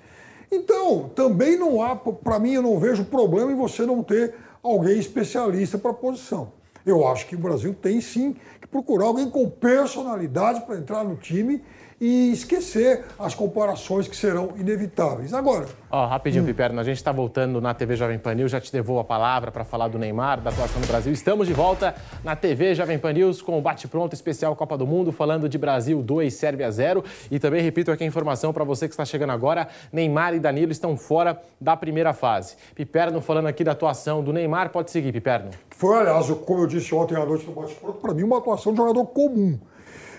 Então, 0.50 1.10
também 1.14 1.58
não 1.58 1.82
há, 1.82 1.96
para 1.96 2.38
mim, 2.38 2.52
eu 2.52 2.62
não 2.62 2.78
vejo 2.78 3.04
problema 3.04 3.52
em 3.52 3.56
você 3.56 3.86
não 3.86 4.02
ter 4.02 4.34
alguém 4.62 4.98
especialista 4.98 5.78
para 5.78 5.90
a 5.90 5.94
posição. 5.94 6.52
Eu 6.84 7.06
acho 7.06 7.26
que 7.26 7.36
o 7.36 7.38
Brasil 7.38 7.74
tem 7.74 8.00
sim 8.00 8.36
que 8.60 8.66
procurar 8.66 9.06
alguém 9.06 9.30
com 9.30 9.48
personalidade 9.48 10.60
para 10.66 10.76
entrar 10.76 11.04
no 11.04 11.16
time 11.16 11.62
e 12.00 12.32
esquecer 12.32 13.04
as 13.18 13.34
comparações 13.34 14.08
que 14.08 14.16
serão 14.16 14.50
inevitáveis. 14.56 15.32
Agora. 15.32 15.66
Ó, 15.90 16.04
oh, 16.04 16.08
rapidinho, 16.08 16.42
hum. 16.42 16.46
Piperno, 16.46 16.80
a 16.80 16.84
gente 16.84 16.96
está 16.96 17.12
voltando 17.12 17.60
na 17.60 17.74
TV 17.74 17.96
Jovem 17.96 18.18
Pan 18.18 18.34
News, 18.34 18.50
já 18.50 18.60
te 18.60 18.72
devolvo 18.72 19.00
a 19.00 19.04
palavra 19.04 19.50
para 19.50 19.64
falar 19.64 19.88
do 19.88 19.98
Neymar, 19.98 20.40
da 20.40 20.50
atuação 20.50 20.80
do 20.80 20.86
Brasil. 20.86 21.12
Estamos 21.12 21.46
de 21.46 21.52
volta 21.52 21.94
na 22.24 22.34
TV 22.34 22.74
Jovem 22.74 22.98
Pan 22.98 23.12
News 23.12 23.42
com 23.42 23.58
o 23.58 23.62
bate-pronto 23.62 24.14
especial 24.14 24.56
Copa 24.56 24.76
do 24.76 24.86
Mundo, 24.86 25.12
falando 25.12 25.48
de 25.48 25.58
Brasil 25.58 26.02
2, 26.02 26.32
Sérvia 26.32 26.70
0. 26.70 27.04
E 27.30 27.38
também 27.38 27.62
repito 27.62 27.90
aqui 27.90 28.04
a 28.04 28.06
informação 28.06 28.52
para 28.52 28.64
você 28.64 28.88
que 28.88 28.94
está 28.94 29.04
chegando 29.04 29.30
agora: 29.30 29.68
Neymar 29.92 30.34
e 30.34 30.40
Danilo 30.40 30.72
estão 30.72 30.96
fora 30.96 31.40
da 31.60 31.76
primeira 31.76 32.12
fase. 32.12 32.56
Piperno 32.74 33.20
falando 33.20 33.46
aqui 33.46 33.62
da 33.62 33.72
atuação 33.72 34.22
do 34.22 34.32
Neymar, 34.32 34.70
pode 34.70 34.90
seguir, 34.90 35.12
Piperno. 35.12 35.50
Foi, 35.70 35.98
aliás, 35.98 36.28
como 36.30 36.62
eu 36.62 36.66
disse 36.66 36.94
ontem 36.94 37.16
à 37.16 37.24
noite 37.24 37.46
no 37.46 37.52
bate-pronto, 37.52 37.98
para 37.98 38.14
mim, 38.14 38.22
uma 38.22 38.38
atuação 38.38 38.72
de 38.72 38.78
jogador 38.78 39.04
comum. 39.06 39.58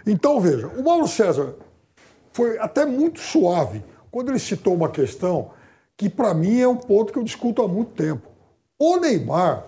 Então, 0.05 0.39
veja, 0.39 0.67
o 0.67 0.83
Mauro 0.83 1.07
César 1.07 1.55
foi 2.31 2.57
até 2.59 2.85
muito 2.85 3.19
suave 3.19 3.83
quando 4.11 4.29
ele 4.29 4.39
citou 4.39 4.73
uma 4.73 4.89
questão 4.89 5.51
que, 5.95 6.09
para 6.09 6.33
mim, 6.33 6.59
é 6.59 6.67
um 6.67 6.75
ponto 6.75 7.13
que 7.13 7.19
eu 7.19 7.23
discuto 7.23 7.61
há 7.61 7.67
muito 7.67 7.91
tempo. 7.91 8.27
O 8.77 8.97
Neymar, 8.97 9.65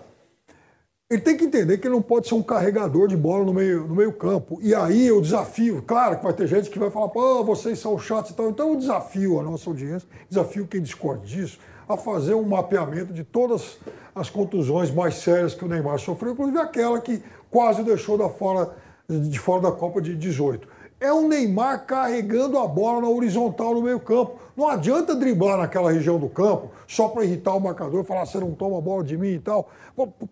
ele 1.08 1.20
tem 1.20 1.36
que 1.36 1.44
entender 1.44 1.78
que 1.78 1.86
ele 1.86 1.94
não 1.94 2.02
pode 2.02 2.28
ser 2.28 2.34
um 2.34 2.42
carregador 2.42 3.06
de 3.06 3.16
bola 3.16 3.44
no 3.44 3.54
meio, 3.54 3.86
no 3.86 3.94
meio 3.94 4.12
campo. 4.12 4.58
E 4.60 4.74
aí 4.74 5.06
eu 5.06 5.20
desafio, 5.20 5.82
claro 5.86 6.18
que 6.18 6.24
vai 6.24 6.32
ter 6.32 6.46
gente 6.48 6.68
que 6.68 6.78
vai 6.78 6.90
falar, 6.90 7.08
pô, 7.08 7.44
vocês 7.44 7.78
são 7.78 7.96
chatos 7.98 8.32
e 8.32 8.34
tal. 8.34 8.50
Então 8.50 8.70
eu 8.70 8.76
desafio 8.76 9.38
a 9.38 9.42
nossa 9.42 9.70
audiência, 9.70 10.08
desafio 10.28 10.66
quem 10.66 10.82
discorde 10.82 11.26
disso, 11.26 11.58
a 11.88 11.96
fazer 11.96 12.34
um 12.34 12.42
mapeamento 12.42 13.12
de 13.12 13.22
todas 13.22 13.78
as 14.14 14.28
contusões 14.28 14.90
mais 14.90 15.14
sérias 15.14 15.54
que 15.54 15.64
o 15.64 15.68
Neymar 15.68 15.98
sofreu, 16.00 16.32
inclusive 16.32 16.58
aquela 16.58 17.00
que 17.00 17.22
quase 17.50 17.84
deixou 17.84 18.18
da 18.18 18.28
fora, 18.28 18.74
de 19.08 19.38
fora 19.38 19.62
da 19.62 19.72
Copa 19.72 20.00
de 20.00 20.14
18 20.14 20.76
é 20.98 21.12
o 21.12 21.28
Neymar 21.28 21.84
carregando 21.84 22.58
a 22.58 22.66
bola 22.66 23.02
na 23.02 23.08
horizontal 23.08 23.74
no 23.74 23.82
meio 23.82 24.00
campo. 24.00 24.36
Não 24.56 24.68
adianta 24.68 25.14
driblar 25.14 25.58
naquela 25.58 25.92
região 25.92 26.18
do 26.18 26.28
campo 26.28 26.70
só 26.88 27.08
para 27.08 27.24
irritar 27.24 27.54
o 27.54 27.60
marcador, 27.60 28.02
falar 28.04 28.24
você 28.24 28.40
não 28.40 28.52
toma 28.52 28.78
a 28.78 28.80
bola 28.80 29.04
de 29.04 29.16
mim 29.16 29.34
e 29.34 29.38
tal. 29.38 29.68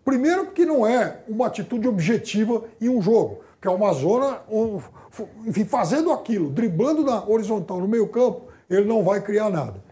Primeiro 0.03 0.45
porque 0.45 0.65
não 0.65 0.85
é 0.85 1.19
uma 1.27 1.47
atitude 1.47 1.87
objetiva 1.87 2.63
em 2.81 2.89
um 2.89 3.01
jogo, 3.01 3.41
que 3.61 3.67
é 3.67 3.71
uma 3.71 3.93
zona, 3.93 4.41
enfim, 5.45 5.65
fazendo 5.65 6.11
aquilo, 6.11 6.49
driblando 6.49 7.03
na 7.03 7.23
horizontal 7.27 7.79
no 7.79 7.87
meio 7.87 8.07
campo, 8.07 8.47
ele 8.67 8.85
não 8.85 9.03
vai 9.03 9.21
criar 9.21 9.51
nada. 9.51 9.83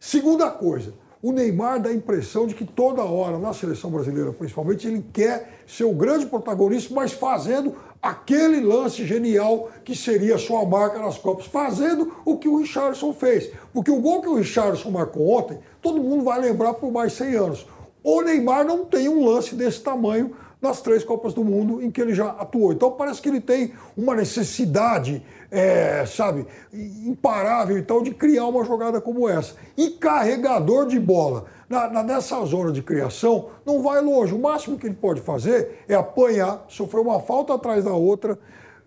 Segunda 0.00 0.50
coisa, 0.50 0.94
o 1.22 1.32
Neymar 1.32 1.80
dá 1.80 1.88
a 1.88 1.94
impressão 1.94 2.46
de 2.46 2.54
que 2.54 2.66
toda 2.66 3.02
hora, 3.02 3.38
na 3.38 3.54
seleção 3.54 3.90
brasileira 3.90 4.30
principalmente, 4.32 4.86
ele 4.86 5.02
quer 5.10 5.60
ser 5.66 5.84
o 5.84 5.94
grande 5.94 6.26
protagonista, 6.26 6.94
mas 6.94 7.12
fazendo 7.12 7.74
aquele 8.04 8.60
lance 8.60 9.06
genial 9.06 9.70
que 9.82 9.96
seria 9.96 10.36
sua 10.36 10.62
marca 10.66 10.98
nas 10.98 11.16
Copas, 11.16 11.46
fazendo 11.46 12.14
o 12.22 12.36
que 12.36 12.46
o 12.46 12.58
Richardson 12.58 13.14
fez. 13.14 13.50
Porque 13.72 13.90
o 13.90 13.98
gol 13.98 14.20
que 14.20 14.28
o 14.28 14.34
Richardson 14.34 14.90
marcou 14.90 15.26
ontem, 15.30 15.58
todo 15.80 16.02
mundo 16.02 16.22
vai 16.22 16.38
lembrar 16.38 16.74
por 16.74 16.92
mais 16.92 17.14
100 17.14 17.34
anos. 17.34 17.66
O 18.02 18.20
Neymar 18.20 18.66
não 18.66 18.84
tem 18.84 19.08
um 19.08 19.24
lance 19.24 19.54
desse 19.54 19.80
tamanho 19.80 20.36
nas 20.60 20.82
três 20.82 21.02
Copas 21.02 21.32
do 21.32 21.42
Mundo 21.42 21.82
em 21.82 21.90
que 21.90 21.98
ele 21.98 22.14
já 22.14 22.28
atuou. 22.28 22.74
Então 22.74 22.90
parece 22.90 23.22
que 23.22 23.28
ele 23.30 23.40
tem 23.40 23.72
uma 23.96 24.14
necessidade, 24.14 25.24
é, 25.50 26.04
sabe, 26.04 26.46
imparável 26.72 27.78
e 27.78 27.82
tal, 27.82 28.02
de 28.02 28.12
criar 28.12 28.44
uma 28.46 28.64
jogada 28.64 29.00
como 29.00 29.26
essa. 29.26 29.54
E 29.78 29.90
carregador 29.90 30.86
de 30.86 31.00
bola 31.00 31.46
na, 31.74 31.90
na, 31.90 32.02
nessa 32.04 32.42
zona 32.44 32.70
de 32.70 32.80
criação, 32.80 33.50
não 33.66 33.82
vai 33.82 34.00
longe. 34.00 34.32
O 34.32 34.38
máximo 34.38 34.78
que 34.78 34.86
ele 34.86 34.94
pode 34.94 35.20
fazer 35.20 35.84
é 35.88 35.94
apanhar, 35.94 36.64
sofrer 36.68 37.00
uma 37.00 37.18
falta 37.18 37.52
atrás 37.52 37.84
da 37.84 37.92
outra, 37.92 38.38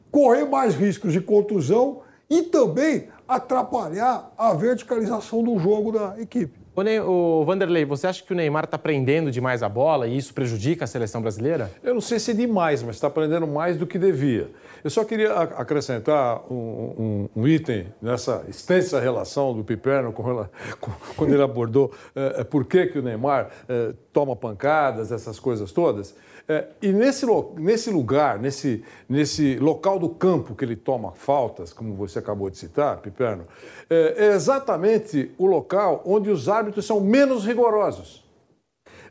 correr 0.10 0.46
mais 0.46 0.74
riscos 0.74 1.12
de 1.12 1.20
contusão 1.20 2.00
e 2.30 2.44
também 2.44 3.10
atrapalhar 3.28 4.32
a 4.38 4.54
verticalização 4.54 5.44
do 5.44 5.60
jogo 5.60 5.92
da 5.92 6.16
equipe. 6.20 6.57
O, 6.78 7.44
Vanderlei, 7.44 7.86
você 7.86 8.06
acha 8.06 8.24
que 8.24 8.32
o 8.32 8.36
Neymar 8.36 8.66
está 8.66 8.78
prendendo 8.78 9.32
demais 9.32 9.64
a 9.64 9.70
bola 9.70 10.06
e 10.08 10.16
isso 10.16 10.32
prejudica 10.32 10.84
a 10.84 10.88
seleção 10.88 11.20
brasileira? 11.20 11.72
Eu 11.82 11.96
não 11.96 12.02
sei 12.02 12.20
se 12.20 12.30
é 12.30 12.34
demais, 12.36 12.84
mas 12.84 12.98
está 12.98 13.10
prendendo 13.10 13.48
mais 13.48 13.78
do 13.78 13.88
que 13.88 13.98
devia. 13.98 14.52
Eu 14.84 14.92
só 14.92 15.04
queria 15.04 15.34
acrescentar 15.34 16.40
um, 16.52 16.56
um, 16.56 17.30
um 17.36 17.48
item 17.48 17.88
nessa 18.00 18.46
extensa 18.48 19.00
relação 19.00 19.56
do 19.56 19.64
Piperno 19.64 20.14
com 20.14 20.30
ela, 20.30 20.52
com, 20.80 20.92
quando 21.16 21.34
ele 21.34 21.42
abordou 21.42 21.92
é, 22.16 22.44
por 22.44 22.64
que, 22.64 22.86
que 22.86 23.00
o 23.00 23.02
Neymar 23.02 23.50
é, 23.68 23.94
toma 24.14 24.36
pancadas, 24.36 25.12
essas 25.12 25.40
coisas 25.40 25.72
todas. 25.72 26.14
É, 26.50 26.68
e 26.82 26.94
nesse, 26.94 27.26
nesse 27.58 27.90
lugar, 27.90 28.40
nesse, 28.40 28.84
nesse 29.10 29.58
local 29.58 30.00
do 30.00 30.10
campo 30.10 30.56
que 30.56 30.64
ele 30.64 30.78
toma 30.78 31.12
faltas, 31.12 31.74
como 31.74 31.94
você 31.94 32.20
acabou 32.20 32.50
de 32.50 32.58
citar, 32.58 32.98
Piperno, 33.02 33.44
é, 33.90 34.16
é 34.18 34.34
exatamente 34.34 35.32
o 35.38 35.46
local 35.46 36.02
onde 36.06 36.30
os 36.30 36.48
árbitros 36.48 36.86
são 36.86 37.02
menos 37.02 37.46
rigorosos. 37.46 38.26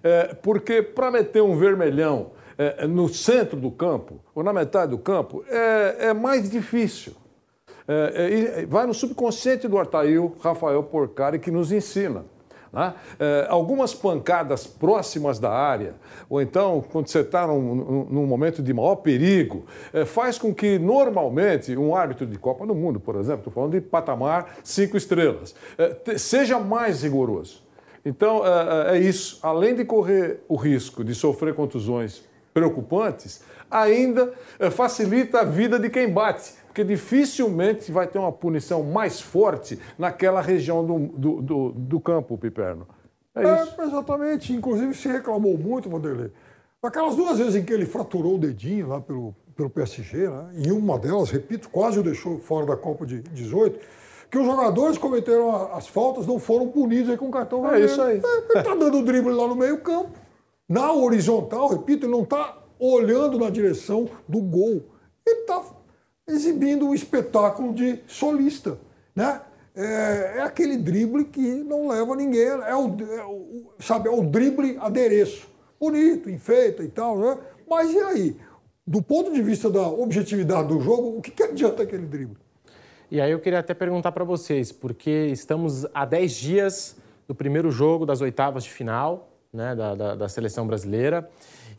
É, 0.02 0.34
porque 0.34 0.80
para 0.80 1.10
meter 1.10 1.42
um 1.42 1.56
vermelhão 1.58 2.30
é, 2.56 2.86
no 2.86 3.08
centro 3.08 3.60
do 3.60 3.70
campo, 3.70 4.20
ou 4.34 4.42
na 4.42 4.52
metade 4.52 4.92
do 4.92 4.98
campo, 4.98 5.44
é, 5.48 6.08
é 6.08 6.14
mais 6.14 6.48
difícil. 6.48 7.14
É, 7.86 8.60
é, 8.62 8.66
vai 8.66 8.86
no 8.86 8.94
subconsciente 8.94 9.68
do 9.68 9.78
Artail 9.78 10.34
Rafael 10.40 10.82
Porcari 10.82 11.38
que 11.38 11.50
nos 11.50 11.70
ensina. 11.70 12.24
Né? 12.76 12.92
É, 13.18 13.46
algumas 13.48 13.94
pancadas 13.94 14.66
próximas 14.66 15.38
da 15.38 15.50
área, 15.50 15.94
ou 16.28 16.42
então 16.42 16.84
quando 16.92 17.08
você 17.08 17.20
está 17.20 17.46
num, 17.46 18.06
num, 18.10 18.26
momento 18.26 18.62
de 18.62 18.74
maior 18.74 18.96
perigo, 18.96 19.64
é, 19.94 20.04
faz 20.04 20.38
com 20.38 20.54
que 20.54 20.78
normalmente 20.78 21.74
um 21.74 21.96
árbitro 21.96 22.26
de 22.26 22.38
Copa 22.38 22.66
do 22.66 22.74
Mundo, 22.74 23.00
por 23.00 23.16
exemplo, 23.16 23.38
estou 23.38 23.52
falando 23.52 23.72
de 23.72 23.80
patamar 23.80 24.58
cinco 24.62 24.94
estrelas, 24.94 25.54
é, 25.78 26.18
seja 26.18 26.58
mais 26.58 27.02
rigoroso. 27.02 27.64
Então 28.04 28.42
é, 28.46 28.98
isso. 28.98 29.38
Além 29.42 29.74
de 29.74 29.84
correr 29.84 30.40
o 30.46 30.54
risco 30.54 31.02
de 31.02 31.14
sofrer 31.14 31.54
contusões 31.54 32.24
preocupantes, 32.52 33.42
ainda 33.70 34.32
facilita 34.70 35.40
a 35.40 35.44
vida 35.44 35.78
de 35.78 35.88
quem 35.88 36.12
bate 36.12 36.52
porque 36.76 36.84
dificilmente 36.84 37.90
vai 37.90 38.06
ter 38.06 38.18
uma 38.18 38.30
punição 38.30 38.82
mais 38.82 39.18
forte 39.18 39.78
naquela 39.98 40.42
região 40.42 40.84
do, 40.84 40.98
do, 41.16 41.40
do, 41.40 41.72
do 41.72 42.00
campo, 42.00 42.36
Piperno. 42.36 42.86
É, 43.34 43.42
é 43.42 43.62
isso. 43.62 43.80
exatamente. 43.80 44.52
Inclusive 44.52 44.92
se 44.92 45.08
reclamou 45.08 45.56
muito, 45.56 45.88
Vanderlei. 45.88 46.30
Aquelas 46.82 47.16
duas 47.16 47.38
vezes 47.38 47.54
em 47.54 47.64
que 47.64 47.72
ele 47.72 47.86
fraturou 47.86 48.34
o 48.34 48.38
dedinho 48.38 48.88
lá 48.88 49.00
pelo, 49.00 49.34
pelo 49.56 49.70
PSG, 49.70 50.28
né? 50.28 50.50
em 50.54 50.70
uma 50.70 50.98
delas, 50.98 51.30
repito, 51.30 51.70
quase 51.70 51.98
o 51.98 52.02
deixou 52.02 52.38
fora 52.40 52.66
da 52.66 52.76
Copa 52.76 53.06
de 53.06 53.22
18, 53.22 53.80
que 54.30 54.36
os 54.36 54.44
jogadores 54.44 54.98
cometeram 54.98 55.72
as 55.72 55.86
faltas, 55.86 56.26
não 56.26 56.38
foram 56.38 56.68
punidos 56.68 57.08
aí 57.08 57.16
com 57.16 57.30
cartão 57.30 57.62
vermelho. 57.62 57.84
É 57.84 57.86
isso 57.86 58.02
aí. 58.02 58.20
É, 58.22 58.38
ele 58.50 58.58
está 58.58 58.74
dando 58.74 59.02
drible 59.02 59.32
lá 59.32 59.48
no 59.48 59.56
meio 59.56 59.80
campo. 59.80 60.10
Na 60.68 60.92
horizontal, 60.92 61.68
repito, 61.68 62.04
ele 62.04 62.12
não 62.12 62.22
está 62.22 62.58
olhando 62.78 63.38
na 63.38 63.48
direção 63.48 64.10
do 64.28 64.42
gol. 64.42 64.84
Ele 65.26 65.40
está 65.40 65.62
exibindo 66.26 66.86
um 66.86 66.94
espetáculo 66.94 67.72
de 67.74 68.00
solista, 68.06 68.78
né? 69.14 69.40
É, 69.74 70.38
é, 70.38 70.42
aquele 70.42 70.78
drible 70.78 71.24
que 71.26 71.40
não 71.40 71.88
leva 71.88 72.16
ninguém, 72.16 72.46
é 72.46 72.74
o, 72.74 72.96
é 73.12 73.24
o, 73.26 73.66
sabe, 73.78 74.08
é 74.08 74.10
o 74.10 74.22
drible 74.22 74.78
adereço. 74.80 75.46
Bonito, 75.78 76.30
enfeita 76.30 76.82
e 76.82 76.88
tal, 76.88 77.18
né? 77.18 77.38
Mas 77.68 77.92
e 77.92 77.98
aí? 77.98 78.36
Do 78.86 79.02
ponto 79.02 79.32
de 79.32 79.42
vista 79.42 79.68
da 79.68 79.86
objetividade 79.86 80.68
do 80.68 80.80
jogo, 80.80 81.18
o 81.18 81.20
que, 81.20 81.30
que 81.30 81.42
adianta 81.42 81.82
aquele 81.82 82.06
drible? 82.06 82.38
E 83.10 83.20
aí 83.20 83.30
eu 83.30 83.38
queria 83.38 83.58
até 83.58 83.74
perguntar 83.74 84.12
para 84.12 84.24
vocês, 84.24 84.72
porque 84.72 85.28
estamos 85.30 85.84
a 85.92 86.04
10 86.04 86.32
dias 86.32 86.96
do 87.28 87.34
primeiro 87.34 87.70
jogo 87.70 88.06
das 88.06 88.20
oitavas 88.20 88.64
de 88.64 88.70
final 88.70 89.28
né, 89.52 89.74
da, 89.74 89.94
da, 89.94 90.14
da 90.14 90.28
seleção 90.28 90.66
brasileira. 90.66 91.28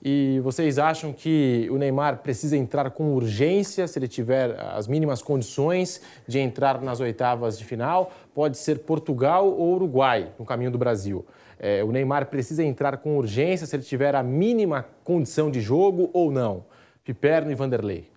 E 0.03 0.40
vocês 0.44 0.78
acham 0.78 1.11
que 1.11 1.68
o 1.72 1.78
Neymar 1.78 2.19
precisa 2.19 2.56
entrar 2.56 2.91
com 2.91 3.14
urgência 3.14 3.88
se 3.88 3.98
ele 3.98 4.07
tiver 4.07 4.57
as 4.60 4.88
mínimas 4.88 5.22
condições 5.22 6.02
de 6.28 6.40
entrar 6.40 6.82
nas 6.82 6.99
oitavas 6.99 7.57
de 7.57 7.65
final? 7.65 8.11
Pode 8.34 8.57
ser 8.57 8.80
Portugal 8.80 9.48
ou 9.48 9.76
Uruguai 9.76 10.32
no 10.38 10.45
caminho 10.45 10.72
do 10.72 10.78
Brasil. 10.78 11.26
É, 11.60 11.84
o 11.84 11.91
Neymar 11.91 12.28
precisa 12.28 12.64
entrar 12.64 12.98
com 12.98 13.18
urgência 13.18 13.65
se 13.65 13.76
ele 13.76 13.84
tiver 13.84 14.14
a 14.14 14.22
mínima 14.22 14.86
condição 15.03 15.49
de 15.49 15.60
jogo 15.60 16.10
ou 16.14 16.32
não? 16.32 16.65
Piperno 17.03 17.52
e 17.52 17.56
Vanderlei. 17.56 18.10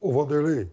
Ô 0.00 0.12
Vanderlei, 0.12 0.68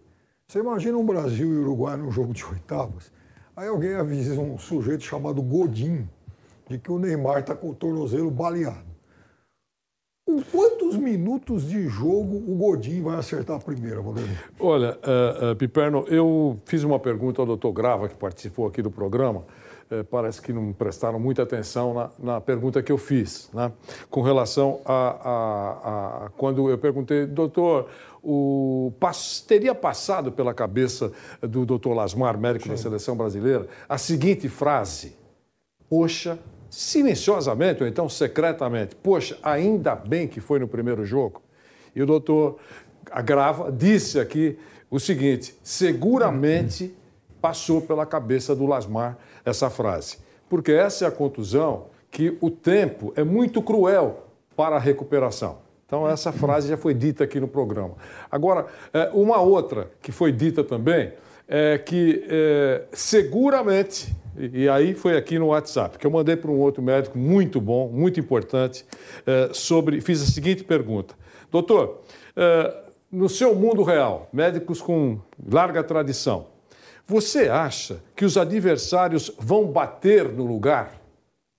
você 0.46 0.60
imagina 0.60 0.96
um 0.96 1.04
Brasil 1.04 1.52
e 1.52 1.58
Uruguai 1.58 1.96
num 1.96 2.10
jogo 2.10 2.32
de 2.32 2.44
oitavas? 2.44 3.12
Aí 3.54 3.68
alguém 3.68 3.94
avisa 3.94 4.40
um 4.40 4.58
sujeito 4.58 5.04
chamado 5.04 5.42
Godin 5.42 6.08
de 6.68 6.78
que 6.78 6.90
o 6.90 6.98
Neymar 6.98 7.40
está 7.40 7.54
com 7.54 7.70
o 7.70 7.74
tornozelo 7.74 8.30
baleado. 8.30 8.93
Com 10.26 10.42
quantos 10.42 10.96
minutos 10.96 11.68
de 11.68 11.86
jogo 11.86 12.36
o 12.50 12.56
Godin 12.56 13.02
vai 13.02 13.16
acertar 13.16 13.56
a 13.56 13.60
primeira, 13.60 14.00
Valdemir? 14.00 14.42
Olha, 14.58 14.98
uh, 15.02 15.52
uh, 15.52 15.56
Piperno, 15.56 16.06
eu 16.08 16.58
fiz 16.64 16.82
uma 16.82 16.98
pergunta 16.98 17.42
ao 17.42 17.46
doutor 17.46 17.72
Grava, 17.72 18.08
que 18.08 18.14
participou 18.14 18.66
aqui 18.66 18.80
do 18.80 18.90
programa. 18.90 19.44
Uh, 19.90 20.02
parece 20.04 20.40
que 20.40 20.50
não 20.50 20.72
prestaram 20.72 21.20
muita 21.20 21.42
atenção 21.42 21.92
na, 21.92 22.10
na 22.18 22.40
pergunta 22.40 22.82
que 22.82 22.90
eu 22.90 22.96
fiz, 22.96 23.50
né? 23.52 23.70
com 24.08 24.22
relação 24.22 24.80
a, 24.86 24.94
a, 24.94 26.24
a 26.24 26.30
quando 26.30 26.70
eu 26.70 26.78
perguntei, 26.78 27.26
doutor, 27.26 27.90
o, 28.22 28.90
teria 29.46 29.74
passado 29.74 30.32
pela 30.32 30.54
cabeça 30.54 31.12
do 31.42 31.66
doutor 31.66 31.92
Lasmar, 31.92 32.38
médico 32.38 32.64
Sim. 32.64 32.70
da 32.70 32.76
seleção 32.78 33.14
brasileira, 33.14 33.68
a 33.86 33.98
seguinte 33.98 34.48
frase: 34.48 35.14
Poxa, 35.86 36.38
silenciosamente 36.74 37.84
ou 37.84 37.88
então 37.88 38.08
secretamente, 38.08 38.96
poxa, 38.96 39.38
ainda 39.42 39.94
bem 39.94 40.26
que 40.26 40.40
foi 40.40 40.58
no 40.58 40.66
primeiro 40.66 41.04
jogo. 41.04 41.40
E 41.94 42.02
o 42.02 42.06
doutor 42.06 42.58
Agrava 43.12 43.70
disse 43.70 44.18
aqui 44.18 44.58
o 44.90 44.98
seguinte: 44.98 45.54
seguramente 45.62 46.92
passou 47.40 47.80
pela 47.80 48.04
cabeça 48.04 48.56
do 48.56 48.66
Lasmar 48.66 49.16
essa 49.44 49.70
frase, 49.70 50.18
porque 50.48 50.72
essa 50.72 51.04
é 51.04 51.08
a 51.08 51.12
contusão 51.12 51.86
que 52.10 52.36
o 52.40 52.50
tempo 52.50 53.12
é 53.14 53.22
muito 53.22 53.62
cruel 53.62 54.26
para 54.56 54.74
a 54.74 54.80
recuperação. 54.80 55.58
Então, 55.86 56.08
essa 56.08 56.32
frase 56.32 56.68
já 56.68 56.76
foi 56.76 56.92
dita 56.92 57.22
aqui 57.22 57.38
no 57.38 57.46
programa. 57.46 57.94
Agora, 58.28 58.66
é, 58.92 59.10
uma 59.12 59.40
outra 59.40 59.90
que 60.02 60.10
foi 60.10 60.32
dita 60.32 60.64
também 60.64 61.12
é 61.46 61.78
que 61.78 62.24
é, 62.28 62.84
seguramente 62.92 64.12
e, 64.36 64.68
aí 64.68 64.94
foi 64.94 65.16
aqui 65.16 65.38
no 65.38 65.46
WhatsApp, 65.46 65.98
que 65.98 66.06
eu 66.06 66.10
mandei 66.10 66.36
para 66.36 66.50
um 66.50 66.58
outro 66.58 66.82
médico 66.82 67.18
muito 67.18 67.60
bom, 67.60 67.88
muito 67.88 68.18
importante, 68.18 68.84
eh, 69.26 69.50
sobre. 69.52 70.00
Fiz 70.00 70.22
a 70.22 70.26
seguinte 70.26 70.64
pergunta: 70.64 71.14
Doutor, 71.50 72.02
eh, 72.36 72.74
no 73.10 73.28
seu 73.28 73.54
mundo 73.54 73.82
real, 73.82 74.28
médicos 74.32 74.80
com 74.80 75.18
larga 75.50 75.84
tradição, 75.84 76.46
você 77.06 77.48
acha 77.48 78.02
que 78.16 78.24
os 78.24 78.36
adversários 78.36 79.30
vão 79.38 79.66
bater 79.66 80.28
no 80.28 80.44
lugar, 80.44 81.00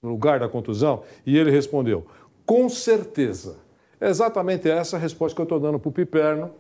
no 0.02 0.10
lugar 0.10 0.40
da 0.40 0.50
contusão? 0.50 1.04
E 1.26 1.38
ele 1.38 1.52
respondeu: 1.52 2.06
com 2.46 2.68
certeza. 2.70 3.58
É 4.00 4.10
exatamente 4.10 4.70
essa 4.70 4.98
a 4.98 5.00
resposta 5.00 5.34
que 5.34 5.42
eu 5.42 5.46
estou 5.46 5.60
dando 5.60 5.80
para 5.80 5.90
o 5.90 5.92
Piperno 5.92 6.52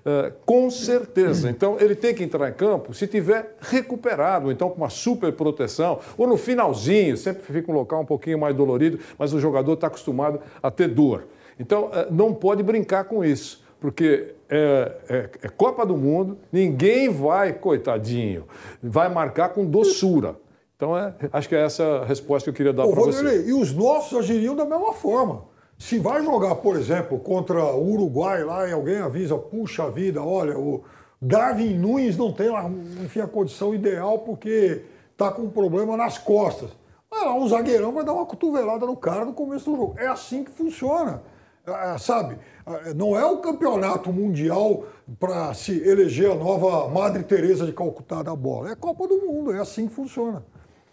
Uh, 0.00 0.32
com 0.46 0.70
certeza. 0.70 1.50
Então, 1.50 1.76
ele 1.78 1.94
tem 1.94 2.14
que 2.14 2.24
entrar 2.24 2.48
em 2.48 2.52
campo 2.52 2.94
se 2.94 3.06
tiver 3.06 3.56
recuperado, 3.60 4.50
então 4.50 4.70
com 4.70 4.76
uma 4.76 4.88
super 4.88 5.32
proteção, 5.32 5.98
ou 6.16 6.26
no 6.26 6.36
finalzinho, 6.36 7.16
sempre 7.16 7.42
fica 7.42 7.70
um 7.70 7.74
local 7.74 8.00
um 8.00 8.06
pouquinho 8.06 8.38
mais 8.38 8.56
dolorido, 8.56 8.98
mas 9.18 9.34
o 9.34 9.40
jogador 9.40 9.74
está 9.74 9.88
acostumado 9.88 10.40
a 10.62 10.70
ter 10.70 10.88
dor. 10.88 11.24
Então, 11.58 11.86
uh, 11.86 12.10
não 12.10 12.32
pode 12.32 12.62
brincar 12.62 13.04
com 13.04 13.22
isso, 13.22 13.62
porque 13.78 14.34
é, 14.48 14.92
é, 15.08 15.30
é, 15.42 15.48
Copa 15.48 15.86
do 15.86 15.96
Mundo, 15.96 16.38
ninguém 16.50 17.08
vai, 17.08 17.52
coitadinho, 17.52 18.44
vai 18.82 19.08
marcar 19.08 19.50
com 19.50 19.64
doçura. 19.64 20.34
Então, 20.76 20.96
é, 20.96 21.14
acho 21.32 21.48
que 21.48 21.54
é 21.54 21.62
essa 21.62 21.84
a 21.84 22.04
resposta 22.04 22.44
que 22.44 22.50
eu 22.50 22.54
queria 22.54 22.72
dar 22.72 22.86
para 22.88 23.00
você. 23.00 23.46
E 23.46 23.52
os 23.52 23.72
nossos 23.72 24.18
agiriam 24.18 24.56
da 24.56 24.64
mesma 24.64 24.92
forma. 24.92 25.44
Se 25.80 25.98
vai 25.98 26.22
jogar, 26.22 26.56
por 26.56 26.76
exemplo, 26.76 27.18
contra 27.18 27.64
o 27.74 27.92
Uruguai 27.94 28.44
lá 28.44 28.68
e 28.68 28.72
alguém 28.72 28.98
avisa, 28.98 29.38
puxa 29.38 29.90
vida, 29.90 30.22
olha, 30.22 30.56
o 30.58 30.84
Darwin 31.20 31.72
Nunes 31.72 32.18
não 32.18 32.30
tem 32.30 32.50
lá, 32.50 32.70
enfim, 33.02 33.20
a 33.20 33.26
condição 33.26 33.74
ideal 33.74 34.18
porque 34.18 34.84
tá 35.16 35.32
com 35.32 35.44
um 35.44 35.50
problema 35.50 35.96
nas 35.96 36.18
costas. 36.18 36.68
Vai 37.10 37.24
lá, 37.24 37.34
um 37.34 37.48
zagueirão 37.48 37.92
vai 37.92 38.04
dar 38.04 38.12
uma 38.12 38.26
cotovelada 38.26 38.84
no 38.84 38.94
cara 38.94 39.24
no 39.24 39.32
começo 39.32 39.70
do 39.70 39.76
jogo. 39.78 39.94
É 39.98 40.06
assim 40.06 40.44
que 40.44 40.50
funciona. 40.50 41.22
É, 41.66 41.96
sabe? 41.96 42.38
É, 42.66 42.92
não 42.92 43.18
é 43.18 43.24
o 43.24 43.38
campeonato 43.38 44.12
mundial 44.12 44.84
para 45.18 45.54
se 45.54 45.80
eleger 45.88 46.30
a 46.30 46.34
nova 46.34 46.90
Madre 46.90 47.22
Teresa 47.22 47.64
de 47.64 47.72
Calcutá 47.72 48.22
da 48.22 48.36
bola. 48.36 48.70
É 48.70 48.74
Copa 48.74 49.08
do 49.08 49.16
Mundo, 49.22 49.50
é 49.50 49.58
assim 49.58 49.88
que 49.88 49.94
funciona. 49.94 50.44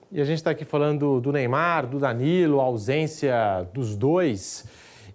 E 0.10 0.22
a 0.22 0.24
gente 0.24 0.38
está 0.38 0.52
aqui 0.52 0.64
falando 0.64 1.20
do 1.20 1.34
Neymar, 1.34 1.86
do 1.86 2.00
Danilo, 2.00 2.62
a 2.62 2.64
ausência 2.64 3.68
dos 3.74 3.98
dois. 3.98 4.66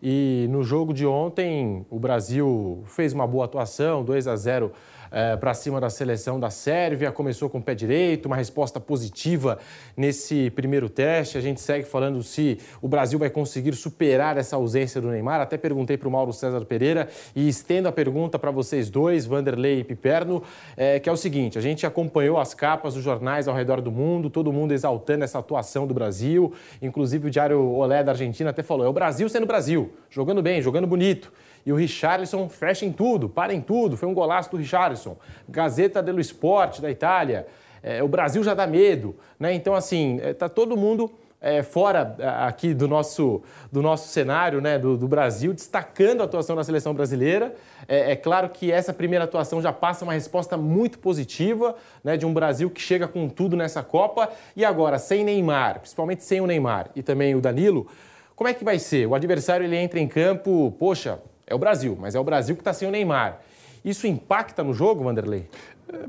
E 0.03 0.47
no 0.51 0.63
jogo 0.63 0.93
de 0.93 1.07
ontem, 1.07 1.87
o 1.89 1.99
Brasil 1.99 2.83
fez 2.85 3.15
uma 3.15 3.27
boa 3.27 3.47
atuação, 3.47 4.05
2 4.05 4.29
a 4.29 4.37
0 4.37 4.71
é, 5.13 5.37
para 5.37 5.53
cima 5.53 5.79
da 5.79 5.91
seleção 5.91 6.41
da 6.41 6.49
Sérvia, 6.49 7.13
começou 7.13 7.51
com 7.51 7.59
o 7.59 7.63
pé 7.63 7.75
direito, 7.75 8.27
uma 8.27 8.37
resposta 8.37 8.81
positiva 8.81 9.59
nesse 9.97 10.51
primeiro 10.51 10.89
teste. 10.89 11.37
A 11.37 11.41
gente 11.41 11.61
segue 11.61 11.85
falando 11.85 12.23
se 12.23 12.59
o 12.81 12.89
Brasil 12.89 13.19
vai 13.19 13.29
conseguir 13.29 13.75
superar 13.75 14.39
essa 14.39 14.57
ausência 14.57 15.01
do 15.01 15.09
Neymar. 15.09 15.41
Até 15.41 15.59
perguntei 15.59 15.99
para 15.99 16.09
o 16.09 16.11
Mauro 16.11 16.33
César 16.33 16.65
Pereira 16.65 17.09
e 17.37 17.47
estendo 17.47 17.89
a 17.89 17.93
pergunta 17.93 18.39
para 18.39 18.51
vocês 18.51 18.89
dois, 18.89 19.27
Vanderlei 19.27 19.81
e 19.81 19.85
Piperno, 19.85 20.43
é, 20.77 20.99
que 20.99 21.09
é 21.09 21.13
o 21.13 21.17
seguinte: 21.17 21.59
a 21.59 21.61
gente 21.61 21.87
acompanhou 21.87 22.39
as 22.39 22.55
capas 22.55 22.95
dos 22.95 23.05
jornais 23.05 23.47
ao 23.47 23.55
redor 23.55 23.83
do 23.83 23.93
mundo, 23.93 24.31
todo 24.31 24.53
mundo 24.53 24.73
exaltando 24.73 25.25
essa 25.25 25.39
atuação 25.39 25.87
do 25.87 25.93
Brasil, 25.93 26.53
inclusive 26.81 27.29
o 27.29 27.31
Diário 27.31 27.61
Olé 27.61 28.03
da 28.03 28.13
Argentina 28.13 28.51
até 28.51 28.63
falou: 28.63 28.87
é 28.87 28.89
o 28.89 28.93
Brasil 28.93 29.29
sendo 29.29 29.47
Brasil, 29.47 29.93
jogando 30.09 30.41
bem, 30.41 30.63
jogando 30.63 30.87
bonito. 30.87 31.31
E 31.65 31.73
o 31.73 31.77
Richarlison 31.77 32.49
fecha 32.49 32.85
em 32.85 32.93
tudo, 32.93 33.29
para 33.29 33.55
em 33.55 33.61
tudo. 33.61 33.97
Foi 33.97 34.09
um 34.09 34.15
golaço 34.15 34.51
do 34.51 34.57
Richarlison. 34.57 35.17
Gazeta 35.49 36.03
dello 36.03 36.21
Sport 36.21 36.81
da 36.81 36.91
Itália. 36.91 37.47
É, 37.83 38.03
o 38.03 38.09
Brasil 38.09 38.43
já 38.43 38.55
dá 38.55 38.67
medo. 38.67 39.17
Né? 39.39 39.55
Então, 39.55 39.75
assim, 39.75 40.19
está 40.23 40.47
é, 40.47 40.49
todo 40.49 40.77
mundo 40.77 41.11
é, 41.43 41.61
fora 41.65 42.17
aqui 42.47 42.73
do 42.73 42.87
nosso, 42.87 43.43
do 43.71 43.83
nosso 43.83 44.09
cenário, 44.09 44.61
né, 44.61 44.79
do, 44.79 44.97
do 44.97 45.09
Brasil, 45.09 45.53
destacando 45.53 46.21
a 46.21 46.25
atuação 46.25 46.55
da 46.55 46.63
seleção 46.63 46.95
brasileira. 46.95 47.53
É, 47.89 48.13
é, 48.13 48.17
claro 48.17 48.49
que 48.49 48.71
essa 48.71 48.93
primeira 48.93 49.25
atuação 49.25 49.61
já 49.61 49.73
passa 49.73 50.05
uma 50.05 50.13
resposta 50.13 50.57
muito 50.57 51.01
positiva, 51.01 51.75
né, 52.05 52.17
de 52.17 52.25
um 52.25 52.33
Brasil 52.33 52.71
que 52.71 52.81
chega 52.81 53.09
com 53.09 53.29
tudo 53.29 53.57
nessa 53.57 53.83
Copa. 53.83 54.31
E 54.55 54.65
agora, 54.65 55.01
sem 55.01 55.25
Neymar, 55.25 55.81
principalmente 55.81 56.23
sem 56.23 56.41
o 56.41 56.47
Neymar 56.47 56.91
e 56.95 57.03
também 57.03 57.35
o 57.35 57.41
Danilo, 57.41 57.89
como 58.37 58.49
é 58.49 58.55
que 58.55 58.65
vai 58.65 58.79
ser? 58.79 59.07
O 59.07 59.15
adversário 59.15 59.65
ele 59.65 59.77
entra 59.77 59.99
em 59.99 60.07
campo, 60.07 60.75
poxa, 60.79 61.19
é 61.47 61.55
o 61.55 61.59
Brasil, 61.59 61.97
mas 62.01 62.15
é 62.15 62.21
o 62.21 62.25
Brasil 62.25 62.55
que 62.55 62.61
está 62.61 62.73
sem 62.73 62.89
o 62.89 62.91
Neymar. 62.91 63.41
Isso 63.85 64.07
impacta 64.07 64.63
no 64.63 64.73
jogo, 64.73 65.05
Vanderlei? 65.05 65.49
É 65.93 66.07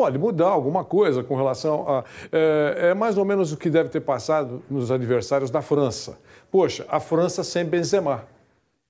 pode 0.00 0.16
mudar 0.16 0.48
alguma 0.48 0.82
coisa 0.82 1.22
com 1.22 1.36
relação 1.36 1.86
a. 1.86 2.04
É, 2.32 2.88
é, 2.88 2.94
mais 2.94 3.18
ou 3.18 3.24
menos 3.26 3.52
o 3.52 3.56
que 3.58 3.68
deve 3.68 3.90
ter 3.90 4.00
passado 4.00 4.62
nos 4.70 4.90
adversários 4.90 5.50
da 5.50 5.60
França. 5.60 6.18
Poxa, 6.50 6.86
a 6.88 6.98
França 6.98 7.44
sem 7.44 7.66
Benzema. 7.66 8.24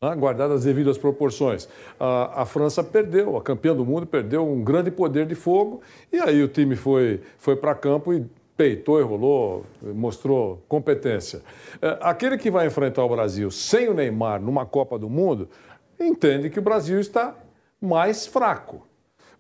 Né, 0.01 0.15
guardadas 0.15 0.59
as 0.59 0.65
devidas 0.65 0.97
proporções. 0.97 1.69
A, 1.99 2.43
a, 2.43 2.47
França 2.47 2.83
perdeu, 2.83 3.37
a 3.37 3.43
campeã 3.43 3.75
do 3.75 3.85
mundo 3.85 4.07
perdeu 4.07 4.49
um 4.49 4.63
grande 4.63 4.91
poder 4.91 5.27
de 5.27 5.35
fogo, 5.35 5.83
e 6.13 6.19
aí 6.19 6.43
o 6.43 6.49
time 6.49 6.75
foi, 6.77 7.21
foi 7.37 7.55
para 7.55 7.75
campo 7.75 8.15
e 8.15 8.25
peitou 8.61 9.01
e 9.01 9.03
rolou, 9.03 9.65
mostrou 9.81 10.63
competência. 10.69 11.41
É, 11.81 11.97
aquele 12.03 12.37
que 12.37 12.51
vai 12.51 12.67
enfrentar 12.67 13.03
o 13.03 13.09
Brasil 13.09 13.51
sem 13.51 13.89
o 13.89 13.95
Neymar 13.95 14.39
numa 14.39 14.67
Copa 14.67 14.99
do 14.99 15.09
Mundo 15.09 15.49
entende 15.99 16.51
que 16.51 16.59
o 16.59 16.63
Brasil 16.63 17.01
está 17.01 17.35
mais 17.81 18.27
fraco 18.27 18.87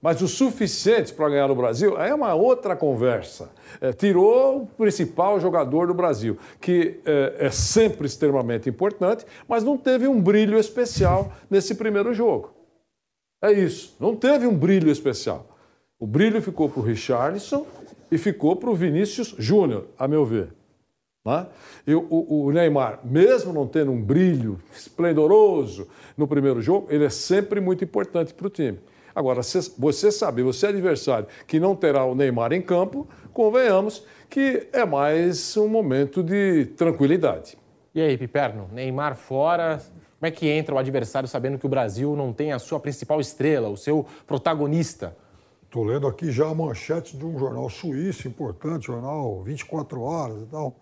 mas 0.02 0.22
o 0.22 0.28
suficiente 0.28 1.12
para 1.12 1.28
ganhar 1.28 1.47
no 1.47 1.55
Brasil 1.55 1.98
é 1.98 2.14
uma 2.14 2.32
outra 2.34 2.74
conversa. 2.74 3.51
É, 3.82 3.92
tirou 3.92 4.62
o 4.62 4.66
principal 4.66 5.38
jogador 5.38 5.88
do 5.88 5.92
Brasil, 5.92 6.38
que 6.59 6.98
é, 7.05 7.36
é, 7.38 7.51
sempre 7.51 8.06
extremamente 8.06 8.66
importante, 8.66 9.26
mas 9.47 9.62
não 9.62 9.76
teve 9.76 10.09
um 10.09 10.18
brilho 10.18 10.59
especial 10.59 11.30
nesse 11.51 11.74
primeiro 11.74 12.14
jogo. 12.14 12.51
É 13.42 13.52
isso, 13.52 13.94
não 14.01 14.16
teve 14.16 14.47
um 14.47 14.56
brilho 14.56 14.90
especial. 14.90 15.47
O 15.98 16.06
brilho 16.06 16.40
ficou 16.40 16.66
para 16.66 16.80
o 16.80 16.82
Richarlison 16.82 17.66
e 18.11 18.19
ficou 18.19 18.57
para 18.57 18.70
o 18.70 18.74
Vinícius 18.74 19.35
Júnior, 19.39 19.87
a 19.99 20.09
meu 20.09 20.24
ver. 20.24 20.49
Né? 21.24 21.47
E 21.87 21.95
o, 21.95 22.07
o, 22.11 22.51
Neymar, 22.51 23.01
mesmo 23.05 23.53
não 23.53 23.66
tendo 23.66 23.93
um 23.93 24.01
brilho 24.01 24.59
esplendoroso 24.74 25.87
no 26.16 26.27
primeiro 26.27 26.61
jogo, 26.61 26.87
ele 26.91 27.05
é 27.05 27.11
sempre 27.11 27.61
muito 27.61 27.85
importante 27.85 28.32
para 28.32 28.47
o 28.47 28.51
time. 28.51 28.78
Agora, 29.15 29.43
você 29.77 30.11
sabe, 30.11 30.43
você 30.43 30.66
é 30.66 30.69
adversário 30.70 31.27
que 31.47 31.59
não 31.59 31.74
terá 31.74 32.05
o 32.05 32.15
Neymar 32.15 32.53
em 32.53 32.62
campo, 32.62 33.09
convenhamos 33.32 34.05
que 34.28 34.69
é 34.73 34.85
mais 34.85 35.57
um 35.57 35.69
momento 35.69 36.23
de 36.23 36.66
tranquilidade. 36.77 37.59
E 37.93 38.01
aí, 38.01 38.16
Piperno, 38.16 38.69
Neymar 38.73 39.16
fora, 39.16 39.82
como 40.20 40.28
é 40.28 40.31
que 40.31 40.49
entra 40.49 40.74
o 40.74 40.78
adversário 40.78 41.28
sabendo 41.28 41.59
que 41.59 41.66
o 41.66 41.69
Brasil 41.69 42.15
não 42.15 42.32
tem 42.32 42.53
a 42.53 42.59
sua 42.59 42.78
principal 42.78 43.20
estrela, 43.20 43.69
o 43.69 43.77
seu 43.77 44.07
protagonista? 44.27 45.16
Estou 45.70 45.84
lendo 45.84 46.09
aqui 46.09 46.32
já 46.32 46.48
a 46.48 46.52
manchete 46.52 47.16
de 47.16 47.24
um 47.24 47.38
jornal 47.38 47.70
suíço 47.70 48.26
importante, 48.26 48.88
jornal 48.88 49.40
24 49.44 50.02
horas 50.02 50.42
e 50.42 50.47
tal. 50.47 50.74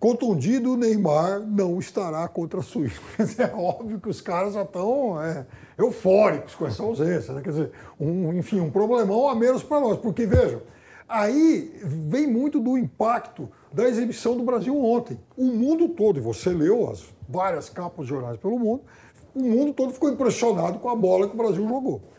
Contundido, 0.00 0.78
Neymar 0.78 1.40
não 1.40 1.78
estará 1.78 2.26
contra 2.26 2.60
a 2.60 2.62
Suíça. 2.62 3.02
É 3.36 3.54
óbvio 3.54 4.00
que 4.00 4.08
os 4.08 4.22
caras 4.22 4.54
já 4.54 4.62
estão 4.62 5.22
é, 5.22 5.46
eufóricos 5.76 6.54
com 6.54 6.66
essa 6.66 6.82
ausência. 6.82 7.34
Né? 7.34 7.42
Quer 7.42 7.50
dizer, 7.50 7.72
um, 8.00 8.32
enfim, 8.32 8.60
um 8.60 8.70
problemão 8.70 9.28
a 9.28 9.34
menos 9.34 9.62
para 9.62 9.78
nós. 9.78 9.98
Porque, 9.98 10.24
vejam, 10.24 10.62
aí 11.06 11.78
vem 11.84 12.26
muito 12.26 12.58
do 12.58 12.78
impacto 12.78 13.50
da 13.70 13.86
exibição 13.86 14.38
do 14.38 14.42
Brasil 14.42 14.74
ontem. 14.82 15.20
O 15.36 15.44
mundo 15.44 15.90
todo, 15.90 16.18
e 16.18 16.22
você 16.22 16.48
leu 16.48 16.90
as 16.90 17.04
várias 17.28 17.68
capas 17.68 18.06
de 18.06 18.10
jornais 18.10 18.38
pelo 18.38 18.58
mundo, 18.58 18.84
o 19.34 19.42
mundo 19.42 19.74
todo 19.74 19.92
ficou 19.92 20.08
impressionado 20.08 20.78
com 20.78 20.88
a 20.88 20.96
bola 20.96 21.28
que 21.28 21.34
o 21.34 21.36
Brasil 21.36 21.68
jogou. 21.68 22.13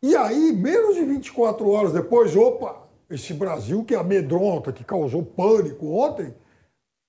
E 0.00 0.14
aí, 0.14 0.52
menos 0.52 0.94
de 0.94 1.04
24 1.04 1.68
horas 1.68 1.92
depois, 1.92 2.36
opa, 2.36 2.86
esse 3.10 3.34
Brasil 3.34 3.84
que 3.84 3.96
amedronta, 3.96 4.72
que 4.72 4.84
causou 4.84 5.24
pânico 5.24 5.86
ontem 5.88 6.32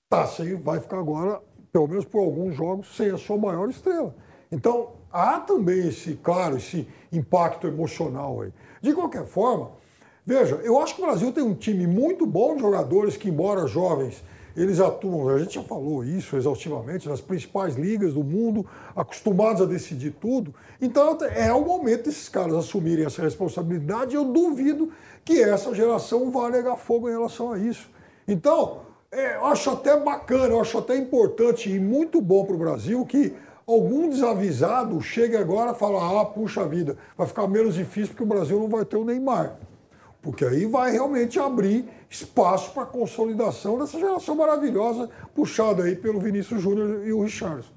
tá 0.10 0.26
sem, 0.26 0.56
vai 0.56 0.80
ficar 0.80 0.98
agora, 0.98 1.40
pelo 1.72 1.88
menos 1.88 2.03
por 2.03 2.20
alguns 2.20 2.56
jogos, 2.56 2.95
sem 2.95 3.11
a 3.11 3.18
sua 3.18 3.38
maior 3.38 3.70
estrela. 3.70 4.16
Então, 4.52 4.94
há 5.11 5.40
também 5.40 5.88
esse, 5.88 6.16
claro, 6.16 6.57
esse 6.57 6.88
impacto 7.11 7.68
emocional 7.68 8.41
aí. 8.41 8.52
De 8.82 8.91
qualquer 8.91 9.26
forma, 9.26 9.70
veja, 10.26 10.56
eu 10.64 10.82
acho 10.82 10.95
que 10.95 11.02
o 11.03 11.06
Brasil 11.06 11.32
tem 11.32 11.44
um 11.44 11.53
time 11.53 11.86
muito 11.86 12.26
bom 12.26 12.56
de 12.56 12.61
jogadores 12.61 13.16
que, 13.16 13.30
embora 13.30 13.68
jovens, 13.68 14.24
eles 14.55 14.80
atuam, 14.80 15.30
a 15.30 15.39
gente 15.39 15.55
já 15.55 15.63
falou 15.63 16.03
isso 16.03 16.35
exaustivamente, 16.35 17.07
nas 17.07 17.21
principais 17.21 17.76
ligas 17.76 18.13
do 18.13 18.23
mundo, 18.23 18.65
acostumados 18.95 19.61
a 19.61 19.65
decidir 19.65 20.11
tudo. 20.11 20.53
Então 20.81 21.17
é 21.21 21.53
o 21.53 21.65
momento 21.65 22.05
desses 22.05 22.30
caras 22.30 22.55
assumirem 22.55 23.05
essa 23.05 23.21
responsabilidade. 23.21 24.15
Eu 24.15 24.26
duvido 24.26 24.91
que 25.23 25.41
essa 25.41 25.73
geração 25.73 26.31
vá 26.31 26.49
negar 26.49 26.76
fogo 26.77 27.07
em 27.07 27.11
relação 27.11 27.51
a 27.51 27.57
isso. 27.57 27.89
Então, 28.27 28.81
é, 29.11 29.35
acho 29.35 29.71
até 29.71 29.99
bacana, 29.99 30.59
acho 30.59 30.77
até 30.77 30.95
importante 30.95 31.69
e 31.69 31.80
muito 31.80 32.21
bom 32.21 32.45
para 32.45 32.55
o 32.55 32.59
Brasil 32.59 33.05
que 33.05 33.35
algum 33.65 34.09
desavisado 34.09 34.99
chegue 35.01 35.35
agora 35.35 35.71
e 35.71 35.76
fale, 35.76 35.97
ah, 35.97 36.26
puxa 36.26 36.65
vida, 36.65 36.97
vai 37.17 37.27
ficar 37.27 37.47
menos 37.47 37.76
difícil 37.76 38.09
porque 38.09 38.23
o 38.23 38.26
Brasil 38.26 38.59
não 38.59 38.67
vai 38.67 38.84
ter 38.84 38.97
o 38.97 39.05
Neymar. 39.05 39.57
Porque 40.22 40.44
aí 40.44 40.66
vai 40.66 40.91
realmente 40.91 41.40
abrir 41.40 41.86
espaço 42.10 42.74
para 42.74 42.84
a 42.84 42.86
consolidação 42.86 43.78
dessa 43.80 43.98
geração 43.98 44.36
maravilhosa, 44.36 45.10
puxada 45.34 45.84
aí 45.84 45.96
pelo 45.96 46.20
Vinícius 46.20 46.62
Júnior 46.62 47.06
e 47.06 47.14
o 47.14 47.24
Richardson. 47.24 47.72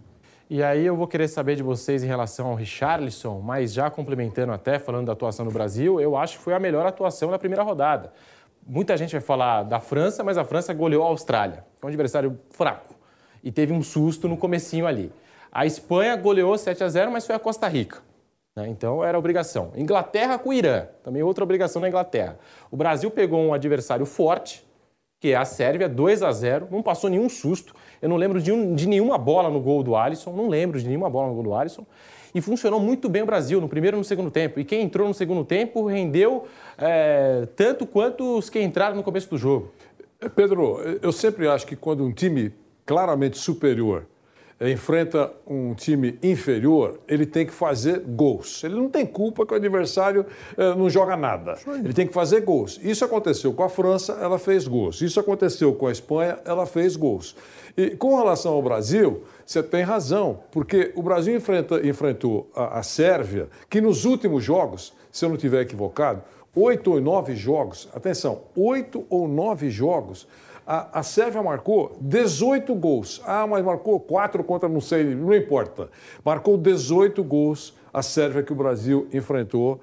E 0.51 0.63
aí 0.63 0.85
eu 0.85 0.97
vou 0.97 1.07
querer 1.07 1.29
saber 1.29 1.57
de 1.57 1.63
vocês 1.63 2.03
em 2.03 2.07
relação 2.07 2.49
ao 2.49 2.55
Richarlison, 2.55 3.41
mas 3.41 3.73
já 3.73 3.89
complementando 3.89 4.53
até, 4.53 4.79
falando 4.79 5.07
da 5.07 5.13
atuação 5.13 5.45
no 5.45 5.51
Brasil, 5.51 6.01
eu 6.01 6.17
acho 6.17 6.39
que 6.39 6.45
foi 6.45 6.53
a 6.53 6.59
melhor 6.59 6.87
atuação 6.87 7.31
da 7.31 7.39
primeira 7.39 7.63
rodada 7.63 8.13
muita 8.67 8.97
gente 8.97 9.13
vai 9.13 9.21
falar 9.21 9.65
da 9.65 9.81
França, 9.81 10.23
mas 10.23 10.39
a 10.39 10.45
França 10.45 10.73
goleou 10.73 11.05
a 11.05 11.09
Austrália, 11.09 11.65
que 11.79 11.85
é 11.85 11.87
um 11.87 11.89
adversário 11.89 12.39
fraco. 12.51 12.95
E 13.43 13.51
teve 13.51 13.73
um 13.73 13.83
susto 13.83 14.29
no 14.29 14.37
comecinho 14.37 14.87
ali. 14.87 15.13
A 15.51 15.67
Espanha 15.67 16.15
goleou 16.17 16.57
7 16.57 16.83
a 16.85 16.89
0, 16.89 17.11
mas 17.11 17.27
foi 17.27 17.35
a 17.35 17.39
Costa 17.39 17.67
Rica. 17.69 17.99
Né? 18.57 18.69
Então 18.69 19.03
era 19.03 19.19
obrigação. 19.19 19.73
Inglaterra 19.77 20.39
com 20.39 20.51
o 20.51 20.53
Irã, 20.53 20.87
também 21.03 21.23
outra 21.23 21.45
obrigação 21.45 21.81
na 21.81 21.89
Inglaterra. 21.89 22.39
O 22.71 22.77
Brasil 22.77 23.11
pegou 23.11 23.41
um 23.41 23.55
adversário 23.55 24.07
forte, 24.07 24.65
que 25.21 25.31
é 25.31 25.37
a 25.37 25.45
Sérvia, 25.45 25.89
2 25.89 26.23
a 26.23 26.33
0, 26.33 26.69
não 26.71 26.83
passou 26.83 27.09
nenhum 27.09 27.29
susto. 27.29 27.75
Eu 28.01 28.09
não 28.09 28.17
lembro 28.17 28.41
de, 28.41 28.51
um, 28.51 28.75
de 28.75 28.89
nenhuma 28.89 29.17
bola 29.17 29.49
no 29.49 29.61
gol 29.61 29.83
do 29.83 29.95
Alisson, 29.95 30.33
não 30.33 30.49
lembro 30.49 30.81
de 30.81 30.87
nenhuma 30.87 31.09
bola 31.09 31.29
no 31.29 31.35
gol 31.35 31.45
do 31.45 31.55
Alisson 31.55 31.87
e 32.35 32.41
funcionou 32.41 32.81
muito 32.81 33.09
bem 33.09 33.23
o 33.23 33.27
Brasil 33.27 33.61
no 33.61 33.69
primeiro 33.69 33.97
e 33.97 33.99
no 33.99 34.05
segundo 34.05 34.31
tempo. 34.31 34.59
E 34.59 34.65
quem 34.65 34.83
entrou 34.83 35.07
no 35.07 35.15
segundo 35.15 35.45
tempo 35.45 35.87
rendeu 35.87 36.47
é, 36.79 37.47
tanto 37.55 37.87
quanto 37.87 38.39
os 38.39 38.49
que 38.49 38.61
entraram 38.61 38.97
no 38.97 39.03
começo 39.03 39.29
do 39.29 39.37
jogo. 39.37 39.71
Pedro, 40.35 40.81
eu 41.03 41.13
sempre 41.13 41.47
acho 41.49 41.67
que 41.67 41.77
quando 41.77 42.05
um 42.05 42.13
time 42.13 42.53
claramente 42.87 43.37
superior 43.39 44.07
enfrenta 44.71 45.33
um 45.47 45.75
time 45.75 46.19
inferior, 46.23 47.01
ele 47.09 47.27
tem 47.27 47.47
que 47.47 47.53
fazer 47.53 48.01
gols. 48.01 48.63
Ele 48.63 48.75
não 48.75 48.89
tem 48.89 49.05
culpa 49.05 49.45
que 49.45 49.53
o 49.53 49.57
adversário 49.57 50.27
eh, 50.57 50.75
não 50.75 50.89
joga 50.89 51.17
nada. 51.17 51.59
Ele 51.67 51.93
tem 51.93 52.07
que 52.07 52.13
fazer 52.13 52.43
gols. 52.43 52.79
Isso 52.83 53.05
aconteceu 53.05 53.53
com 53.53 53.63
a 53.63 53.69
França, 53.69 54.19
ela 54.21 54.39
fez 54.39 54.69
gols. 54.69 55.01
Isso 55.01 55.19
aconteceu 55.19 55.73
com 55.75 55.87
a 55.87 55.93
Espanha, 55.93 56.39
ela 56.45 56.67
fez 56.67 56.97
gols. 56.97 57.35
E 57.77 57.91
com 57.91 58.17
relação 58.17 58.53
ao 58.53 58.63
Brasil, 58.63 59.23
você 59.45 59.63
tem 59.63 59.83
razão, 59.83 60.41
porque 60.51 60.93
o 60.95 61.03
Brasil 61.03 61.35
enfrenta, 61.35 61.87
enfrentou 61.87 62.51
a, 62.55 62.79
a 62.79 62.83
Sérvia, 62.83 63.49
que 63.69 63.81
nos 63.81 64.05
últimos 64.05 64.45
jogos, 64.45 64.93
se 65.11 65.25
eu 65.25 65.31
não 65.31 65.37
estiver 65.37 65.63
equivocado, 65.63 66.23
oito 66.55 66.93
ou 66.93 67.01
nove 67.01 67.35
jogos, 67.35 67.89
atenção, 67.95 68.43
oito 68.55 69.07
ou 69.09 69.27
nove 69.27 69.71
jogos, 69.71 70.29
a, 70.67 71.01
a 71.01 71.03
Sérvia 71.03 71.43
marcou 71.43 71.97
18 72.01 72.75
gols. 72.75 73.21
Ah, 73.25 73.47
mas 73.47 73.65
marcou 73.65 73.99
quatro 73.99 74.43
contra 74.45 74.69
não 74.69 74.81
sei, 74.81 75.15
não 75.15 75.35
importa. 75.35 75.91
Marcou 76.25 76.57
18 76.57 77.23
gols 77.25 77.75
a 77.93 78.03
Sérvia 78.03 78.43
que 78.43 78.53
o 78.53 78.57
Brasil 78.57 79.07
enfrentou 79.13 79.81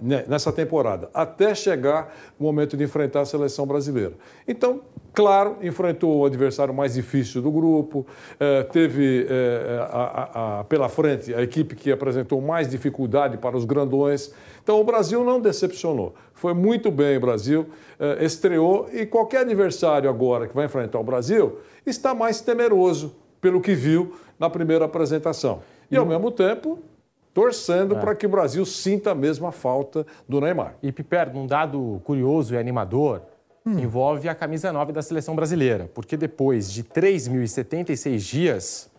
né, 0.00 0.24
nessa 0.26 0.52
temporada, 0.52 1.08
até 1.14 1.54
chegar 1.54 2.14
o 2.38 2.42
momento 2.42 2.76
de 2.76 2.84
enfrentar 2.84 3.20
a 3.20 3.24
seleção 3.24 3.66
brasileira. 3.66 4.14
Então, 4.48 4.80
claro, 5.14 5.56
enfrentou 5.62 6.18
o 6.18 6.26
adversário 6.26 6.74
mais 6.74 6.94
difícil 6.94 7.40
do 7.40 7.50
grupo, 7.50 8.04
eh, 8.40 8.64
teve 8.64 9.26
eh, 9.28 9.78
a, 9.90 9.94
a, 9.94 10.60
a, 10.60 10.64
pela 10.64 10.88
frente 10.88 11.32
a 11.34 11.42
equipe 11.42 11.76
que 11.76 11.92
apresentou 11.92 12.40
mais 12.40 12.68
dificuldade 12.68 13.38
para 13.38 13.56
os 13.56 13.64
grandões. 13.64 14.32
Então, 14.62 14.80
o 14.80 14.84
Brasil 14.84 15.22
não 15.22 15.40
decepcionou. 15.40 16.14
Foi 16.34 16.54
muito 16.54 16.90
bem 16.90 17.16
o 17.16 17.20
Brasil, 17.20 17.66
eh, 18.00 18.24
estreou 18.24 18.88
e 18.92 19.06
qualquer 19.06 19.42
adversário 19.42 20.10
agora 20.10 20.48
que 20.48 20.54
vai 20.54 20.64
enfrentar 20.64 20.98
o 20.98 21.04
Brasil 21.04 21.58
está 21.86 22.14
mais 22.14 22.40
temeroso 22.40 23.14
pelo 23.40 23.60
que 23.60 23.74
viu 23.74 24.14
na 24.38 24.50
primeira 24.50 24.84
apresentação. 24.84 25.62
E, 25.90 25.96
ao 25.96 26.06
mesmo 26.06 26.30
tempo, 26.30 26.78
torcendo 27.32 27.96
é. 27.96 28.00
para 28.00 28.14
que 28.14 28.26
o 28.26 28.28
Brasil 28.28 28.64
sinta 28.64 29.12
a 29.12 29.14
mesma 29.14 29.52
falta 29.52 30.06
do 30.28 30.40
Neymar. 30.40 30.76
E, 30.82 30.92
Piper, 30.92 31.36
um 31.36 31.46
dado 31.46 32.00
curioso 32.04 32.54
e 32.54 32.58
animador, 32.58 33.22
Hum. 33.64 33.78
Envolve 33.78 34.28
a 34.28 34.34
camisa 34.34 34.72
9 34.72 34.92
da 34.92 35.02
seleção 35.02 35.36
brasileira, 35.36 35.88
porque 35.94 36.16
depois 36.16 36.72
de 36.72 36.82
3.076 36.82 38.18
dias, 38.18 38.90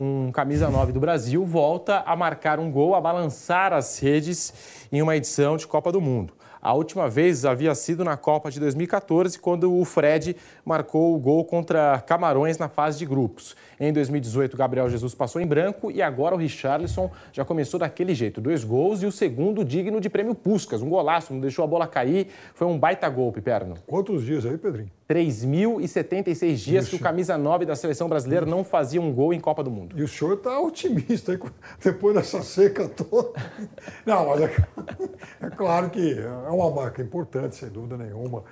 um 0.00 0.32
camisa 0.32 0.70
9 0.70 0.92
do 0.92 1.00
Brasil 1.00 1.44
volta 1.44 2.00
a 2.00 2.16
marcar 2.16 2.58
um 2.58 2.70
gol, 2.70 2.94
a 2.94 3.00
balançar 3.00 3.72
as 3.72 3.98
redes 3.98 4.88
em 4.90 5.02
uma 5.02 5.14
edição 5.14 5.58
de 5.58 5.66
Copa 5.66 5.92
do 5.92 6.00
Mundo. 6.00 6.32
A 6.62 6.74
última 6.74 7.08
vez 7.08 7.44
havia 7.44 7.74
sido 7.74 8.04
na 8.04 8.16
Copa 8.16 8.48
de 8.48 8.60
2014, 8.60 9.36
quando 9.40 9.76
o 9.76 9.84
Fred 9.84 10.36
marcou 10.64 11.12
o 11.12 11.18
gol 11.18 11.44
contra 11.44 12.00
Camarões 12.06 12.56
na 12.56 12.68
fase 12.68 13.00
de 13.00 13.04
grupos. 13.04 13.56
Em 13.80 13.92
2018, 13.92 14.56
Gabriel 14.56 14.88
Jesus 14.88 15.12
passou 15.12 15.42
em 15.42 15.46
branco 15.46 15.90
e 15.90 16.00
agora 16.00 16.36
o 16.36 16.38
Richarlison 16.38 17.10
já 17.32 17.44
começou 17.44 17.80
daquele 17.80 18.14
jeito. 18.14 18.40
Dois 18.40 18.62
gols 18.62 19.02
e 19.02 19.06
o 19.06 19.10
segundo 19.10 19.64
digno 19.64 20.00
de 20.00 20.08
prêmio 20.08 20.36
Puscas. 20.36 20.82
Um 20.82 20.88
golaço, 20.88 21.32
não 21.32 21.40
deixou 21.40 21.64
a 21.64 21.66
bola 21.66 21.84
cair. 21.88 22.28
Foi 22.54 22.68
um 22.68 22.78
baita 22.78 23.08
gol, 23.08 23.32
Piperno. 23.32 23.74
Quantos 23.84 24.24
dias 24.24 24.46
aí, 24.46 24.56
Pedrinho? 24.56 24.88
3.076 25.12 26.54
dias 26.54 26.84
Isso. 26.84 26.90
que 26.90 26.96
o 26.96 26.98
camisa 26.98 27.36
9 27.36 27.66
da 27.66 27.76
seleção 27.76 28.08
brasileira 28.08 28.46
não 28.46 28.64
fazia 28.64 29.00
um 29.00 29.12
gol 29.12 29.34
em 29.34 29.40
Copa 29.40 29.62
do 29.62 29.70
Mundo. 29.70 29.98
E 29.98 30.02
o 30.02 30.08
senhor 30.08 30.34
está 30.34 30.58
otimista 30.58 31.38
depois 31.84 32.14
dessa 32.14 32.40
seca 32.42 32.88
toda. 32.88 33.32
Não, 34.06 34.28
mas 34.28 34.40
é, 34.40 34.56
é 35.42 35.50
claro 35.50 35.90
que 35.90 36.18
é 36.18 36.51
uma 36.52 36.70
marca 36.70 37.02
importante, 37.02 37.56
sem 37.56 37.68
dúvida 37.68 37.96
nenhuma 37.96 38.44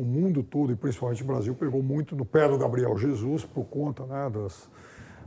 o 0.00 0.04
mundo 0.04 0.42
todo, 0.42 0.72
e 0.72 0.76
principalmente 0.76 1.22
o 1.22 1.26
Brasil, 1.26 1.54
pegou 1.54 1.82
muito 1.82 2.16
no 2.16 2.24
pé 2.24 2.48
do 2.48 2.56
Gabriel 2.56 2.96
Jesus 2.96 3.44
por 3.44 3.64
conta 3.66 4.06
né, 4.06 4.30
das, 4.30 4.68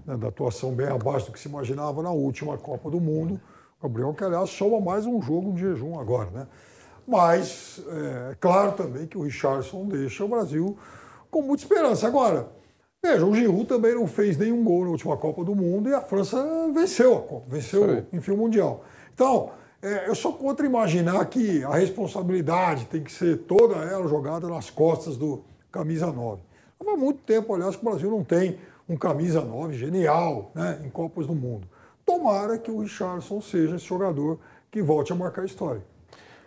né, 0.04 0.18
da 0.18 0.30
atuação 0.30 0.74
bem 0.74 0.88
abaixo 0.88 1.28
do 1.28 1.32
que 1.32 1.40
se 1.40 1.48
imaginava 1.48 2.02
na 2.02 2.10
última 2.10 2.58
Copa 2.58 2.90
do 2.90 3.00
Mundo. 3.00 3.40
O 3.80 3.88
Gabriel, 3.88 4.14
que 4.16 4.24
aliás 4.24 4.50
soma 4.50 4.82
mais 4.82 5.06
um 5.06 5.22
jogo 5.22 5.54
de 5.54 5.62
jejum 5.62 6.00
agora, 6.00 6.32
né? 6.32 6.48
Mas 7.08 7.84
é 8.32 8.36
claro 8.40 8.72
também 8.72 9.06
que 9.06 9.18
o 9.18 9.24
Richardson 9.24 9.86
deixa 9.86 10.24
o 10.24 10.28
Brasil 10.28 10.78
com 11.30 11.42
muita 11.42 11.64
esperança. 11.64 12.08
Agora, 12.08 12.48
veja, 13.04 13.26
o 13.26 13.36
Giroud 13.36 13.66
também 13.66 13.94
não 13.94 14.08
fez 14.08 14.38
nenhum 14.38 14.64
gol 14.64 14.86
na 14.86 14.92
última 14.92 15.18
Copa 15.18 15.44
do 15.44 15.54
Mundo 15.54 15.90
e 15.90 15.94
a 15.94 16.02
França 16.02 16.42
venceu 16.74 17.18
a 17.18 17.22
Copa, 17.22 17.46
venceu, 17.48 18.06
enfim, 18.14 18.32
o 18.32 18.38
Mundial. 18.38 18.86
Então, 19.14 19.52
é, 19.84 20.08
eu 20.08 20.16
sou 20.16 20.32
contra 20.32 20.66
imaginar 20.66 21.26
que 21.26 21.62
a 21.66 21.76
responsabilidade 21.76 22.86
tem 22.86 23.04
que 23.04 23.12
ser 23.12 23.40
toda 23.40 23.76
ela 23.76 24.08
jogada 24.08 24.48
nas 24.48 24.70
costas 24.70 25.18
do 25.18 25.44
camisa 25.70 26.08
9. 26.08 26.42
Há 26.80 26.96
muito 26.96 27.20
tempo, 27.20 27.54
aliás, 27.54 27.76
que 27.76 27.86
o 27.86 27.90
Brasil 27.90 28.10
não 28.10 28.24
tem 28.24 28.58
um 28.88 28.96
camisa 28.96 29.42
9 29.42 29.78
genial 29.78 30.52
né, 30.56 30.82
em 30.86 30.90
Copas 30.90 31.28
do 31.28 31.36
Mundo. 31.36 31.68
Tomara 32.06 32.58
que 32.58 32.72
o 32.72 32.80
Richardson 32.80 33.42
seja 33.42 33.76
esse 33.76 33.86
jogador 33.86 34.40
que 34.72 34.82
volte 34.82 35.12
a 35.12 35.16
marcar 35.16 35.42
a 35.42 35.46
história. 35.46 35.84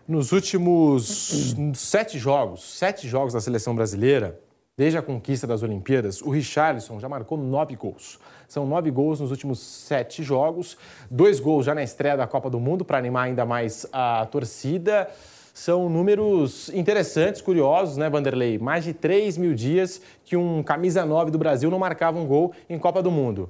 Nos 0.09 0.33
últimos 0.33 1.55
sete 1.75 2.19
jogos, 2.19 2.79
sete 2.79 3.07
jogos 3.09 3.35
da 3.35 3.41
seleção 3.41 3.75
brasileira, 3.75 4.41
desde 4.77 4.99
a 4.99 5.03
conquista 5.03 5.47
das 5.47 5.63
Olimpíadas, 5.63 6.23
o 6.23 6.31
Richarlison 6.31 7.01
já 7.01 7.09
marcou 7.09 7.37
nove 7.37 7.77
gols. 7.77 8.19
São 8.48 8.66
nove 8.66 8.90
gols 8.90 9.20
nos 9.20 9.31
últimos 9.31 9.59
sete 9.59 10.23
jogos, 10.23 10.77
dois 11.10 11.40
gols 11.40 11.66
já 11.66 11.74
na 11.74 11.82
estreia 11.82 12.16
da 12.16 12.27
Copa 12.27 12.48
do 12.48 12.60
Mundo 12.60 12.85
para 12.85 12.98
animar 12.98 13.27
ainda 13.27 13.44
mais 13.44 13.86
a 13.93 14.27
torcida. 14.27 15.09
São 15.52 15.89
números 15.89 16.68
interessantes, 16.68 17.40
curiosos, 17.40 17.97
né, 17.97 18.10
Vanderlei? 18.10 18.59
Mais 18.59 18.85
de 18.85 18.93
3 18.93 19.39
mil 19.39 19.55
dias 19.55 20.02
que 20.23 20.36
um 20.36 20.62
camisa 20.62 21.06
9 21.06 21.31
do 21.31 21.39
Brasil 21.39 21.70
não 21.70 21.78
marcava 21.78 22.18
um 22.18 22.27
gol 22.27 22.52
em 22.68 22.78
Copa 22.78 23.02
do 23.02 23.10
Mundo. 23.10 23.48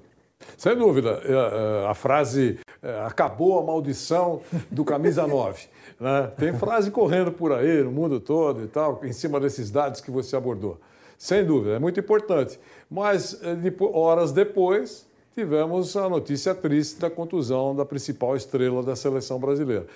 Sem 0.57 0.77
dúvida, 0.77 1.21
é, 1.25 1.33
é, 1.33 1.89
a 1.89 1.95
frase 1.95 2.59
é, 2.83 3.01
acabou 3.01 3.59
a 3.59 3.65
maldição 3.65 4.41
do 4.71 4.85
camisa 4.85 5.27
9. 5.27 5.67
Né? 5.99 6.31
Tem 6.37 6.53
frase 6.53 6.91
correndo 6.91 7.33
por 7.33 7.55
aí 7.55 7.83
no 7.83 7.91
mundo 7.91 8.21
todo 8.21 8.63
e 8.63 8.67
tal, 8.67 9.01
em 9.03 9.15
cima 9.15 9.41
desses 9.41 9.71
dados 9.71 9.99
que 10.03 10.11
você 10.11 10.37
abordou. 10.37 10.79
Sem 11.17 11.43
dúvida, 11.43 11.77
é 11.77 11.79
muito 11.79 11.99
importante. 11.99 12.61
Mas 12.91 13.41
eh, 13.43 13.57
horas 13.93 14.33
depois, 14.33 15.07
tivemos 15.35 15.97
a 15.97 16.09
notícia 16.09 16.55
triste 16.55 17.01
da 17.01 17.11
contusão 17.11 17.75
da 17.75 17.85
principal 17.85 18.37
estrela 18.37 18.83
da 18.83 18.97
seleção 18.97 19.39
brasileira. 19.39 19.87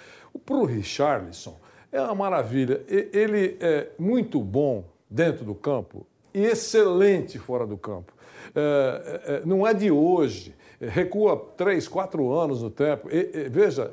Para 0.45 0.57
o 0.57 0.65
Richarlison, 0.65 1.57
é 1.91 2.01
uma 2.01 2.15
maravilha. 2.15 2.85
Ele 2.89 3.57
é 3.61 3.89
muito 3.99 4.41
bom 4.41 4.85
dentro 5.09 5.45
do 5.45 5.55
campo 5.55 6.07
e 6.33 6.45
excelente 6.45 7.39
fora 7.39 7.67
do 7.67 7.77
campo. 7.77 8.13
É, 8.55 9.21
é, 9.25 9.43
não 9.47 9.67
é 9.67 9.75
de 9.75 9.91
hoje 9.91 10.55
recua 10.81 11.37
três, 11.57 11.87
quatro 11.87 12.33
anos 12.33 12.63
no 12.63 12.71
tempo. 12.71 13.09
E, 13.11 13.31
e, 13.35 13.49
veja, 13.49 13.91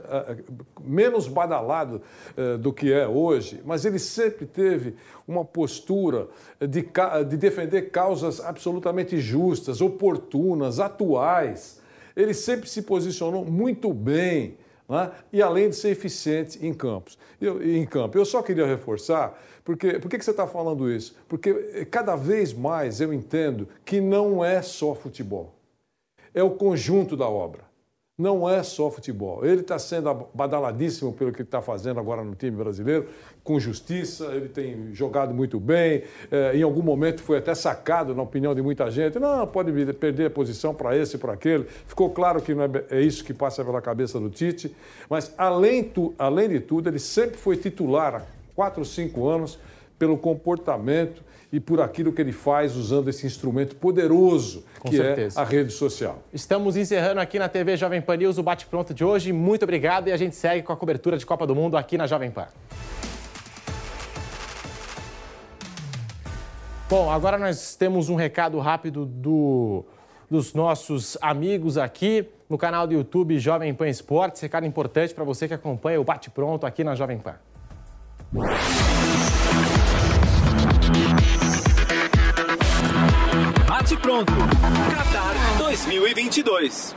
menos 0.81 1.27
badalado 1.27 2.01
eh, 2.35 2.57
do 2.57 2.71
que 2.71 2.91
é 2.91 3.07
hoje, 3.07 3.61
mas 3.65 3.83
ele 3.83 3.99
sempre 3.99 4.45
teve 4.45 4.95
uma 5.27 5.43
postura 5.43 6.27
de, 6.59 6.87
de 7.27 7.37
defender 7.37 7.91
causas 7.91 8.39
absolutamente 8.39 9.19
justas, 9.19 9.81
oportunas, 9.81 10.79
atuais. 10.79 11.81
Ele 12.15 12.33
sempre 12.33 12.69
se 12.69 12.81
posicionou 12.81 13.43
muito 13.43 13.93
bem. 13.93 14.57
Né? 14.89 15.11
e 15.33 15.41
além 15.41 15.69
de 15.69 15.75
ser 15.75 15.89
eficiente 15.89 16.65
em 16.65 16.73
campos. 16.73 17.17
Eu, 17.41 17.61
em 17.61 17.85
campo. 17.85 18.17
Eu 18.17 18.23
só 18.23 18.41
queria 18.41 18.65
reforçar, 18.65 19.37
porque 19.65 19.99
por 19.99 20.09
que 20.09 20.17
você 20.17 20.31
está 20.31 20.47
falando 20.47 20.89
isso? 20.89 21.13
Porque 21.27 21.49
eh, 21.73 21.83
cada 21.83 22.15
vez 22.15 22.53
mais 22.53 23.01
eu 23.01 23.13
entendo 23.13 23.67
que 23.83 23.99
não 23.99 24.45
é 24.45 24.61
só 24.61 24.95
futebol 24.95 25.56
é 26.37 26.43
o 26.43 26.51
conjunto 26.51 27.17
da 27.17 27.27
obra. 27.27 27.65
Não 28.15 28.49
é 28.49 28.61
só 28.63 28.89
futebol. 28.91 29.43
Ele 29.45 29.61
está 29.61 29.77
sendo 29.77 30.27
badaladíssimo 30.33 31.13
pelo 31.13 31.31
que 31.31 31.41
está 31.41 31.61
fazendo 31.61 31.99
agora 31.99 32.23
no 32.23 32.35
time 32.35 32.57
brasileiro, 32.57 33.07
com 33.43 33.59
justiça, 33.59 34.25
ele 34.33 34.49
tem 34.49 34.93
jogado 34.93 35.33
muito 35.33 35.59
bem. 35.59 36.03
É, 36.31 36.55
em 36.55 36.61
algum 36.61 36.81
momento 36.81 37.21
foi 37.21 37.37
até 37.37 37.53
sacado, 37.55 38.15
na 38.15 38.21
opinião 38.21 38.53
de 38.53 38.61
muita 38.61 38.89
gente. 38.91 39.19
Não, 39.19 39.45
pode 39.47 39.71
perder 39.93 40.27
a 40.27 40.29
posição 40.29 40.73
para 40.73 40.95
esse 40.95 41.17
para 41.17 41.33
aquele. 41.33 41.65
Ficou 41.85 42.09
claro 42.11 42.41
que 42.41 42.53
não 42.53 42.63
é, 42.63 42.69
é, 42.91 43.01
isso 43.01 43.23
que 43.23 43.33
passa 43.33 43.63
pela 43.65 43.81
cabeça 43.81 44.19
do 44.19 44.29
Tite. 44.29 44.75
Mas, 45.09 45.33
além, 45.37 45.83
tu, 45.83 46.13
além 46.19 46.49
de 46.49 46.59
tudo, 46.59 46.89
ele 46.89 46.99
sempre 46.99 47.37
foi 47.37 47.57
titular 47.57 48.15
há 48.15 48.21
quatro, 48.55 48.83
cinco 48.85 49.27
anos 49.27 49.59
pelo 49.97 50.17
comportamento 50.17 51.26
e 51.57 51.59
por 51.59 51.81
aquilo 51.81 52.13
que 52.13 52.21
ele 52.21 52.31
faz 52.31 52.75
usando 52.75 53.09
esse 53.09 53.25
instrumento 53.25 53.75
poderoso 53.77 54.63
Com 54.79 54.89
que 54.91 55.01
é 55.01 55.03
certeza. 55.03 55.39
é 55.39 55.41
a 55.41 55.43
rede 55.43 55.73
social. 55.73 56.21
Estamos 56.31 56.77
encerrando 56.77 57.19
aqui 57.19 57.39
na 57.39 57.49
TV 57.49 57.75
Jovem 57.75 57.99
Pan 57.99 58.15
News 58.15 58.37
o 58.37 58.43
bate-pronto 58.43 58.93
de 58.93 59.03
hoje. 59.03 59.33
Muito 59.33 59.63
obrigado 59.63 60.07
e 60.07 60.11
a 60.11 60.17
gente 60.17 60.35
segue 60.35 60.61
com 60.61 60.71
a 60.71 60.77
cobertura 60.77 61.17
de 61.17 61.25
Copa 61.25 61.47
do 61.47 61.55
Mundo 61.55 61.75
aqui 61.75 61.97
na 61.97 62.05
Jovem 62.05 62.29
Pan. 62.29 62.45
Bom, 66.87 67.09
agora 67.09 67.39
nós 67.39 67.75
temos 67.75 68.07
um 68.07 68.15
recado 68.15 68.59
rápido 68.59 69.03
do, 69.03 69.83
dos 70.29 70.53
nossos 70.53 71.17
amigos 71.19 71.75
aqui 71.75 72.29
no 72.47 72.59
canal 72.59 72.85
do 72.85 72.93
YouTube 72.93 73.39
Jovem 73.39 73.73
Pan 73.73 73.89
Esportes. 73.89 74.39
Recado 74.41 74.67
importante 74.67 75.11
para 75.11 75.23
você 75.23 75.47
que 75.47 75.55
acompanha 75.55 75.99
o 75.99 76.03
Bate 76.03 76.29
Pronto 76.29 76.67
aqui 76.67 76.83
na 76.83 76.93
Jovem 76.93 77.17
Pan. 77.17 77.33
Bate 83.87 84.01
pronto. 84.01 84.33
Qatar 84.33 85.33
2022. 85.59 86.93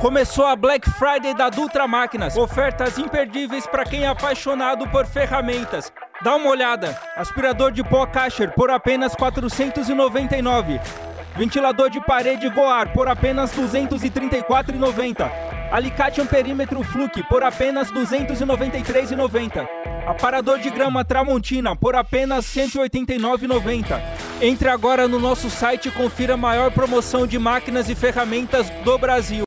Começou 0.00 0.46
a 0.46 0.56
Black 0.56 0.88
Friday 0.92 1.34
da 1.34 1.50
Dutra 1.50 1.86
Máquinas. 1.86 2.38
Ofertas 2.38 2.96
imperdíveis 2.96 3.66
para 3.66 3.84
quem 3.84 4.04
é 4.04 4.06
apaixonado 4.06 4.88
por 4.88 5.04
ferramentas. 5.04 5.92
Dá 6.22 6.36
uma 6.36 6.48
olhada. 6.48 6.98
Aspirador 7.14 7.70
de 7.70 7.84
pó 7.84 8.06
Kasher 8.06 8.54
por 8.54 8.70
apenas 8.70 9.14
499. 9.14 10.80
Ventilador 11.36 11.90
de 11.90 12.00
parede 12.00 12.48
Goar 12.48 12.90
por 12.94 13.06
apenas 13.06 13.52
234,90. 13.52 15.30
Alicate 15.70 16.22
amperímetro 16.22 16.82
Fluke 16.82 17.22
por 17.24 17.44
apenas 17.44 17.92
293,90. 17.92 19.77
Aparador 20.08 20.58
de 20.58 20.70
grama 20.70 21.04
Tramontina 21.04 21.76
por 21.76 21.94
apenas 21.94 22.46
189,90. 22.46 24.00
Entre 24.40 24.66
agora 24.66 25.06
no 25.06 25.20
nosso 25.20 25.50
site 25.50 25.88
e 25.88 25.90
confira 25.90 26.32
a 26.32 26.36
maior 26.36 26.72
promoção 26.72 27.26
de 27.26 27.38
máquinas 27.38 27.90
e 27.90 27.94
ferramentas 27.94 28.70
do 28.82 28.96
Brasil. 28.96 29.42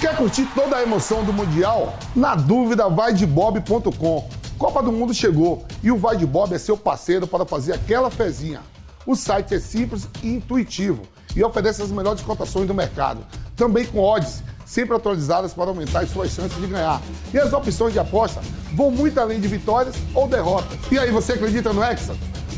Quer 0.00 0.16
curtir 0.16 0.44
toda 0.56 0.76
a 0.76 0.82
emoção 0.82 1.22
do 1.22 1.32
Mundial? 1.32 1.96
Na 2.16 2.34
dúvida, 2.34 2.88
vai 2.88 3.14
de 3.14 3.24
bob.com. 3.24 4.28
Copa 4.58 4.82
do 4.82 4.90
Mundo 4.90 5.14
chegou 5.14 5.64
e 5.84 5.92
o 5.92 5.96
Vai 5.96 6.16
de 6.16 6.26
Bob 6.26 6.52
é 6.52 6.58
seu 6.58 6.76
parceiro 6.76 7.28
para 7.28 7.46
fazer 7.46 7.72
aquela 7.72 8.10
fezinha. 8.10 8.60
O 9.06 9.14
site 9.14 9.54
é 9.54 9.60
simples 9.60 10.08
e 10.20 10.34
intuitivo 10.34 11.02
e 11.36 11.44
oferece 11.44 11.80
as 11.80 11.92
melhores 11.92 12.22
cotações 12.22 12.66
do 12.66 12.74
mercado, 12.74 13.24
também 13.54 13.86
com 13.86 14.00
odds 14.00 14.42
sempre 14.72 14.96
atualizadas 14.96 15.52
para 15.52 15.68
aumentar 15.68 16.00
as 16.00 16.10
suas 16.10 16.30
chances 16.30 16.58
de 16.58 16.66
ganhar. 16.66 17.00
E 17.32 17.38
as 17.38 17.52
opções 17.52 17.92
de 17.92 17.98
aposta 17.98 18.40
vão 18.72 18.90
muito 18.90 19.20
além 19.20 19.38
de 19.38 19.46
vitórias 19.46 19.94
ou 20.14 20.26
derrotas. 20.26 20.78
E 20.90 20.98
aí, 20.98 21.10
você 21.10 21.34
acredita 21.34 21.72
no 21.72 21.84
Hexa? 21.84 22.16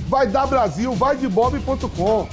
Vai 0.08 0.28
dar 0.28 0.46
Brasil, 0.46 0.94
vai 0.94 1.16
de 1.16 1.26
bob.com. 1.26 2.28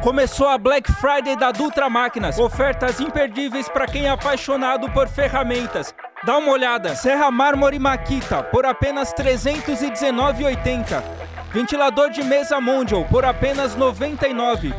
Começou 0.00 0.46
a 0.46 0.58
Black 0.58 0.92
Friday 0.92 1.34
da 1.34 1.50
Dutra 1.50 1.90
Máquinas. 1.90 2.38
Ofertas 2.38 3.00
imperdíveis 3.00 3.68
para 3.68 3.86
quem 3.86 4.04
é 4.04 4.10
apaixonado 4.10 4.88
por 4.90 5.08
ferramentas. 5.08 5.92
Dá 6.24 6.36
uma 6.36 6.52
olhada, 6.52 6.94
Serra 6.94 7.30
Mármore 7.30 7.78
Maquita 7.78 8.42
por 8.44 8.64
apenas 8.64 9.12
R$ 9.16 9.24
319,80. 9.24 11.33
Ventilador 11.54 12.10
de 12.10 12.20
mesa 12.24 12.60
Mondial 12.60 13.06
por 13.08 13.24
apenas 13.24 13.74
R$ 13.74 13.78
99. 13.78 14.74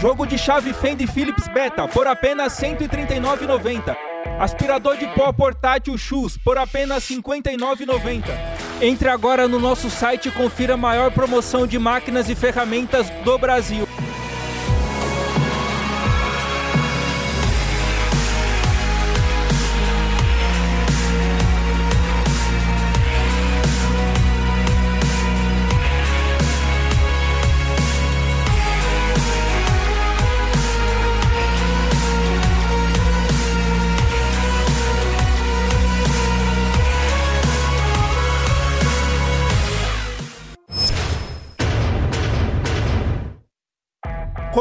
Jogo 0.00 0.24
de 0.24 0.38
chave 0.38 0.72
Fender 0.72 1.06
Philips 1.06 1.46
Beta 1.48 1.86
por 1.86 2.06
apenas 2.06 2.58
R$ 2.58 2.78
139,90. 2.78 3.94
Aspirador 4.40 4.96
de 4.96 5.06
pó 5.08 5.30
portátil 5.34 5.98
Shoes 5.98 6.38
por 6.38 6.56
apenas 6.56 7.06
R$ 7.10 7.16
59,90. 7.16 8.22
Entre 8.80 9.10
agora 9.10 9.46
no 9.46 9.60
nosso 9.60 9.90
site 9.90 10.30
e 10.30 10.32
confira 10.32 10.74
a 10.74 10.78
maior 10.78 11.12
promoção 11.12 11.66
de 11.66 11.78
máquinas 11.78 12.30
e 12.30 12.34
ferramentas 12.34 13.10
do 13.22 13.36
Brasil. 13.36 13.86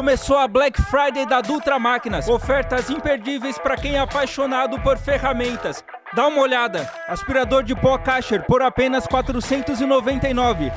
Começou 0.01 0.35
a 0.35 0.47
Black 0.47 0.81
Friday 0.81 1.27
da 1.27 1.41
Dutra 1.41 1.77
Máquinas. 1.77 2.27
Ofertas 2.27 2.89
imperdíveis 2.89 3.59
para 3.59 3.77
quem 3.77 3.97
é 3.97 3.99
apaixonado 3.99 4.79
por 4.79 4.97
ferramentas. 4.97 5.83
Dá 6.15 6.25
uma 6.25 6.41
olhada. 6.41 6.91
Aspirador 7.07 7.61
de 7.61 7.75
pó 7.75 7.99
Kasher 7.99 8.43
por 8.47 8.63
apenas 8.63 9.05
499. 9.05 10.71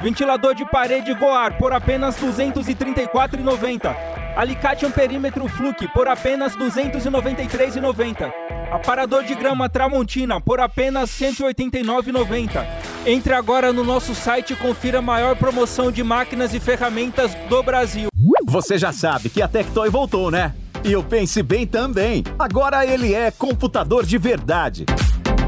Ventilador 0.00 0.56
de 0.56 0.68
parede 0.68 1.14
Goar 1.14 1.56
por 1.56 1.72
apenas 1.72 2.16
234,90. 2.16 3.96
Alicate 4.36 4.84
amperímetro 4.84 5.46
Fluke 5.46 5.86
por 5.92 6.08
apenas 6.08 6.56
293,90. 6.56 8.43
Aparador 8.74 9.22
de 9.22 9.36
grama 9.36 9.68
Tramontina 9.68 10.40
por 10.40 10.58
apenas 10.58 11.08
189,90. 11.10 12.66
Entre 13.06 13.32
agora 13.32 13.72
no 13.72 13.84
nosso 13.84 14.16
site 14.16 14.52
e 14.52 14.56
confira 14.56 14.98
a 14.98 15.02
maior 15.02 15.36
promoção 15.36 15.92
de 15.92 16.02
máquinas 16.02 16.52
e 16.52 16.58
ferramentas 16.58 17.32
do 17.48 17.62
Brasil. 17.62 18.08
Você 18.44 18.76
já 18.76 18.92
sabe 18.92 19.28
que 19.28 19.40
a 19.40 19.46
Tectoy 19.46 19.88
voltou, 19.88 20.28
né? 20.28 20.52
E 20.82 20.96
o 20.96 21.04
Pense 21.04 21.40
Bem 21.40 21.68
também. 21.68 22.24
Agora 22.36 22.84
ele 22.84 23.14
é 23.14 23.30
computador 23.30 24.04
de 24.04 24.18
verdade. 24.18 24.86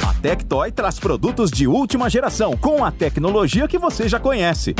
A 0.08 0.14
Tectoy 0.14 0.70
traz 0.70 1.00
produtos 1.00 1.50
de 1.50 1.66
última 1.66 2.08
geração 2.08 2.56
com 2.56 2.84
a 2.84 2.92
tecnologia 2.92 3.66
que 3.66 3.76
você 3.76 4.08
já 4.08 4.20
conhece. 4.20 4.72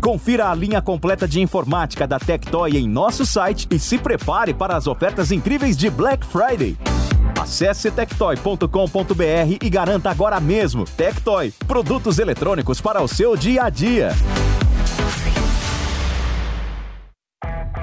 Confira 0.00 0.50
a 0.50 0.54
linha 0.54 0.82
completa 0.82 1.28
de 1.28 1.40
informática 1.40 2.08
da 2.08 2.18
Tectoy 2.18 2.76
em 2.76 2.88
nosso 2.88 3.24
site 3.24 3.68
e 3.70 3.78
se 3.78 3.98
prepare 3.98 4.52
para 4.52 4.76
as 4.76 4.88
ofertas 4.88 5.30
incríveis 5.30 5.76
de 5.76 5.88
Black 5.88 6.26
Friday. 6.26 6.76
Acesse 7.48 7.90
tectoy.com.br 7.90 9.56
e 9.62 9.70
garanta 9.70 10.10
agora 10.10 10.38
mesmo. 10.38 10.84
Tectoy, 10.84 11.50
produtos 11.66 12.18
eletrônicos 12.18 12.78
para 12.78 13.02
o 13.02 13.08
seu 13.08 13.34
dia 13.34 13.64
a 13.64 13.70
dia. 13.70 14.10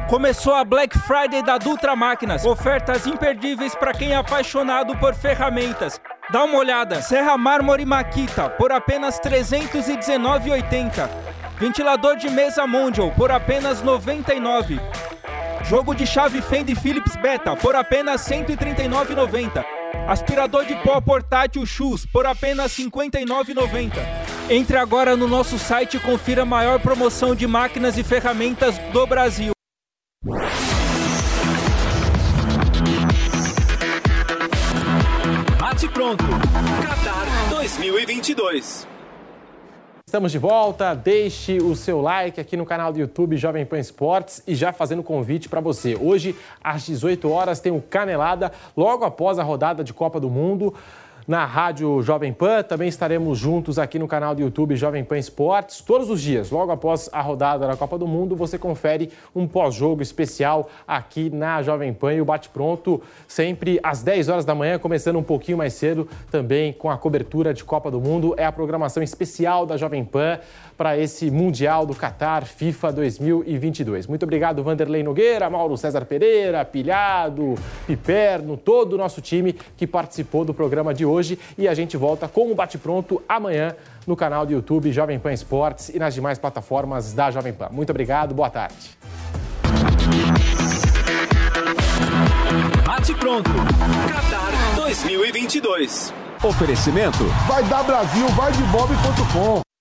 Começou 0.08 0.54
a 0.54 0.64
Black 0.64 0.96
Friday 1.00 1.42
da 1.42 1.58
Dutra 1.58 1.96
Máquinas. 1.96 2.46
Ofertas 2.46 3.08
imperdíveis 3.08 3.74
para 3.74 3.92
quem 3.92 4.12
é 4.12 4.16
apaixonado 4.16 4.96
por 4.98 5.16
ferramentas. 5.16 6.00
Dá 6.32 6.44
uma 6.44 6.60
olhada. 6.60 7.02
Serra 7.02 7.36
Mármore 7.36 7.86
Maquita 7.86 8.48
por 8.48 8.72
apenas 8.72 9.18
R$ 9.18 9.32
319,80. 9.32 11.10
Ventilador 11.60 12.18
de 12.18 12.30
mesa 12.30 12.68
Mondial 12.68 13.12
por 13.18 13.32
apenas 13.32 13.80
R$ 13.80 13.86
99. 13.88 14.80
Jogo 15.68 15.96
de 15.96 16.06
chave 16.06 16.42
Fender 16.44 16.80
Philips 16.80 17.16
Beta 17.16 17.56
por 17.56 17.76
apenas 17.76 18.28
R$ 18.28 18.46
139,90. 18.46 19.66
Aspirador 20.08 20.64
de 20.66 20.76
pó 20.76 21.02
portátil 21.02 21.66
Shoes 21.66 22.06
por 22.06 22.28
apenas 22.28 22.78
R$ 22.78 22.84
59,90. 22.86 23.92
Entre 24.48 24.78
agora 24.78 25.16
no 25.16 25.28
nosso 25.28 25.58
site 25.58 25.98
e 25.98 26.00
confira 26.00 26.44
a 26.44 26.46
maior 26.46 26.80
promoção 26.80 27.34
de 27.34 27.48
máquinas 27.48 27.98
e 27.98 28.04
ferramentas 28.04 28.78
do 28.94 29.08
Brasil. 29.08 29.54
Bate 35.60 35.90
pronto. 35.90 36.24
Qatar 36.84 37.50
2022. 37.50 38.95
Estamos 40.08 40.32
de 40.32 40.38
volta. 40.38 40.94
Deixe 40.94 41.58
o 41.58 41.76
seu 41.76 42.00
like 42.00 42.40
aqui 42.40 42.56
no 42.56 42.64
canal 42.64 42.94
do 42.94 43.00
YouTube 43.00 43.38
Jovem 43.38 43.66
Pan 43.66 43.80
Esportes 43.80 44.40
e 44.46 44.54
já 44.54 44.72
fazendo 44.72 45.02
convite 45.02 45.50
para 45.50 45.60
você. 45.60 45.98
Hoje, 46.00 46.36
às 46.64 46.86
18 46.86 47.28
horas, 47.28 47.60
tem 47.60 47.72
o 47.72 47.82
Canelada, 47.82 48.52
logo 48.78 49.04
após 49.04 49.40
a 49.40 49.44
rodada 49.44 49.84
de 49.84 49.96
Copa 49.96 50.20
do 50.20 50.30
Mundo 50.30 50.76
na 51.28 51.46
Rádio 51.46 52.02
Jovem 52.02 52.32
Pan. 52.32 52.64
Também 52.64 52.88
estaremos 52.88 53.38
juntos 53.38 53.80
aqui 53.80 53.98
no 53.98 54.08
canal 54.08 54.36
do 54.36 54.42
YouTube 54.42 54.76
Jovem 54.76 55.04
Pan 55.04 55.18
Esportes. 55.18 55.82
Todos 55.82 56.10
os 56.10 56.22
dias, 56.22 56.52
logo 56.52 56.72
após 56.72 57.10
a 57.12 57.22
rodada 57.22 57.68
da 57.68 57.76
Copa 57.76 57.98
do 57.98 58.08
Mundo, 58.08 58.36
você 58.36 58.58
confere 58.58 59.12
um 59.36 59.48
pós-jogo 59.48 60.02
especial 60.02 60.70
aqui 60.88 61.30
na 61.30 61.62
Jovem 61.62 61.94
Pan 61.94 62.14
e 62.14 62.22
o 62.22 62.26
bate-pronto 62.26 63.02
sempre 63.28 63.80
às 63.82 64.04
10 64.04 64.30
horas 64.30 64.46
da 64.46 64.54
manhã, 64.54 64.78
começando 64.78 65.18
um 65.18 65.24
pouquinho 65.24 65.58
mais 65.58 65.74
cedo 65.74 66.08
também 66.30 66.74
com 66.74 66.90
a 66.90 66.98
cobertura 66.98 67.54
de 67.54 67.64
Copa 67.64 67.90
do 67.90 68.00
Mundo. 68.00 68.36
É 68.38 68.46
a 68.46 68.52
programação 68.52 69.02
especial 69.02 69.66
da 69.66 69.78
Jovem 69.78 70.06
Pan 70.06 70.40
para 70.78 70.98
esse 70.98 71.32
Mundial 71.32 71.86
do 71.86 71.96
Qatar 71.96 72.46
FIFA 72.46 72.92
2022. 72.92 74.08
Muito 74.08 74.24
obrigado, 74.24 74.64
Vanderlei 74.64 75.04
Nogueira, 75.04 75.50
Mauro 75.50 75.78
César 75.78 76.06
Pereira, 76.06 76.64
Pilhado, 76.66 77.56
Piperno, 77.88 78.58
todo 78.58 78.94
o 78.94 78.98
nosso 78.98 79.22
time 79.22 79.54
que 79.54 79.88
participou 79.88 80.44
do 80.44 80.54
programa 80.54 80.94
de 80.94 81.06
hoje. 81.06 81.40
E 81.58 81.68
a 81.68 81.74
gente 81.74 81.98
volta 81.98 82.28
com 82.28 82.52
o 82.52 82.56
Bate 82.56 82.78
Pronto 82.78 83.22
amanhã 83.28 83.76
no 84.06 84.16
canal 84.16 84.46
do 84.46 84.54
YouTube 84.54 84.92
Jovem 84.92 85.20
Pan 85.20 85.34
Esportes 85.34 85.90
e 85.90 86.00
nas 86.00 86.14
demais 86.14 86.38
plataformas 86.38 87.14
da 87.14 87.32
Jovem 87.32 87.54
Pan. 87.54 87.70
Muito 87.72 87.90
obrigado, 87.90 88.34
boa 88.34 88.50
tarde. 88.50 88.98
Bate 92.86 93.14
pronto. 93.16 93.50
Qatar 93.50 94.76
2022. 94.76 96.14
Oferecimento. 96.44 97.24
Vai 97.48 97.64
dar 97.64 97.84
Brasil, 97.84 98.28
vai 98.30 98.52
de 98.52 98.64
bob.com. 98.64 99.75